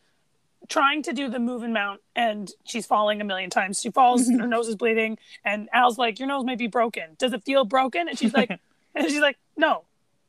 trying 0.68 1.02
to 1.02 1.12
do 1.12 1.28
the 1.28 1.38
move 1.38 1.62
and 1.62 1.74
mount 1.74 2.00
and 2.16 2.50
she's 2.64 2.86
falling 2.86 3.20
a 3.20 3.24
million 3.24 3.50
times 3.50 3.80
she 3.80 3.90
falls 3.90 4.28
her 4.40 4.46
nose 4.46 4.66
is 4.68 4.76
bleeding 4.76 5.18
and 5.44 5.68
al's 5.72 5.98
like 5.98 6.18
your 6.18 6.26
nose 6.28 6.44
may 6.44 6.56
be 6.56 6.66
broken 6.66 7.04
does 7.18 7.32
it 7.32 7.44
feel 7.44 7.64
broken 7.64 8.08
and 8.08 8.18
she's 8.18 8.32
like 8.34 8.50
and 8.94 9.08
she's 9.10 9.20
like 9.20 9.36
no 9.56 9.84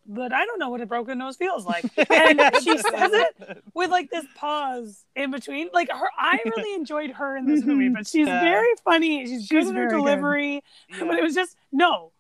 but 0.07 0.31
i 0.33 0.45
don't 0.45 0.59
know 0.59 0.69
what 0.69 0.81
a 0.81 0.85
broken 0.85 1.17
nose 1.17 1.35
feels 1.35 1.65
like 1.73 1.83
and 2.11 2.39
she 2.63 2.77
says 2.77 3.11
it 3.13 3.63
with 3.73 3.89
like 3.89 4.09
this 4.11 4.25
pause 4.35 5.03
in 5.15 5.31
between. 5.31 5.69
Like 5.73 5.89
her, 5.91 6.07
I 6.17 6.39
really 6.45 6.73
enjoyed 6.75 7.11
her 7.11 7.35
in 7.37 7.45
this 7.45 7.63
movie, 7.63 7.89
but 7.89 8.07
she's 8.07 8.27
Yeah. 8.27 8.41
very 8.41 8.67
funny. 8.83 9.25
She's, 9.25 9.47
good 9.47 9.63
She's 9.63 9.69
in 9.69 9.75
her 9.75 9.87
delivery, 9.89 10.61
Yeah. 10.89 11.05
but 11.05 11.15
it 11.17 11.23
was 11.23 11.33
just 11.35 11.55
no. 11.71 12.11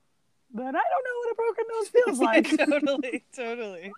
But 0.53 0.67
I 0.67 0.71
don't 0.71 1.05
know 1.05 1.17
what 1.19 1.31
a 1.31 1.35
broken 1.35 1.65
nose 1.73 1.87
feels 1.89 2.19
like. 2.29 2.57
totally 2.57 3.25
totally 3.35 3.93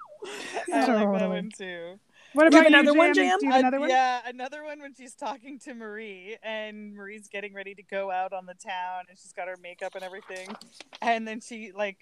i 0.73 0.79
like 0.79 0.87
that 0.87 0.87
Totally. 0.87 1.27
one 1.27 1.51
too 1.55 1.99
What 2.33 2.43
Do 2.43 2.47
about 2.47 2.69
you 2.69 2.75
have 2.75 2.83
another 2.83 2.97
one, 2.97 3.13
Jam? 3.13 3.39
Jam? 3.39 3.49
Do 3.49 3.55
Uh, 3.55 3.59
another 3.59 3.79
one? 3.79 3.89
Yeah, 3.89 4.21
another 4.25 4.63
one 4.63 4.79
when 4.81 4.93
she's 4.95 5.13
talking 5.15 5.59
to 5.59 5.73
Marie 5.73 6.37
and 6.43 6.93
Marie's 6.95 7.27
getting 7.27 7.53
ready 7.53 7.73
to 7.75 7.83
go 7.83 8.11
out 8.11 8.33
on 8.33 8.45
the 8.45 8.55
town 8.55 9.03
and 9.09 9.17
she's 9.17 9.33
got 9.33 9.47
her 9.47 9.57
makeup 9.61 9.93
and 9.95 10.03
everything. 10.03 10.49
And 11.01 11.27
then 11.27 11.39
she 11.41 11.71
like 11.71 11.97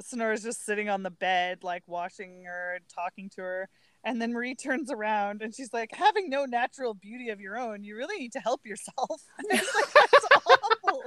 Sonora's 0.00 0.42
just 0.42 0.64
sitting 0.64 0.88
on 0.88 1.02
the 1.02 1.10
bed, 1.10 1.62
like 1.62 1.82
watching 1.86 2.44
her 2.44 2.78
talking 2.94 3.28
to 3.36 3.42
her. 3.42 3.68
And 4.04 4.22
then 4.22 4.32
Marie 4.32 4.54
turns 4.54 4.92
around 4.92 5.42
and 5.42 5.52
she's 5.54 5.72
like, 5.72 5.90
having 5.92 6.30
no 6.30 6.44
natural 6.44 6.94
beauty 6.94 7.30
of 7.30 7.40
your 7.40 7.58
own, 7.58 7.82
you 7.82 7.96
really 7.96 8.16
need 8.18 8.32
to 8.32 8.40
help 8.40 8.64
yourself. 8.64 9.22
Like, 9.50 9.60
that's 9.60 10.26
awful. 10.46 11.02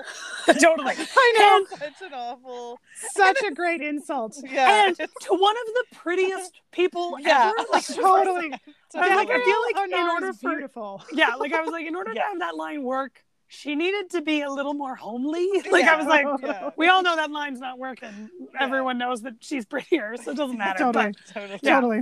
totally. 0.60 0.94
I 1.18 1.34
know. 1.38 1.78
That's 1.80 2.00
such 2.00 2.08
an 2.08 2.14
awful 2.14 2.80
Such 3.14 3.42
a 3.48 3.52
great 3.52 3.82
insult. 3.82 4.38
Yeah. 4.44 4.88
And 4.88 4.98
to 4.98 5.08
one 5.30 5.56
of 5.56 5.66
the 5.74 5.86
prettiest 5.96 6.62
people 6.72 7.16
Yeah. 7.20 7.52
ever. 7.58 7.68
Like 7.72 7.88
Totally. 7.88 8.54
I, 8.96 9.16
like, 9.16 9.30
I 9.30 9.44
feel 9.44 9.62
like 9.64 9.76
oh, 9.78 9.86
in 9.86 10.10
order 10.10 10.34
for 10.34 10.50
beautiful. 10.52 11.04
yeah, 11.14 11.36
like 11.36 11.54
I 11.54 11.62
was 11.62 11.72
like, 11.72 11.88
in 11.88 11.96
order 11.96 12.14
to 12.14 12.20
have 12.20 12.40
that 12.40 12.56
line 12.56 12.84
work, 12.84 13.24
she 13.54 13.76
needed 13.76 14.10
to 14.12 14.22
be 14.22 14.42
a 14.42 14.50
little 14.50 14.74
more 14.74 14.96
homely. 14.96 15.46
Like 15.72 15.84
I 15.86 15.98
was 15.98 16.06
like, 16.08 16.26
Yeah. 16.42 16.70
we 16.78 16.88
all 16.88 17.04
know 17.04 17.18
that 17.18 17.32
line's 17.32 17.60
not 17.60 17.78
working. 17.78 18.30
Everyone 18.58 18.98
knows 18.98 19.24
that 19.24 19.34
she's 19.42 19.66
prettier, 19.66 20.16
so 20.16 20.32
it 20.32 20.38
doesn't 20.38 20.58
matter. 20.66 20.80
Totally. 20.80 21.14
totally. 21.34 21.60
Yeah. 21.62 21.76
Totally. 21.76 22.02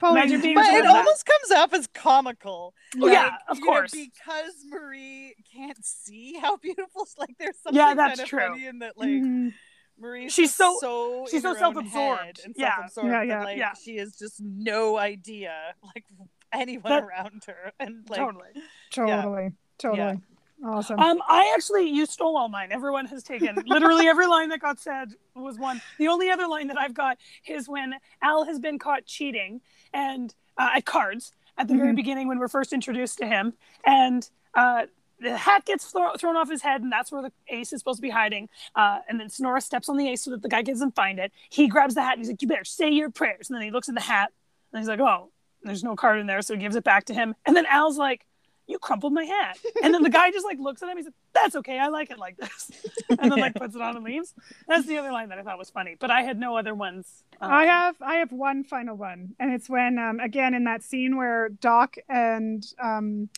Pauline, 0.00 0.16
Imagine 0.24 0.40
being 0.40 0.54
But 0.56 0.64
told 0.66 0.78
it 0.78 0.82
that. 0.82 0.96
almost 0.96 1.26
comes 1.26 1.50
off 1.52 1.72
as 1.74 1.86
comical. 1.88 2.74
Oh, 3.00 3.06
yeah, 3.06 3.36
of 3.48 3.58
you 3.58 3.64
know, 3.66 3.70
course. 3.72 3.90
because 3.92 4.54
Marie 4.68 5.36
can't 5.54 5.84
see 5.84 6.36
how 6.40 6.56
beautiful. 6.56 7.06
Like 7.18 7.36
there's 7.38 7.56
something 7.62 7.78
Yeah, 7.80 7.94
that's 7.94 8.18
kind 8.18 8.20
of 8.20 8.26
true. 8.28 8.40
funny 8.48 8.66
in 8.66 8.78
that. 8.80 8.98
Like 8.98 9.08
Mhm. 9.10 9.52
Marie's 9.98 10.32
She's 10.32 10.52
so- 10.54 10.76
so 10.80 11.26
she's 11.30 11.42
so 11.42 11.54
self-absorbed. 11.54 12.40
and 12.44 12.54
Yeah. 12.58 12.76
self-absorbed 12.76 13.08
Yeah, 13.10 13.18
that, 13.20 13.26
yeah. 13.28 13.44
like 13.44 13.58
Yeah. 13.58 13.72
she 13.74 13.96
has 13.98 14.16
just 14.16 14.40
no 14.40 14.96
idea 14.98 15.54
like 15.94 16.04
anyone 16.52 16.90
That- 16.90 17.04
around 17.04 17.44
her 17.46 17.72
and 17.78 18.08
like 18.08 18.18
totally. 18.18 18.50
Totally. 18.90 19.52
Totally. 19.78 20.20
Awesome. 20.64 20.98
Um, 21.00 21.22
I 21.26 21.52
actually 21.54 21.88
you 21.88 22.04
stole 22.04 22.36
all 22.36 22.48
mine. 22.48 22.70
Everyone 22.70 23.06
has 23.06 23.22
taken 23.22 23.56
literally 23.66 24.06
every 24.08 24.26
line 24.26 24.50
that 24.50 24.60
got 24.60 24.78
said 24.78 25.14
was 25.34 25.58
one. 25.58 25.80
The 25.98 26.08
only 26.08 26.30
other 26.30 26.46
line 26.46 26.66
that 26.68 26.78
I've 26.78 26.92
got 26.94 27.16
is 27.46 27.68
when 27.68 27.94
Al 28.20 28.44
has 28.44 28.58
been 28.58 28.78
caught 28.78 29.06
cheating 29.06 29.62
and 29.94 30.34
uh, 30.58 30.70
at 30.76 30.84
cards 30.84 31.32
at 31.56 31.66
the 31.68 31.74
very 31.74 31.92
Mhm. 31.92 31.96
beginning 31.96 32.28
when 32.28 32.38
we're 32.38 32.48
first 32.48 32.72
introduced 32.74 33.18
to 33.18 33.26
him, 33.26 33.54
and 33.86 34.28
uh, 34.54 34.86
the 35.18 35.36
hat 35.36 35.64
gets 35.64 35.90
thro- 35.90 36.14
thrown 36.16 36.36
off 36.36 36.50
his 36.50 36.62
head, 36.62 36.82
and 36.82 36.90
that's 36.92 37.10
where 37.10 37.22
the 37.22 37.32
ace 37.48 37.72
is 37.72 37.80
supposed 37.80 37.98
to 37.98 38.02
be 38.02 38.10
hiding. 38.10 38.48
Uh, 38.74 38.98
and 39.08 39.18
then 39.20 39.28
Sonora 39.30 39.60
steps 39.62 39.88
on 39.88 39.96
the 39.96 40.08
ace 40.08 40.22
so 40.22 40.30
that 40.30 40.42
the 40.42 40.48
guy 40.48 40.60
doesn't 40.62 40.94
find 40.94 41.18
it. 41.18 41.32
He 41.48 41.68
grabs 41.68 41.94
the 41.94 42.02
hat 42.02 42.14
and 42.14 42.20
he's 42.20 42.28
like, 42.30 42.42
"You 42.42 42.48
better 42.48 42.64
say 42.64 42.90
your 42.90 43.10
prayers." 43.10 43.48
And 43.48 43.56
then 43.56 43.62
he 43.62 43.70
looks 43.70 43.88
at 43.88 43.94
the 43.94 44.00
hat 44.02 44.30
and 44.72 44.80
he's 44.80 44.88
like, 44.88 45.00
"Oh, 45.00 45.30
there's 45.62 45.84
no 45.84 45.96
card 45.96 46.18
in 46.20 46.26
there," 46.26 46.42
so 46.42 46.54
he 46.54 46.60
gives 46.60 46.76
it 46.76 46.84
back 46.84 47.04
to 47.06 47.14
him. 47.14 47.34
And 47.46 47.56
then 47.56 47.66
Al's 47.66 47.96
like 47.98 48.26
you 48.70 48.78
crumpled 48.78 49.12
my 49.12 49.24
hat. 49.24 49.58
And 49.82 49.92
then 49.92 50.02
the 50.02 50.10
guy 50.10 50.30
just 50.30 50.44
like 50.46 50.58
looks 50.58 50.82
at 50.82 50.88
him. 50.88 50.96
He's 50.96 51.06
like, 51.06 51.14
that's 51.32 51.56
okay. 51.56 51.78
I 51.78 51.88
like 51.88 52.10
it 52.10 52.18
like 52.18 52.36
this. 52.36 52.70
And 53.10 53.32
then 53.32 53.40
like 53.40 53.54
puts 53.54 53.74
it 53.74 53.82
on 53.82 53.96
and 53.96 54.04
leaves. 54.04 54.32
That's 54.68 54.86
the 54.86 54.96
other 54.98 55.10
line 55.10 55.30
that 55.30 55.38
I 55.38 55.42
thought 55.42 55.58
was 55.58 55.68
funny, 55.68 55.96
but 55.98 56.10
I 56.10 56.22
had 56.22 56.38
no 56.38 56.56
other 56.56 56.74
ones. 56.74 57.24
Um, 57.40 57.50
I 57.50 57.64
have 57.66 57.96
I 58.00 58.14
have 58.16 58.30
one 58.30 58.62
final 58.62 58.96
one, 58.96 59.34
and 59.40 59.52
it's 59.52 59.68
when 59.68 59.98
um, 59.98 60.20
again 60.20 60.54
in 60.54 60.64
that 60.64 60.82
scene 60.82 61.16
where 61.16 61.48
Doc 61.48 61.96
and 62.08 62.64
um, 62.78 63.28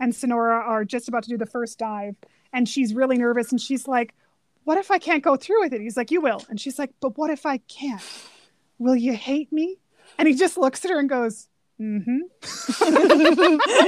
and 0.00 0.14
Sonora 0.14 0.56
are 0.56 0.84
just 0.84 1.08
about 1.08 1.24
to 1.24 1.28
do 1.28 1.36
the 1.36 1.46
first 1.46 1.78
dive, 1.78 2.16
and 2.52 2.66
she's 2.68 2.94
really 2.94 3.18
nervous, 3.18 3.52
and 3.52 3.60
she's 3.60 3.86
like, 3.86 4.14
"What 4.64 4.78
if 4.78 4.90
I 4.90 4.98
can't 4.98 5.22
go 5.22 5.36
through 5.36 5.60
with 5.60 5.74
it?" 5.74 5.82
He's 5.82 5.96
like, 5.96 6.10
"You 6.10 6.22
will," 6.22 6.42
and 6.48 6.58
she's 6.58 6.78
like, 6.78 6.90
"But 7.00 7.18
what 7.18 7.30
if 7.30 7.44
I 7.44 7.58
can't? 7.58 8.02
Will 8.78 8.96
you 8.96 9.12
hate 9.12 9.52
me?" 9.52 9.76
And 10.16 10.26
he 10.26 10.34
just 10.34 10.56
looks 10.56 10.84
at 10.84 10.90
her 10.90 10.98
and 10.98 11.08
goes, 11.08 11.48
"Mm-hmm." 11.80 12.18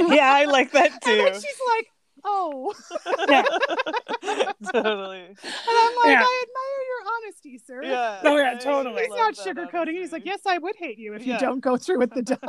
yeah, 0.13 0.33
I 0.33 0.45
like 0.45 0.71
that 0.71 1.01
too. 1.01 1.11
And 1.11 1.19
then 1.27 1.33
she's 1.41 1.61
like, 1.75 1.87
"Oh," 2.23 2.73
Yeah. 3.29 3.43
totally. 4.71 5.19
and 5.19 5.37
I'm 5.43 5.95
like, 5.97 6.13
Yeah. 6.15 6.25
"I 6.25 6.43
admire 6.45 6.81
honesty, 7.23 7.57
sir." 7.57 7.81
Yeah. 7.83 8.19
Oh, 8.31 8.37
yeah, 8.37 8.57
totally. 8.59 9.01
He's 9.03 9.09
not 9.09 9.33
sugarcoating 9.35 9.89
it. 9.95 10.01
He's 10.01 10.11
like, 10.11 10.25
"Yes, 10.25 10.41
I 10.45 10.57
would 10.57 10.75
hate 10.77 10.97
you 10.97 11.13
if 11.13 11.25
you 11.25 11.37
don't 11.37 11.59
go 11.59 11.75
through 11.77 11.99
with 11.99 12.11
the 12.13 12.21
dive." 12.23 12.39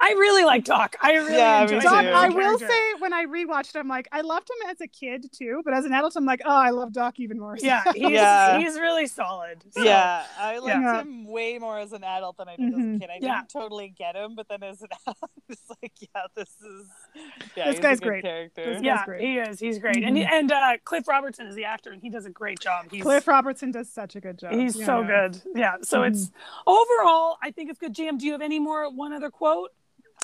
I 0.00 0.10
really 0.12 0.44
like 0.44 0.64
Doc. 0.64 0.96
I 1.00 1.14
really 1.14 1.36
Yeah, 1.38 1.58
me 1.58 1.62
enjoyed 1.62 1.82
too. 1.82 1.88
Doc, 1.88 2.00
him 2.04 2.06
as 2.08 2.12
a 2.12 2.16
I 2.16 2.28
will 2.28 2.58
character. 2.58 2.68
say 2.68 2.94
when 2.98 3.12
I 3.12 3.24
rewatched, 3.26 3.76
I'm 3.76 3.88
like, 3.88 4.08
I 4.12 4.20
loved 4.22 4.48
him 4.50 4.70
as 4.70 4.80
a 4.80 4.88
kid 4.88 5.26
too, 5.32 5.62
but 5.64 5.74
as 5.74 5.84
an 5.84 5.92
adult, 5.92 6.14
I'm 6.16 6.24
like, 6.24 6.40
oh, 6.44 6.50
I 6.50 6.70
love 6.70 6.92
Doc 6.92 7.18
even 7.20 7.38
more. 7.38 7.56
Yeah, 7.58 7.82
he's, 7.94 8.10
Yeah. 8.10 8.58
he's 8.58 8.78
really 8.78 9.06
solid. 9.06 9.62
So, 9.70 9.82
Yeah, 9.82 10.24
I 10.38 10.58
liked 10.58 10.68
Yeah. 10.68 11.00
him 11.00 11.24
way 11.26 11.58
more 11.58 11.78
as 11.78 11.92
an 11.92 12.04
adult 12.04 12.36
than 12.36 12.48
I 12.48 12.56
did 12.56 12.68
as 12.68 12.74
Mhm. 12.74 12.96
a 12.96 12.98
kid. 12.98 13.10
I 13.10 13.18
Yeah. 13.20 13.36
didn't 13.38 13.50
totally 13.50 13.88
get 13.88 14.16
him, 14.16 14.34
but 14.34 14.48
then 14.48 14.62
as 14.62 14.82
an 14.82 14.88
adult, 15.06 15.30
it's 15.48 15.70
like, 15.82 15.92
yeah, 16.00 16.22
this 16.34 16.50
is 16.62 16.88
yeah, 17.56 17.70
This 17.70 17.78
guy's 17.80 18.00
great. 18.00 18.22
character. 18.22 18.74
This 18.74 18.82
Yeah, 18.82 19.04
great. 19.04 19.22
he 19.22 19.38
is. 19.38 19.58
He's 19.60 19.78
great. 19.78 20.02
And 20.04 20.16
Mhm. 20.16 20.26
and 20.30 20.52
uh, 20.52 20.76
Cliff 20.84 21.08
Robertson 21.08 21.46
is 21.46 21.54
the 21.54 21.64
actor, 21.64 21.90
and 21.90 22.02
he 22.02 22.10
does 22.10 22.26
a 22.26 22.30
great 22.30 22.60
job. 22.60 22.86
He's 22.90 23.02
Cliff 23.02 23.26
Robertson 23.26 23.70
does 23.76 23.92
such 23.92 24.16
a 24.16 24.20
good 24.20 24.38
job. 24.38 24.52
he's 24.52 24.76
Yeah. 24.76 24.86
so 24.86 25.04
good. 25.04 25.42
Yeah. 25.54 25.74
So 25.82 26.02
it's 26.02 26.26
mm-hmm. 26.26 26.70
overall, 26.70 27.38
I 27.42 27.50
think 27.50 27.70
it's 27.70 27.78
good. 27.78 27.94
Jam, 27.94 28.18
do 28.18 28.26
you 28.26 28.32
have 28.32 28.42
any 28.42 28.58
more? 28.58 28.90
One 28.90 29.12
other 29.12 29.30
quote? 29.30 29.70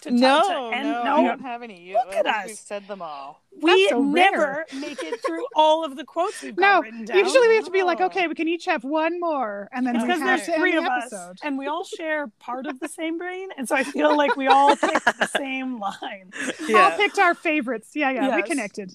To 0.02 0.08
t- 0.10 0.16
No, 0.16 0.42
to 0.70 0.76
end? 0.76 0.88
no, 0.88 1.02
no. 1.04 1.16
I 1.16 1.22
don't 1.28 1.40
have 1.42 1.62
any. 1.62 1.80
You, 1.82 1.94
Look 1.94 2.14
at 2.14 2.26
us. 2.26 2.46
We've 2.46 2.56
said 2.56 2.88
them 2.88 3.02
all. 3.02 3.40
we 3.60 3.88
so 3.88 4.02
never 4.02 4.64
make 4.80 5.00
it 5.02 5.24
through 5.24 5.44
all 5.54 5.84
of 5.84 5.96
the 5.96 6.04
quotes 6.04 6.42
we've 6.42 6.56
got 6.56 6.76
No, 6.76 6.80
written 6.82 7.04
down. 7.04 7.18
usually 7.18 7.46
we 7.46 7.54
have 7.56 7.66
to 7.66 7.70
be 7.70 7.82
like, 7.84 8.00
Oh. 8.00 8.06
okay, 8.06 8.26
we 8.26 8.34
can 8.34 8.48
each 8.48 8.64
have 8.64 8.82
one 8.82 9.20
more, 9.20 9.68
and 9.72 9.86
then 9.86 9.94
It's 9.94 10.04
because 10.04 10.20
there's 10.20 10.44
to 10.46 10.52
end 10.54 10.60
three 10.60 10.72
the 10.72 10.78
of 10.78 10.84
us, 10.86 11.04
episode. 11.12 11.36
and 11.44 11.56
we 11.56 11.66
all 11.68 11.84
share 11.84 12.26
part 12.40 12.66
of 12.66 12.80
the 12.80 12.88
same 12.88 13.16
brain, 13.18 13.50
and 13.56 13.68
so 13.68 13.76
I 13.76 13.84
feel 13.84 14.16
like 14.16 14.34
we 14.34 14.48
all 14.48 14.74
picked 14.74 15.04
the 15.04 15.26
same 15.36 15.78
line. 15.78 16.32
All 16.74 16.90
picked 16.92 17.18
our 17.20 17.34
favorites. 17.34 17.90
Yeah, 17.94 18.10
yeah, 18.10 18.34
we 18.34 18.42
connected. 18.42 18.92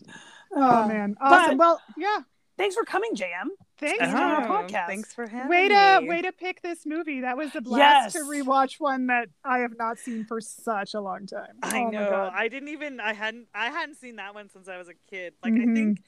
Oh 0.53 0.87
man, 0.89 1.15
awesome. 1.21 1.51
but- 1.51 1.57
well, 1.57 1.81
yeah. 1.95 2.17
Thanks 2.57 2.75
for 2.75 2.83
coming, 2.83 3.13
JM. 3.15 3.49
Thanks 3.79 3.99
Thanks 3.99 4.11
for 4.13 4.17
our 4.17 4.43
Oh, 4.43 4.63
podcast. 4.67 4.87
Thanks 4.87 5.13
for 5.13 5.27
having 5.27 5.49
Way 5.49 5.67
to 5.67 5.99
me. 6.01 6.09
way 6.09 6.21
to 6.23 6.31
pick 6.31 6.61
this 6.63 6.85
movie. 6.85 7.21
That 7.21 7.37
was 7.37 7.55
a 7.55 7.61
blast 7.61 8.15
to 8.15 8.19
Yes. 8.19 8.27
rewatch 8.27 8.79
one 8.79 9.07
that 9.07 9.29
I 9.43 9.59
have 9.59 9.77
not 9.77 9.99
seen 9.99 10.25
for 10.25 10.41
such 10.41 10.93
a 10.95 10.99
long 10.99 11.27
time. 11.27 11.57
I 11.61 11.81
Oh 11.81 11.89
know. 11.89 12.31
I 12.33 12.47
didn't 12.47 12.69
even. 12.69 12.99
I 12.99 13.13
hadn't. 13.13 13.47
I 13.53 13.67
hadn't 13.69 13.95
seen 13.95 14.15
that 14.15 14.33
one 14.33 14.49
since 14.49 14.67
I 14.67 14.77
was 14.77 14.87
a 14.89 14.93
kid. 15.09 15.33
Like 15.43 15.53
Mhm. 15.53 15.71
I 15.71 15.73
think 15.75 15.99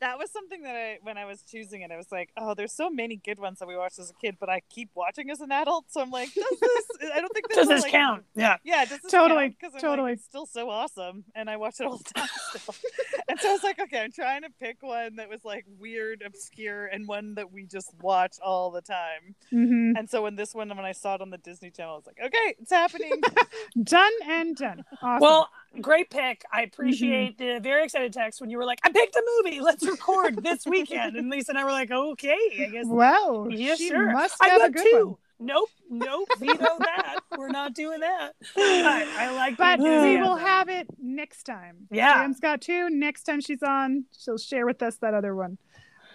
that 0.00 0.18
was 0.18 0.30
something 0.30 0.62
that 0.62 0.74
I, 0.76 0.98
when 1.02 1.18
I 1.18 1.24
was 1.24 1.42
choosing 1.42 1.82
it, 1.82 1.90
I 1.90 1.96
was 1.96 2.10
like, 2.12 2.30
oh, 2.36 2.54
there's 2.54 2.72
so 2.72 2.88
many 2.90 3.16
good 3.16 3.38
ones 3.38 3.58
that 3.58 3.68
we 3.68 3.76
watched 3.76 3.98
as 3.98 4.10
a 4.10 4.14
kid, 4.14 4.36
but 4.38 4.48
I 4.48 4.62
keep 4.70 4.90
watching 4.94 5.30
as 5.30 5.40
an 5.40 5.50
adult. 5.52 5.86
So 5.88 6.00
I'm 6.00 6.10
like, 6.10 6.32
does 6.34 6.44
this? 6.60 6.84
I 7.14 7.20
don't 7.20 7.32
think 7.32 7.48
this 7.48 7.56
Does 7.56 7.66
will, 7.68 7.74
this 7.76 7.82
like, 7.84 7.92
count? 7.92 8.24
Yeah. 8.34 8.56
Yeah, 8.64 8.84
does 8.84 9.00
this 9.00 9.10
Totally, 9.10 9.48
Because 9.48 9.74
I'm 9.74 9.80
totally. 9.80 10.12
like, 10.12 10.20
still 10.20 10.46
so 10.46 10.70
awesome, 10.70 11.24
and 11.34 11.48
I 11.50 11.56
watch 11.56 11.80
it 11.80 11.86
all 11.86 11.98
the 11.98 12.04
time 12.14 12.28
still. 12.54 12.74
and 13.28 13.40
so 13.40 13.48
I 13.50 13.52
was 13.52 13.62
like, 13.62 13.78
okay, 13.80 14.00
I'm 14.02 14.12
trying 14.12 14.42
to 14.42 14.50
pick 14.60 14.82
one 14.82 15.16
that 15.16 15.28
was 15.28 15.44
like 15.44 15.64
weird, 15.78 16.22
obscure, 16.24 16.86
and 16.86 17.06
one 17.08 17.34
that 17.34 17.52
we 17.52 17.64
just 17.64 17.92
watch 18.00 18.36
all 18.44 18.70
the 18.70 18.82
time. 18.82 19.34
Mhm. 19.52 19.92
And 19.98 20.08
so 20.08 20.22
when 20.22 20.36
this 20.36 20.54
one, 20.54 20.68
when 20.68 20.78
I 20.80 20.92
saw 20.92 21.14
it 21.16 21.20
on 21.20 21.30
the 21.30 21.38
Disney 21.38 21.70
Channel, 21.70 21.94
I 21.94 21.96
was 21.96 22.06
like, 22.06 22.18
okay, 22.24 22.54
it's 22.60 22.70
happening. 22.70 23.20
Done 23.82 24.12
and 24.26 24.56
done. 24.56 24.84
Awesome. 25.02 25.20
Well, 25.20 25.48
great 25.78 26.10
pick. 26.10 26.44
I 26.52 26.62
appreciate 26.62 27.38
the 27.38 27.60
very 27.62 27.84
excited 27.84 28.12
text 28.12 28.40
when 28.40 28.50
you 28.50 28.58
were 28.58 28.64
like, 28.64 28.78
I 28.84 28.90
picked 28.90 29.14
a 29.16 29.22
movie. 29.42 29.60
Let's 29.60 29.86
record 29.86 30.42
this 30.42 30.66
weekend. 30.66 31.16
And 31.16 31.30
Lisa 31.30 31.52
and 31.52 31.58
I 31.58 31.64
were 31.64 31.70
like, 31.72 31.90
okay, 31.90 32.36
I 32.60 32.66
guess. 32.72 32.86
well, 32.86 33.48
Yeah, 33.50 33.74
she 33.76 33.88
sure. 33.88 34.12
must 34.12 34.36
I 34.42 34.48
have 34.48 34.62
a 34.62 34.70
got 34.70 34.82
two. 34.84 35.06
one. 35.06 35.16
Nope, 35.40 35.68
nope, 35.88 36.28
veto 36.40 36.56
that. 36.80 37.20
We're 37.38 37.48
not 37.48 37.72
doing 37.72 38.00
that. 38.00 38.32
But 38.56 38.62
I 38.64 39.32
like 39.36 39.56
But 39.56 39.78
we 39.78 40.16
will 40.20 40.34
have 40.34 40.68
it 40.68 40.88
next 41.00 41.44
time. 41.44 41.86
Yeah. 41.92 42.12
Jam's 42.14 42.40
got 42.40 42.60
two. 42.60 42.90
Next 42.90 43.22
time 43.22 43.40
she's 43.40 43.62
on, 43.62 44.06
she'll 44.18 44.36
share 44.38 44.66
with 44.66 44.82
us 44.82 44.96
that 44.96 45.14
other 45.14 45.36
one. 45.36 45.56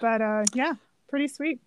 But 0.01 0.22
uh 0.22 0.43
yeah, 0.53 0.74
pretty 1.09 1.30
sweet. 1.30 1.61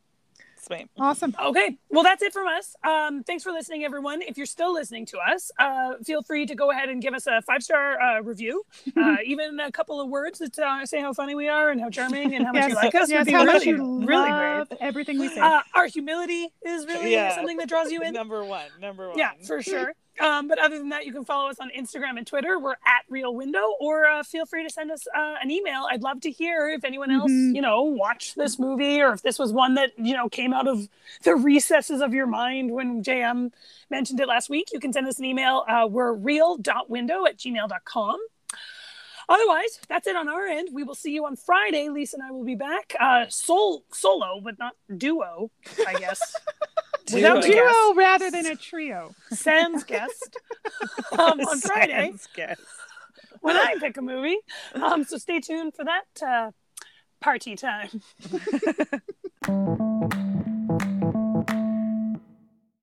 Sweet. 0.67 0.89
Awesome. 0.99 1.33
Okay, 1.41 1.77
well, 1.91 2.03
that's 2.03 2.23
it 2.23 2.33
from 2.33 2.49
us. 2.49 2.75
Um, 2.83 3.23
thanks 3.23 3.45
for 3.45 3.53
listening, 3.53 3.85
everyone. 3.85 4.21
If 4.21 4.37
you're 4.37 4.47
still 4.47 4.73
listening 4.75 5.07
to 5.07 5.19
us, 5.19 5.53
uh, 5.61 5.95
feel 6.05 6.23
free 6.23 6.45
to 6.47 6.57
go 6.57 6.73
ahead 6.73 6.89
and 6.89 7.01
give 7.01 7.15
us 7.15 7.29
a 7.29 7.41
five 7.43 7.63
star 7.63 8.01
uh, 8.01 8.21
review, 8.23 8.65
uh, 8.97 9.17
even 9.25 9.61
a 9.61 9.71
couple 9.71 10.01
of 10.01 10.09
words 10.09 10.41
that 10.41 10.59
uh, 10.59 10.85
say 10.85 11.01
how 11.01 11.13
funny 11.13 11.37
we 11.37 11.49
are 11.49 11.71
and 11.71 11.81
how 11.81 11.89
charming 11.89 12.35
and 12.35 12.45
how 12.45 12.53
much 12.53 12.63
yes, 12.63 12.69
you 12.71 12.75
like 12.75 12.95
us. 12.97 13.09
yes, 13.09 13.21
would 13.21 13.27
be 13.27 13.33
how 13.33 13.45
really, 13.45 13.53
much 13.55 13.67
you 13.67 14.07
really 14.07 14.31
love 14.31 14.69
great. 14.71 14.81
everything 14.81 15.19
we 15.21 15.29
say. 15.29 15.41
Uh, 15.41 15.61
our 15.75 15.87
humility 15.87 16.49
is 16.65 16.85
really 16.87 17.13
Yeah. 17.13 17.35
something 17.37 17.59
that 17.59 17.69
draws 17.69 17.93
you 17.93 18.03
in. 18.03 18.13
Number 18.27 18.45
one. 18.45 18.67
Number 18.81 19.11
one. 19.11 19.19
Yeah, 19.19 19.33
for 19.47 19.63
sure. 19.63 19.93
Um, 20.21 20.49
but 20.49 20.59
other 20.59 20.79
than 20.79 20.89
that, 20.91 21.05
you 21.07 21.13
can 21.13 21.25
follow 21.25 21.51
us 21.51 21.59
on 21.61 21.71
Instagram 21.77 22.17
and 22.17 22.27
Twitter. 22.27 22.59
We're 22.59 22.73
at 22.87 23.05
Real 23.09 23.35
Window, 23.35 23.75
or 23.81 24.07
uh, 24.07 24.23
feel 24.23 24.47
free 24.47 24.63
to 24.65 24.71
send 24.71 24.91
us 24.91 25.07
uh, 25.15 25.35
an 25.43 25.51
email. 25.51 25.87
I'd 25.91 26.03
love 26.03 26.21
to 26.23 26.31
hear 26.31 26.69
if 26.71 26.85
anyone 26.85 27.11
else, 27.11 27.31
Mhm. 27.31 27.55
you 27.55 27.61
know, 27.61 27.83
watched 27.83 28.35
this 28.37 28.59
movie, 28.59 29.01
or 29.03 29.13
if 29.13 29.23
this 29.23 29.39
was 29.39 29.53
one 29.53 29.75
that 29.75 29.93
you 29.99 30.15
know 30.15 30.29
came 30.29 30.53
out 30.53 30.67
of 30.67 30.89
the 31.23 31.35
recesses 31.37 32.01
of 32.01 32.15
your 32.15 32.27
mind 32.27 32.71
when 32.71 33.03
JM 33.03 33.53
mentioned 33.91 34.19
it 34.21 34.27
last 34.29 34.49
week. 34.49 34.69
You 34.73 34.81
can 34.81 34.93
send 34.93 35.07
us 35.07 35.19
an 35.19 35.25
email. 35.27 35.65
Uh, 35.69 35.87
we're 35.89 36.13
real.window 36.13 37.27
at 37.27 37.37
gmail.com. 37.39 38.19
Otherwise, 39.29 39.81
that's 39.89 40.07
it 40.07 40.15
on 40.15 40.29
our 40.29 40.47
end. 40.47 40.69
We 40.73 40.85
will 40.85 40.95
see 40.95 41.11
you 41.13 41.27
on 41.27 41.35
Friday. 41.35 41.89
Lisa 41.89 42.17
and 42.17 42.23
I 42.25 42.31
will 42.31 42.45
be 42.45 42.55
back. 42.55 42.95
Uh, 43.01 43.25
sol- 43.29 43.83
solo, 43.93 44.41
but 44.41 44.57
not 44.59 44.75
duo, 44.97 45.51
I 45.87 45.95
guess. 45.95 46.21
Without 47.13 47.43
Duo. 47.43 47.95
rather 47.95 48.31
than 48.31 48.47
a 48.47 48.57
trio. 48.57 49.15
Sans 49.31 49.85
guest 49.85 50.37
um, 51.13 51.41
on 51.41 51.61
Friday 51.61 52.09
Sans 52.11 52.29
guest. 52.35 52.61
when 53.41 53.57
I 53.57 53.77
pick 53.79 53.97
a 53.97 54.03
movie. 54.03 54.39
Um, 54.75 55.05
so 55.05 55.19
stay 55.19 55.41
tuned 55.41 55.75
for 55.75 55.85
that 55.85 56.27
uh, 56.27 56.51
party 57.21 57.57
time. 57.57 58.03